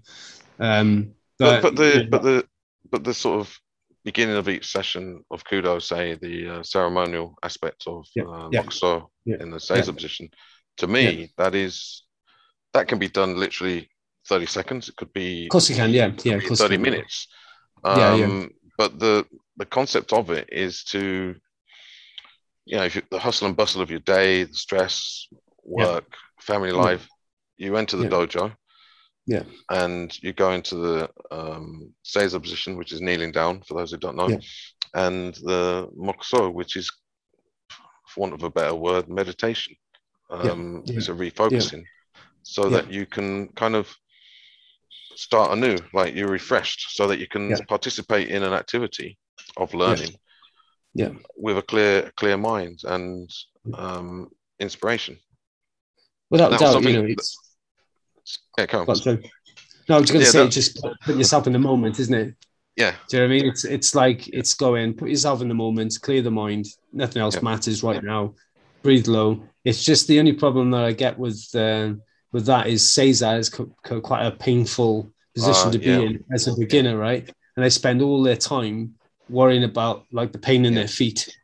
Um, 0.59 1.15
but, 1.39 1.63
but, 1.63 1.75
but 1.75 1.77
the 1.77 2.09
but 2.11 2.23
the 2.23 2.49
but 2.91 3.05
the 3.05 3.15
sort 3.15 3.41
of 3.41 3.61
beginning 4.11 4.37
of 4.37 4.49
each 4.49 4.67
session 4.67 5.05
of 5.31 5.45
kudo, 5.45 5.81
say 5.83 6.15
the 6.15 6.37
uh, 6.55 6.63
ceremonial 6.63 7.35
aspect 7.43 7.81
of 7.87 8.07
yeah. 8.17 8.25
uh, 8.25 8.49
yeah. 8.51 8.63
yeah. 9.27 9.37
in 9.43 9.51
the 9.51 9.59
seiza 9.59 9.93
position, 9.95 10.31
to 10.79 10.87
me 10.87 11.31
that 11.37 11.55
is 11.55 12.05
that 12.73 12.89
can 12.89 12.99
be 12.99 13.09
done 13.09 13.37
literally 13.37 13.91
30 14.29 14.47
seconds. 14.47 14.89
It 14.89 14.97
could 14.97 15.13
be. 15.13 15.45
Of 15.45 15.51
course, 15.51 15.69
you 15.69 15.77
can. 15.77 15.91
Yeah, 15.91 16.11
yeah. 16.25 16.39
30 16.41 16.79
minutes. 16.79 17.29
Um, 17.85 17.99
yeah, 17.99 18.15
yeah. 18.15 18.25
Um, 18.25 18.51
but 18.79 18.99
the 18.99 19.27
the 19.59 19.67
concept 19.67 20.13
of 20.13 20.31
it 20.31 20.49
is 20.53 20.85
to, 20.85 21.35
you 22.65 22.77
know, 22.77 22.85
you, 22.85 23.03
the 23.11 23.19
hustle 23.19 23.47
and 23.47 23.57
bustle 23.57 23.83
of 23.83 23.91
your 23.91 24.01
day, 24.01 24.45
the 24.45 24.55
stress, 24.55 25.27
work, 25.65 26.07
yeah. 26.11 26.19
family 26.41 26.73
life, 26.73 27.07
you 27.59 27.77
enter 27.77 27.97
the 27.99 28.09
dojo. 28.09 28.55
Yeah. 29.29 29.43
And 29.69 30.11
you 30.23 30.33
go 30.33 30.53
into 30.53 30.77
the 30.77 31.11
um, 31.31 31.93
Seiza 32.03 32.43
position, 32.43 32.79
which 32.79 32.93
is 32.93 33.03
kneeling 33.03 33.31
down, 33.31 33.61
for 33.61 33.75
those 33.75 33.91
who 33.91 33.99
don't 33.99 34.17
know, 34.17 34.41
and 34.95 35.35
the 35.35 35.87
mokuso, 35.95 36.51
which 36.51 36.77
is, 36.77 36.91
for 38.09 38.21
want 38.23 38.33
of 38.33 38.43
a 38.43 38.51
better 38.51 38.75
word, 38.75 39.07
meditation. 39.11 39.77
Um, 40.31 40.83
It's 40.87 41.09
a 41.09 41.13
refocusing 41.13 41.85
so 42.43 42.71
that 42.71 42.91
you 42.91 43.05
can 43.05 43.49
kind 43.49 43.77
of 43.77 43.95
start 45.15 45.53
anew, 45.53 45.77
like 45.93 46.15
you're 46.15 46.31
refreshed, 46.31 46.97
so 46.97 47.07
that 47.09 47.19
you 47.19 47.27
can 47.27 47.51
yeah. 47.51 47.57
participate 47.69 48.29
in 48.29 48.43
an 48.43 48.55
activity 48.55 49.19
of 49.59 49.75
learning. 49.75 50.15
Yeah. 50.95 51.11
With 51.37 51.59
a 51.59 51.63
clear, 51.63 52.13
clear 52.17 52.39
mind 52.39 52.81
and 52.85 53.31
um, 53.75 54.31
inspiration. 54.59 55.19
Without 56.31 56.59
doubt, 56.59 56.83
you 56.83 56.93
know, 56.95 57.05
it's. 57.05 57.37
Yeah, 58.57 58.67
come 58.67 58.89
on. 58.89 59.23
No, 59.89 59.97
I 59.97 60.01
was 60.01 60.11
going 60.11 60.21
to 60.21 60.27
yeah, 60.27 60.31
say, 60.31 60.45
that, 60.45 60.51
just 60.51 60.85
put 61.05 61.17
yourself 61.17 61.47
in 61.47 61.55
the 61.55 61.59
moment, 61.59 61.99
isn't 61.99 62.15
it? 62.15 62.35
Yeah. 62.77 62.95
Do 63.09 63.17
you 63.17 63.23
know 63.23 63.29
what 63.29 63.35
I 63.35 63.39
mean? 63.39 63.49
It's 63.49 63.65
it's 63.65 63.95
like 63.95 64.29
it's 64.29 64.55
going, 64.55 64.95
put 64.95 65.09
yourself 65.09 65.43
in 65.43 65.49
the 65.49 65.55
moment, 65.55 65.99
clear 66.01 66.23
the 66.23 66.31
mind. 66.31 66.67
Nothing 66.93 67.23
else 67.23 67.35
yeah. 67.35 67.43
matters 67.43 67.83
right 67.83 68.03
now. 68.03 68.35
Breathe 68.83 69.09
low. 69.09 69.43
It's 69.65 69.83
just 69.83 70.07
the 70.07 70.21
only 70.21 70.33
problem 70.33 70.71
that 70.71 70.85
I 70.85 70.93
get 70.93 71.19
with 71.19 71.45
uh, 71.55 71.95
with 72.33 72.47
that 72.47 72.69
is 72.69 72.85
Seiza 72.85 73.39
is 73.39 73.49
co- 73.49 73.75
co- 73.83 74.01
quite 74.01 74.27
a 74.27 74.31
painful 74.31 75.11
position 75.35 75.69
uh, 75.69 75.73
to 75.73 75.79
be 75.79 75.87
yeah. 75.87 75.99
in 76.01 76.25
as 76.33 76.47
a 76.47 76.57
beginner, 76.57 76.97
right? 76.97 77.29
And 77.57 77.65
they 77.65 77.71
spend 77.71 78.03
all 78.03 78.23
their 78.23 78.37
time 78.37 78.95
worrying 79.29 79.65
about 79.65 80.05
like 80.13 80.33
the 80.33 80.39
pain 80.39 80.65
in 80.65 80.75
their 80.75 80.89
feet. 80.89 81.37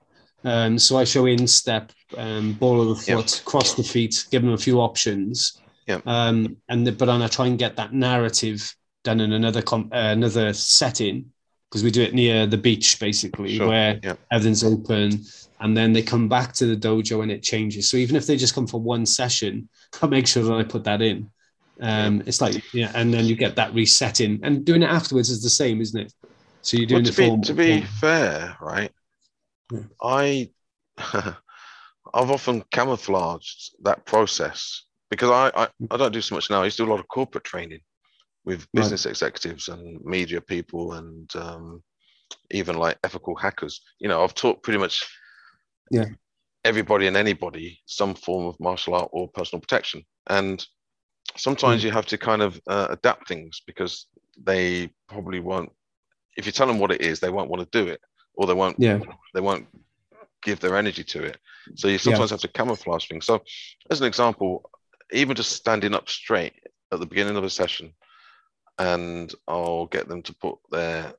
Um, 0.44 0.78
so 0.78 0.98
I 0.98 1.04
show 1.04 1.26
instep, 1.26 1.90
um, 2.16 2.52
ball 2.52 2.80
of 2.80 2.88
the 2.88 3.12
foot, 3.12 3.42
cross 3.44 3.74
the 3.74 3.82
feet, 3.82 4.26
give 4.30 4.42
them 4.42 4.52
a 4.52 4.58
few 4.58 4.78
options. 4.80 5.60
Yeah. 5.86 6.00
Um, 6.06 6.56
and 6.68 6.86
the, 6.86 6.92
but 6.92 7.06
then 7.06 7.22
I 7.22 7.28
try 7.28 7.46
and 7.46 7.58
get 7.58 7.76
that 7.76 7.92
narrative 7.92 8.74
done 9.04 9.20
in 9.20 9.32
another 9.32 9.62
com- 9.62 9.90
uh, 9.92 10.12
another 10.12 10.52
setting 10.52 11.30
because 11.70 11.84
we 11.84 11.90
do 11.90 12.02
it 12.02 12.14
near 12.14 12.46
the 12.46 12.56
beach 12.56 12.98
basically 12.98 13.56
sure. 13.56 13.68
where 13.68 14.00
yeah. 14.02 14.14
everything's 14.32 14.64
open 14.64 15.20
and 15.60 15.76
then 15.76 15.92
they 15.92 16.02
come 16.02 16.28
back 16.28 16.52
to 16.52 16.66
the 16.66 16.76
dojo 16.76 17.22
and 17.22 17.30
it 17.30 17.42
changes 17.42 17.90
so 17.90 17.96
even 17.96 18.16
if 18.16 18.26
they 18.26 18.36
just 18.36 18.54
come 18.54 18.66
for 18.66 18.80
one 18.80 19.04
session 19.04 19.68
i 20.00 20.06
make 20.06 20.26
sure 20.26 20.42
that 20.42 20.54
i 20.54 20.62
put 20.62 20.84
that 20.84 21.02
in 21.02 21.30
um, 21.80 22.22
it's 22.26 22.40
like 22.40 22.62
yeah 22.72 22.92
and 22.94 23.12
then 23.12 23.24
you 23.24 23.34
get 23.34 23.56
that 23.56 23.74
resetting 23.74 24.38
and 24.44 24.64
doing 24.64 24.82
it 24.82 24.88
afterwards 24.88 25.30
is 25.30 25.42
the 25.42 25.50
same 25.50 25.80
isn't 25.80 26.02
it 26.02 26.12
so 26.62 26.76
you're 26.76 26.86
doing 26.86 27.02
well, 27.02 27.12
to 27.12 27.16
be, 27.16 27.28
form, 27.28 27.42
to 27.42 27.54
be 27.54 27.80
fair 27.80 28.56
right 28.60 28.92
yeah. 29.72 29.80
i 30.00 30.48
i've 32.14 32.30
often 32.30 32.62
camouflaged 32.70 33.74
that 33.82 34.06
process 34.06 34.84
because 35.10 35.30
I, 35.30 35.64
I, 35.64 35.68
I 35.90 35.96
don't 35.96 36.12
do 36.12 36.20
so 36.20 36.34
much 36.34 36.50
now 36.50 36.62
i 36.62 36.64
used 36.64 36.76
to 36.78 36.84
do 36.84 36.90
a 36.90 36.92
lot 36.92 37.00
of 37.00 37.08
corporate 37.08 37.44
training 37.44 37.80
with 38.44 38.70
business 38.72 39.06
right. 39.06 39.10
executives 39.10 39.68
and 39.68 40.00
media 40.04 40.40
people 40.40 40.94
and 40.94 41.34
um, 41.36 41.82
even 42.50 42.76
like 42.76 42.98
ethical 43.04 43.34
hackers. 43.34 43.80
You 43.98 44.08
know, 44.08 44.22
I've 44.22 44.34
taught 44.34 44.62
pretty 44.62 44.78
much 44.78 45.04
yeah 45.90 46.06
everybody 46.64 47.06
and 47.06 47.16
anybody 47.16 47.78
some 47.84 48.14
form 48.14 48.46
of 48.46 48.58
martial 48.58 48.94
art 48.94 49.10
or 49.12 49.28
personal 49.28 49.60
protection, 49.60 50.04
and 50.28 50.64
sometimes 51.36 51.82
mm. 51.82 51.84
you 51.86 51.90
have 51.90 52.06
to 52.06 52.18
kind 52.18 52.42
of 52.42 52.60
uh, 52.66 52.88
adapt 52.90 53.28
things 53.28 53.60
because 53.66 54.06
they 54.42 54.90
probably 55.08 55.40
won't. 55.40 55.70
If 56.36 56.46
you 56.46 56.52
tell 56.52 56.66
them 56.66 56.78
what 56.78 56.90
it 56.90 57.00
is, 57.00 57.20
they 57.20 57.30
won't 57.30 57.50
want 57.50 57.62
to 57.62 57.78
do 57.82 57.90
it, 57.90 58.00
or 58.34 58.46
they 58.46 58.54
won't. 58.54 58.76
Yeah. 58.78 59.00
They 59.34 59.40
won't 59.40 59.66
give 60.42 60.60
their 60.60 60.76
energy 60.76 61.02
to 61.02 61.22
it. 61.22 61.38
So 61.74 61.88
you 61.88 61.96
sometimes 61.96 62.30
yeah. 62.30 62.34
have 62.34 62.40
to 62.42 62.48
camouflage 62.48 63.08
things. 63.08 63.24
So, 63.24 63.42
as 63.90 64.02
an 64.02 64.06
example, 64.06 64.70
even 65.12 65.36
just 65.36 65.52
standing 65.52 65.94
up 65.94 66.08
straight 66.08 66.54
at 66.92 67.00
the 67.00 67.06
beginning 67.06 67.36
of 67.36 67.44
a 67.44 67.50
session 67.50 67.92
and 68.78 69.32
I'll 69.46 69.86
get 69.86 70.08
them 70.08 70.22
to 70.22 70.34
put 70.34 70.58
their 70.70 71.14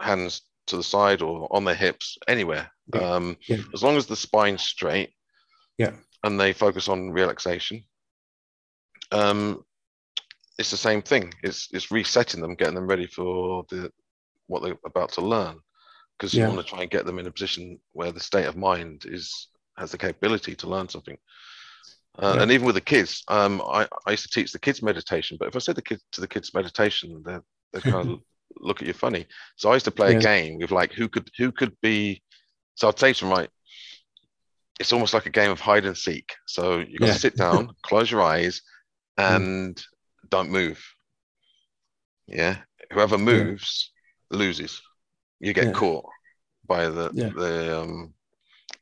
hands 0.00 0.42
to 0.66 0.76
the 0.76 0.82
side 0.82 1.22
or 1.22 1.48
on 1.50 1.64
their 1.64 1.74
hips, 1.74 2.18
anywhere. 2.28 2.70
Yeah. 2.94 3.00
Um, 3.00 3.36
yeah. 3.48 3.58
As 3.74 3.82
long 3.82 3.96
as 3.96 4.06
the 4.06 4.16
spine's 4.16 4.62
straight. 4.62 5.10
Yeah. 5.78 5.92
And 6.24 6.38
they 6.38 6.52
focus 6.52 6.88
on 6.88 7.10
relaxation. 7.10 7.82
Um, 9.10 9.64
it's 10.58 10.70
the 10.70 10.76
same 10.76 11.02
thing. 11.02 11.34
It's 11.42 11.68
it's 11.72 11.90
resetting 11.90 12.40
them, 12.40 12.54
getting 12.54 12.74
them 12.74 12.86
ready 12.86 13.06
for 13.06 13.64
the 13.68 13.90
what 14.46 14.62
they're 14.62 14.76
about 14.84 15.12
to 15.12 15.20
learn, 15.22 15.58
because 16.16 16.32
you 16.32 16.42
yeah. 16.42 16.48
want 16.48 16.60
to 16.60 16.66
try 16.66 16.82
and 16.82 16.90
get 16.90 17.04
them 17.04 17.18
in 17.18 17.26
a 17.26 17.32
position 17.32 17.80
where 17.92 18.12
the 18.12 18.20
state 18.20 18.46
of 18.46 18.56
mind 18.56 19.04
is 19.06 19.48
has 19.76 19.90
the 19.90 19.98
capability 19.98 20.54
to 20.56 20.68
learn 20.68 20.88
something. 20.88 21.16
Uh, 22.18 22.34
yeah. 22.36 22.42
And 22.42 22.52
even 22.52 22.66
with 22.66 22.74
the 22.74 22.80
kids, 22.80 23.22
um, 23.28 23.62
I, 23.62 23.88
I 24.06 24.10
used 24.10 24.24
to 24.24 24.40
teach 24.40 24.52
the 24.52 24.58
kids 24.58 24.82
meditation, 24.82 25.36
but 25.38 25.48
if 25.48 25.56
I 25.56 25.60
said 25.60 25.76
the 25.76 25.82
kids 25.82 26.02
to 26.12 26.20
the 26.20 26.28
kids 26.28 26.52
meditation, 26.52 27.22
they 27.24 27.38
they 27.72 27.80
kind 27.80 28.10
of 28.10 28.20
look 28.60 28.82
at 28.82 28.88
you 28.88 28.92
funny. 28.92 29.26
So 29.56 29.70
I 29.70 29.74
used 29.74 29.86
to 29.86 29.90
play 29.90 30.12
yeah. 30.12 30.18
a 30.18 30.20
game 30.20 30.58
with 30.58 30.70
like 30.70 30.92
who 30.92 31.08
could 31.08 31.30
who 31.38 31.52
could 31.52 31.74
be. 31.80 32.22
So 32.74 32.88
I'd 32.88 32.98
say 32.98 33.12
to 33.12 33.20
them, 33.20 33.30
right, 33.30 33.48
it's 34.78 34.92
almost 34.92 35.14
like 35.14 35.26
a 35.26 35.30
game 35.30 35.50
of 35.50 35.60
hide 35.60 35.86
and 35.86 35.96
seek. 35.96 36.34
So 36.46 36.78
you 36.78 36.98
got 36.98 37.06
to 37.06 37.14
sit 37.14 37.36
down, 37.36 37.70
close 37.82 38.10
your 38.10 38.22
eyes, 38.22 38.62
mm. 39.18 39.36
and 39.36 39.76
mm. 39.76 39.82
don't 40.28 40.50
move. 40.50 40.84
Yeah, 42.26 42.58
whoever 42.92 43.18
moves 43.18 43.90
loses. 44.30 44.82
You 45.40 45.52
get 45.52 45.74
caught 45.74 46.04
by 46.66 46.88
the 46.88 47.08
the 47.10 47.80
um 47.80 48.14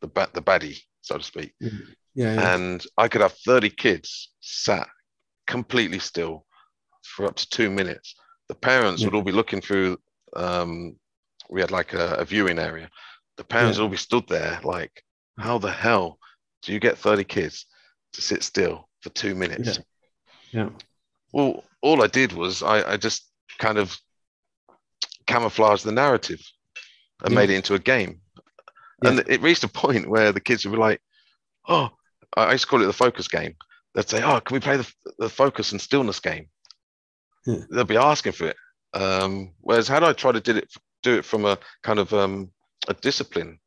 the 0.00 0.08
bat 0.08 0.34
the 0.34 0.42
baddie, 0.42 0.82
so 1.00 1.16
to 1.16 1.24
speak. 1.24 1.54
Yeah, 2.14 2.34
yeah. 2.34 2.54
And 2.54 2.84
I 2.96 3.08
could 3.08 3.20
have 3.20 3.32
30 3.32 3.70
kids 3.70 4.30
sat 4.40 4.88
completely 5.46 5.98
still 5.98 6.46
for 7.02 7.26
up 7.26 7.36
to 7.36 7.48
two 7.48 7.70
minutes. 7.70 8.14
The 8.48 8.54
parents 8.54 9.00
yeah. 9.00 9.08
would 9.08 9.14
all 9.14 9.22
be 9.22 9.32
looking 9.32 9.60
through, 9.60 9.98
um, 10.34 10.96
we 11.48 11.60
had 11.60 11.70
like 11.70 11.92
a, 11.92 12.14
a 12.14 12.24
viewing 12.24 12.58
area. 12.58 12.88
The 13.36 13.44
parents 13.44 13.76
yeah. 13.76 13.82
would 13.82 13.88
all 13.88 13.92
be 13.92 13.96
stood 13.96 14.26
there 14.28 14.60
like, 14.64 15.02
how 15.38 15.58
the 15.58 15.70
hell 15.70 16.18
do 16.62 16.72
you 16.72 16.80
get 16.80 16.98
30 16.98 17.24
kids 17.24 17.66
to 18.12 18.20
sit 18.20 18.42
still 18.42 18.88
for 19.00 19.10
two 19.10 19.34
minutes? 19.34 19.78
Yeah. 20.50 20.64
yeah. 20.64 20.68
Well, 21.32 21.64
all 21.80 22.02
I 22.02 22.08
did 22.08 22.32
was 22.32 22.62
I, 22.62 22.92
I 22.92 22.96
just 22.96 23.24
kind 23.58 23.78
of 23.78 23.96
camouflaged 25.26 25.84
the 25.84 25.92
narrative 25.92 26.40
and 27.22 27.32
yeah. 27.32 27.38
made 27.38 27.50
it 27.50 27.56
into 27.56 27.74
a 27.74 27.78
game. 27.78 28.20
And 29.02 29.20
it 29.28 29.40
reached 29.40 29.64
a 29.64 29.68
point 29.68 30.10
where 30.10 30.32
the 30.32 30.40
kids 30.40 30.64
would 30.64 30.72
be 30.72 30.78
like, 30.78 31.00
oh, 31.66 31.88
I 32.36 32.52
used 32.52 32.64
to 32.64 32.68
call 32.68 32.82
it 32.82 32.86
the 32.86 32.92
focus 32.92 33.28
game. 33.28 33.54
They'd 33.94 34.08
say, 34.08 34.22
"Oh, 34.22 34.40
can 34.40 34.54
we 34.54 34.60
play 34.60 34.76
the, 34.76 34.92
the 35.18 35.28
focus 35.28 35.72
and 35.72 35.80
stillness 35.80 36.20
game?" 36.20 36.48
Yeah. 37.46 37.64
They'll 37.70 37.84
be 37.84 37.96
asking 37.96 38.32
for 38.32 38.48
it. 38.48 38.56
Um, 38.92 39.52
whereas 39.60 39.88
had 39.88 40.02
I 40.02 40.12
tried 40.12 40.32
to 40.32 40.40
do 40.40 40.56
it 40.56 40.70
do 41.02 41.16
it 41.18 41.24
from 41.24 41.44
a 41.44 41.58
kind 41.82 41.98
of 41.98 42.12
um, 42.12 42.50
a 42.88 42.94
discipline 42.94 43.58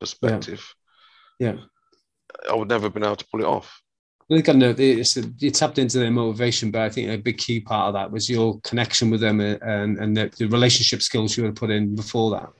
perspective, 0.00 0.74
yeah. 1.38 1.52
yeah. 1.52 1.60
I 2.50 2.54
would 2.54 2.68
never 2.68 2.84
have 2.84 2.94
been 2.94 3.04
able 3.04 3.16
to 3.16 3.26
pull 3.30 3.40
it 3.40 3.46
off. 3.46 3.80
I 4.30 4.34
think 4.34 4.48
I 4.48 4.52
know 4.52 4.74
you 4.78 5.50
tapped 5.50 5.78
into 5.78 5.98
their 5.98 6.10
motivation, 6.10 6.70
but 6.70 6.82
I 6.82 6.88
think 6.88 7.10
a 7.10 7.16
big 7.16 7.38
key 7.38 7.60
part 7.60 7.88
of 7.88 7.94
that 7.94 8.10
was 8.10 8.30
your 8.30 8.60
connection 8.60 9.10
with 9.10 9.20
them 9.20 9.40
and 9.40 9.98
and 9.98 10.16
the, 10.16 10.32
the 10.36 10.46
relationship 10.46 11.02
skills 11.02 11.36
you 11.36 11.44
had 11.44 11.56
put 11.56 11.70
in 11.70 11.94
before 11.94 12.30
that 12.32 12.50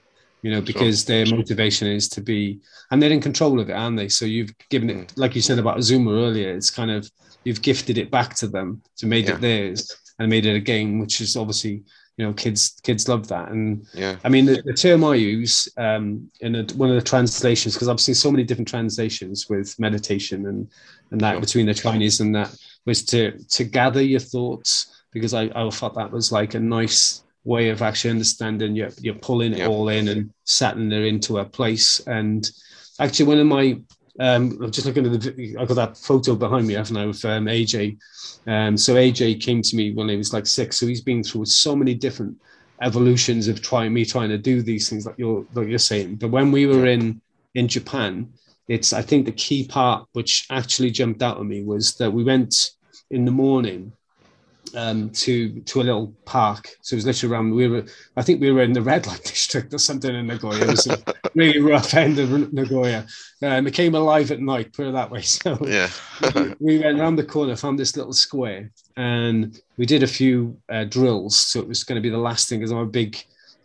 you 0.43 0.51
know, 0.51 0.61
because 0.61 1.05
sure. 1.05 1.25
their 1.25 1.37
motivation 1.37 1.89
is 1.89 2.09
to 2.11 2.21
be, 2.21 2.61
and 2.91 3.01
they're 3.01 3.11
in 3.11 3.21
control 3.21 3.61
of 3.61 3.71
it, 3.71 3.75
aren't 3.75 3.97
they? 3.97 4.09
So 4.09 4.25
you've 4.25 4.53
given 4.69 4.91
it, 4.91 4.97
mm. 4.97 5.13
like 5.17 5.35
you 5.35 5.41
said 5.41 5.59
about 5.59 5.79
Azuma 5.79 6.13
earlier, 6.13 6.55
it's 6.55 6.71
kind 6.71 6.91
of, 6.91 7.11
you've 7.45 7.63
gifted 7.63 7.97
it 7.97 8.11
back 8.11 8.35
to 8.35 8.49
them 8.49 8.83
to 8.97 9.07
made 9.07 9.27
yeah. 9.29 9.35
it 9.35 9.41
theirs 9.41 9.97
and 10.19 10.29
made 10.29 10.47
it 10.47 10.57
a 10.57 10.61
game, 10.61 10.99
which 10.99 11.21
is 11.21 11.37
obviously, 11.37 11.83
you 12.17 12.27
know, 12.27 12.33
kids, 12.33 12.81
kids 12.83 13.09
love 13.09 13.29
that. 13.29 13.51
And 13.51 13.87
yeah, 13.95 14.17
I 14.25 14.29
mean, 14.29 14.45
the, 14.45 14.61
the 14.65 14.75
term 14.75 15.05
I 15.05 15.15
use 15.15 15.69
um, 15.79 16.31
in 16.41 16.57
a, 16.57 16.65
one 16.75 16.91
of 16.91 16.97
the 16.97 17.03
translations, 17.03 17.75
because 17.75 17.89
I've 17.89 18.01
seen 18.01 18.15
so 18.15 18.31
many 18.31 18.45
different 18.45 18.69
translations 18.69 19.49
with 19.49 19.79
meditation 19.79 20.47
and, 20.47 20.69
and 21.13 21.21
that 21.21 21.33
sure. 21.33 21.41
between 21.41 21.67
the 21.67 21.75
Chinese 21.75 22.21
and 22.21 22.35
that 22.35 22.55
was 22.85 23.05
to, 23.07 23.39
to 23.39 23.65
gather 23.65 24.03
your 24.03 24.21
thoughts 24.21 25.05
because 25.13 25.35
I, 25.35 25.51
I 25.55 25.71
thought 25.71 25.95
that 25.95 26.11
was 26.11 26.33
like 26.33 26.55
a 26.55 26.61
nice 26.61 27.23
way 27.45 27.71
of 27.71 27.83
actually 27.83 28.11
understanding 28.11 28.77
you're, 28.77 28.91
you're 29.01 29.15
pulling 29.15 29.53
it 29.53 29.59
yep. 29.59 29.71
all 29.71 29.89
in 29.89 30.09
and 30.09 30.33
setting 30.45 30.93
it 30.93 31.05
into 31.05 31.39
a 31.39 31.45
place. 31.45 32.01
And 32.07 32.49
actually 33.01 33.27
one 33.27 33.39
of 33.39 33.47
my 33.47 33.81
um, 34.21 34.59
I'm 34.63 34.71
just 34.71 34.87
looking 34.87 35.07
at 35.07 35.21
the 35.21 35.57
I've 35.59 35.69
got 35.69 35.75
that 35.75 35.97
photo 35.97 36.35
behind 36.35 36.67
me 36.67 36.75
haven't 36.75 36.99
I 36.99 37.07
with 37.07 37.25
um, 37.25 37.47
AJ 37.47 37.97
um, 38.47 38.77
so 38.77 38.95
AJ 38.95 39.41
came 39.41 39.63
to 39.63 39.77
me 39.77 39.93
when 39.93 40.09
he 40.09 40.17
was 40.17 40.35
like 40.35 40.47
six. 40.47 40.79
So 40.79 40.87
he's 40.87 41.01
been 41.01 41.25
through 41.25 41.47
so 41.47 41.75
many 41.75 41.95
different 41.95 42.37
evolutions 42.83 43.49
of 43.49 43.63
trying 43.63 43.95
me 43.95 44.05
trying 44.05 44.29
to 44.29 44.39
do 44.39 44.61
these 44.61 44.89
things 44.91 45.07
like 45.07 45.15
you're 45.17 45.47
like 45.55 45.69
you're 45.69 45.79
saying. 45.79 46.17
But 46.17 46.29
when 46.29 46.53
we 46.53 46.67
were 46.67 46.87
in 46.87 47.23
in 47.55 47.69
Japan 47.69 48.33
it's 48.69 48.93
I 48.93 49.03
think 49.03 49.27
the 49.27 49.33
key 49.33 49.67
part 49.67 50.07
which 50.13 50.47
actually 50.51 50.91
jumped 50.91 51.23
out 51.23 51.39
at 51.39 51.45
me 51.45 51.63
was 51.63 51.95
that 51.97 52.11
we 52.11 52.25
went 52.25 52.71
in 53.11 53.25
the 53.25 53.31
morning 53.31 53.93
um, 54.75 55.11
to 55.11 55.61
to 55.61 55.81
a 55.81 55.85
little 55.85 56.15
park. 56.25 56.71
So 56.83 56.95
it 56.95 56.99
was 56.99 57.07
literally 57.07 57.35
around. 57.35 57.55
We 57.55 57.69
were, 57.69 57.85
I 58.17 58.23
think, 58.23 58.41
we 58.41 58.53
were 58.53 58.63
in 58.63 58.73
the 58.73 58.83
red 58.83 59.07
light 59.07 59.25
district 59.25 59.75
or 59.75 59.79
something 59.79 60.15
in 60.15 60.27
Nagoya. 60.27 60.63
It 60.63 60.69
was 60.69 60.87
a 60.87 61.03
really 61.35 61.61
rough 61.61 61.95
end 61.95 62.19
of 62.19 62.53
Nagoya. 62.53 63.07
Um, 63.43 63.67
it 63.67 63.75
came 63.75 63.95
alive 63.95 64.31
at 64.31 64.41
night. 64.41 64.73
Put 64.73 64.89
it 64.89 64.93
that 64.93 65.11
way. 65.11 65.23
So 65.33 65.59
yeah, 65.67 65.89
we 66.61 66.79
went 66.79 67.01
around 67.01 67.17
the 67.17 67.25
corner, 67.25 67.57
found 67.57 67.79
this 67.79 67.97
little 67.97 68.13
square, 68.13 68.71
and 68.97 69.59
we 69.77 69.87
did 69.87 70.03
a 70.03 70.07
few 70.07 70.59
uh, 70.69 70.85
drills. 70.85 71.37
So 71.37 71.61
it 71.61 71.69
was 71.69 71.85
going 71.85 71.97
to 71.97 72.03
be 72.03 72.11
the 72.11 72.19
last 72.19 72.49
thing, 72.49 72.61
because 72.61 72.71
I'm 72.71 72.79
a 72.79 72.87
big 72.87 73.17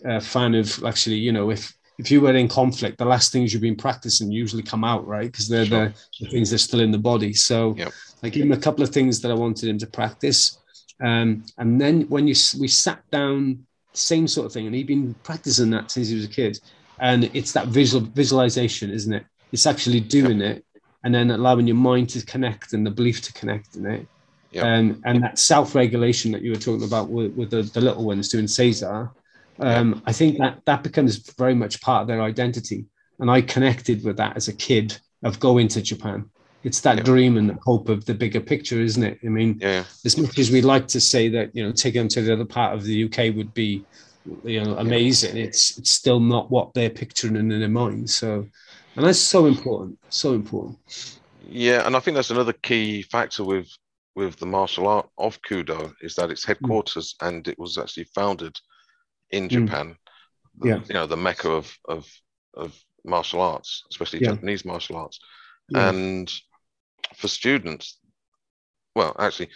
uh, 0.08 0.20
fan 0.20 0.56
of 0.56 0.84
actually, 0.84 1.18
you 1.18 1.32
know, 1.32 1.52
if 1.52 1.74
if 1.98 2.12
you 2.12 2.22
were 2.22 2.36
in 2.36 2.48
conflict, 2.48 2.98
the 2.98 3.06
last 3.06 3.32
things 3.32 3.52
you've 3.52 3.62
been 3.62 3.76
practicing 3.76 4.32
usually 4.32 4.64
come 4.64 4.84
out, 4.84 5.06
right? 5.08 5.32
Because 5.32 5.48
they're 5.48 5.66
sure. 5.66 5.88
the, 6.20 6.26
the, 6.26 6.30
things 6.30 6.50
that 6.50 6.56
are 6.56 6.60
still 6.60 6.80
in 6.80 6.92
the 6.92 6.98
body. 6.98 7.34
So 7.34 7.74
yep. 7.76 7.92
I 8.22 8.30
gave 8.30 8.44
him 8.44 8.52
a 8.52 8.58
couple 8.58 8.84
of 8.84 8.90
things 8.90 9.20
that 9.22 9.32
I 9.32 9.34
wanted 9.34 9.68
him 9.68 9.80
to 9.80 9.88
practice. 9.88 10.60
Um, 11.04 11.46
and 11.58 11.80
then 11.80 12.02
when 12.10 12.28
you 12.28 12.36
we 12.60 12.68
sat 12.68 13.02
down, 13.12 13.66
same 13.94 14.28
sort 14.28 14.48
of 14.48 14.54
thing, 14.54 14.66
and 14.66 14.76
he'd 14.76 14.88
been 14.88 15.14
practicing 15.24 15.70
that 15.72 15.92
since 15.92 16.10
he 16.10 16.16
was 16.16 16.26
a 16.26 16.30
kid. 16.30 16.60
And 17.00 17.30
it's 17.34 17.52
that 17.54 17.68
visual 17.68 18.06
visualization, 18.06 18.90
isn't 18.92 19.14
it? 19.14 19.26
It's 19.52 19.68
actually 19.68 20.00
doing 20.00 20.42
it 20.42 20.66
and 21.04 21.14
then 21.14 21.32
allowing 21.32 21.68
your 21.68 21.76
mind 21.76 22.10
to 22.10 22.26
connect 22.26 22.74
and 22.74 22.86
the 22.86 22.92
belief 22.92 23.22
to 23.22 23.34
connect 23.34 23.76
in 23.76 23.86
it. 23.86 24.08
yeah. 24.52 24.66
and 24.66 25.02
and 25.06 25.24
that 25.24 25.40
self-regulation 25.40 26.32
that 26.32 26.42
you 26.42 26.52
were 26.52 26.58
talking 26.58 26.86
about 26.86 27.10
with, 27.10 27.34
with 27.34 27.50
the, 27.50 27.62
the 27.62 27.82
little 27.82 28.06
ones 28.06 28.30
doing 28.30 28.46
Seiza, 28.46 29.12
um, 29.60 29.94
yeah. 29.94 30.00
I 30.06 30.14
think 30.14 30.38
that 30.40 30.62
that 30.66 30.84
becomes 30.84 31.18
very 31.38 31.56
much 31.56 31.82
part 31.82 32.02
of 32.02 32.08
their 32.08 32.22
identity. 32.22 32.86
And 33.20 33.32
I 33.32 33.42
connected 33.42 34.04
with 34.04 34.18
that 34.18 34.38
as 34.38 34.48
a 34.48 34.54
kid 34.54 34.98
of 35.24 35.40
going 35.40 35.68
to 35.70 35.82
Japan. 35.82 36.30
It's 36.68 36.82
that 36.82 36.98
yeah. 36.98 37.04
dream 37.04 37.38
and 37.38 37.50
the 37.50 37.58
hope 37.64 37.88
of 37.88 38.04
the 38.04 38.14
bigger 38.14 38.42
picture, 38.42 38.82
isn't 38.82 39.02
it? 39.02 39.20
I 39.24 39.30
mean, 39.30 39.58
yeah. 39.62 39.86
as 40.04 40.18
much 40.18 40.38
as 40.38 40.52
we'd 40.52 40.66
like 40.66 40.86
to 40.90 41.00
say 41.00 41.30
that 41.30 41.56
you 41.56 41.64
know 41.64 41.72
taking 41.72 42.02
them 42.02 42.10
to 42.10 42.22
the 42.22 42.34
other 42.34 42.44
part 42.44 42.76
of 42.76 42.84
the 42.84 43.06
UK 43.06 43.34
would 43.38 43.54
be, 43.54 43.86
you 44.44 44.62
know, 44.62 44.76
amazing. 44.76 45.38
It's 45.38 45.78
it's 45.78 45.92
still 45.92 46.20
not 46.20 46.52
what 46.52 46.74
they're 46.74 46.90
picturing 46.90 47.38
in 47.38 47.48
their 47.48 47.70
mind. 47.70 48.10
So, 48.10 48.46
and 48.98 49.06
that's 49.06 49.18
so 49.18 49.46
important, 49.46 49.98
so 50.10 50.34
important. 50.34 50.78
Yeah, 51.50 51.88
and 51.88 51.96
I 51.96 52.02
think 52.02 52.16
that's 52.16 52.32
another 52.32 52.52
key 52.52 53.02
factor 53.04 53.46
with 53.46 53.70
with 54.18 54.36
the 54.36 54.46
martial 54.46 54.90
art 54.90 55.08
of 55.18 55.42
Kudo 55.44 55.94
is 56.02 56.16
that 56.16 56.32
its 56.32 56.44
headquarters 56.44 57.16
mm. 57.22 57.28
and 57.30 57.48
it 57.48 57.58
was 57.58 57.78
actually 57.78 58.08
founded 58.14 58.60
in 59.32 59.48
mm. 59.48 59.52
Japan. 59.52 59.96
Mm. 60.60 60.68
Yeah, 60.68 60.80
you 60.86 60.94
know 60.96 61.08
the 61.08 61.16
mecca 61.16 61.50
of 61.50 61.74
of 61.88 62.06
of 62.56 62.78
martial 63.06 63.40
arts, 63.40 63.86
especially 63.90 64.20
yeah. 64.20 64.32
Japanese 64.32 64.66
martial 64.66 64.98
arts, 64.98 65.18
yeah. 65.70 65.90
and 65.90 66.30
for 67.16 67.28
students, 67.28 68.00
well, 68.96 69.16
actually, 69.20 69.50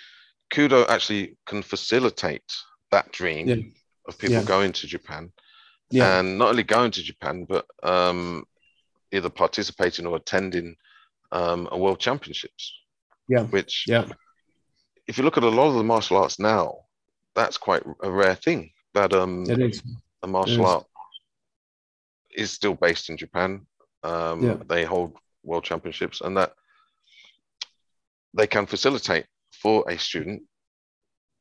Kudo 0.53 0.87
actually 0.89 1.37
can 1.45 1.61
facilitate 1.61 2.43
that 2.91 3.11
dream 3.11 3.47
yeah. 3.47 3.55
of 4.07 4.17
people 4.17 4.43
going 4.43 4.71
to 4.73 4.87
Japan, 4.87 5.31
Yeah. 5.89 6.19
and 6.19 6.37
not 6.37 6.49
only 6.49 6.63
going 6.63 6.91
to 6.91 7.03
Japan, 7.03 7.45
but 7.47 7.65
um, 7.83 8.45
either 9.11 9.29
participating 9.29 10.05
or 10.05 10.17
attending 10.17 10.75
um, 11.31 11.67
a 11.71 11.77
world 11.77 11.99
championships. 11.99 12.73
Yeah. 13.27 13.43
Which, 13.43 13.85
yeah. 13.87 14.05
if 15.07 15.17
you 15.17 15.23
look 15.23 15.37
at 15.37 15.43
a 15.43 15.49
lot 15.49 15.69
of 15.69 15.75
the 15.75 15.83
martial 15.83 16.17
arts 16.17 16.37
now, 16.39 16.79
that's 17.33 17.57
quite 17.57 17.83
a 18.03 18.11
rare 18.11 18.35
thing. 18.35 18.71
That 18.93 19.13
um, 19.13 19.49
it 19.49 19.59
is. 19.59 19.81
a 20.21 20.27
martial 20.27 20.65
art 20.65 20.85
is 22.35 22.51
still 22.51 22.73
based 22.73 23.09
in 23.09 23.15
Japan. 23.15 23.65
Um, 24.03 24.43
yeah. 24.43 24.57
They 24.67 24.83
hold 24.83 25.15
world 25.43 25.63
championships, 25.63 26.19
and 26.21 26.35
that 26.35 26.53
they 28.33 28.47
can 28.47 28.65
facilitate 28.65 29.25
for 29.51 29.83
a 29.89 29.97
student 29.97 30.41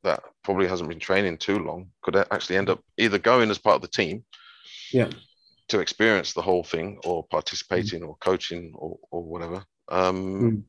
that 0.03 0.23
probably 0.43 0.67
hasn't 0.67 0.89
been 0.89 0.99
training 0.99 1.37
too 1.37 1.59
long 1.59 1.89
could 2.03 2.17
actually 2.17 2.57
end 2.57 2.71
up 2.71 2.81
either 2.97 3.19
going 3.19 3.51
as 3.51 3.59
part 3.59 3.77
of 3.77 3.83
the 3.83 3.89
team 3.89 4.25
yeah 4.93 5.09
to 5.69 5.79
experience 5.79 6.33
the 6.33 6.43
whole 6.43 6.65
thing 6.65 6.99
or 7.05 7.25
participating 7.31 8.01
mm. 8.01 8.09
or 8.09 8.17
coaching 8.21 8.73
or, 8.75 8.99
or 9.11 9.23
whatever 9.23 9.65
um, 9.91 10.41
mm. 10.41 10.63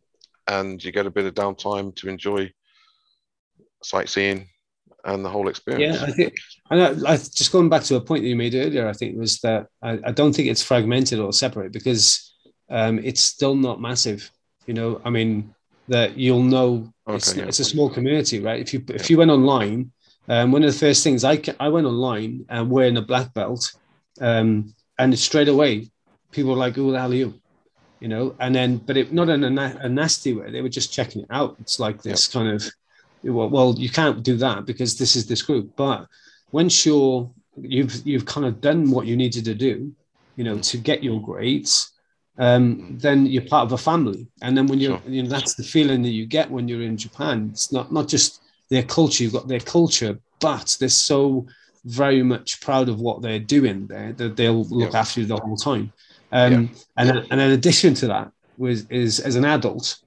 and 0.48 0.84
you 0.84 0.92
get 0.92 1.08
a 1.08 1.12
bit 1.12 1.26
of 1.26 1.34
downtime 1.34 1.96
to 1.96 2.08
enjoy 2.08 2.52
sightseeing 3.84 4.48
and 5.06 5.26
the 5.26 5.30
whole 5.30 5.48
experience. 5.48 6.00
Yeah, 6.00 6.06
I 6.06 6.12
think, 6.12 6.34
and 6.70 6.82
I, 6.82 7.14
I, 7.14 7.18
just 7.18 7.52
going 7.52 7.70
back 7.70 7.84
to 7.84 7.96
a 7.96 8.02
point 8.02 8.24
that 8.24 8.30
you 8.30 8.36
made 8.36 8.56
earlier, 8.56 8.88
I 8.88 8.94
think 8.94 9.18
was 9.18 9.40
that 9.40 9.68
I, 9.82 10.00
I 10.06 10.12
don't 10.12 10.34
think 10.34 10.48
it's 10.48 10.62
fragmented 10.62 11.20
or 11.20 11.34
separate 11.34 11.72
because 11.72 12.34
um, 12.70 13.00
it's 13.00 13.22
still 13.22 13.56
not 13.56 13.82
massive. 13.82 14.30
You 14.68 14.74
know, 14.74 15.02
I 15.04 15.10
mean, 15.10 15.56
that 15.88 16.18
you'll 16.18 16.44
know 16.44 16.92
okay, 17.08 17.18
it's, 17.18 17.36
yeah. 17.36 17.46
it's, 17.46 17.60
a 17.60 17.66
small 17.66 17.90
community, 17.90 18.40
right? 18.40 18.60
If 18.60 18.74
you 18.74 18.84
if 18.90 19.10
you 19.10 19.18
went 19.18 19.32
online, 19.32 19.92
um, 20.30 20.52
one 20.52 20.64
of 20.64 20.72
the 20.72 20.80
first 20.80 21.04
things 21.04 21.24
I 21.24 21.42
I 21.60 21.70
went 21.70 21.88
online 21.88 22.46
and 22.50 22.70
wearing 22.70 22.98
a 22.98 23.02
black 23.02 23.34
belt, 23.34 23.74
um, 24.20 24.74
and 24.98 25.18
straight 25.18 25.48
away 25.48 25.90
people 26.32 26.52
were 26.52 26.58
like, 26.58 26.76
"Who 26.76 26.92
the 26.92 27.00
hell 27.00 27.12
are 27.12 27.16
you?" 27.16 27.42
you 28.02 28.08
know, 28.08 28.36
and 28.40 28.54
then, 28.54 28.78
but 28.78 28.98
it 28.98 29.14
not 29.14 29.30
in 29.30 29.44
a, 29.44 29.50
na- 29.50 29.78
a 29.80 29.88
nasty 29.88 30.34
way. 30.34 30.52
They 30.52 30.62
were 30.62 30.70
just 30.70 30.92
checking 30.92 31.22
it 31.22 31.28
out. 31.30 31.56
It's 31.60 31.80
like 31.80 32.02
this 32.02 32.28
yep. 32.28 32.34
kind 32.34 32.56
of, 32.56 32.66
well, 33.24 33.48
well, 33.48 33.76
you 33.78 33.90
can't 33.90 34.24
do 34.24 34.36
that 34.38 34.66
because 34.66 34.98
this 34.98 35.16
is 35.16 35.28
this 35.28 35.44
group. 35.44 35.72
But 35.76 36.08
once 36.52 36.84
you're, 36.84 37.32
you've 37.56 38.06
you've 38.06 38.26
kind 38.26 38.48
of 38.48 38.60
done 38.60 38.90
what 38.90 39.06
you 39.06 39.16
needed 39.16 39.46
to 39.46 39.54
do, 39.54 39.94
you 40.36 40.44
know, 40.44 40.58
to 40.58 40.78
get 40.78 41.04
your 41.04 41.22
grades, 41.22 41.91
um, 42.38 42.98
then 43.00 43.26
you're 43.26 43.44
part 43.44 43.66
of 43.66 43.74
a 43.74 43.78
family. 43.78 44.28
And 44.42 44.58
then 44.58 44.68
when 44.68 44.80
you're, 44.80 45.00
sure. 45.00 45.12
you 45.12 45.24
know, 45.24 45.30
that's 45.30 45.56
the 45.56 45.64
feeling 45.64 46.02
that 46.04 46.10
you 46.10 46.26
get 46.26 46.50
when 46.50 46.68
you're 46.68 46.82
in 46.82 46.98
Japan. 46.98 47.50
It's 47.52 47.72
not 47.72 47.92
not 47.92 48.08
just 48.08 48.42
their 48.70 48.84
culture. 48.84 49.24
You've 49.24 49.34
got 49.34 49.48
their 49.48 49.60
culture, 49.60 50.20
but 50.40 50.78
they're 50.80 50.90
so 50.90 51.48
very 51.86 52.24
much 52.24 52.62
proud 52.62 52.90
of 52.90 53.00
what 53.00 53.22
they're 53.22 53.40
doing 53.40 53.88
there 53.88 54.14
that 54.14 54.36
they'll 54.36 54.66
look 54.66 54.94
yep. 54.94 55.02
after 55.02 55.22
you 55.22 55.26
the 55.26 55.38
whole 55.38 55.58
time. 55.58 55.92
Um, 56.32 56.52
yeah. 56.52 56.68
And 56.98 57.10
then, 57.10 57.28
and 57.32 57.42
in 57.42 57.52
addition 57.52 57.94
to 57.96 58.08
that 58.08 58.32
was 58.58 58.86
is 58.90 59.20
as 59.20 59.36
an 59.36 59.46
adult, 59.46 59.98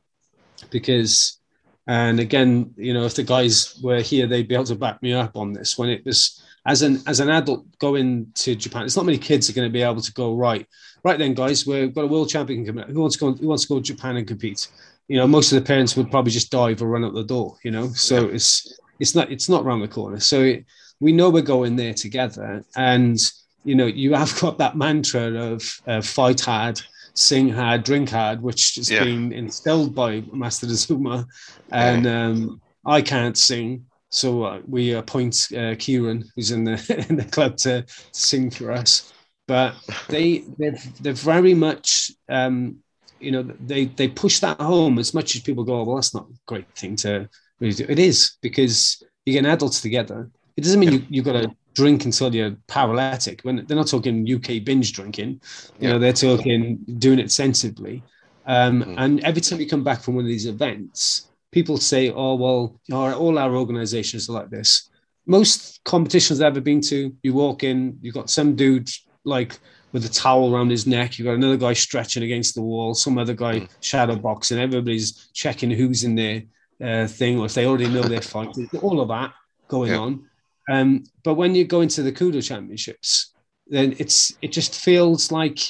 because 0.71 1.39
and 1.87 2.19
again, 2.19 2.73
you 2.77 2.95
know, 2.95 3.05
if 3.05 3.15
the 3.15 3.23
guys 3.23 3.79
were 3.83 4.01
here, 4.01 4.27
they'd 4.27 4.49
be 4.49 4.55
able 4.55 4.65
to 4.65 4.75
back 4.75 5.03
me 5.03 5.13
up 5.13 5.37
on 5.37 5.53
this. 5.53 5.77
When 5.77 5.91
it 5.91 6.05
was 6.05 6.43
as 6.67 6.83
an 6.83 7.03
as 7.07 7.21
an 7.21 7.29
adult 7.31 7.67
going 7.79 8.31
to 8.35 8.55
Japan, 8.55 8.85
it's 8.85 8.97
not 8.97 9.05
many 9.05 9.19
kids 9.19 9.51
are 9.51 9.53
going 9.53 9.69
to 9.69 9.73
be 9.73 9.83
able 9.83 10.01
to 10.01 10.13
go 10.13 10.35
right. 10.35 10.67
Right 11.03 11.19
then, 11.19 11.35
guys, 11.35 11.67
we've 11.67 11.95
got 11.95 12.05
a 12.05 12.07
world 12.07 12.31
champion 12.31 12.65
coming. 12.65 12.89
Who 12.89 13.01
wants 13.01 13.17
to 13.17 13.21
go? 13.21 13.33
Who 13.33 13.49
wants 13.49 13.65
to 13.65 13.69
go 13.69 13.77
to 13.77 13.83
Japan 13.83 14.17
and 14.17 14.27
compete? 14.27 14.69
You 15.09 15.19
know, 15.19 15.27
most 15.27 15.53
of 15.53 15.57
the 15.57 15.67
parents 15.67 15.97
would 15.97 16.11
probably 16.11 16.33
just 16.33 16.51
dive 16.51 16.81
or 16.81 16.89
run 16.89 17.05
out 17.05 17.13
the 17.13 17.25
door. 17.25 17.57
You 17.63 17.71
know, 17.71 17.89
so 17.89 18.29
it's 18.29 18.79
it's 18.99 19.15
not 19.15 19.31
it's 19.31 19.49
not 19.49 19.65
around 19.65 19.81
the 19.81 19.89
corner. 19.89 20.21
So 20.21 20.41
it, 20.41 20.65
we 21.01 21.13
know 21.13 21.29
we're 21.29 21.43
going 21.43 21.77
there 21.77 21.93
together, 21.93 22.65
and 22.77 23.19
you 23.65 23.75
know, 23.75 23.87
you 23.87 24.15
have 24.15 24.35
got 24.41 24.59
that 24.59 24.77
mantra 24.77 25.35
of 25.35 25.81
uh, 25.87 26.01
fight 26.01 26.41
hard, 26.41 26.81
sing 27.15 27.49
hard, 27.49 27.85
drink 27.85 28.11
hard, 28.11 28.41
which 28.43 28.77
has 28.77 28.91
yeah. 28.91 29.05
been 29.05 29.33
instilled 29.33 29.95
by 29.95 30.23
Master 30.33 30.67
Azuma. 30.67 31.27
And 31.73 32.07
um, 32.07 32.61
I 32.87 33.03
can't 33.03 33.37
sing. 33.37 33.87
So 34.15 34.45
uh, 34.45 34.61
we 34.69 34.93
appoint 34.93 35.49
uh, 35.57 35.75
Kieran, 35.77 36.25
who's 36.37 36.53
in 36.53 36.63
the 36.63 37.07
in 37.09 37.17
the 37.17 37.25
club, 37.25 37.57
to, 37.59 37.83
to 37.83 37.87
sing 38.13 38.49
for 38.49 38.71
us. 38.71 39.13
But 39.49 39.75
they 40.09 40.45
they're, 40.57 40.79
they're 41.01 41.13
very 41.13 41.53
much 41.53 42.13
um, 42.29 42.77
you 43.19 43.33
know 43.33 43.43
they 43.43 43.87
they 43.87 44.07
push 44.07 44.39
that 44.39 44.61
home 44.61 45.01
as 45.01 45.15
much 45.15 45.35
as 45.35 45.43
people 45.43 45.65
go, 45.65 45.83
well, 45.83 45.97
that's 45.97 46.15
not 46.15 46.29
a 46.31 46.35
great 46.47 46.71
thing 46.77 46.95
to 46.97 47.29
really 47.59 47.75
do. 47.75 47.87
It 47.89 47.99
is 47.99 48.37
because 48.41 49.03
you 49.27 49.33
get 49.33 49.47
adults 49.47 49.81
together. 49.81 50.31
It 50.57 50.63
doesn't 50.63 50.79
mean 50.79 50.93
you, 50.93 51.07
you've 51.09 51.25
got 51.25 51.33
to 51.33 51.51
drink 51.75 52.05
until 52.05 52.33
you're 52.33 52.57
paralytic. 52.69 53.41
When 53.43 53.67
they're 53.67 53.77
not 53.77 53.89
talking 53.89 54.25
UK 54.33 54.63
binge 54.65 54.93
drinking, 54.93 55.41
you 55.81 55.89
know, 55.89 55.99
they're 55.99 56.13
talking 56.13 56.79
doing 56.99 57.19
it 57.19 57.33
sensibly. 57.33 58.05
Um, 58.47 58.85
mm. 58.85 58.95
And 58.97 59.25
every 59.25 59.41
time 59.41 59.59
you 59.59 59.69
come 59.69 59.83
back 59.83 60.03
from 60.03 60.15
one 60.15 60.25
of 60.25 60.29
these 60.29 60.47
events, 60.47 61.31
people 61.55 61.79
say, 61.79 62.11
"Oh, 62.11 62.35
well, 62.35 62.81
all 62.93 63.39
our 63.39 63.55
organisations 63.57 64.29
are 64.29 64.33
like 64.33 64.51
this." 64.51 64.91
Most 65.27 65.81
competitions 65.85 66.41
I've 66.41 66.49
ever 66.49 66.61
been 66.61 66.83
to, 66.83 67.15
you 67.23 67.33
walk 67.33 67.63
in, 67.63 67.99
you've 68.03 68.15
got 68.21 68.29
some 68.29 68.57
dude 68.57 68.91
like 69.25 69.59
with 69.93 70.05
a 70.05 70.09
towel 70.09 70.53
around 70.53 70.71
his 70.71 70.87
neck. 70.87 71.17
You've 71.17 71.27
got 71.27 71.37
another 71.37 71.57
guy 71.57 71.73
stretching 71.73 72.25
against 72.25 72.57
the 72.57 72.61
wall, 72.61 72.93
some 72.95 73.17
other 73.17 73.33
guy 73.33 73.61
mm. 73.61 73.69
shadow 73.81 74.17
boxing. 74.17 74.59
Everybody's 74.59 75.31
checking 75.33 75.71
who's 75.71 76.03
in 76.03 76.17
their 76.17 76.43
uh, 76.83 77.07
thing, 77.07 77.39
or 77.39 77.47
if 77.47 77.55
they 77.55 77.67
already 77.67 77.89
know 77.89 78.03
their 78.03 78.21
fight. 78.21 78.55
All 78.83 79.01
of 79.01 79.09
that 79.09 79.33
going 79.69 79.93
yeah. 79.93 79.99
on. 79.99 80.29
Um, 80.69 81.05
but 81.23 81.35
when 81.35 81.55
you 81.55 81.65
go 81.65 81.83
into 81.83 82.03
the 82.03 82.13
Kudo 82.13 82.43
Championships, 82.43 83.33
then 83.69 83.95
it's 83.99 84.37
it 84.43 84.51
just 84.53 84.75
feels 84.75 85.31
like 85.31 85.61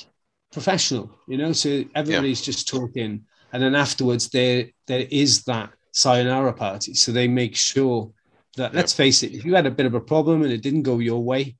professional, 0.50 1.10
you 1.28 1.36
know. 1.36 1.52
So 1.52 1.84
everybody's 1.94 2.40
yeah. 2.40 2.52
just 2.52 2.68
talking, 2.68 3.24
and 3.52 3.62
then 3.62 3.74
afterwards 3.74 4.30
there 4.30 4.68
there 4.86 5.06
is 5.10 5.44
that 5.44 5.73
sayonara 5.94 6.52
party. 6.52 6.92
So 6.92 7.10
they 7.10 7.26
make 7.26 7.56
sure 7.56 8.10
that 8.56 8.74
let's 8.74 8.92
face 8.92 9.22
it, 9.22 9.32
if 9.32 9.44
you 9.44 9.54
had 9.54 9.66
a 9.66 9.70
bit 9.70 9.86
of 9.86 9.94
a 9.94 10.00
problem 10.00 10.42
and 10.42 10.52
it 10.52 10.62
didn't 10.62 10.82
go 10.82 10.98
your 10.98 11.22
way, 11.22 11.56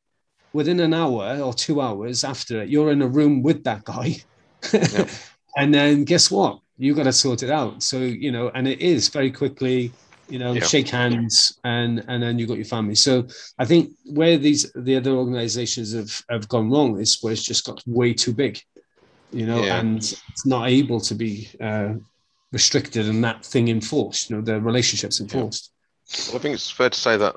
within 0.53 0.81
an 0.81 0.93
hour 0.93 1.41
or 1.41 1.55
two 1.55 1.81
hours 1.81 2.23
after 2.23 2.63
it, 2.63 2.69
you're 2.69 2.93
in 2.93 3.03
a 3.03 3.09
room 3.09 3.43
with 3.43 3.65
that 3.65 3.85
guy. 3.85 4.17
and 5.57 5.75
then 5.75 6.05
guess 6.05 6.31
what? 6.31 6.61
You 6.77 6.95
got 6.95 7.05
to 7.05 7.13
sort 7.13 7.43
it 7.43 7.51
out. 7.51 7.83
So, 7.83 7.99
you 7.99 8.31
know, 8.31 8.51
and 8.55 8.69
it 8.69 8.81
is 8.81 9.09
very 9.09 9.31
quickly 9.31 9.93
you 10.29 10.39
know, 10.39 10.53
yeah. 10.53 10.65
shake 10.65 10.89
hands, 10.89 11.59
and 11.65 12.03
and 12.09 12.23
then 12.23 12.39
you 12.39 12.47
got 12.47 12.57
your 12.57 12.65
family. 12.65 12.95
So 12.95 13.27
I 13.59 13.65
think 13.65 13.91
where 14.07 14.39
these 14.39 14.73
the 14.75 14.97
other 14.97 15.11
organisations 15.11 15.93
have 15.93 16.23
have 16.31 16.49
gone 16.49 16.71
wrong 16.71 16.99
is 16.99 17.19
where 17.23 17.33
it's 17.33 17.43
just 17.43 17.67
got 17.67 17.83
way 17.87 18.15
too 18.15 18.33
big, 18.33 18.59
you 19.33 19.47
know, 19.47 19.63
yeah. 19.63 19.81
and 19.81 19.99
it's 19.99 20.47
not 20.47 20.69
able 20.69 21.01
to 21.01 21.15
be 21.15 21.49
uh, 21.61 21.95
restricted 22.55 23.07
and 23.07 23.23
that 23.25 23.45
thing 23.45 23.69
enforced. 23.69 24.31
You 24.31 24.37
know, 24.37 24.43
the 24.43 24.61
relationships 24.61 25.21
enforced. 25.21 25.71
Yeah. 26.07 26.25
Well, 26.29 26.37
I 26.37 26.39
think 26.39 26.55
it's 26.55 26.71
fair 26.71 26.89
to 26.89 26.99
say 26.99 27.17
that 27.19 27.37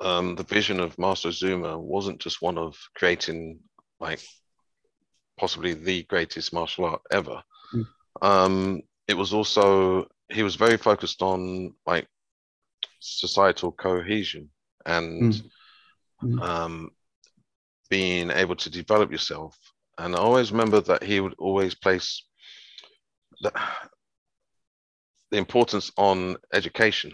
um, 0.00 0.34
the 0.34 0.42
vision 0.42 0.80
of 0.80 0.98
Master 0.98 1.28
Azuma 1.28 1.78
wasn't 1.78 2.18
just 2.18 2.42
one 2.42 2.58
of 2.58 2.76
creating 2.96 3.60
like 4.00 4.20
possibly 5.38 5.74
the 5.74 6.02
greatest 6.04 6.52
martial 6.52 6.86
art 6.86 7.02
ever. 7.12 7.42
Mm. 7.72 7.86
Um, 8.22 8.82
it 9.06 9.14
was 9.14 9.32
also 9.32 10.08
he 10.28 10.42
was 10.42 10.56
very 10.56 10.76
focused 10.76 11.22
on 11.22 11.74
like 11.86 12.08
societal 12.98 13.72
cohesion 13.72 14.48
and 14.86 15.34
mm. 15.34 15.50
Mm. 16.24 16.40
Um, 16.40 16.90
being 17.90 18.30
able 18.30 18.56
to 18.56 18.70
develop 18.70 19.10
yourself. 19.10 19.58
And 19.98 20.14
I 20.14 20.18
always 20.18 20.52
remember 20.52 20.80
that 20.80 21.02
he 21.02 21.20
would 21.20 21.34
always 21.38 21.74
place 21.74 22.22
that 23.42 23.54
the 25.30 25.38
importance 25.38 25.90
on 25.96 26.36
education, 26.52 27.12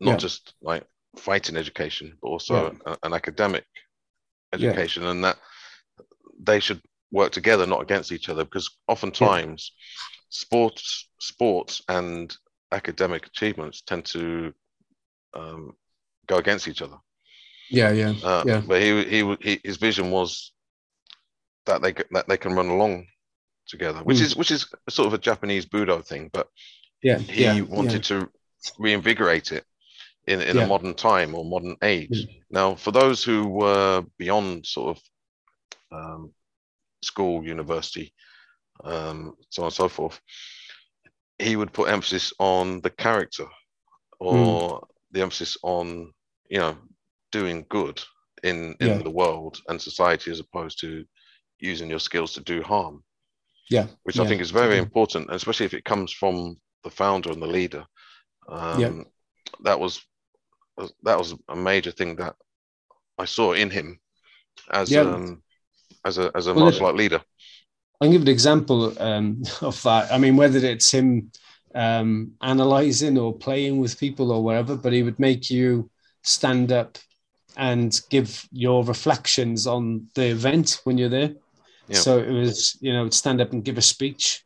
not 0.00 0.12
Yeah. 0.12 0.16
just 0.16 0.54
like 0.62 0.84
fighting 1.16 1.56
education, 1.56 2.16
but 2.22 2.28
also 2.28 2.76
a- 2.86 2.98
an 3.02 3.12
academic 3.14 3.64
Yeah. 4.56 4.60
education, 4.60 5.04
and 5.04 5.24
that 5.24 5.38
they 6.38 6.60
should 6.60 6.80
work 7.10 7.32
together, 7.32 7.66
not 7.66 7.82
against 7.82 8.12
each 8.12 8.28
other, 8.28 8.44
because 8.44 8.70
oftentimes 8.88 9.72
sports, 10.28 11.08
sports, 11.20 11.82
and 11.88 12.36
academic 12.72 13.26
achievements 13.26 13.82
tend 13.82 14.04
to 14.06 14.52
um, 15.34 15.76
go 16.26 16.36
against 16.36 16.68
each 16.68 16.82
other. 16.82 16.96
Yeah, 17.70 17.90
yeah, 17.92 18.14
Uh, 18.22 18.44
Yeah. 18.46 18.62
But 18.66 18.82
he, 18.82 19.04
he, 19.04 19.36
he, 19.40 19.60
his 19.64 19.76
vision 19.76 20.10
was 20.10 20.52
that 21.66 21.82
they 21.82 21.92
that 22.12 22.28
they 22.28 22.36
can 22.36 22.54
run 22.54 22.68
along 22.68 23.06
together, 23.66 24.00
which 24.00 24.18
Mm. 24.18 24.22
is 24.22 24.36
which 24.36 24.50
is 24.50 24.66
sort 24.88 25.06
of 25.06 25.14
a 25.14 25.18
Japanese 25.18 25.66
Budo 25.66 26.04
thing, 26.04 26.30
but 26.32 26.48
yeah. 27.02 27.18
he 27.18 27.44
yeah, 27.44 27.60
wanted 27.60 28.04
to 28.04 28.30
reinvigorate 28.78 29.52
it 29.52 29.64
in, 30.26 30.40
in 30.40 30.56
Yeah. 30.56 30.64
a 30.64 30.66
modern 30.66 30.94
time 30.94 31.34
or 31.34 31.44
modern 31.44 31.76
age. 31.82 32.10
Mm. 32.26 32.42
Now, 32.50 32.74
for 32.74 32.90
those 32.90 33.22
who 33.22 33.48
were 33.48 34.04
beyond 34.18 34.66
sort 34.66 34.96
of 34.96 35.02
um, 35.92 36.34
school, 37.02 37.44
university, 37.44 38.12
um, 38.84 39.36
so 39.50 39.62
on 39.62 39.66
and 39.66 39.74
so 39.74 39.88
forth, 39.88 40.20
he 41.38 41.56
would 41.56 41.72
put 41.72 41.88
emphasis 41.88 42.32
on 42.38 42.80
the 42.80 42.90
character 42.90 43.46
or 44.18 44.80
Mm. 44.80 44.88
the 45.12 45.22
emphasis 45.22 45.56
on, 45.62 46.12
you 46.48 46.58
know, 46.58 46.76
doing 47.32 47.64
good 47.68 48.02
in, 48.42 48.74
in 48.80 48.88
Yeah. 48.88 49.02
the 49.02 49.10
world 49.10 49.60
and 49.68 49.80
society 49.80 50.30
as 50.30 50.40
opposed 50.40 50.80
to 50.80 51.04
using 51.58 51.88
your 51.88 52.00
skills 52.00 52.32
to 52.34 52.40
do 52.40 52.62
harm 52.62 53.04
Yeah, 53.68 53.86
which 54.04 54.18
I 54.18 54.26
think 54.26 54.40
is 54.40 54.50
very 54.50 54.76
yeah. 54.76 54.82
important, 54.82 55.28
especially 55.30 55.66
if 55.66 55.74
it 55.74 55.84
comes 55.84 56.12
from 56.12 56.56
the 56.84 56.90
founder 56.90 57.32
and 57.32 57.42
the 57.42 57.46
leader. 57.46 57.84
Um, 58.48 58.80
Yeah. 58.80 59.04
That 59.62 59.80
was 59.80 60.02
that 61.02 61.18
was 61.18 61.34
a 61.48 61.56
major 61.56 61.90
thing 61.90 62.16
that 62.16 62.36
I 63.18 63.24
saw 63.24 63.52
in 63.54 63.70
him 63.70 63.98
as 64.70 64.90
Yeah. 64.90 65.02
um, 65.02 65.42
as 66.04 66.18
a 66.18 66.30
as 66.34 66.46
a 66.46 66.54
Well, 66.54 66.64
martial 66.64 66.86
art 66.86 66.96
leader. 66.96 67.22
I'll 68.00 68.10
give 68.12 68.22
an 68.22 68.28
example 68.28 68.92
um, 69.02 69.42
of 69.62 69.82
that. 69.82 70.12
I 70.12 70.18
mean, 70.18 70.36
whether 70.36 70.58
it's 70.58 70.90
him 70.92 71.32
um, 71.74 72.32
analyzing 72.40 73.18
or 73.18 73.36
playing 73.36 73.80
with 73.80 73.98
people 73.98 74.32
or 74.32 74.42
whatever, 74.42 74.76
but 74.76 74.92
he 74.92 75.02
would 75.02 75.18
make 75.18 75.50
you 75.50 75.90
stand 76.22 76.72
up 76.72 76.98
and 77.56 78.00
give 78.10 78.46
your 78.52 78.84
reflections 78.84 79.66
on 79.66 80.08
the 80.14 80.26
event 80.26 80.80
when 80.84 80.98
you're 80.98 81.08
there. 81.08 81.34
Yeah. 81.88 81.98
So 81.98 82.18
it 82.18 82.30
was, 82.30 82.76
you 82.80 82.92
know, 82.92 83.08
stand 83.10 83.40
up 83.40 83.52
and 83.52 83.64
give 83.64 83.78
a 83.78 83.82
speech, 83.82 84.44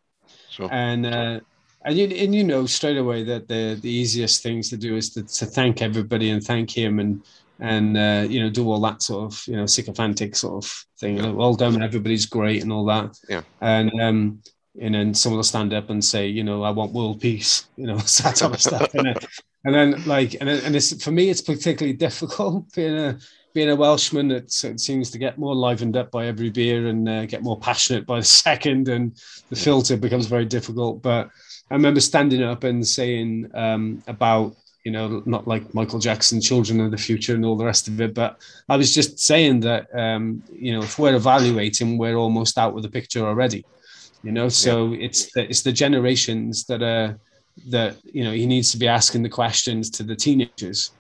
Sure. 0.51 0.69
and 0.73 1.07
uh, 1.07 1.41
and 1.85 1.97
you 1.97 2.07
and 2.07 2.35
you 2.35 2.45
know 2.45 2.67
straight 2.67 2.99
away 2.99 3.23
that 3.25 3.49
the 3.49 3.79
the 3.81 3.91
easiest 3.91 4.43
things 4.43 4.69
to 4.71 4.77
do 4.77 4.97
is 4.97 5.11
to, 5.11 5.23
to 5.23 5.47
thank 5.47 5.81
everybody 5.81 6.31
and 6.31 6.43
thank 6.43 6.71
him 6.71 6.99
and 6.99 7.23
and 7.61 7.97
uh, 7.97 8.27
you 8.29 8.41
know 8.43 8.51
do 8.51 8.69
all 8.71 8.81
that 8.81 9.03
sort 9.03 9.33
of 9.33 9.43
you 9.47 9.57
know 9.57 9.67
sycophantic 9.67 10.37
sort 10.37 10.65
of 10.65 10.85
thing. 10.99 11.17
Yeah. 11.19 11.31
Well 11.31 11.55
done, 11.55 11.83
everybody's 11.83 12.27
great 12.27 12.63
and 12.63 12.73
all 12.73 12.85
that. 12.87 13.19
Yeah. 13.29 13.43
And 13.61 13.91
um, 14.01 14.43
and 14.81 14.95
then 14.95 15.15
someone 15.15 15.39
will 15.39 15.45
stand 15.45 15.73
up 15.73 15.91
and 15.91 16.05
say, 16.05 16.27
you 16.29 16.45
know, 16.45 16.63
I 16.63 16.71
want 16.71 16.93
world 16.93 17.21
peace, 17.21 17.67
you 17.77 17.87
know, 17.87 17.97
that 18.23 18.37
type 18.37 18.53
of 18.53 18.61
stuff. 18.61 18.95
And 18.95 19.07
then, 19.07 19.17
and 19.65 19.75
then 19.75 20.05
like 20.07 20.35
and 20.41 20.49
then, 20.49 20.65
and 20.65 20.77
it's 20.77 21.03
for 21.03 21.11
me, 21.11 21.31
it's 21.31 21.43
particularly 21.43 21.97
difficult 22.07 22.73
being 22.75 22.97
a 22.97 23.19
being 23.53 23.71
a 23.71 23.77
Welshman. 23.77 24.31
It, 24.31 24.65
it 24.65 24.81
seems 24.81 25.11
to 25.11 25.19
get 25.19 25.39
more 25.39 25.55
livened 25.55 25.97
up 25.97 26.11
by 26.11 26.27
every 26.27 26.51
beer 26.51 26.87
and 26.89 27.09
uh, 27.09 27.27
get 27.27 27.43
more 27.43 27.59
passionate 27.59 28.07
by 28.07 28.21
the 28.21 28.25
second, 28.45 28.89
and 28.89 29.17
the 29.49 29.57
filter 29.57 29.97
becomes 29.97 30.27
very 30.27 30.45
difficult. 30.45 31.03
But 31.03 31.31
I 31.71 31.75
remember 31.75 32.01
standing 32.01 32.43
up 32.43 32.65
and 32.65 32.87
saying 32.87 33.51
um, 33.55 34.03
about 34.07 34.57
you 34.85 34.93
know 34.93 35.23
not 35.27 35.47
like 35.47 35.75
Michael 35.75 35.99
Jackson, 35.99 36.41
Children 36.41 36.81
of 36.81 36.91
the 36.91 36.97
Future, 36.97 37.35
and 37.35 37.45
all 37.45 37.57
the 37.57 37.65
rest 37.65 37.89
of 37.89 38.01
it. 38.01 38.15
But 38.15 38.41
I 38.69 38.77
was 38.77 38.95
just 38.95 39.19
saying 39.19 39.61
that 39.61 39.89
um, 39.95 40.43
you 40.53 40.73
know 40.73 40.83
if 40.83 40.99
we're 40.99 41.15
evaluating, 41.15 41.99
we're 41.99 42.17
almost 42.17 42.59
out 42.59 42.75
with 42.75 42.85
the 42.85 42.91
picture 42.91 43.27
already. 43.27 43.65
You 44.23 44.33
know, 44.33 44.51
so 44.51 44.93
it's 44.93 45.33
the, 45.33 45.49
it's 45.49 45.63
the 45.63 45.73
generations 45.73 46.65
that 46.67 46.83
are 46.83 47.19
that 47.69 47.97
you 48.05 48.25
know 48.25 48.33
he 48.33 48.47
needs 48.47 48.71
to 48.73 48.79
be 48.79 48.89
asking 48.89 49.23
the 49.23 49.29
questions 49.29 49.91
to 49.91 50.03
the 50.03 50.17
teenagers 50.17 50.93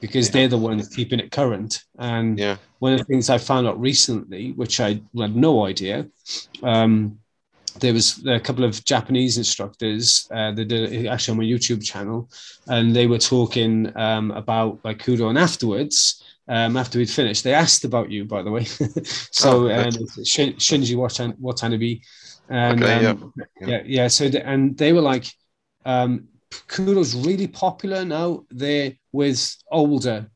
because 0.00 0.26
Yeah. 0.28 0.32
they're 0.32 0.48
the 0.48 0.58
ones 0.58 0.88
keeping 0.88 1.20
it 1.20 1.30
current. 1.30 1.82
And 1.98 2.38
Yeah, 2.38 2.56
one 2.78 2.92
of 2.92 2.98
the 2.98 3.04
things 3.04 3.28
I 3.30 3.38
found 3.38 3.66
out 3.66 3.80
recently, 3.80 4.52
which 4.52 4.80
I 4.80 5.00
had 5.18 5.36
no 5.36 5.66
idea, 5.66 6.06
um, 6.62 7.18
there 7.78 7.92
was 7.94 8.24
a 8.26 8.40
couple 8.40 8.64
of 8.64 8.84
Japanese 8.84 9.38
instructors 9.38 10.26
uh, 10.34 10.50
that 10.52 10.64
did 10.66 10.92
it 10.92 11.06
actually 11.06 11.32
on 11.32 11.38
my 11.38 11.44
YouTube 11.44 11.82
channel, 11.84 12.28
and 12.66 12.94
they 12.94 13.06
were 13.06 13.18
talking 13.18 13.96
um, 13.96 14.30
about 14.32 14.80
like 14.84 14.98
Kudo, 14.98 15.28
and 15.28 15.38
afterwards. 15.38 16.24
Um, 16.48 16.76
after 16.76 16.98
we'd 16.98 17.08
finished, 17.08 17.44
they 17.44 17.54
asked 17.54 17.84
about 17.84 18.10
you, 18.10 18.24
by 18.24 18.42
the 18.42 18.50
way. 18.50 18.64
so, 19.30 19.68
Oh, 19.70 19.82
um, 19.84 19.92
Shin- 20.24 20.54
Shinji 20.54 20.96
Watan- 20.96 21.38
Watanabe, 21.38 22.00
and 22.48 22.82
Okay, 22.82 23.06
um, 23.06 23.32
yeah. 23.60 23.66
yeah, 23.68 23.82
yeah. 23.86 24.08
So, 24.08 24.28
the, 24.28 24.44
and 24.44 24.76
they 24.76 24.92
were 24.92 25.00
like, 25.00 25.26
um, 25.86 26.26
Kudo's 26.66 27.14
really 27.14 27.46
popular 27.46 28.04
now. 28.04 28.44
They're 28.50 28.94
with 29.12 29.56
older 29.70 30.30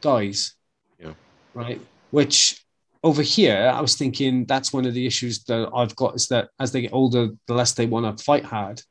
guys, 0.00 0.54
Yeah. 0.98 1.14
right? 1.54 1.80
Which 2.10 2.64
over 3.02 3.22
here, 3.22 3.70
I 3.74 3.80
was 3.80 3.96
thinking 3.96 4.44
that's 4.46 4.72
one 4.72 4.84
of 4.86 4.94
the 4.94 5.06
issues 5.06 5.44
that 5.44 5.70
I've 5.74 5.96
got 5.96 6.14
is 6.14 6.28
that 6.28 6.50
as 6.58 6.72
they 6.72 6.82
get 6.82 6.92
older, 6.92 7.28
the 7.46 7.54
less 7.54 7.72
they 7.72 7.86
want 7.86 8.18
to 8.18 8.22
fight 8.24 8.44
hard. 8.44 8.82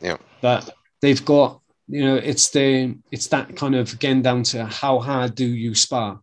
Yeah. 0.00 0.18
But 0.42 0.70
they've 1.00 1.24
got, 1.24 1.60
you 1.88 2.04
know, 2.04 2.16
it's 2.16 2.50
the 2.50 2.96
it's 3.10 3.28
that 3.28 3.56
kind 3.56 3.74
of 3.74 3.92
again 3.92 4.20
down 4.22 4.42
to 4.44 4.66
how 4.66 4.98
hard 4.98 5.34
do 5.34 5.46
you 5.46 5.74
spar 5.74 6.20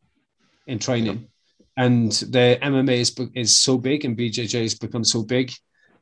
in 0.68 0.78
training, 0.80 1.28
and 1.78 2.12
the 2.12 2.60
MMA 2.62 3.00
is 3.00 3.16
is 3.34 3.58
so 3.58 3.78
big 3.78 4.06
and 4.06 4.16
BJJ 4.18 4.62
has 4.62 4.76
become 4.76 5.04
so 5.04 5.24
big 5.24 5.52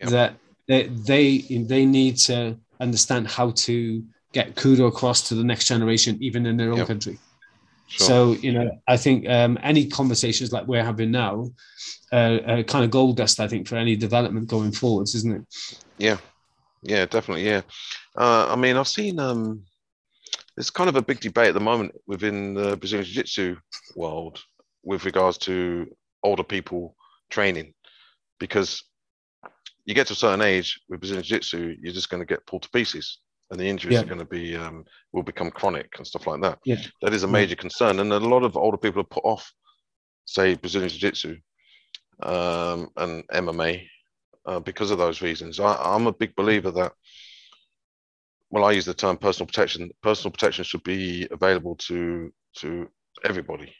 Yeah. 0.01 0.09
that 0.09 0.35
they 0.67 0.87
they 0.87 1.37
they 1.71 1.85
need 1.85 2.17
to 2.29 2.57
understand 2.79 3.27
how 3.27 3.51
to 3.51 4.03
get 4.33 4.55
kudo 4.55 4.87
across 4.87 5.27
to 5.29 5.35
the 5.35 5.43
next 5.43 5.65
generation, 5.67 6.17
even 6.21 6.45
in 6.45 6.57
their 6.57 6.71
own 6.71 6.79
Yeah. 6.79 6.85
country. 6.85 7.17
sure. 7.87 8.07
So 8.07 8.31
you 8.41 8.53
know, 8.53 8.69
I 8.87 8.97
think 8.97 9.27
um, 9.27 9.57
any 9.61 9.87
conversations 9.87 10.51
like 10.51 10.67
we're 10.67 10.83
having 10.83 11.11
now 11.11 11.51
uh, 12.11 12.39
are 12.47 12.63
kind 12.63 12.85
of 12.85 12.91
gold 12.91 13.17
dust. 13.17 13.39
I 13.39 13.47
think 13.47 13.67
for 13.67 13.75
any 13.75 13.95
development 13.95 14.47
going 14.47 14.71
forwards, 14.71 15.15
isn't 15.15 15.35
it? 15.35 15.77
Yeah, 15.97 16.17
yeah, 16.83 17.05
definitely. 17.05 17.45
Yeah, 17.45 17.61
uh, 18.17 18.47
I 18.49 18.55
mean, 18.55 18.77
I've 18.77 18.87
seen 18.87 19.19
um, 19.19 19.63
there's 20.55 20.69
kind 20.69 20.89
of 20.89 20.95
a 20.95 21.01
big 21.01 21.19
debate 21.19 21.49
at 21.49 21.53
the 21.53 21.59
moment 21.59 21.93
within 22.07 22.53
the 22.53 22.77
Brazilian 22.77 23.05
Jiu-Jitsu 23.05 23.57
world 23.95 24.41
with 24.83 25.05
regards 25.05 25.37
to 25.39 25.87
older 26.23 26.43
people 26.43 26.95
training, 27.29 27.73
because 28.39 28.83
you 29.85 29.93
get 29.95 30.07
to 30.07 30.13
a 30.13 30.15
certain 30.15 30.41
age 30.41 30.79
with 30.89 30.99
Brazilian 30.99 31.23
Jiu-Jitsu, 31.23 31.75
you're 31.81 31.93
just 31.93 32.09
going 32.09 32.21
to 32.21 32.25
get 32.25 32.45
pulled 32.45 32.63
to 32.63 32.69
pieces, 32.69 33.19
and 33.51 33.59
the 33.59 33.67
injuries 33.67 33.95
Yeah. 33.95 34.01
are 34.01 34.05
going 34.05 34.19
to 34.19 34.25
be 34.25 34.55
um, 34.55 34.85
will 35.11 35.23
become 35.23 35.51
chronic 35.51 35.89
and 35.97 36.07
stuff 36.07 36.25
like 36.25 36.41
that. 36.41 36.59
Yeah. 36.65 36.77
That 37.01 37.13
is 37.13 37.23
a 37.23 37.27
major 37.27 37.55
concern, 37.55 37.99
and 37.99 38.11
a 38.11 38.19
lot 38.19 38.43
of 38.43 38.57
older 38.57 38.77
people 38.77 39.01
are 39.01 39.15
put 39.15 39.25
off, 39.25 39.51
say 40.25 40.55
Brazilian 40.55 40.89
Jiu-Jitsu 40.89 41.37
um, 42.23 42.89
and 42.97 43.27
MMA 43.27 43.85
uh, 44.45 44.59
because 44.61 44.89
of 44.89 44.97
those 44.97 45.21
reasons. 45.21 45.59
I, 45.59 45.75
I'm 45.75 46.07
a 46.07 46.13
big 46.13 46.35
believer 46.35 46.71
that, 46.71 46.93
well, 48.49 48.63
I 48.63 48.71
use 48.71 48.85
the 48.85 48.93
term 48.93 49.17
personal 49.17 49.47
protection. 49.47 49.91
Personal 50.01 50.31
protection 50.31 50.63
should 50.63 50.83
be 50.83 51.27
available 51.29 51.75
to 51.87 52.33
to 52.57 52.89
everybody. 53.23 53.73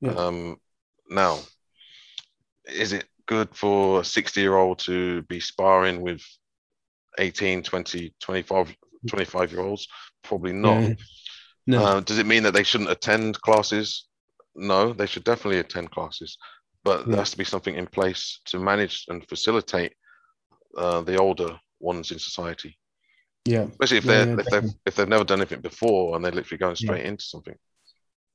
Yeah. 0.00 0.12
Um, 0.14 0.56
now, 1.08 1.38
is 2.66 2.92
it 2.92 3.06
good 3.26 3.54
for 3.54 4.00
a 4.00 4.04
60 4.04 4.40
year 4.40 4.56
old 4.56 4.80
to 4.80 5.22
be 5.22 5.38
sparring 5.38 6.00
with 6.00 6.22
18, 7.20 7.62
20, 7.62 8.14
25, 8.20 8.74
25 9.06 9.52
year 9.52 9.60
olds? 9.60 9.86
Probably 10.22 10.52
not. 10.52 10.82
Yeah. 10.82 10.94
No. 11.66 11.84
Uh, 11.84 12.00
does 12.00 12.18
it 12.18 12.26
mean 12.26 12.42
that 12.42 12.54
they 12.54 12.64
shouldn't 12.64 12.90
attend 12.90 13.40
classes? 13.42 14.08
No, 14.56 14.92
they 14.92 15.06
should 15.06 15.24
definitely 15.24 15.60
attend 15.60 15.90
classes, 15.90 16.36
but 16.82 17.06
there 17.06 17.18
has 17.18 17.30
to 17.30 17.38
be 17.38 17.44
something 17.44 17.76
in 17.76 17.86
place 17.86 18.40
to 18.46 18.58
manage 18.58 19.04
and 19.08 19.26
facilitate 19.28 19.92
uh, 20.76 21.02
the 21.02 21.16
older 21.16 21.58
ones 21.78 22.10
in 22.10 22.18
society, 22.18 22.76
yeah. 23.44 23.66
especially 23.70 23.98
if 23.98 24.04
they're 24.04 24.28
yeah, 24.28 24.36
if 24.38 24.46
they've 24.46 24.70
if 24.86 24.94
they've 24.96 25.08
never 25.08 25.24
done 25.24 25.40
anything 25.40 25.60
before 25.60 26.16
and 26.16 26.24
they're 26.24 26.32
literally 26.32 26.58
going 26.58 26.76
Yeah. 26.78 26.94
straight 26.94 27.04
into 27.04 27.24
something. 27.24 27.54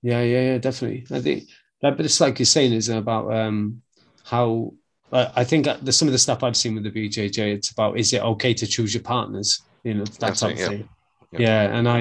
Yeah, 0.02 0.22
yeah, 0.22 0.42
yeah, 0.42 0.58
definitely. 0.60 1.06
I 1.16 1.22
think 1.22 1.50
that, 1.82 1.98
but 1.98 2.06
it's 2.06 2.22
like 2.22 2.40
you're 2.40 2.46
saying, 2.46 2.74
is 2.74 2.90
about 2.90 3.34
um, 3.34 3.82
how 4.24 4.74
I 5.16 5.42
I 5.42 5.44
think 5.44 5.66
that 5.66 5.78
the, 5.86 5.92
some 5.92 6.08
of 6.08 6.12
the 6.12 6.20
stuff 6.28 6.44
I've 6.44 6.58
seen 6.58 6.76
with 6.76 6.84
the 6.86 6.92
BJJ, 6.92 7.40
it's 7.56 7.72
about 7.72 7.98
is 7.98 8.14
it 8.14 8.22
okay 8.34 8.54
to 8.54 8.68
choose 8.68 8.94
your 8.94 9.04
partners? 9.04 9.50
You 9.84 9.96
know, 9.96 10.06
that 10.06 10.20
That's 10.20 10.40
type 10.42 10.52
it, 10.52 10.54
of 10.54 10.60
yeah. 10.60 10.68
thing. 10.70 10.90
Yeah. 11.32 11.40
Yeah. 11.40 11.78
and 11.78 11.88
I 11.90 12.00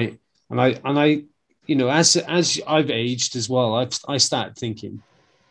and 0.49 0.61
I 0.61 0.67
and 0.83 0.99
I, 0.99 1.07
you 1.67 1.75
know, 1.75 1.89
as 1.89 2.15
as 2.17 2.59
I've 2.67 2.91
aged 2.91 3.35
as 3.35 3.49
well, 3.49 3.75
I've 3.75 3.97
I 4.07 4.17
started 4.17 4.55
thinking, 4.57 5.03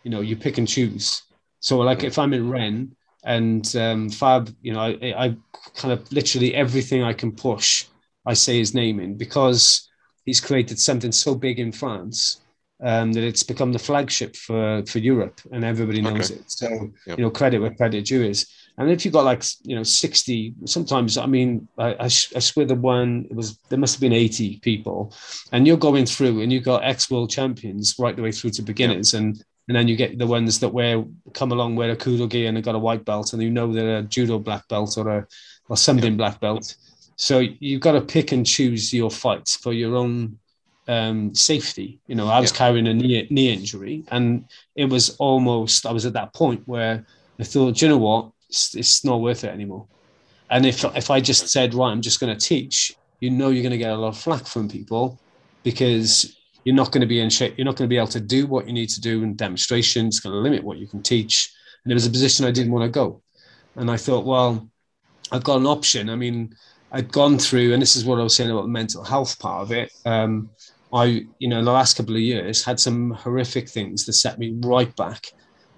you 0.04 0.10
know, 0.10 0.20
you 0.20 0.36
pick 0.36 0.58
and 0.58 0.68
choose. 0.68 1.22
So 1.60 1.78
like 1.78 2.00
Mm. 2.00 2.04
if 2.04 2.18
I'm 2.18 2.34
in 2.34 2.50
Ren 2.50 2.94
and 3.24 3.64
um, 3.76 4.10
Fab, 4.10 4.54
you 4.60 4.72
know, 4.72 4.80
I, 4.80 5.14
I 5.24 5.36
kind 5.76 5.92
of 5.92 6.10
literally 6.12 6.54
everything 6.54 7.02
I 7.02 7.14
can 7.14 7.32
push 7.32 7.86
I 8.26 8.34
say 8.34 8.58
his 8.58 8.74
name 8.74 9.00
in 9.00 9.16
because 9.16 9.88
he's 10.24 10.40
created 10.40 10.78
something 10.78 11.12
so 11.12 11.34
big 11.34 11.58
in 11.58 11.72
France 11.72 12.40
um, 12.82 13.12
that 13.12 13.22
it's 13.22 13.42
become 13.42 13.72
the 13.72 13.78
flagship 13.78 14.36
for 14.36 14.82
for 14.86 14.98
Europe, 14.98 15.40
and 15.52 15.64
everybody 15.64 16.02
knows 16.02 16.30
okay. 16.30 16.40
it. 16.40 16.50
So 16.50 16.68
yep. 17.06 17.18
you 17.18 17.24
know, 17.24 17.30
credit 17.30 17.60
where 17.60 17.74
credit 17.74 18.06
due 18.06 18.24
is. 18.24 18.46
And 18.76 18.90
if 18.90 19.04
you've 19.04 19.14
got 19.14 19.24
like 19.24 19.44
you 19.62 19.76
know 19.76 19.84
sixty, 19.84 20.54
sometimes 20.64 21.16
I 21.16 21.26
mean, 21.26 21.68
I, 21.78 21.92
I, 21.94 22.04
I 22.04 22.08
swear 22.08 22.66
the 22.66 22.74
one 22.74 23.26
it 23.30 23.36
was 23.36 23.58
there 23.68 23.78
must 23.78 23.94
have 23.94 24.00
been 24.00 24.12
eighty 24.12 24.58
people, 24.60 25.14
and 25.52 25.66
you're 25.66 25.76
going 25.76 26.06
through, 26.06 26.42
and 26.42 26.52
you've 26.52 26.64
got 26.64 26.84
ex 26.84 27.10
world 27.10 27.30
champions 27.30 27.94
right 27.98 28.16
the 28.16 28.22
way 28.22 28.32
through 28.32 28.50
to 28.50 28.62
beginners, 28.62 29.14
yep. 29.14 29.22
and 29.22 29.44
and 29.68 29.76
then 29.76 29.88
you 29.88 29.96
get 29.96 30.18
the 30.18 30.26
ones 30.26 30.58
that 30.60 30.70
wear 30.70 31.04
come 31.32 31.52
along 31.52 31.76
wear 31.76 31.90
a 31.90 31.96
kudo 31.96 32.28
gi 32.28 32.46
and 32.46 32.56
they 32.56 32.62
got 32.62 32.74
a 32.74 32.78
white 32.78 33.04
belt, 33.04 33.32
and 33.32 33.42
you 33.42 33.50
know 33.50 33.72
they're 33.72 33.98
a 33.98 34.02
judo 34.02 34.38
black 34.38 34.66
belt 34.68 34.98
or 34.98 35.08
a 35.08 35.26
or 35.68 35.76
something 35.76 36.12
yep. 36.12 36.18
black 36.18 36.40
belt. 36.40 36.74
So 37.16 37.38
you've 37.38 37.80
got 37.80 37.92
to 37.92 38.00
pick 38.00 38.32
and 38.32 38.44
choose 38.44 38.92
your 38.92 39.10
fights 39.10 39.56
for 39.56 39.72
your 39.72 39.94
own 39.94 40.38
um, 40.88 41.34
safety. 41.34 41.98
You 42.06 42.14
know, 42.14 42.28
I 42.28 42.40
was 42.40 42.52
yeah. 42.52 42.58
carrying 42.58 42.86
a 42.86 42.94
knee, 42.94 43.26
knee 43.30 43.52
injury, 43.52 44.04
and 44.08 44.44
it 44.76 44.86
was 44.86 45.16
almost 45.16 45.86
I 45.86 45.92
was 45.92 46.06
at 46.06 46.12
that 46.14 46.34
point 46.34 46.62
where 46.66 47.04
I 47.38 47.44
thought, 47.44 47.80
you 47.80 47.88
know 47.88 47.98
what, 47.98 48.30
it's, 48.48 48.74
it's 48.74 49.04
not 49.04 49.20
worth 49.20 49.44
it 49.44 49.50
anymore. 49.50 49.86
And 50.50 50.66
if 50.66 50.84
if 50.84 51.10
I 51.10 51.20
just 51.20 51.48
said, 51.48 51.74
right, 51.74 51.90
I'm 51.90 52.02
just 52.02 52.20
going 52.20 52.36
to 52.36 52.46
teach, 52.46 52.96
you 53.20 53.30
know, 53.30 53.50
you're 53.50 53.62
going 53.62 53.72
to 53.72 53.78
get 53.78 53.92
a 53.92 53.96
lot 53.96 54.08
of 54.08 54.18
flack 54.18 54.46
from 54.46 54.68
people 54.68 55.18
because 55.62 56.36
you're 56.64 56.74
not 56.74 56.92
going 56.92 57.00
to 57.00 57.06
be 57.06 57.20
in 57.20 57.30
shape. 57.30 57.54
You're 57.56 57.64
not 57.64 57.76
going 57.76 57.88
to 57.88 57.92
be 57.92 57.98
able 57.98 58.08
to 58.08 58.20
do 58.20 58.46
what 58.46 58.66
you 58.66 58.72
need 58.72 58.88
to 58.90 59.00
do 59.00 59.22
in 59.22 59.34
demonstrations. 59.36 60.16
It's 60.16 60.20
going 60.20 60.34
to 60.34 60.40
limit 60.40 60.64
what 60.64 60.78
you 60.78 60.86
can 60.86 61.02
teach. 61.02 61.52
And 61.84 61.92
it 61.92 61.94
was 61.94 62.06
a 62.06 62.10
position 62.10 62.46
I 62.46 62.50
didn't 62.50 62.72
want 62.72 62.84
to 62.84 62.88
go. 62.90 63.20
And 63.76 63.90
I 63.90 63.96
thought, 63.96 64.24
well, 64.24 64.68
I've 65.30 65.44
got 65.44 65.58
an 65.58 65.66
option. 65.66 66.08
I 66.08 66.16
mean, 66.16 66.54
I'd 66.92 67.12
gone 67.12 67.38
through, 67.38 67.72
and 67.72 67.82
this 67.82 67.96
is 67.96 68.04
what 68.04 68.20
I 68.20 68.22
was 68.22 68.36
saying 68.36 68.50
about 68.50 68.62
the 68.62 68.68
mental 68.68 69.02
health 69.02 69.38
part 69.38 69.62
of 69.62 69.72
it. 69.72 69.92
Um, 70.04 70.48
I, 70.94 71.26
you 71.40 71.48
know, 71.48 71.62
the 71.62 71.72
last 71.72 71.96
couple 71.96 72.14
of 72.14 72.22
years 72.22 72.64
had 72.64 72.78
some 72.78 73.10
horrific 73.10 73.68
things 73.68 74.06
that 74.06 74.12
set 74.12 74.38
me 74.38 74.56
right 74.60 74.94
back. 74.96 75.26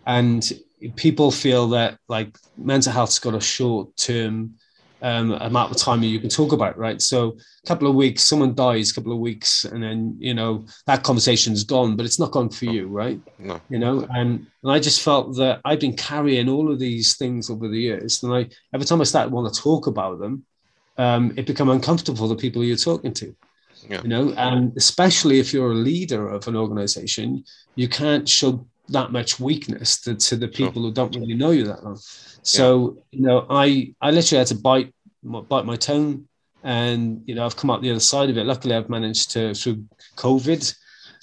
And 0.06 0.52
people 0.94 1.30
feel 1.30 1.68
that 1.68 1.98
like 2.08 2.36
mental 2.58 2.92
health's 2.92 3.18
got 3.18 3.34
a 3.34 3.40
short 3.40 3.96
term 3.96 4.54
um, 5.02 5.32
amount 5.32 5.70
of 5.70 5.78
time 5.78 6.00
that 6.00 6.06
you 6.06 6.20
can 6.20 6.28
talk 6.28 6.52
about, 6.52 6.76
right? 6.76 7.00
So 7.00 7.36
a 7.64 7.66
couple 7.66 7.88
of 7.88 7.94
weeks, 7.94 8.24
someone 8.24 8.54
dies, 8.54 8.90
a 8.90 8.94
couple 8.94 9.12
of 9.12 9.18
weeks, 9.18 9.64
and 9.64 9.82
then 9.82 10.16
you 10.18 10.34
know 10.34 10.66
that 10.86 11.02
conversation's 11.02 11.64
gone, 11.64 11.96
but 11.96 12.06
it's 12.06 12.18
not 12.18 12.30
gone 12.30 12.50
for 12.50 12.66
you, 12.66 12.86
right? 12.88 13.20
No. 13.38 13.60
You 13.68 13.78
know, 13.78 14.06
and, 14.10 14.46
and 14.62 14.72
I 14.72 14.78
just 14.78 15.02
felt 15.02 15.36
that 15.36 15.60
I've 15.64 15.80
been 15.80 15.96
carrying 15.96 16.48
all 16.48 16.70
of 16.70 16.78
these 16.78 17.16
things 17.16 17.50
over 17.50 17.68
the 17.68 17.78
years, 17.78 18.22
and 18.22 18.34
I 18.34 18.48
every 18.74 18.86
time 18.86 19.00
I 19.00 19.04
started 19.04 19.32
want 19.32 19.52
to 19.52 19.60
talk 19.60 19.86
about 19.86 20.18
them, 20.18 20.44
um, 20.98 21.32
it 21.36 21.46
become 21.46 21.68
uncomfortable 21.68 22.18
for 22.18 22.28
the 22.28 22.36
people 22.36 22.64
you're 22.64 22.76
talking 22.76 23.12
to. 23.14 23.34
Yeah. 23.88 24.02
You 24.02 24.08
know, 24.08 24.32
and 24.32 24.76
especially 24.76 25.38
if 25.38 25.52
you're 25.52 25.72
a 25.72 25.74
leader 25.74 26.28
of 26.28 26.48
an 26.48 26.56
organization, 26.56 27.44
you 27.76 27.88
can't 27.88 28.28
show 28.28 28.66
that 28.88 29.12
much 29.12 29.40
weakness 29.40 30.00
to, 30.02 30.14
to 30.14 30.36
the 30.36 30.48
people 30.48 30.82
sure. 30.82 30.82
who 30.82 30.92
don't 30.92 31.14
really 31.16 31.34
know 31.34 31.50
you 31.50 31.64
that 31.64 31.84
long. 31.84 31.98
So, 32.42 32.96
yeah. 33.10 33.18
you 33.18 33.26
know, 33.26 33.46
I 33.50 33.94
I 34.00 34.10
literally 34.10 34.38
had 34.38 34.46
to 34.48 34.54
bite 34.56 34.92
bite 35.22 35.66
my 35.66 35.76
tongue 35.76 36.26
and 36.62 37.22
you 37.26 37.34
know 37.34 37.44
I've 37.44 37.56
come 37.56 37.70
out 37.70 37.82
the 37.82 37.90
other 37.90 38.00
side 38.00 38.30
of 38.30 38.36
it. 38.38 38.44
Luckily 38.44 38.74
I've 38.74 38.88
managed 38.88 39.30
to 39.32 39.54
through 39.54 39.84
COVID, 40.16 40.74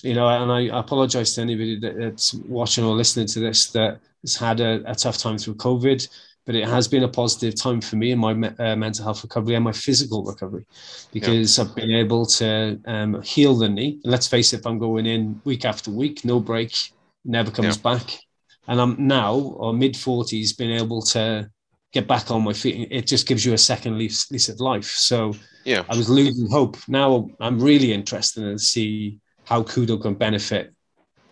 you 0.02 0.14
know, 0.14 0.27
and 0.27 0.52
I, 0.52 0.76
I 0.76 0.80
apologize 0.80 1.35
to 1.35 1.41
anybody 1.41 1.80
that, 1.80 1.98
that's 1.98 2.34
watching 2.34 2.84
or 2.85 2.95
listening 2.95 3.27
to 3.27 3.40
this 3.40 3.68
that 3.72 3.99
has 4.22 4.35
had 4.35 4.61
a, 4.61 4.81
a 4.85 4.95
tough 4.95 5.18
time 5.18 5.38
through 5.38 5.56
COVID 5.56 6.07
but 6.45 6.56
it 6.56 6.68
has 6.68 6.88
been 6.88 7.03
a 7.03 7.07
positive 7.07 7.56
time 7.56 7.80
for 7.80 7.95
me 7.95 8.11
in 8.11 8.20
my 8.20 8.32
uh, 8.32 8.76
mental 8.76 9.03
health 9.03 9.24
recovery 9.24 9.56
and 9.56 9.64
my 9.64 9.72
physical 9.72 10.24
recovery 10.24 10.65
because 11.11 11.57
yeah. 11.57 11.64
I've 11.64 11.76
been 11.76 11.91
able 11.91 12.26
to 12.26 12.80
um, 12.86 13.22
heal 13.22 13.56
the 13.56 13.70
knee. 13.70 13.99
And 14.03 14.11
let's 14.11 14.28
face 14.28 14.53
it, 14.53 14.60
if 14.60 14.65
I'm 14.65 14.78
going 14.78 15.06
in 15.06 15.41
week 15.45 15.64
after 15.65 15.90
week, 15.90 16.26
no 16.26 16.40
break, 16.40 16.76
never 17.24 17.49
comes 17.49 17.78
yeah. 17.78 17.82
back. 17.82 18.20
And 18.68 18.80
I'm 18.80 18.95
now, 19.07 19.36
or 19.36 19.74
mid 19.74 19.94
40s, 19.94 20.57
being 20.57 20.80
able 20.80 21.02
to 21.03 21.49
get 21.94 22.07
back 22.07 22.32
on 22.32 22.44
my 22.44 22.53
feet. 22.53 22.88
It 22.91 23.07
just 23.07 23.28
gives 23.28 23.45
you 23.45 23.53
a 23.53 23.57
second 23.57 23.98
lease, 23.98 24.30
lease 24.32 24.49
of 24.49 24.60
life. 24.60 24.86
So 24.86 25.34
yeah, 25.64 25.84
I 25.90 25.95
was 25.95 26.10
losing 26.10 26.49
hope. 26.49 26.78
Now 26.88 27.30
I'm 27.40 27.60
really 27.60 27.94
interested 27.94 28.44
in 28.44 28.57
to 28.57 28.60
see 28.60 29.20
how 29.45 29.64
Kudo 29.64 30.02
can 30.02 30.15
benefit 30.15 30.74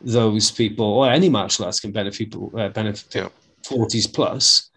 those 0.02 0.52
people, 0.52 0.86
or 0.86 1.10
any 1.10 1.30
martial 1.30 1.66
arts 1.66 1.80
can 1.80 1.92
benefit 1.92 2.18
people, 2.18 2.52
uh, 2.58 2.70
benefit 2.70 3.14
yeah. 3.14 3.30
40s 3.64 4.12
plus 4.14 4.71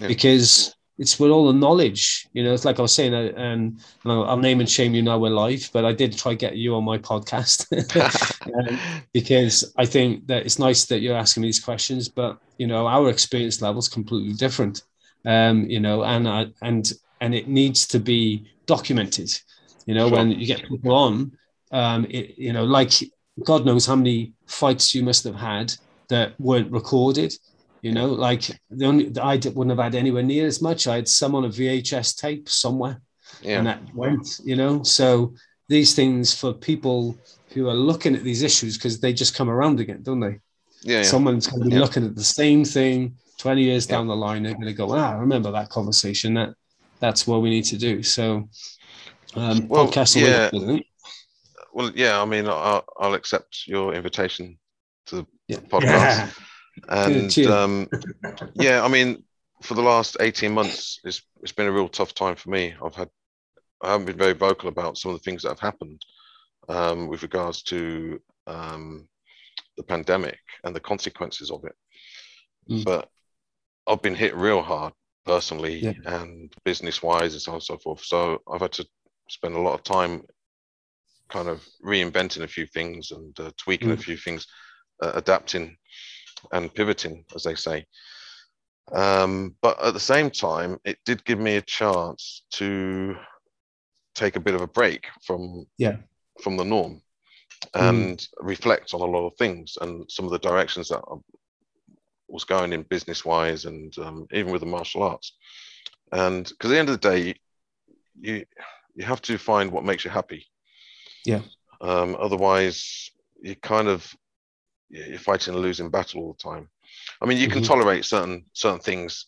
yeah. 0.00 0.08
because 0.08 0.74
it's 0.98 1.18
with 1.20 1.30
all 1.30 1.46
the 1.46 1.58
knowledge. 1.58 2.28
You 2.32 2.42
know, 2.42 2.52
it's 2.52 2.64
like 2.64 2.78
I 2.78 2.82
was 2.82 2.92
saying, 2.92 3.14
uh, 3.14 3.32
and 3.36 3.80
I'll, 4.04 4.24
I'll, 4.24 4.36
name 4.36 4.60
and 4.60 4.68
shame 4.68 4.94
you 4.94 5.02
now 5.02 5.18
we're 5.18 5.30
live, 5.30 5.70
but 5.72 5.84
I 5.84 5.92
did 5.92 6.16
try 6.16 6.34
get 6.34 6.56
you 6.56 6.74
on 6.74 6.84
my 6.84 6.98
podcast 6.98 7.66
um, 8.68 8.78
because 9.12 9.72
I 9.76 9.86
think 9.86 10.26
that 10.26 10.44
it's 10.44 10.58
nice 10.58 10.86
that 10.86 11.00
you're 11.00 11.16
asking 11.16 11.42
me 11.42 11.48
these 11.48 11.60
questions, 11.60 12.08
but 12.08 12.38
you 12.58 12.66
know, 12.66 12.86
our 12.86 13.08
experience 13.08 13.62
level 13.62 13.78
is 13.78 13.88
completely 13.88 14.34
different. 14.34 14.82
Um, 15.24 15.64
you 15.64 15.80
know, 15.80 16.04
and 16.04 16.28
I, 16.28 16.46
and 16.62 16.92
and 17.20 17.34
it 17.34 17.48
needs 17.48 17.86
to 17.88 17.98
be 17.98 18.50
documented. 18.66 19.30
You 19.86 19.94
know, 19.94 20.08
sure. 20.08 20.18
when 20.18 20.30
you 20.32 20.46
get 20.46 20.68
people 20.68 20.92
on, 20.92 21.32
um, 21.70 22.06
it, 22.10 22.38
you 22.38 22.52
know, 22.52 22.64
like 22.64 22.92
God 23.44 23.64
knows 23.64 23.86
how 23.86 23.96
many 23.96 24.32
fights 24.46 24.94
you 24.94 25.02
must 25.02 25.24
have 25.24 25.36
had 25.36 25.72
that 26.08 26.38
weren't 26.40 26.72
recorded 26.72 27.32
you 27.82 27.92
know, 27.92 28.06
like 28.06 28.50
the 28.70 28.86
only 28.86 29.12
I 29.20 29.36
wouldn't 29.36 29.70
have 29.70 29.84
had 29.84 29.94
anywhere 29.94 30.22
near 30.22 30.46
as 30.46 30.60
much. 30.60 30.86
I 30.86 30.96
had 30.96 31.08
some 31.08 31.34
on 31.34 31.44
a 31.44 31.48
VHS 31.48 32.16
tape 32.16 32.48
somewhere, 32.48 33.00
yeah. 33.42 33.58
and 33.58 33.66
that 33.66 33.94
went. 33.94 34.40
You 34.44 34.56
know, 34.56 34.82
so 34.82 35.34
these 35.68 35.94
things 35.94 36.34
for 36.34 36.52
people 36.52 37.16
who 37.52 37.68
are 37.68 37.74
looking 37.74 38.14
at 38.14 38.24
these 38.24 38.42
issues 38.42 38.76
because 38.76 39.00
they 39.00 39.12
just 39.12 39.34
come 39.34 39.48
around 39.48 39.80
again, 39.80 40.02
don't 40.02 40.20
they? 40.20 40.40
Yeah. 40.82 40.98
yeah. 40.98 41.02
Someone's 41.02 41.46
going 41.46 41.62
to 41.62 41.68
be 41.68 41.74
yeah. 41.74 41.80
looking 41.80 42.04
at 42.04 42.16
the 42.16 42.24
same 42.24 42.64
thing 42.64 43.16
twenty 43.38 43.62
years 43.62 43.86
down 43.86 44.08
the 44.08 44.16
line. 44.16 44.42
They're 44.42 44.54
going 44.54 44.66
to 44.66 44.72
go, 44.72 44.92
"Ah, 44.92 45.12
I 45.12 45.14
remember 45.14 45.52
that 45.52 45.70
conversation. 45.70 46.34
That 46.34 46.54
that's 47.00 47.26
what 47.26 47.42
we 47.42 47.50
need 47.50 47.64
to 47.66 47.76
do." 47.76 48.02
So, 48.02 48.48
um, 49.36 49.68
well, 49.68 49.86
podcasting. 49.86 50.22
Yeah. 50.22 50.80
Well, 51.72 51.92
yeah. 51.94 52.20
I 52.20 52.24
mean, 52.24 52.48
I'll, 52.48 52.84
I'll 52.98 53.14
accept 53.14 53.66
your 53.66 53.94
invitation 53.94 54.58
to 55.06 55.26
the 55.48 55.56
podcast. 55.56 56.36
And 56.88 57.36
um, 57.46 57.88
yeah, 58.54 58.82
I 58.84 58.88
mean, 58.88 59.22
for 59.62 59.74
the 59.74 59.82
last 59.82 60.16
18 60.20 60.52
months, 60.52 61.00
it's, 61.04 61.22
it's 61.42 61.52
been 61.52 61.66
a 61.66 61.72
real 61.72 61.88
tough 61.88 62.14
time 62.14 62.36
for 62.36 62.50
me. 62.50 62.74
I've 62.84 62.94
had, 62.94 63.08
I 63.82 63.92
haven't 63.92 64.06
been 64.06 64.18
very 64.18 64.34
vocal 64.34 64.68
about 64.68 64.98
some 64.98 65.12
of 65.12 65.18
the 65.18 65.22
things 65.22 65.42
that 65.42 65.50
have 65.50 65.60
happened 65.60 66.02
um, 66.68 67.08
with 67.08 67.22
regards 67.22 67.62
to 67.64 68.20
um, 68.46 69.08
the 69.76 69.82
pandemic 69.82 70.38
and 70.64 70.74
the 70.74 70.80
consequences 70.80 71.50
of 71.50 71.64
it. 71.64 71.74
Mm. 72.70 72.84
But 72.84 73.08
I've 73.86 74.02
been 74.02 74.14
hit 74.14 74.36
real 74.36 74.62
hard 74.62 74.92
personally 75.24 75.78
yeah. 75.78 75.92
and 76.04 76.52
business 76.64 77.02
wise 77.02 77.32
and 77.32 77.42
so 77.42 77.52
on 77.52 77.56
and 77.56 77.62
so 77.62 77.78
forth. 77.78 78.04
So 78.04 78.40
I've 78.50 78.60
had 78.60 78.72
to 78.72 78.86
spend 79.28 79.54
a 79.54 79.60
lot 79.60 79.74
of 79.74 79.82
time 79.82 80.22
kind 81.28 81.48
of 81.48 81.66
reinventing 81.84 82.42
a 82.42 82.48
few 82.48 82.66
things 82.66 83.10
and 83.10 83.38
uh, 83.38 83.50
tweaking 83.56 83.90
mm. 83.90 83.94
a 83.94 83.96
few 83.96 84.16
things, 84.16 84.46
uh, 85.02 85.12
adapting 85.14 85.76
and 86.52 86.74
pivoting, 86.74 87.24
as 87.34 87.42
they 87.42 87.54
say. 87.54 87.86
Um, 88.92 89.54
but 89.60 89.82
at 89.84 89.94
the 89.94 90.00
same 90.00 90.30
time, 90.30 90.78
it 90.84 90.98
did 91.04 91.24
give 91.24 91.38
me 91.38 91.56
a 91.56 91.62
chance 91.62 92.42
to 92.52 93.16
take 94.14 94.36
a 94.36 94.40
bit 94.40 94.54
of 94.54 94.62
a 94.62 94.66
break 94.66 95.06
from 95.22 95.64
yeah 95.76 95.96
from 96.42 96.56
the 96.56 96.64
norm 96.64 97.00
and 97.74 98.18
mm. 98.18 98.28
reflect 98.40 98.94
on 98.94 99.00
a 99.00 99.04
lot 99.04 99.26
of 99.26 99.36
things 99.36 99.76
and 99.80 100.10
some 100.10 100.24
of 100.24 100.30
the 100.30 100.38
directions 100.38 100.88
that 100.88 101.02
I 101.10 101.14
was 102.28 102.44
going 102.44 102.72
in 102.72 102.82
business 102.82 103.24
wise 103.24 103.64
and 103.64 103.96
um, 103.98 104.26
even 104.32 104.52
with 104.52 104.60
the 104.60 104.66
martial 104.66 105.02
arts. 105.02 105.32
And 106.12 106.44
because 106.44 106.70
at 106.70 106.74
the 106.74 106.78
end 106.78 106.88
of 106.88 107.00
the 107.00 107.10
day, 107.10 107.34
you 108.20 108.44
you 108.94 109.04
have 109.04 109.22
to 109.22 109.38
find 109.38 109.70
what 109.70 109.84
makes 109.84 110.04
you 110.04 110.10
happy. 110.10 110.46
Yeah. 111.24 111.42
Um, 111.80 112.16
otherwise, 112.18 113.10
you 113.40 113.54
kind 113.56 113.88
of 113.88 114.12
you're 114.90 115.18
fighting 115.18 115.54
a 115.54 115.58
losing 115.58 115.90
battle 115.90 116.22
all 116.22 116.32
the 116.32 116.50
time. 116.50 116.68
I 117.20 117.26
mean, 117.26 117.38
you 117.38 117.48
can 117.48 117.62
mm-hmm. 117.62 117.66
tolerate 117.66 118.04
certain 118.04 118.44
certain 118.52 118.80
things 118.80 119.26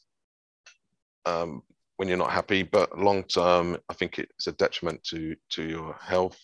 um, 1.26 1.62
when 1.96 2.08
you're 2.08 2.18
not 2.18 2.32
happy, 2.32 2.62
but 2.62 2.98
long 2.98 3.24
term, 3.24 3.76
I 3.88 3.94
think 3.94 4.18
it's 4.18 4.46
a 4.46 4.52
detriment 4.52 5.02
to 5.04 5.36
to 5.50 5.62
your 5.62 5.94
health, 6.00 6.38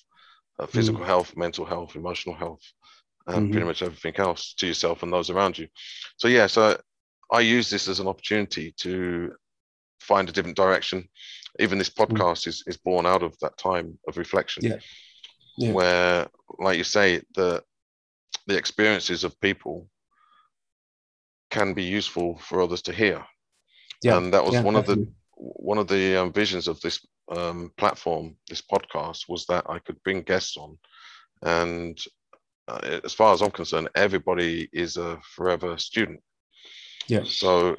uh, 0.58 0.66
physical 0.66 1.00
mm 1.00 1.06
health, 1.06 1.36
mental 1.36 1.64
health, 1.64 1.96
emotional 1.96 2.34
health, 2.34 2.62
and 3.26 3.44
mm-hmm. 3.44 3.52
pretty 3.52 3.66
much 3.66 3.82
everything 3.82 4.16
else 4.16 4.54
to 4.54 4.66
yourself 4.66 5.02
and 5.02 5.12
those 5.12 5.30
around 5.30 5.58
you. 5.58 5.68
So 6.16 6.28
yeah, 6.28 6.46
so 6.46 6.78
I 7.32 7.40
use 7.40 7.70
this 7.70 7.88
as 7.88 8.00
an 8.00 8.08
opportunity 8.08 8.74
to 8.78 9.32
find 10.00 10.28
a 10.28 10.32
different 10.32 10.56
direction. 10.56 11.08
Even 11.58 11.78
this 11.78 11.90
mm. 11.90 12.06
podcast 12.06 12.44
mm 12.44 12.48
is 12.48 12.64
is 12.66 12.76
born 12.76 13.06
out 13.06 13.22
of 13.22 13.38
that 13.40 13.56
time 13.56 13.98
of 14.08 14.18
reflection, 14.18 14.64
yeah. 14.64 14.78
Yeah. 15.56 15.72
where, 15.72 16.26
like 16.58 16.76
you 16.76 16.84
say, 16.84 17.22
the 17.34 17.62
the 18.46 18.56
experiences 18.56 19.24
of 19.24 19.40
people 19.40 19.88
can 21.50 21.74
be 21.74 21.84
useful 21.84 22.38
for 22.38 22.60
others 22.60 22.82
to 22.82 22.92
hear. 22.92 23.24
Yeah, 24.02 24.18
and 24.18 24.32
that 24.32 24.44
was 24.44 24.54
yeah, 24.54 24.62
one 24.62 24.74
definitely. 24.74 25.04
of 25.04 25.08
the 25.08 25.12
one 25.36 25.78
of 25.78 25.88
the 25.88 26.20
um, 26.20 26.32
visions 26.32 26.68
of 26.68 26.80
this 26.80 27.06
um, 27.34 27.72
platform, 27.76 28.36
this 28.48 28.62
podcast, 28.62 29.28
was 29.28 29.46
that 29.46 29.64
I 29.68 29.78
could 29.78 30.02
bring 30.02 30.22
guests 30.22 30.56
on, 30.56 30.78
and 31.42 31.98
uh, 32.68 33.00
as 33.04 33.12
far 33.12 33.32
as 33.32 33.42
I'm 33.42 33.50
concerned, 33.50 33.88
everybody 33.94 34.68
is 34.72 34.96
a 34.96 35.18
forever 35.34 35.78
student. 35.78 36.20
Yeah. 37.08 37.22
So 37.24 37.76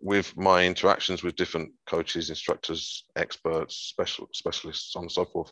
with 0.00 0.36
my 0.36 0.64
interactions 0.64 1.22
with 1.22 1.36
different 1.36 1.72
coaches, 1.86 2.28
instructors, 2.28 3.04
experts, 3.16 3.76
special 3.76 4.28
specialists, 4.32 4.92
so 4.92 4.98
on 4.98 5.04
and 5.04 5.12
so 5.12 5.24
forth, 5.24 5.50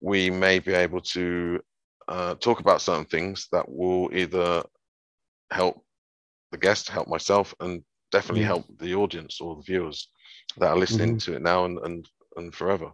we 0.00 0.30
may 0.30 0.58
be 0.58 0.72
able 0.72 1.00
to 1.00 1.60
uh, 2.08 2.34
talk 2.36 2.60
about 2.60 2.82
certain 2.82 3.04
things 3.06 3.48
that 3.52 3.68
will 3.68 4.10
either 4.14 4.62
help 5.50 5.84
the 6.50 6.58
guest, 6.58 6.88
help 6.88 7.08
myself, 7.08 7.54
and 7.60 7.82
definitely 8.10 8.42
Yeah. 8.42 8.48
help 8.48 8.66
the 8.78 8.94
audience 8.94 9.40
or 9.40 9.56
the 9.56 9.62
viewers 9.62 10.08
that 10.58 10.68
are 10.68 10.78
listening 10.78 11.16
Mhm. 11.16 11.22
to 11.24 11.34
it 11.36 11.42
now 11.42 11.64
and, 11.64 11.78
and 11.78 12.08
and 12.36 12.54
forever. 12.54 12.92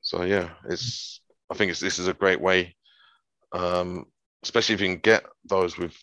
So 0.00 0.22
yeah, 0.22 0.50
it's 0.68 1.20
I 1.50 1.54
think 1.54 1.70
it's 1.70 1.80
this 1.80 1.98
is 1.98 2.08
a 2.08 2.14
great 2.14 2.40
way, 2.40 2.76
um, 3.52 4.06
especially 4.42 4.74
if 4.74 4.80
you 4.80 4.88
can 4.88 4.98
get 5.00 5.24
those 5.44 5.76
with 5.78 5.94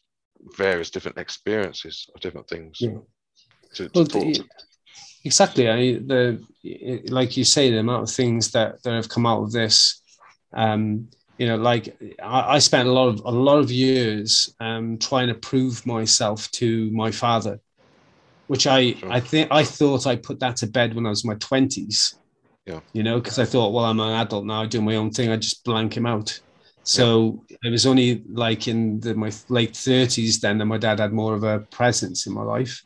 various 0.57 0.89
different 0.89 1.17
experiences 1.17 2.07
of 2.13 2.21
different 2.21 2.47
things 2.47 2.77
Yeah. 2.81 2.99
to, 3.75 3.89
to 3.89 3.91
Well, 3.93 4.05
talk 4.05 4.23
the- 4.23 4.33
to. 4.39 4.45
Exactly. 5.23 5.67
I, 5.69 5.93
the 5.97 6.39
like 7.09 7.35
you 7.35 7.43
say, 7.43 7.71
the 7.71 7.79
amount 7.79 8.03
of 8.03 8.11
things 8.15 8.51
that, 8.51 8.81
that 8.83 8.93
have 8.93 9.09
come 9.09 9.25
out 9.25 9.41
of 9.41 9.51
this. 9.51 10.01
Um, 10.53 11.09
you 11.37 11.47
know, 11.47 11.57
like 11.57 11.97
I, 12.21 12.55
I 12.55 12.59
spent 12.59 12.87
a 12.87 12.91
lot 12.91 13.07
of 13.09 13.21
a 13.25 13.31
lot 13.31 13.59
of 13.59 13.71
years 13.71 14.53
um, 14.59 14.97
trying 14.97 15.27
to 15.27 15.35
prove 15.35 15.85
myself 15.85 16.49
to 16.51 16.89
my 16.91 17.11
father, 17.11 17.59
which 18.47 18.67
I 18.67 18.93
Sure. 18.93 19.11
I 19.11 19.19
think 19.19 19.51
I 19.51 19.63
thought 19.63 20.07
I 20.07 20.15
put 20.15 20.39
that 20.39 20.55
to 20.57 20.67
bed 20.67 20.93
when 20.93 21.05
I 21.05 21.09
was 21.09 21.23
in 21.23 21.29
my 21.29 21.35
twenties. 21.35 22.15
Yeah. 22.65 22.79
You 22.93 23.03
know, 23.03 23.19
because 23.19 23.37
I 23.37 23.45
thought, 23.45 23.73
well, 23.73 23.85
I'm 23.85 23.99
an 23.99 24.13
adult 24.13 24.45
now, 24.45 24.63
I 24.63 24.65
do 24.65 24.81
my 24.81 24.95
own 24.95 25.11
thing. 25.11 25.29
I 25.29 25.35
just 25.35 25.63
blank 25.63 25.95
him 25.95 26.05
out. 26.05 26.39
So 26.83 27.43
it 27.63 27.69
was 27.69 27.85
only 27.85 28.23
like 28.31 28.67
in 28.67 28.99
the, 28.99 29.15
my 29.15 29.31
late 29.49 29.75
thirties 29.75 30.39
then 30.39 30.57
that 30.59 30.65
my 30.65 30.77
dad 30.77 30.99
had 30.99 31.13
more 31.13 31.33
of 31.35 31.43
a 31.43 31.59
presence 31.59 32.27
in 32.27 32.33
my 32.33 32.43
life. 32.43 32.83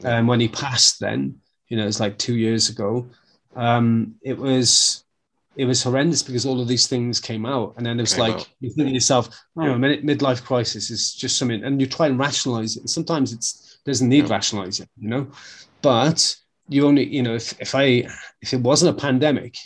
Yeah. 0.00 0.18
And 0.18 0.28
when 0.28 0.40
he 0.40 0.48
passed, 0.48 1.00
then 1.00 1.36
you 1.68 1.76
know, 1.76 1.86
it's 1.86 2.00
like 2.00 2.18
two 2.18 2.36
years 2.36 2.68
ago. 2.68 3.08
Um, 3.54 4.14
it 4.22 4.36
was 4.36 5.04
it 5.56 5.64
was 5.64 5.82
horrendous 5.82 6.22
because 6.22 6.46
all 6.46 6.60
of 6.60 6.68
these 6.68 6.86
things 6.86 7.20
came 7.20 7.44
out, 7.44 7.74
and 7.76 7.84
then 7.84 7.98
it 7.98 8.02
was 8.02 8.18
like 8.18 8.34
out. 8.34 8.48
you 8.60 8.70
think 8.70 8.88
to 8.88 8.94
yourself, 8.94 9.28
"Oh, 9.56 9.64
Yeah. 9.66 9.74
a 9.74 9.78
minute, 9.78 10.04
midlife 10.04 10.42
crisis 10.44 10.90
is 10.90 11.12
just 11.14 11.36
something," 11.36 11.64
and 11.64 11.80
you 11.80 11.86
try 11.86 12.06
and 12.06 12.18
rationalize 12.18 12.76
it. 12.76 12.80
And 12.80 12.90
sometimes 12.90 13.32
it's 13.32 13.78
doesn't 13.84 14.08
need 14.08 14.24
Yeah. 14.24 14.30
rationalizing, 14.30 14.86
you 14.98 15.08
know. 15.08 15.26
But 15.82 16.36
you 16.68 16.86
only, 16.86 17.06
you 17.08 17.22
know, 17.22 17.34
if 17.34 17.58
if 17.60 17.74
I 17.74 18.06
if 18.42 18.52
it 18.52 18.60
wasn't 18.60 18.96
a 18.96 19.00
pandemic, 19.00 19.56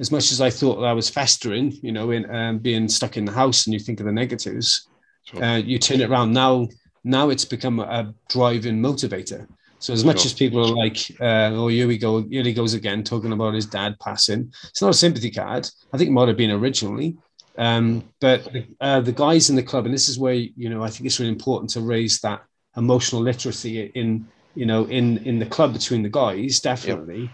as 0.00 0.10
much 0.10 0.32
as 0.32 0.40
I 0.40 0.50
thought 0.50 0.84
I 0.84 0.92
was 0.92 1.08
festering, 1.08 1.72
you 1.82 1.92
know, 1.92 2.10
in 2.10 2.28
um, 2.30 2.58
being 2.58 2.88
stuck 2.88 3.16
in 3.16 3.24
the 3.24 3.32
house, 3.32 3.66
and 3.66 3.72
you 3.74 3.80
think 3.80 4.00
of 4.00 4.06
the 4.06 4.12
negatives, 4.12 4.88
Sure. 5.24 5.42
uh, 5.42 5.56
you 5.56 5.78
turn 5.78 6.00
it 6.00 6.10
around 6.10 6.32
now. 6.32 6.68
Now 7.04 7.30
it's 7.30 7.44
become 7.44 7.78
a 7.80 8.12
driving 8.28 8.82
motivator. 8.82 9.46
So 9.86 9.92
as 9.92 10.04
much 10.04 10.22
Sure. 10.22 10.26
as 10.26 10.32
people 10.32 10.66
are 10.66 10.74
like, 10.74 10.98
uh, 11.20 11.50
"Oh, 11.54 11.68
here 11.68 11.86
we 11.86 11.96
go, 11.96 12.20
here 12.24 12.42
he 12.42 12.52
goes 12.52 12.74
again," 12.74 13.04
talking 13.04 13.30
about 13.30 13.54
his 13.54 13.66
dad 13.66 13.94
passing, 14.00 14.52
it's 14.64 14.82
not 14.82 14.90
a 14.90 14.94
sympathy 14.94 15.30
card. 15.30 15.70
I 15.92 15.96
think 15.96 16.08
it 16.10 16.12
might 16.12 16.26
have 16.26 16.36
been 16.36 16.50
originally, 16.50 17.16
um, 17.56 18.02
but 18.20 18.48
uh, 18.80 19.00
the 19.00 19.12
guys 19.12 19.48
in 19.48 19.54
the 19.54 19.62
club, 19.62 19.84
and 19.84 19.94
this 19.94 20.08
is 20.08 20.18
where 20.18 20.34
you 20.34 20.68
know 20.70 20.82
I 20.82 20.90
think 20.90 21.06
it's 21.06 21.20
really 21.20 21.30
important 21.30 21.70
to 21.70 21.82
raise 21.82 22.18
that 22.22 22.42
emotional 22.76 23.22
literacy 23.22 23.92
in 23.94 24.26
you 24.56 24.66
know 24.66 24.86
in 24.86 25.18
in 25.18 25.38
the 25.38 25.46
club 25.46 25.72
between 25.72 26.02
the 26.02 26.08
guys, 26.08 26.58
definitely. 26.58 27.30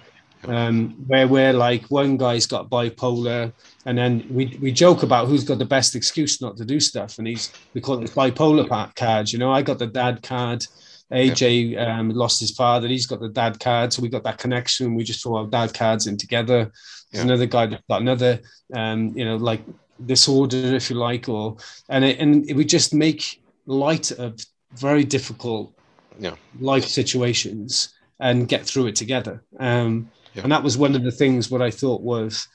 Um, 0.46 0.90
where 1.06 1.28
we're 1.28 1.54
like 1.54 1.86
one 1.86 2.18
guy's 2.18 2.44
got 2.46 2.68
bipolar, 2.68 3.50
and 3.86 3.96
then 3.96 4.26
we 4.28 4.58
we 4.60 4.72
joke 4.72 5.04
about 5.04 5.26
who's 5.26 5.44
got 5.44 5.56
the 5.58 5.64
best 5.76 5.94
excuse 5.94 6.42
not 6.42 6.58
to 6.58 6.66
do 6.66 6.80
stuff, 6.80 7.16
and 7.16 7.26
he's 7.26 7.50
we 7.72 7.80
call 7.80 8.02
it 8.02 8.10
bipolar 8.10 8.94
cards. 8.94 9.32
You 9.32 9.38
know, 9.38 9.50
I 9.50 9.62
got 9.62 9.78
the 9.78 9.86
dad 9.86 10.22
card. 10.22 10.66
AJ 11.12 11.76
um, 11.78 12.10
lost 12.10 12.40
his 12.40 12.52
father. 12.52 12.88
He's 12.88 13.06
got 13.06 13.20
the 13.20 13.28
dad 13.28 13.60
card, 13.60 13.92
so 13.92 14.02
we 14.02 14.08
got 14.08 14.24
that 14.24 14.38
connection. 14.38 14.94
We 14.94 15.04
just 15.04 15.22
throw 15.22 15.36
our 15.36 15.46
dad 15.46 15.74
cards 15.74 16.06
in 16.06 16.16
together. 16.16 16.70
There's 17.10 17.24
Yeah. 17.24 17.30
another 17.30 17.46
guy 17.46 17.66
that 17.66 17.86
got 17.88 18.00
another, 18.00 18.40
um, 18.74 19.12
you 19.16 19.24
know, 19.24 19.36
like 19.36 19.62
disorder, 20.06 20.74
if 20.74 20.90
you 20.90 20.96
like, 20.96 21.28
or 21.28 21.56
and 21.88 22.04
it, 22.04 22.18
and 22.18 22.44
we 22.56 22.64
just 22.64 22.94
make 22.94 23.40
light 23.66 24.10
of 24.12 24.38
very 24.74 25.04
difficult 25.04 25.72
Yeah. 26.18 26.34
life 26.60 26.86
situations 26.86 27.92
and 28.20 28.48
get 28.48 28.64
through 28.66 28.86
it 28.86 28.96
together. 28.96 29.44
Um, 29.60 30.10
Yeah. 30.34 30.44
And 30.44 30.52
that 30.52 30.62
was 30.62 30.78
one 30.78 30.94
of 30.94 31.02
the 31.04 31.10
things 31.12 31.50
what 31.50 31.60
I 31.60 31.70
thought 31.70 32.00
was 32.00 32.48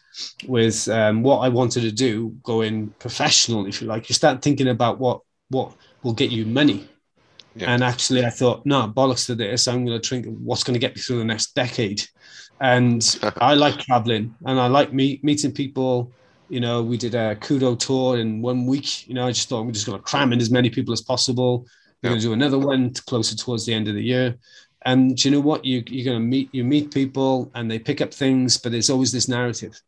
with 0.48 0.88
um, 0.90 1.22
what 1.22 1.40
I 1.40 1.50
wanted 1.50 1.82
to 1.82 1.92
do, 1.92 2.36
going 2.42 2.88
professional, 2.98 3.68
if 3.68 3.82
you 3.82 3.88
like. 3.88 4.10
You 4.10 4.16
start 4.16 4.42
thinking 4.42 4.68
about 4.70 5.00
what 5.00 5.22
what 5.50 5.74
will 6.04 6.14
get 6.14 6.32
you 6.32 6.46
money. 6.46 6.90
Yeah. 7.60 7.72
And 7.74 7.84
actually, 7.84 8.26
I 8.26 8.30
thought, 8.30 8.66
no, 8.66 8.88
bollocks 8.88 9.26
to 9.28 9.36
this. 9.36 9.68
I'm 9.68 9.86
going 9.86 10.00
to 10.00 10.08
drink 10.08 10.26
what's 10.40 10.64
going 10.64 10.74
to 10.74 10.80
get 10.80 10.96
me 10.96 11.02
through 11.02 11.20
the 11.20 11.26
next 11.26 11.56
decade. 11.56 12.04
And 12.62 13.02
I 13.38 13.54
like 13.54 13.78
traveling 13.80 14.36
and 14.46 14.60
I 14.60 14.68
like 14.68 14.94
meet, 14.94 15.24
meeting 15.24 15.52
people. 15.52 16.12
You 16.50 16.60
know, 16.62 16.82
we 16.82 16.98
did 16.98 17.14
a 17.16 17.36
kudo 17.36 17.78
tour 17.78 18.20
in 18.20 18.42
one 18.42 18.66
week. 18.66 19.08
You 19.08 19.14
know, 19.16 19.28
I 19.28 19.32
just 19.32 19.50
thought 19.50 19.66
we're 19.66 19.72
just 19.72 19.86
going 19.86 19.98
to 19.98 20.04
cram 20.04 20.32
in 20.34 20.40
as 20.40 20.50
many 20.50 20.70
people 20.70 20.94
as 20.94 21.02
possible. 21.02 21.66
We're 22.02 22.10
Yeah. 22.10 22.12
going 22.12 22.22
to 22.22 22.28
do 22.28 22.34
another 22.34 22.60
one 22.60 22.94
closer 22.94 23.36
towards 23.36 23.66
the 23.66 23.74
end 23.74 23.88
of 23.88 23.96
the 23.96 24.04
year. 24.04 24.36
And 24.86 25.24
you 25.24 25.32
know 25.32 25.40
what? 25.42 25.66
You, 25.66 25.84
you're 25.88 26.06
going 26.06 26.20
to 26.22 26.26
meet, 26.26 26.50
you 26.54 26.64
meet 26.64 26.94
people 26.94 27.52
and 27.56 27.70
they 27.70 27.80
pick 27.80 28.00
up 28.02 28.14
things, 28.14 28.58
but 28.58 28.72
there's 28.72 28.90
always 28.90 29.12
this 29.12 29.28
narrative. 29.28 29.82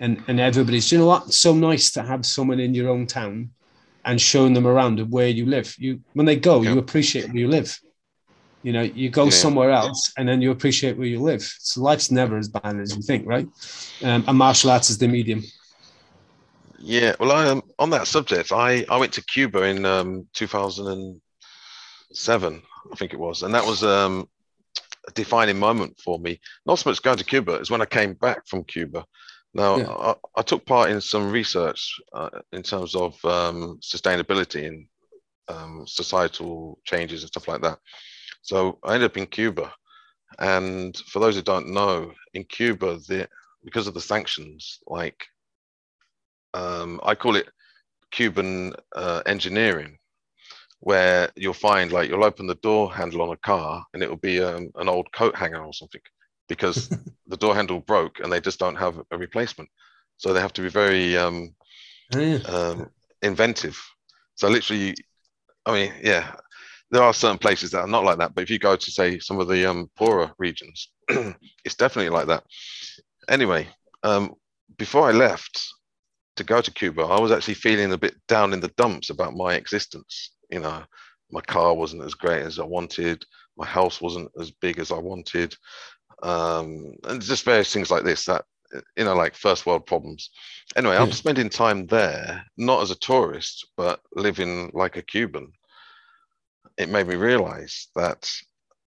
And, 0.00 0.22
and 0.28 0.38
everybody's, 0.38 0.92
you 0.92 0.98
know 0.98 1.06
what? 1.06 1.26
It's 1.26 1.38
so 1.38 1.54
nice 1.54 1.90
to 1.92 2.02
have 2.02 2.24
someone 2.26 2.60
in 2.60 2.74
your 2.74 2.88
own 2.90 3.06
town 3.06 3.50
and 4.04 4.20
showing 4.20 4.52
them 4.52 4.66
around 4.66 5.00
of 5.00 5.08
where 5.10 5.28
you 5.28 5.46
live. 5.46 5.74
You 5.78 6.00
when 6.12 6.26
they 6.26 6.36
go, 6.36 6.62
you 6.62 6.78
appreciate 6.78 7.28
where 7.28 7.36
you 7.36 7.48
live. 7.48 7.78
You 8.62 8.72
know, 8.72 8.82
you 8.82 9.10
go 9.10 9.26
Yeah. 9.26 9.30
somewhere 9.30 9.70
else 9.70 10.12
and 10.16 10.28
then 10.28 10.40
you 10.40 10.50
appreciate 10.50 10.96
where 10.96 11.06
you 11.06 11.20
live. 11.20 11.42
So 11.42 11.82
life's 11.82 12.10
never 12.10 12.38
as 12.38 12.48
bad 12.48 12.80
as 12.80 12.96
you 12.96 13.02
think, 13.02 13.26
right? 13.26 13.46
Um, 14.02 14.24
and 14.26 14.38
martial 14.38 14.70
arts 14.70 14.88
is 14.90 14.98
the 14.98 15.08
medium. 15.08 15.42
Yeah, 16.78 17.14
well, 17.18 17.32
I, 17.32 17.48
um, 17.48 17.62
on 17.78 17.90
that 17.90 18.06
subject, 18.06 18.52
I, 18.52 18.84
I 18.90 18.98
went 18.98 19.12
to 19.14 19.24
Cuba 19.24 19.62
in 19.62 19.86
um, 19.86 20.28
2007, 20.34 22.62
I 22.92 22.96
think 22.96 23.14
it 23.14 23.18
was, 23.18 23.42
and 23.42 23.54
that 23.54 23.64
was 23.64 23.82
um, 23.82 24.28
a 25.08 25.10
defining 25.12 25.58
moment 25.58 25.98
for 25.98 26.18
me. 26.18 26.38
Not 26.66 26.78
so 26.78 26.90
much 26.90 27.00
going 27.02 27.16
to 27.16 27.24
Cuba 27.24 27.58
as 27.60 27.70
when 27.70 27.80
I 27.80 27.86
came 27.86 28.12
back 28.14 28.46
from 28.46 28.64
Cuba. 28.64 29.06
Now, 29.54 29.76
Yeah. 29.76 29.88
I, 29.88 30.14
I 30.36 30.42
took 30.42 30.66
part 30.66 30.90
in 30.90 31.00
some 31.00 31.30
research 31.30 32.00
uh, 32.12 32.30
in 32.52 32.62
terms 32.62 32.94
of 32.94 33.22
um, 33.24 33.78
sustainability 33.82 34.66
and 34.66 34.86
um, 35.48 35.84
societal 35.86 36.78
changes 36.84 37.22
and 37.22 37.28
stuff 37.28 37.48
like 37.48 37.62
that. 37.62 37.78
So 38.42 38.78
I 38.84 38.94
ended 38.94 39.10
up 39.10 39.16
in 39.16 39.26
Cuba, 39.26 39.72
and 40.38 40.96
for 40.96 41.20
those 41.20 41.36
who 41.36 41.42
don't 41.42 41.72
know, 41.72 42.12
in 42.34 42.44
Cuba, 42.44 42.98
the 43.08 43.28
because 43.64 43.86
of 43.86 43.94
the 43.94 44.00
sanctions, 44.00 44.78
like 44.86 45.24
um, 46.54 47.00
I 47.02 47.14
call 47.14 47.36
it 47.36 47.48
Cuban 48.10 48.74
uh, 48.94 49.22
engineering, 49.26 49.98
where 50.80 51.30
you'll 51.36 51.54
find 51.54 51.92
like 51.92 52.08
you'll 52.10 52.24
open 52.24 52.46
the 52.46 52.56
door 52.56 52.92
handle 52.92 53.22
on 53.22 53.30
a 53.30 53.36
car 53.38 53.84
and 53.94 54.02
it'll 54.02 54.16
be 54.16 54.42
um, 54.42 54.70
an 54.76 54.88
old 54.88 55.10
coat 55.12 55.34
hanger 55.36 55.64
or 55.64 55.72
something 55.72 56.00
because 56.48 56.88
the 57.26 57.36
door 57.36 57.54
handle 57.54 57.80
broke 57.80 58.20
and 58.20 58.32
they 58.32 58.40
just 58.40 58.58
don't 58.58 58.76
have 58.76 59.00
a 59.10 59.18
replacement. 59.18 59.68
So 60.16 60.32
they 60.32 60.40
have 60.40 60.52
to 60.54 60.62
be 60.62 60.68
very 60.68 61.16
um, 61.16 61.54
um, 62.46 62.90
inventive. 63.22 63.80
So 64.36 64.48
literally, 64.48 64.94
I 65.66 65.72
mean, 65.72 65.92
yeah, 66.02 66.34
there 66.90 67.02
are 67.02 67.14
certain 67.14 67.38
places 67.38 67.70
that 67.72 67.80
are 67.80 67.88
not 67.88 68.04
like 68.04 68.18
that. 68.18 68.34
But 68.34 68.42
if 68.42 68.50
you 68.50 68.58
go 68.58 68.76
to 68.76 68.90
say 68.90 69.18
some 69.18 69.40
of 69.40 69.48
the 69.48 69.68
um, 69.68 69.90
poorer 69.96 70.32
regions, 70.38 70.90
it's 71.08 71.74
definitely 71.76 72.10
like 72.10 72.26
that. 72.28 72.44
Anyway, 73.28 73.68
um, 74.02 74.34
before 74.76 75.08
I 75.08 75.12
left 75.12 75.66
to 76.36 76.44
go 76.44 76.60
to 76.60 76.70
Cuba, 76.70 77.02
I 77.02 77.20
was 77.20 77.32
actually 77.32 77.54
feeling 77.54 77.92
a 77.92 77.98
bit 77.98 78.14
down 78.28 78.52
in 78.52 78.60
the 78.60 78.72
dumps 78.76 79.10
about 79.10 79.34
my 79.34 79.54
existence. 79.54 80.32
You 80.50 80.60
know, 80.60 80.82
my 81.30 81.40
car 81.40 81.74
wasn't 81.74 82.04
as 82.04 82.14
great 82.14 82.42
as 82.42 82.58
I 82.58 82.64
wanted. 82.64 83.24
My 83.56 83.66
house 83.66 84.00
wasn't 84.00 84.30
as 84.40 84.50
big 84.50 84.78
as 84.78 84.90
I 84.90 84.98
wanted. 84.98 85.54
Um, 86.22 86.94
and 87.04 87.20
just 87.20 87.44
various 87.44 87.72
things 87.72 87.90
like 87.90 88.04
this 88.04 88.24
that, 88.26 88.44
you 88.96 89.04
know, 89.04 89.14
like 89.14 89.34
first 89.34 89.66
world 89.66 89.86
problems. 89.86 90.30
Anyway, 90.76 90.94
Yeah. 90.94 91.02
after 91.02 91.14
spending 91.14 91.48
time 91.48 91.86
there, 91.86 92.44
not 92.56 92.82
as 92.82 92.90
a 92.90 92.96
tourist, 92.96 93.68
but 93.76 94.00
living 94.14 94.70
like 94.74 94.96
a 94.96 95.02
Cuban, 95.02 95.52
it 96.78 96.88
made 96.88 97.06
me 97.06 97.14
realize 97.16 97.88
that 97.94 98.30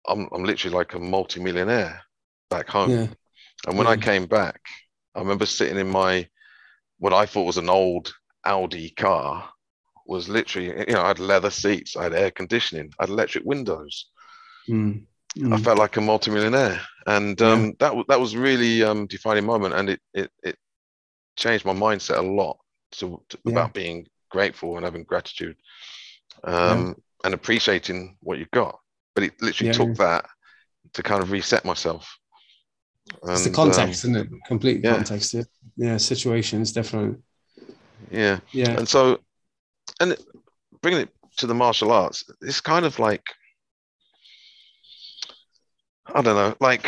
I'm, 0.07 0.29
I'm 0.31 0.43
literally 0.43 0.75
like 0.75 0.93
a 0.93 0.99
multimillionaire 0.99 2.01
back 2.49 2.69
home. 2.69 2.91
Yeah. 2.91 3.07
And 3.67 3.77
when 3.77 3.87
I 3.87 3.97
came 3.97 4.27
back, 4.27 4.61
I 5.15 5.19
remember 5.19 5.45
sitting 5.45 5.77
in 5.77 5.89
my 5.89 6.27
what 6.99 7.13
I 7.13 7.25
thought 7.25 7.45
was 7.45 7.57
an 7.57 7.69
old 7.69 8.13
Audi 8.45 8.91
car 8.91 9.49
was 10.05 10.29
literally, 10.29 10.67
you 10.87 10.93
know, 10.93 11.01
I 11.01 11.07
had 11.09 11.19
leather 11.19 11.49
seats, 11.49 11.97
I 11.97 12.03
had 12.03 12.13
air 12.13 12.31
conditioning, 12.31 12.91
I 12.99 13.03
had 13.03 13.09
electric 13.09 13.43
windows. 13.43 14.09
Mm. 14.69 15.05
I 15.37 15.39
Mm. 15.41 15.63
felt 15.63 15.77
like 15.79 15.97
a 15.97 16.01
multimillionaire. 16.01 16.79
And 17.05 17.41
um, 17.41 17.73
that 17.79 17.93
that 18.07 18.19
was 18.19 18.35
really 18.35 18.83
um, 18.83 19.07
defining 19.07 19.45
moment, 19.45 19.73
and 19.75 19.89
it 19.89 20.01
it 20.13 20.31
it 20.43 20.57
changed 21.35 21.65
my 21.65 21.73
mindset 21.73 22.17
a 22.17 22.21
lot 22.21 22.57
to, 22.91 23.21
to 23.29 23.37
Yeah. 23.45 23.51
about 23.51 23.73
being 23.73 24.07
grateful 24.29 24.75
and 24.77 24.85
having 24.85 25.03
gratitude, 25.03 25.57
um, 26.43 26.95
and 27.23 27.33
appreciating 27.33 28.17
what 28.21 28.37
you've 28.39 28.51
got. 28.51 28.79
But 29.13 29.25
it 29.25 29.41
literally 29.41 29.69
Yeah. 29.69 29.77
took 29.77 29.95
that 29.97 30.25
to 30.93 31.03
kind 31.03 31.21
of 31.21 31.31
reset 31.31 31.65
myself. 31.65 32.17
It's 33.27 33.43
the 33.43 33.51
context, 33.51 34.05
um, 34.05 34.11
isn't 34.11 34.15
it? 34.15 34.29
Complete 34.47 34.83
yeah. 34.83 34.95
context. 34.95 35.33
Yeah. 35.33 35.43
yeah, 35.77 35.97
situations 35.97 36.71
different. 36.71 37.23
yeah, 38.11 38.39
Yeah, 38.51 38.77
and 38.77 38.87
so, 38.87 39.19
and 39.99 40.17
bringing 40.81 41.01
it 41.01 41.09
to 41.37 41.47
the 41.47 41.53
martial 41.53 41.91
arts, 41.91 42.23
it's 42.41 42.61
kind 42.61 42.85
of 42.85 42.97
like 42.97 43.23
I 46.07 46.21
don't 46.21 46.35
know, 46.35 46.55
like 46.59 46.87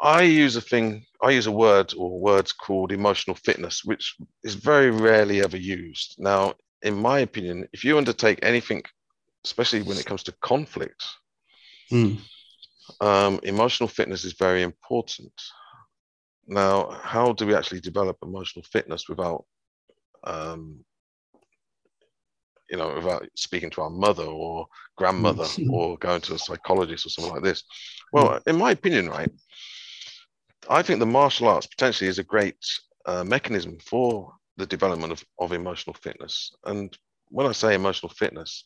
I 0.00 0.22
use 0.22 0.56
a 0.56 0.60
thing, 0.60 1.04
I 1.22 1.30
use 1.30 1.46
a 1.46 1.52
word 1.52 1.94
or 1.96 2.20
words 2.20 2.52
called 2.52 2.92
emotional 2.92 3.36
fitness, 3.36 3.84
which 3.84 4.16
is 4.42 4.54
very 4.54 4.90
rarely 4.90 5.42
ever 5.42 5.56
used. 5.56 6.16
Now, 6.18 6.54
in 6.82 6.94
my 6.96 7.20
opinion, 7.20 7.68
if 7.72 7.84
you 7.84 7.98
undertake 7.98 8.38
anything, 8.42 8.82
especially 9.44 9.82
when 9.82 9.98
it 9.98 10.06
comes 10.06 10.22
to 10.24 10.32
conflict, 10.42 11.02
Mm. 11.90 12.18
um, 13.00 13.40
emotional 13.42 13.88
fitness 13.88 14.24
is 14.24 14.34
very 14.34 14.62
important. 14.62 15.32
Now, 16.46 16.90
how 16.90 17.32
do 17.32 17.46
we 17.46 17.54
actually 17.54 17.80
develop 17.80 18.18
emotional 18.22 18.64
fitness 18.64 19.08
without, 19.08 19.44
um, 20.24 20.84
you 22.70 22.76
know, 22.76 22.94
without 22.94 23.26
speaking 23.34 23.70
to 23.70 23.82
our 23.82 23.90
mother 23.90 24.24
or 24.24 24.66
grandmother 24.96 25.46
or 25.70 25.96
going 25.98 26.20
to 26.22 26.34
a 26.34 26.38
psychologist 26.38 27.06
or 27.06 27.10
something 27.10 27.34
like 27.34 27.42
this? 27.42 27.64
Well, 28.12 28.40
in 28.46 28.56
my 28.56 28.72
opinion, 28.72 29.08
right, 29.08 29.30
I 30.68 30.82
think 30.82 30.98
the 30.98 31.06
martial 31.06 31.48
arts 31.48 31.66
potentially 31.66 32.08
is 32.08 32.18
a 32.18 32.24
great 32.24 32.56
uh, 33.06 33.24
mechanism 33.24 33.78
for 33.78 34.32
the 34.56 34.66
development 34.66 35.12
of, 35.12 35.24
of 35.38 35.52
emotional 35.52 35.94
fitness. 35.94 36.52
And 36.64 36.96
when 37.28 37.46
I 37.46 37.52
say 37.52 37.74
emotional 37.74 38.10
fitness, 38.10 38.64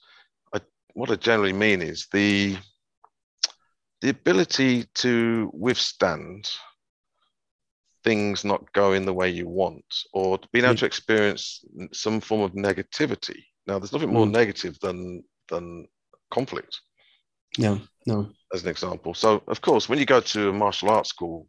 I, 0.54 0.60
what 0.94 1.10
I 1.10 1.16
generally 1.16 1.52
mean 1.52 1.82
is 1.82 2.08
the 2.12 2.56
the 4.00 4.08
ability 4.08 4.84
to 4.94 5.48
withstand 5.54 6.50
things 8.02 8.44
not 8.44 8.72
going 8.72 9.04
the 9.04 9.14
way 9.14 9.30
you 9.30 9.46
want 9.46 9.84
or 10.12 10.40
being 10.52 10.64
able 10.64 10.74
to 10.74 10.86
experience 10.86 11.64
some 11.92 12.20
form 12.20 12.40
of 12.40 12.52
negativity 12.54 13.44
now 13.66 13.78
there's 13.78 13.92
nothing 13.92 14.12
more 14.12 14.26
Mm. 14.26 14.32
negative 14.32 14.78
than 14.80 15.24
than 15.48 15.86
conflict 16.30 16.80
No, 17.58 17.80
no. 18.06 18.30
as 18.54 18.62
an 18.62 18.68
example 18.70 19.14
so 19.14 19.42
of 19.46 19.60
course 19.60 19.88
when 19.88 19.98
you 19.98 20.06
go 20.06 20.20
to 20.20 20.48
a 20.48 20.52
martial 20.52 20.90
arts 20.90 21.10
school 21.10 21.46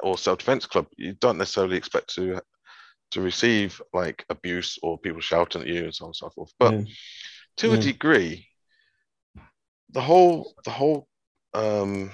or 0.00 0.18
self-defense 0.18 0.66
club 0.66 0.86
you 0.96 1.14
don't 1.14 1.38
necessarily 1.38 1.76
expect 1.76 2.14
to 2.14 2.40
to 3.12 3.20
receive 3.20 3.80
like 3.94 4.24
abuse 4.28 4.78
or 4.82 4.98
people 4.98 5.20
shouting 5.20 5.62
at 5.62 5.68
you 5.68 5.84
and 5.84 5.94
so 5.94 6.04
on 6.04 6.08
and 6.08 6.16
so 6.16 6.28
forth 6.30 6.52
but 6.58 6.72
yeah. 6.74 6.84
to 7.56 7.72
a 7.72 7.78
degree 7.78 8.46
the 9.90 10.00
whole 10.00 10.54
the 10.64 10.70
whole 10.70 11.08
um, 11.54 12.10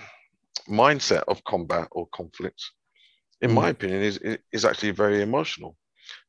mindset 0.69 1.25
of 1.27 1.43
combat 1.45 1.89
or 1.91 2.07
conflict 2.15 2.63
in 3.41 3.51
Mm. 3.51 3.55
my 3.55 3.69
opinion 3.71 4.03
is 4.03 4.19
is 4.53 4.65
actually 4.65 4.93
very 4.93 5.23
emotional 5.23 5.77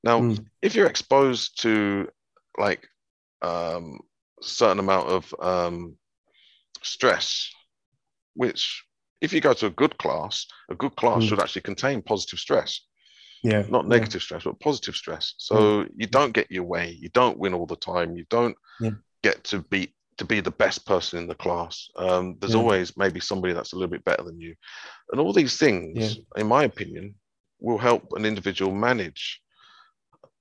now 0.04 0.20
Mm. 0.22 0.46
if 0.62 0.74
you're 0.76 0.88
exposed 0.90 1.62
to 1.62 2.10
like 2.58 2.88
um 3.44 4.00
certain 4.42 4.80
amount 4.80 5.08
of 5.10 5.34
um 5.40 5.96
stress 6.82 7.50
which 8.36 8.84
if 9.22 9.32
you 9.32 9.40
go 9.40 9.54
to 9.54 9.68
a 9.68 9.70
good 9.72 9.98
class 9.98 10.46
a 10.70 10.76
good 10.76 10.96
class 10.96 11.24
Mm. 11.24 11.28
should 11.30 11.40
actually 11.40 11.62
contain 11.62 12.02
positive 12.02 12.40
stress 12.40 12.82
yeah, 13.44 13.64
not 13.70 13.86
yeah. 13.86 13.90
negative 13.90 14.22
stress 14.22 14.44
but 14.44 14.60
positive 14.60 14.96
stress 14.96 15.34
so 15.38 15.86
you 15.96 16.08
don't 16.08 16.34
get 16.34 16.52
your 16.52 16.64
way 16.64 16.98
you 17.00 17.10
don't 17.10 17.38
win 17.38 17.54
all 17.54 17.66
the 17.68 17.76
time 17.76 18.16
you 18.18 18.26
don't 18.30 18.56
Yeah. 18.80 18.92
get 19.22 19.44
to 19.46 19.60
be 19.60 19.94
to 20.18 20.26
be 20.26 20.42
the 20.42 20.52
best 20.52 20.86
person 20.86 21.20
in 21.20 21.28
the 21.28 21.36
class 21.36 21.88
um, 21.98 22.38
there's 22.40 22.54
Yeah. 22.54 22.62
always 22.62 22.98
maybe 22.98 23.20
somebody 23.20 23.54
that's 23.54 23.74
a 23.74 23.76
little 23.76 23.90
bit 23.92 24.06
better 24.06 24.24
than 24.24 24.40
you 24.40 24.56
and 25.12 25.20
all 25.22 25.34
these 25.34 25.58
things 25.58 26.18
in 26.38 26.48
my 26.48 26.64
opinion 26.64 27.16
will 27.60 27.78
help 27.78 28.12
an 28.14 28.26
individual 28.26 28.74
manage 28.74 29.42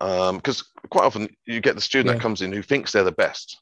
because 0.02 0.64
quite 0.90 1.04
often 1.04 1.28
you 1.46 1.60
get 1.60 1.76
the 1.76 1.80
student 1.80 2.08
Yeah. 2.08 2.14
that 2.14 2.22
comes 2.22 2.42
in 2.42 2.52
who 2.52 2.62
thinks 2.62 2.90
they're 2.90 3.04
the 3.04 3.12
best 3.12 3.60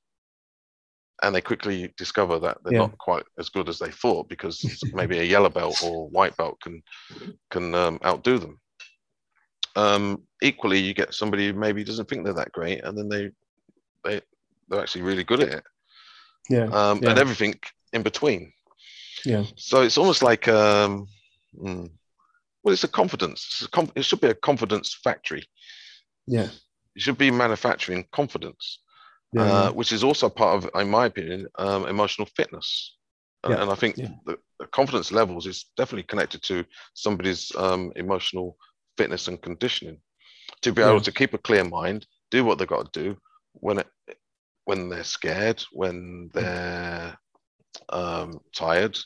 and 1.22 1.34
they 1.34 1.42
quickly 1.42 1.92
discover 1.98 2.38
that 2.38 2.58
they're 2.64 2.72
Yeah. 2.72 2.78
not 2.78 2.96
quite 2.98 3.24
as 3.38 3.50
good 3.50 3.68
as 3.68 3.78
they 3.78 3.90
thought 3.90 4.28
because 4.28 4.64
maybe 4.94 5.18
a 5.18 5.22
yellow 5.22 5.50
belt 5.50 5.76
or 5.82 6.08
white 6.08 6.36
belt 6.36 6.58
can 6.62 6.82
can 7.50 7.74
um, 7.74 8.00
outdo 8.04 8.38
them 8.38 8.58
um, 9.76 10.22
equally 10.42 10.78
you 10.78 10.94
get 10.94 11.12
somebody 11.14 11.48
who 11.48 11.52
maybe 11.52 11.84
doesn't 11.84 12.08
think 12.08 12.24
they're 12.24 12.32
that 12.32 12.52
great 12.52 12.82
and 12.84 12.96
then 12.96 13.08
they 13.08 13.30
they 14.04 14.22
they're 14.68 14.80
actually 14.80 15.02
really 15.02 15.24
good 15.24 15.40
at 15.40 15.48
it 15.48 15.64
Yeah, 16.48 16.64
um, 16.64 17.00
Yeah. 17.02 17.10
and 17.10 17.18
everything 17.18 17.54
in 17.92 18.02
between 18.02 18.52
yeah, 19.26 19.44
so 19.56 19.82
it's 19.82 19.98
almost 19.98 20.22
like 20.22 20.48
um, 20.48 21.06
mm, 21.54 21.90
well 22.62 22.72
it's 22.72 22.84
a 22.84 22.88
confidence 22.88 23.46
it's 23.60 23.76
a 23.76 23.88
it 23.98 24.04
should 24.06 24.22
be 24.22 24.28
a 24.28 24.34
confidence 24.34 24.94
factory 25.04 25.44
yeah, 26.30 26.48
it 26.94 27.02
should 27.02 27.18
be 27.18 27.30
manufacturing 27.30 28.04
confidence 28.12 28.80
yeah. 29.32 29.42
uh, 29.42 29.72
which 29.72 29.92
is 29.92 30.04
also 30.04 30.28
part 30.28 30.64
of, 30.64 30.70
in 30.80 30.90
my 30.90 31.06
opinion, 31.06 31.46
um, 31.58 31.86
emotional 31.86 32.28
fitness. 32.36 32.96
And, 33.44 33.54
Yeah, 33.54 33.62
and 33.62 33.70
I 33.70 33.74
think 33.74 33.96
yeah. 33.96 34.08
the, 34.26 34.38
the 34.58 34.66
confidence 34.66 35.12
levels 35.12 35.46
is 35.46 35.66
definitely 35.76 36.04
connected 36.04 36.42
to 36.44 36.64
somebody's 36.94 37.52
um, 37.56 37.92
emotional 37.96 38.56
fitness 38.96 39.28
and 39.28 39.40
conditioning. 39.40 39.98
To 40.62 40.72
be 40.72 40.82
able 40.82 41.00
to 41.00 41.12
keep 41.12 41.32
a 41.32 41.38
clear 41.38 41.64
mind, 41.64 42.06
do 42.30 42.44
what 42.44 42.58
they've 42.58 42.68
got 42.68 42.92
to 42.92 43.02
do 43.02 43.16
when 43.54 43.78
it, 43.78 43.86
when 44.64 44.88
they're 44.88 45.04
scared, 45.04 45.62
when 45.72 46.28
they're 46.34 47.16
um, 47.88 48.40
tired, 48.54 48.98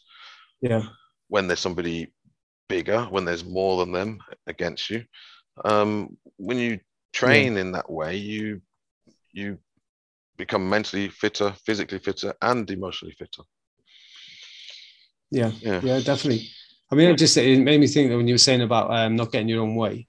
yeah, 0.61 0.83
when 1.29 1.47
there's 1.47 1.61
somebody 1.61 2.13
bigger, 2.69 3.03
when 3.05 3.25
there's 3.25 3.45
more 3.45 3.79
than 3.79 3.93
them 3.93 4.19
against 4.47 4.91
you. 4.91 5.05
Um, 5.65 6.17
when 6.39 6.59
you 6.59 6.81
train 7.15 7.57
in 7.57 7.73
that 7.73 7.91
way, 7.91 8.17
you 8.17 8.61
you 9.33 9.59
become 10.37 10.69
mentally 10.69 11.09
fitter, 11.09 11.55
physically 11.65 11.99
fitter, 11.99 12.35
and 12.43 12.71
emotionally 12.71 13.15
fitter. 13.19 13.43
yeah, 15.31 15.51
Yeah. 15.61 15.81
yeah, 15.83 16.01
definitely. 16.01 16.49
I 16.91 16.97
mean, 16.97 17.11
it 17.11 17.19
just 17.19 17.37
it 17.37 17.61
made 17.61 17.81
me 17.81 17.87
think 17.87 18.11
that 18.11 18.17
when 18.17 18.29
you 18.29 18.35
were 18.35 18.39
saying 18.39 18.63
about 18.63 18.91
um, 18.91 19.17
not 19.17 19.33
getting 19.33 19.49
your 19.49 19.63
own 19.63 19.75
way, 19.75 20.07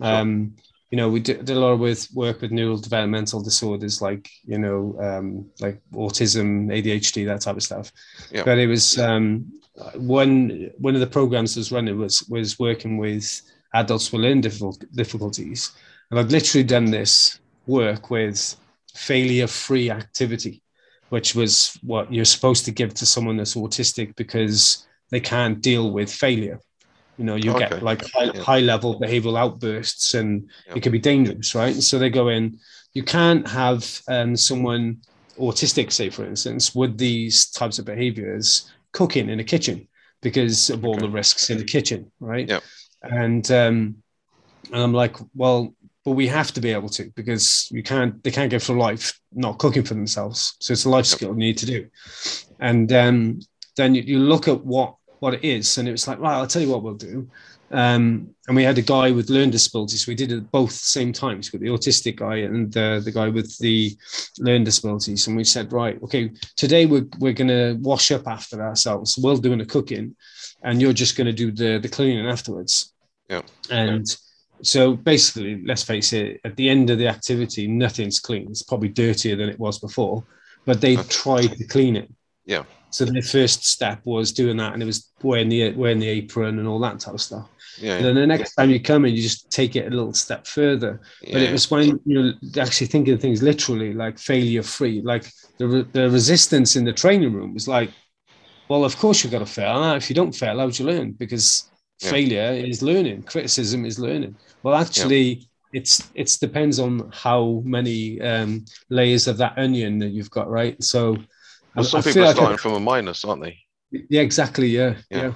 um, 0.00 0.54
you 0.90 0.96
know, 0.96 1.08
we 1.08 1.20
did, 1.20 1.44
did 1.44 1.56
a 1.56 1.60
lot 1.60 1.72
of 1.72 1.80
with 1.80 2.08
work 2.14 2.40
with 2.40 2.50
neurodevelopmental 2.50 3.44
disorders 3.44 4.00
like 4.00 4.28
you 4.44 4.58
know, 4.58 4.96
um, 5.00 5.50
like 5.60 5.80
autism, 5.92 6.68
ADHD, 6.68 7.26
that 7.26 7.40
type 7.40 7.56
of 7.56 7.62
stuff. 7.62 7.92
Yeah. 8.30 8.44
But 8.44 8.58
it 8.58 8.66
was 8.66 8.98
um, 8.98 9.52
one 9.96 10.70
one 10.78 10.94
of 10.94 11.00
the 11.00 11.06
programs 11.06 11.56
I 11.56 11.60
was 11.60 11.72
running 11.72 11.98
was 11.98 12.22
was 12.28 12.58
working 12.58 12.98
with 12.98 13.26
adults 13.74 14.12
with 14.12 14.22
learning 14.22 14.42
difficult, 14.42 14.84
difficulties, 14.94 15.72
and 16.10 16.18
I've 16.18 16.30
literally 16.30 16.64
done 16.64 16.86
this 16.90 17.38
work 17.66 18.10
with 18.10 18.56
failure-free 18.94 19.90
activity, 19.90 20.62
which 21.10 21.34
was 21.34 21.78
what 21.82 22.12
you're 22.12 22.24
supposed 22.24 22.64
to 22.64 22.70
give 22.72 22.94
to 22.94 23.06
someone 23.06 23.36
that's 23.36 23.54
autistic 23.54 24.16
because 24.16 24.86
they 25.10 25.20
can't 25.20 25.60
deal 25.60 25.90
with 25.92 26.12
failure. 26.12 26.60
You 27.16 27.24
know, 27.24 27.34
you 27.36 27.52
Okay. 27.52 27.68
get 27.68 27.82
like 27.82 28.04
high, 28.14 28.30
Yeah. 28.34 28.42
high 28.44 28.60
level 28.60 29.00
behavioral 29.00 29.38
outbursts 29.38 30.14
and 30.14 30.48
Yeah. 30.66 30.76
it 30.76 30.82
can 30.82 30.92
be 30.92 30.98
dangerous, 30.98 31.54
right? 31.54 31.74
So 31.74 31.98
they 31.98 32.10
go 32.10 32.28
in, 32.28 32.58
you 32.94 33.02
can't 33.02 33.46
have 33.48 34.00
um, 34.08 34.36
someone 34.36 34.98
autistic, 35.38 35.92
say, 35.92 36.10
for 36.10 36.24
instance, 36.24 36.74
with 36.74 36.96
these 36.96 37.50
types 37.50 37.78
of 37.78 37.84
behaviors 37.84 38.70
cooking 38.92 39.28
in 39.28 39.40
a 39.40 39.44
kitchen 39.44 39.88
because 40.22 40.70
of 40.70 40.84
all 40.84 40.96
Okay. 40.96 41.00
the 41.00 41.08
risks 41.10 41.50
in 41.50 41.58
the 41.58 41.64
kitchen, 41.64 42.10
right? 42.20 42.48
Yeah. 42.48 42.60
And, 43.02 43.50
um, 43.50 43.96
and 44.72 44.82
I'm 44.82 44.92
like, 44.92 45.16
well, 45.34 45.74
but 46.08 46.14
we 46.14 46.26
have 46.26 46.52
to 46.52 46.60
be 46.62 46.72
able 46.72 46.88
to 46.88 47.12
because 47.16 47.68
you 47.70 47.82
can't 47.82 48.24
they 48.24 48.30
can't 48.30 48.50
go 48.50 48.58
through 48.58 48.78
life 48.78 49.20
not 49.30 49.58
cooking 49.58 49.82
for 49.82 49.92
themselves. 49.92 50.56
So 50.58 50.72
it's 50.72 50.86
a 50.86 50.88
life 50.88 51.04
skill 51.04 51.32
you 51.32 51.36
need 51.36 51.58
to 51.58 51.66
do. 51.66 51.86
And 52.60 52.90
um, 52.94 53.40
then 53.76 53.94
you, 53.94 54.00
you 54.00 54.18
look 54.18 54.48
at 54.48 54.64
what 54.64 54.94
what 55.18 55.34
it 55.34 55.44
is 55.44 55.76
and 55.76 55.86
it 55.86 55.90
was 55.90 56.08
like 56.08 56.18
right 56.20 56.36
i'll 56.36 56.46
tell 56.46 56.62
you 56.62 56.70
what 56.70 56.82
we'll 56.82 56.94
do. 56.94 57.28
Um, 57.70 58.30
and 58.46 58.56
we 58.56 58.62
had 58.62 58.78
a 58.78 58.82
guy 58.96 59.10
with 59.10 59.28
learning 59.28 59.50
disabilities. 59.50 60.06
We 60.06 60.14
did 60.14 60.32
it 60.32 60.50
both 60.50 60.72
same 60.72 61.12
times 61.12 61.52
with 61.52 61.60
the 61.60 61.68
autistic 61.68 62.16
guy 62.16 62.36
and 62.36 62.72
the, 62.72 63.02
the 63.04 63.12
guy 63.12 63.28
with 63.28 63.58
the 63.58 63.94
learning 64.38 64.64
disabilities. 64.64 65.26
And 65.26 65.36
we 65.36 65.44
said 65.44 65.74
right 65.74 66.02
okay 66.04 66.30
today 66.56 66.86
we're, 66.86 67.06
we're 67.18 67.34
going 67.34 67.48
to 67.48 67.76
wash 67.82 68.10
up 68.12 68.26
after 68.26 68.62
ourselves. 68.62 69.18
We're 69.18 69.36
doing 69.36 69.58
the 69.58 69.66
cooking 69.66 70.16
and 70.62 70.80
you're 70.80 70.94
just 70.94 71.18
going 71.18 71.26
to 71.26 71.34
do 71.34 71.52
the 71.52 71.78
the 71.78 71.88
cleaning 71.90 72.26
afterwards. 72.26 72.94
Yeah. 73.28 73.42
and 73.70 74.06
so 74.62 74.94
basically, 74.94 75.62
let's 75.64 75.82
face 75.82 76.12
it, 76.12 76.40
at 76.44 76.56
the 76.56 76.68
end 76.68 76.90
of 76.90 76.98
the 76.98 77.08
activity, 77.08 77.66
nothing's 77.66 78.20
clean. 78.20 78.46
It's 78.50 78.62
probably 78.62 78.88
dirtier 78.88 79.36
than 79.36 79.48
it 79.48 79.58
was 79.58 79.78
before, 79.78 80.24
but 80.64 80.80
they 80.80 80.96
tried 80.96 81.52
to 81.56 81.64
clean 81.66 81.96
it. 81.96 82.10
Yeah. 82.44 82.64
So 82.90 83.04
the 83.04 83.20
first 83.20 83.66
step 83.66 84.00
was 84.04 84.32
doing 84.32 84.56
that, 84.56 84.72
and 84.72 84.82
it 84.82 84.86
was 84.86 85.10
wearing 85.22 85.48
the 85.50 85.72
wearing 85.72 85.98
the 85.98 86.08
apron 86.08 86.58
and 86.58 86.66
all 86.66 86.78
that 86.80 86.98
type 87.00 87.14
of 87.14 87.20
stuff. 87.20 87.46
Yeah. 87.78 87.96
And 87.96 88.04
then 88.06 88.14
the 88.14 88.26
next 88.26 88.54
time 88.54 88.70
you 88.70 88.80
come 88.80 89.04
in, 89.04 89.14
you 89.14 89.22
just 89.22 89.50
take 89.50 89.76
it 89.76 89.86
a 89.86 89.90
little 89.90 90.14
step 90.14 90.46
further. 90.46 91.00
yeah. 91.22 91.34
But 91.34 91.42
it 91.42 91.52
was 91.52 91.70
when 91.70 92.00
you're 92.06 92.32
actually 92.58 92.86
thinking 92.88 93.18
things 93.18 93.42
literally 93.42 93.92
like 93.92 94.18
failure 94.18 94.62
free. 94.62 95.02
Like 95.02 95.30
the, 95.58 95.86
the 95.92 96.10
resistance 96.10 96.74
in 96.76 96.84
the 96.84 96.92
training 96.92 97.32
room 97.34 97.54
was 97.54 97.68
like, 97.68 97.90
well, 98.68 98.84
of 98.84 98.96
course 98.96 99.22
you've 99.22 99.32
got 99.32 99.40
to 99.40 99.46
fail. 99.46 99.92
If 99.92 100.08
you 100.10 100.16
don't 100.16 100.34
fail, 100.34 100.58
how 100.58 100.64
would 100.64 100.78
you 100.78 100.86
learn? 100.86 101.12
Because 101.12 101.70
Yeah. 102.00 102.10
failure 102.10 102.52
is 102.66 102.80
learning, 102.82 103.22
criticism 103.24 103.84
is 103.84 103.98
learning. 103.98 104.34
Well, 104.62 104.74
actually, 104.74 105.48
it's 105.72 106.10
it's 106.14 106.38
depends 106.38 106.78
on 106.78 107.10
how 107.12 107.62
many 107.64 108.20
um, 108.20 108.64
layers 108.90 109.26
of 109.28 109.36
that 109.38 109.56
onion 109.58 109.98
that 110.00 110.08
you've 110.08 110.30
got, 110.30 110.48
right? 110.50 110.82
So, 110.82 111.12
well, 111.12 111.24
I- 111.76 111.82
some 111.82 111.98
I 111.98 112.02
people 112.02 112.12
feel 112.12 112.22
are 112.22 112.26
like 112.26 112.36
I- 112.36 112.38
starting 112.38 112.58
from 112.58 112.72
a 112.74 112.80
minus, 112.80 113.24
aren't 113.24 113.42
they? 113.42 113.58
yeah, 113.90 114.20
exactly. 114.22 114.68
Yeah, 114.68 114.94
Yeah. 115.10 115.22
yeah. 115.22 115.32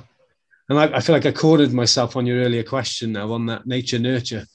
And 0.69 0.79
I, 0.79 0.97
I 0.97 1.01
feel 1.01 1.15
like 1.15 1.27
I 1.27 1.33
corded 1.33 1.73
myself 1.73 2.17
on 2.17 2.25
your 2.25 2.39
earlier 2.43 2.63
question 2.63 3.13
now 3.13 3.31
on 3.33 3.45
that 3.47 3.67
nature 3.67 3.99
nurture. 3.99 4.47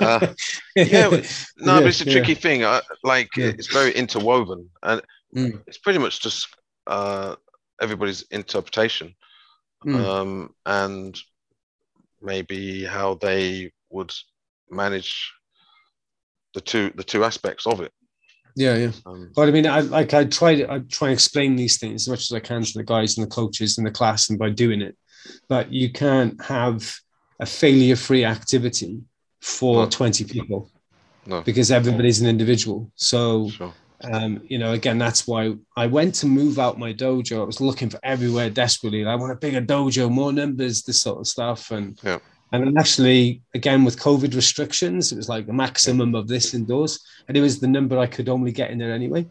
Uh, 0.00 0.34
yeah, 0.76 1.08
No, 1.58 1.74
Yeah, 1.74 1.80
but 1.80 1.86
it's 1.86 2.00
a 2.00 2.04
yeah. 2.04 2.12
tricky 2.12 2.34
thing. 2.34 2.64
I, 2.64 2.80
like 3.04 3.28
Yeah. 3.36 3.46
it's 3.48 3.66
very 3.72 3.92
interwoven, 3.92 4.68
and 4.82 5.02
Mm. 5.36 5.62
it's 5.68 5.78
pretty 5.78 5.98
much 6.00 6.20
just 6.20 6.48
uh, 6.86 7.36
everybody's 7.80 8.22
interpretation, 8.30 9.14
Mm. 9.86 9.94
um, 10.04 10.54
and 10.66 11.16
maybe 12.22 12.84
how 12.84 13.14
they 13.14 13.72
would 13.90 14.12
manage 14.70 15.32
the 16.54 16.60
two 16.60 16.90
the 16.96 17.04
two 17.04 17.24
aspects 17.24 17.66
of 17.66 17.80
it. 17.80 17.92
yeah, 18.56 18.76
yeah. 18.76 18.92
Um, 19.06 19.30
But 19.34 19.48
I 19.48 19.52
mean, 19.52 19.66
I 19.66 19.80
like 19.80 20.12
I 20.14 20.24
try 20.24 20.56
to 20.56 20.72
I 20.72 20.78
try 20.80 21.08
and 21.08 21.14
explain 21.14 21.56
these 21.56 21.78
things 21.78 22.02
as 22.02 22.08
much 22.08 22.20
as 22.22 22.32
I 22.32 22.40
can 22.40 22.62
to 22.62 22.78
the 22.78 22.84
guys 22.84 23.16
and 23.16 23.26
the 23.26 23.30
coaches 23.30 23.78
in 23.78 23.84
the 23.84 23.90
class, 23.90 24.30
and 24.30 24.38
by 24.38 24.50
doing 24.50 24.80
it, 24.82 24.96
but 25.48 25.72
you 25.72 25.92
can't 25.92 26.40
have 26.42 26.92
a 27.38 27.46
failure-free 27.46 28.24
activity 28.24 29.00
for 29.40 29.84
No. 29.84 29.88
twenty 29.88 30.24
people 30.24 30.70
no, 31.26 31.40
because 31.42 31.70
everybody's 31.70 32.20
an 32.20 32.28
individual. 32.28 32.90
So 32.96 33.48
sure. 33.48 33.72
Um, 34.02 34.40
you 34.44 34.58
know, 34.58 34.72
again, 34.72 34.98
that's 34.98 35.26
why 35.26 35.52
I 35.76 35.86
went 35.86 36.14
to 36.16 36.26
move 36.26 36.58
out 36.58 36.78
my 36.78 36.92
dojo. 36.92 37.40
I 37.40 37.44
was 37.44 37.60
looking 37.60 37.90
for 37.90 38.00
everywhere 38.02 38.50
desperately. 38.50 39.04
I 39.04 39.14
want 39.14 39.32
a 39.32 39.36
bigger 39.36 39.60
dojo, 39.60 40.10
more 40.10 40.32
numbers, 40.32 40.82
this 40.82 41.00
sort 41.00 41.18
of 41.20 41.26
stuff. 41.26 41.70
And 41.70 41.98
Yeah. 42.02 42.18
and 42.52 42.66
then 42.66 42.78
actually, 42.78 43.42
again, 43.54 43.84
with 43.84 44.00
COVID 44.00 44.34
restrictions, 44.34 45.12
it 45.12 45.16
was 45.16 45.28
like 45.28 45.46
a 45.48 45.52
maximum 45.52 46.14
of 46.14 46.26
this 46.26 46.52
indoors, 46.54 46.98
and 47.28 47.36
it 47.36 47.40
was 47.40 47.60
the 47.60 47.68
number 47.68 47.98
I 47.98 48.06
could 48.06 48.28
only 48.28 48.52
get 48.52 48.70
in 48.70 48.78
there 48.78 48.92
anyway. 48.92 49.26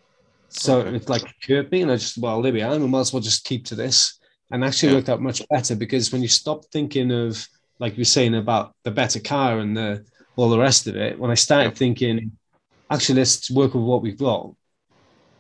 So 0.49 0.79
Okay. 0.79 0.95
it's 0.95 1.09
like 1.09 1.23
curbed 1.45 1.73
and 1.73 1.91
I 1.91 1.95
just 1.95 2.17
well, 2.17 2.41
there 2.41 2.53
we 2.53 2.61
are. 2.61 2.73
I 2.73 2.77
might 2.77 2.99
as 2.99 3.13
well 3.13 3.21
just 3.21 3.45
keep 3.45 3.65
to 3.65 3.75
this. 3.75 4.19
And 4.51 4.63
actually 4.63 4.89
Yeah. 4.89 4.95
worked 4.95 5.09
out 5.09 5.21
much 5.21 5.47
better 5.49 5.75
because 5.75 6.11
when 6.11 6.23
you 6.23 6.27
stop 6.27 6.65
thinking 6.71 7.11
of 7.11 7.47
like 7.79 7.97
you're 7.97 8.05
saying 8.05 8.35
about 8.35 8.75
the 8.83 8.91
better 8.91 9.19
car 9.19 9.59
and 9.59 9.77
the 9.77 10.05
all 10.35 10.49
the 10.49 10.57
rest 10.57 10.87
of 10.87 10.95
it, 10.95 11.19
when 11.19 11.31
I 11.31 11.35
started 11.35 11.73
Yeah. 11.73 11.77
thinking, 11.77 12.31
actually 12.89 13.19
let's 13.19 13.51
work 13.51 13.73
with 13.73 13.83
what 13.83 14.01
we've 14.01 14.17
got, 14.17 14.55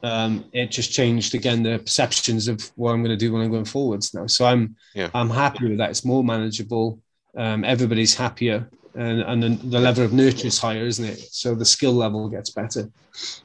um, 0.03 0.45
it 0.53 0.71
just 0.71 0.91
changed 0.91 1.35
again 1.35 1.63
the 1.63 1.79
perceptions 1.79 2.47
of 2.47 2.61
what 2.75 2.91
I'm 2.93 3.03
going 3.03 3.17
to 3.17 3.25
do 3.25 3.33
when 3.33 3.41
I'm 3.41 3.51
going 3.51 3.65
forwards 3.65 4.13
now. 4.13 4.27
So 4.27 4.45
I'm 4.45 4.75
Yeah. 4.95 5.09
I'm 5.13 5.29
happy 5.29 5.67
with 5.67 5.77
that. 5.79 5.89
It's 5.89 6.05
more 6.05 6.23
manageable. 6.23 7.01
Um, 7.37 7.63
everybody's 7.63 8.15
happier, 8.15 8.69
and 8.95 9.21
and 9.21 9.43
the, 9.43 9.49
the 9.67 9.79
level 9.79 10.03
of 10.05 10.13
nurture 10.13 10.47
is 10.47 10.57
higher, 10.59 10.85
isn't 10.85 11.05
it? 11.05 11.19
So 11.31 11.53
the 11.55 11.65
skill 11.65 11.93
level 11.93 12.29
gets 12.29 12.49
better. 12.49 12.89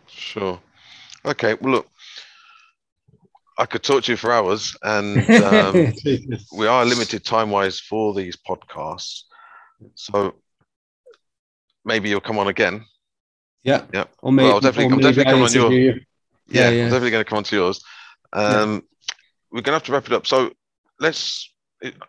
Sure. 0.06 0.58
Okay. 1.24 1.54
Well, 1.60 1.72
look, 1.74 1.88
I 3.58 3.66
could 3.66 3.82
talk 3.82 4.04
to 4.04 4.12
you 4.12 4.16
for 4.16 4.32
hours, 4.32 4.76
and 4.82 5.18
um, 5.42 5.92
we 6.56 6.66
are 6.66 6.84
limited 6.84 7.24
time 7.24 7.50
wise 7.50 7.78
for 7.80 8.14
these 8.14 8.36
podcasts. 8.36 9.22
So 9.94 10.34
maybe 11.84 12.08
you'll 12.08 12.20
come 12.20 12.38
on 12.38 12.48
again. 12.48 12.84
yeah, 13.62 13.82
Yeah. 13.92 14.04
Or 14.22 14.32
maybe, 14.32 14.46
Well, 14.46 14.54
I'll 14.54 14.60
definitely- 14.60 14.92
or 14.94 14.96
maybe 14.96 15.02
definitely 15.24 15.32
coming 15.32 15.44
on 15.66 15.72
your- 15.72 15.72
you. 15.94 16.00
Yeah, 16.48 16.62
Yeah, 16.62 16.68
I'm 16.68 16.74
yeah. 16.76 16.84
definitely 16.84 17.10
going 17.10 17.24
to 17.24 17.28
come 17.28 17.38
on 17.38 17.44
to 17.44 17.56
yours. 17.56 17.82
Um, 18.32 18.82
We're 19.50 19.62
going 19.62 19.72
to 19.72 19.72
have 19.72 19.82
to 19.84 19.92
wrap 19.92 20.06
it 20.06 20.12
up. 20.12 20.26
So 20.26 20.52
let's, 21.00 21.52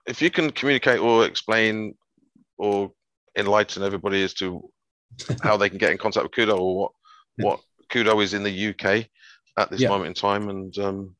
if 0.07 0.21
you 0.21 0.29
can 0.29 0.51
communicate 0.51 0.99
or 0.99 1.25
explain 1.25 1.95
or 2.57 2.91
enlighten 3.37 3.83
everybody 3.83 4.23
as 4.23 4.33
to 4.35 4.69
how 5.41 5.57
they 5.57 5.69
can 5.69 5.77
get 5.77 5.91
in 5.91 5.97
contact 5.97 6.23
with 6.23 6.31
Kudo 6.31 6.57
or 6.59 6.75
what 6.75 6.91
what 7.37 7.59
Kudo 7.91 8.23
is 8.23 8.33
in 8.33 8.43
the 8.43 8.69
UK 8.69 9.07
at 9.57 9.69
this 9.69 9.81
Yeah. 9.81 9.89
moment 9.89 10.07
in 10.09 10.13
time, 10.13 10.49
and 10.49 10.77
um, 10.79 11.15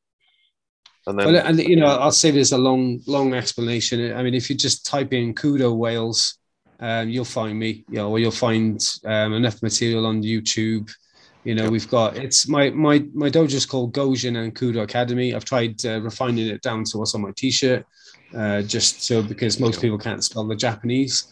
and 1.07 1.19
then 1.19 1.27
Well, 1.27 1.37
and 1.45 1.59
you 1.59 1.75
know, 1.75 1.87
I'll 1.87 2.11
say 2.11 2.31
there's 2.31 2.51
a 2.51 2.57
long, 2.57 3.01
long 3.05 3.33
explanation. 3.33 4.13
I 4.13 4.23
mean, 4.23 4.33
if 4.33 4.49
you 4.49 4.55
just 4.55 4.85
type 4.85 5.13
in 5.13 5.33
Kudo 5.35 5.75
Wales, 5.75 6.37
um, 6.79 7.09
you'll 7.09 7.25
find 7.25 7.57
me. 7.59 7.85
You 7.89 7.97
know, 7.97 8.09
or 8.11 8.19
you'll 8.19 8.31
find 8.31 8.81
um, 9.05 9.33
enough 9.33 9.61
material 9.61 10.05
on 10.05 10.23
YouTube. 10.23 10.91
You 11.45 11.53
know, 11.53 11.69
we've 11.69 11.87
got 11.87 12.17
it's 12.17 12.47
my 12.47 12.71
my 12.71 13.05
my 13.13 13.29
dojo's 13.29 13.67
called 13.67 13.93
Gojin 13.93 14.43
and 14.43 14.55
Kudo 14.55 14.81
Academy. 14.81 15.35
I've 15.35 15.45
tried 15.45 15.85
uh, 15.85 16.01
refining 16.01 16.47
it 16.47 16.63
down 16.63 16.83
to 16.85 16.97
what's 16.97 17.13
on 17.13 17.21
my 17.21 17.31
t-shirt, 17.35 17.85
uh, 18.35 18.63
just 18.63 19.03
so 19.03 19.21
because 19.21 19.59
most 19.59 19.79
people 19.79 19.99
can't 19.99 20.23
spell 20.23 20.43
the 20.47 20.55
Japanese. 20.55 21.27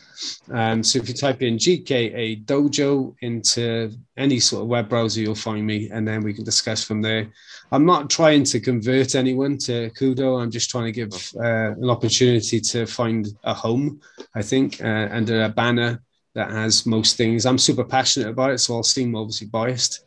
Um, 0.51 0.83
so 0.83 0.99
if 0.99 1.09
you 1.09 1.15
type 1.15 1.41
in 1.41 1.57
GKA 1.57 2.45
Dojo 2.45 3.15
into 3.21 3.91
any 4.15 4.39
sort 4.39 4.61
of 4.61 4.67
web 4.67 4.87
browser, 4.87 5.19
you'll 5.19 5.33
find 5.33 5.65
me, 5.65 5.89
and 5.89 6.07
then 6.07 6.21
we 6.21 6.31
can 6.31 6.43
discuss 6.43 6.83
from 6.83 7.01
there. 7.01 7.27
I'm 7.71 7.85
not 7.85 8.07
trying 8.07 8.43
to 8.43 8.59
convert 8.59 9.15
anyone 9.15 9.57
to 9.65 9.89
Kudo. 9.99 10.39
I'm 10.39 10.51
just 10.51 10.69
trying 10.69 10.85
to 10.85 10.91
give 10.91 11.11
uh, 11.37 11.71
an 11.71 11.89
opportunity 11.89 12.61
to 12.61 12.85
find 12.85 13.29
a 13.43 13.53
home, 13.55 13.99
I 14.35 14.43
think, 14.43 14.79
uh, 14.79 15.09
under 15.11 15.45
a 15.45 15.49
banner 15.49 16.03
that 16.35 16.51
has 16.51 16.85
most 16.85 17.15
things. 17.17 17.45
I'm 17.45 17.57
super 17.57 17.83
passionate 17.83 18.29
about 18.29 18.51
it, 18.51 18.57
so 18.59 18.75
I'll 18.75 18.83
seem 18.83 19.15
obviously 19.15 19.47
biased. 19.47 20.03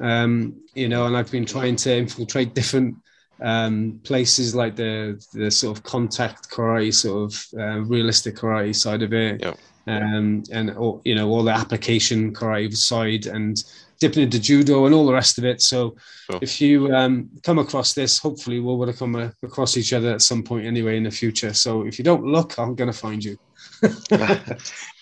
Um, 0.00 0.54
you 0.74 0.88
know, 0.88 1.06
and 1.06 1.16
I've 1.16 1.30
been 1.30 1.46
trying 1.46 1.76
to 1.76 1.96
infiltrate 1.96 2.54
different 2.54 2.96
um, 3.40 4.00
places 4.04 4.54
like 4.54 4.76
the 4.76 5.24
the 5.32 5.50
sort 5.50 5.76
of 5.76 5.82
contact 5.84 6.50
karate, 6.50 6.94
sort 6.94 7.32
of 7.32 7.60
uh, 7.60 7.80
realistic 7.80 8.36
karate 8.36 8.74
side 8.74 9.02
of 9.02 9.12
it, 9.12 9.40
Yeah. 9.40 9.54
um, 9.86 10.42
and 10.52 10.70
all, 10.76 11.00
you 11.04 11.14
know 11.14 11.28
all 11.28 11.42
the 11.42 11.52
application 11.52 12.32
karate 12.34 12.76
side, 12.76 13.26
and 13.26 13.56
dipping 13.98 14.24
into 14.24 14.38
judo 14.40 14.84
and 14.86 14.94
all 14.94 15.06
the 15.06 15.12
rest 15.12 15.38
of 15.38 15.44
it. 15.44 15.62
So 15.62 15.96
Sure. 16.30 16.38
if 16.42 16.60
you 16.60 16.92
um, 16.94 17.30
come 17.44 17.58
across 17.60 17.94
this, 17.94 18.18
hopefully 18.18 18.58
we'll 18.60 18.76
want 18.76 18.90
to 18.90 18.96
come 18.96 19.14
uh, 19.14 19.30
across 19.44 19.76
each 19.76 19.92
other 19.92 20.12
at 20.12 20.22
some 20.22 20.42
point 20.42 20.66
anyway 20.66 20.96
in 20.96 21.04
the 21.04 21.10
future. 21.10 21.54
So 21.54 21.86
if 21.86 21.98
you 21.98 22.04
don't 22.04 22.24
look, 22.24 22.58
I'm 22.58 22.74
going 22.74 22.90
to 22.90 22.98
find 22.98 23.22
you. 23.24 23.36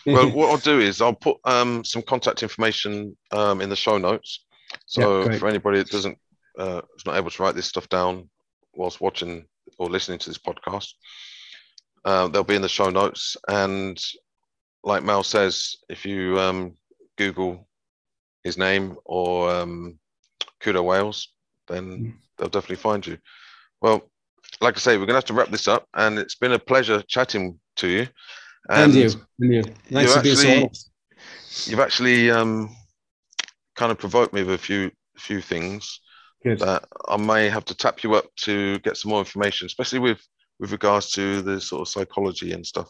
well, 0.07 0.31
what 0.35 0.51
I'll 0.51 0.57
do 0.59 0.81
is 0.81 1.01
I'll 1.01 1.15
put 1.15 1.37
um, 1.45 1.85
some 1.85 2.03
contact 2.03 2.43
information 2.43 3.17
um, 3.33 3.61
in 3.61 3.69
the 3.69 3.77
show 3.77 3.99
notes. 3.99 4.45
So 4.87 5.25
Yeah, 5.25 5.39
for 5.39 5.49
anybody 5.49 5.79
that 5.79 5.91
doesn't 5.91 6.19
uh, 6.59 6.83
is 6.97 7.07
not 7.07 7.17
able 7.17 7.31
to 7.31 7.43
write 7.43 7.55
this 7.55 7.67
stuff 7.67 7.89
down 7.89 8.29
whilst 8.75 9.01
watching 9.01 9.47
or 9.79 9.89
listening 9.89 10.19
to 10.21 10.31
this 10.31 10.39
podcast, 10.39 10.93
uh, 12.05 12.29
they'll 12.29 12.45
be 12.45 12.55
in 12.57 12.63
the 12.63 12.69
show 12.69 12.91
notes. 12.91 13.37
And 13.49 13.99
like 14.85 15.03
Mal 15.03 15.23
says, 15.23 15.77
if 15.89 16.05
you 16.07 16.39
um, 16.39 16.75
Google 17.17 17.69
his 18.45 18.57
name 18.57 18.97
or 19.05 19.51
um, 19.51 19.99
Kudo 20.61 20.85
Wales, 20.85 21.33
then 21.69 21.87
Mm. 21.87 22.13
they'll 22.39 22.49
definitely 22.49 22.77
find 22.77 23.07
you. 23.07 23.19
Well, 23.81 24.11
like 24.61 24.77
I 24.77 24.81
say, 24.81 24.97
we're 24.99 25.07
gonna 25.07 25.19
have 25.19 25.25
to 25.27 25.35
wrap 25.35 25.51
this 25.51 25.69
up, 25.69 25.87
and 25.95 26.19
it's 26.19 26.35
been 26.35 26.53
a 26.53 26.59
pleasure 26.59 27.03
chatting 27.03 27.61
to 27.77 27.89
you. 27.89 28.07
And, 28.69 28.95
you, 28.95 29.11
and 29.41 29.55
you. 29.55 29.63
Nice 29.91 30.09
you 30.09 30.15
to 30.15 30.23
be 30.23 30.35
so 30.35 30.49
actually- 30.49 30.63
honest. 30.65 30.91
you've 31.71 31.81
actually 31.81 32.31
um, 32.31 32.75
kind 33.77 33.91
of 33.91 33.99
provoked 33.99 34.33
me 34.35 34.43
with 34.43 34.55
a 34.55 34.59
few 34.59 34.91
few 35.17 35.41
things 35.43 36.01
Good. 36.43 36.61
that 36.61 36.85
I 37.09 37.17
may 37.17 37.49
have 37.51 37.65
to 37.67 37.75
tap 37.75 38.03
you 38.03 38.15
up 38.15 38.27
to 38.45 38.79
get 38.81 38.97
some 38.97 39.11
more 39.11 39.19
information, 39.21 39.67
especially 39.67 39.99
with 39.99 40.21
with 40.59 40.73
regards 40.73 41.11
to 41.13 41.43
the 41.43 41.61
sort 41.61 41.83
of 41.83 41.89
psychology 41.89 42.53
and 42.53 42.67
stuff. 42.67 42.89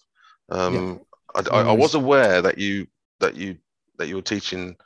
Um, 0.51 1.01
I, 1.35 1.43
I, 1.53 1.61
I 1.63 1.73
was 1.73 1.95
aware 1.95 2.43
that 2.43 2.59
you 2.59 2.87
that 3.21 3.37
you 3.37 3.57
that 3.99 4.09
you 4.09 4.17
were 4.17 4.23
teaching 4.23 4.77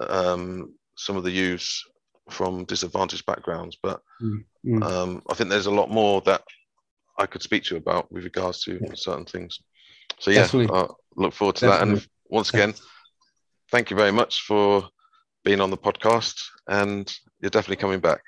um, 0.00 0.74
some 0.96 1.16
of 1.16 1.24
the 1.24 1.30
youths 1.30 1.82
from 2.30 2.64
disadvantaged 2.64 3.24
backgrounds, 3.26 3.76
but 3.82 4.00
Mm, 4.22 4.44
mm. 4.64 4.82
um, 4.82 5.22
I 5.30 5.34
think 5.34 5.50
there's 5.50 5.66
a 5.66 5.70
lot 5.70 5.90
more 5.90 6.22
that 6.22 6.42
I 7.18 7.26
could 7.26 7.42
speak 7.42 7.64
to 7.64 7.74
you 7.74 7.78
about 7.78 8.10
with 8.10 8.24
regards 8.24 8.62
to 8.64 8.80
certain 8.94 9.26
things. 9.26 9.60
So 10.18 10.30
yeah, 10.30 10.42
Definitely. 10.42 10.74
I 10.74 10.86
look 11.16 11.34
forward 11.34 11.56
to 11.56 11.66
that. 11.66 11.82
And 11.82 12.06
once 12.28 12.50
again, 12.50 12.74
thank 13.70 13.90
you 13.90 13.96
very 13.96 14.12
much 14.12 14.42
for 14.42 14.88
being 15.44 15.60
on 15.60 15.70
the 15.70 15.76
podcast, 15.76 16.42
and 16.68 17.12
you're 17.40 17.50
definitely 17.50 17.76
coming 17.76 18.00
back. 18.00 18.20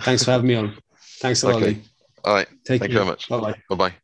Thanks 0.00 0.24
for 0.24 0.32
having 0.32 0.48
me 0.48 0.54
on. 0.54 0.76
Thanks 1.20 1.42
a 1.42 1.48
lot. 1.48 1.62
Okay. 1.62 1.78
All 2.24 2.34
right, 2.34 2.48
Take 2.64 2.80
thank 2.80 2.92
you 2.92 2.98
very 2.98 3.06
much. 3.06 3.28
Bye 3.28 3.40
bye. 3.40 3.54
Bye 3.68 3.76
bye. 3.76 3.94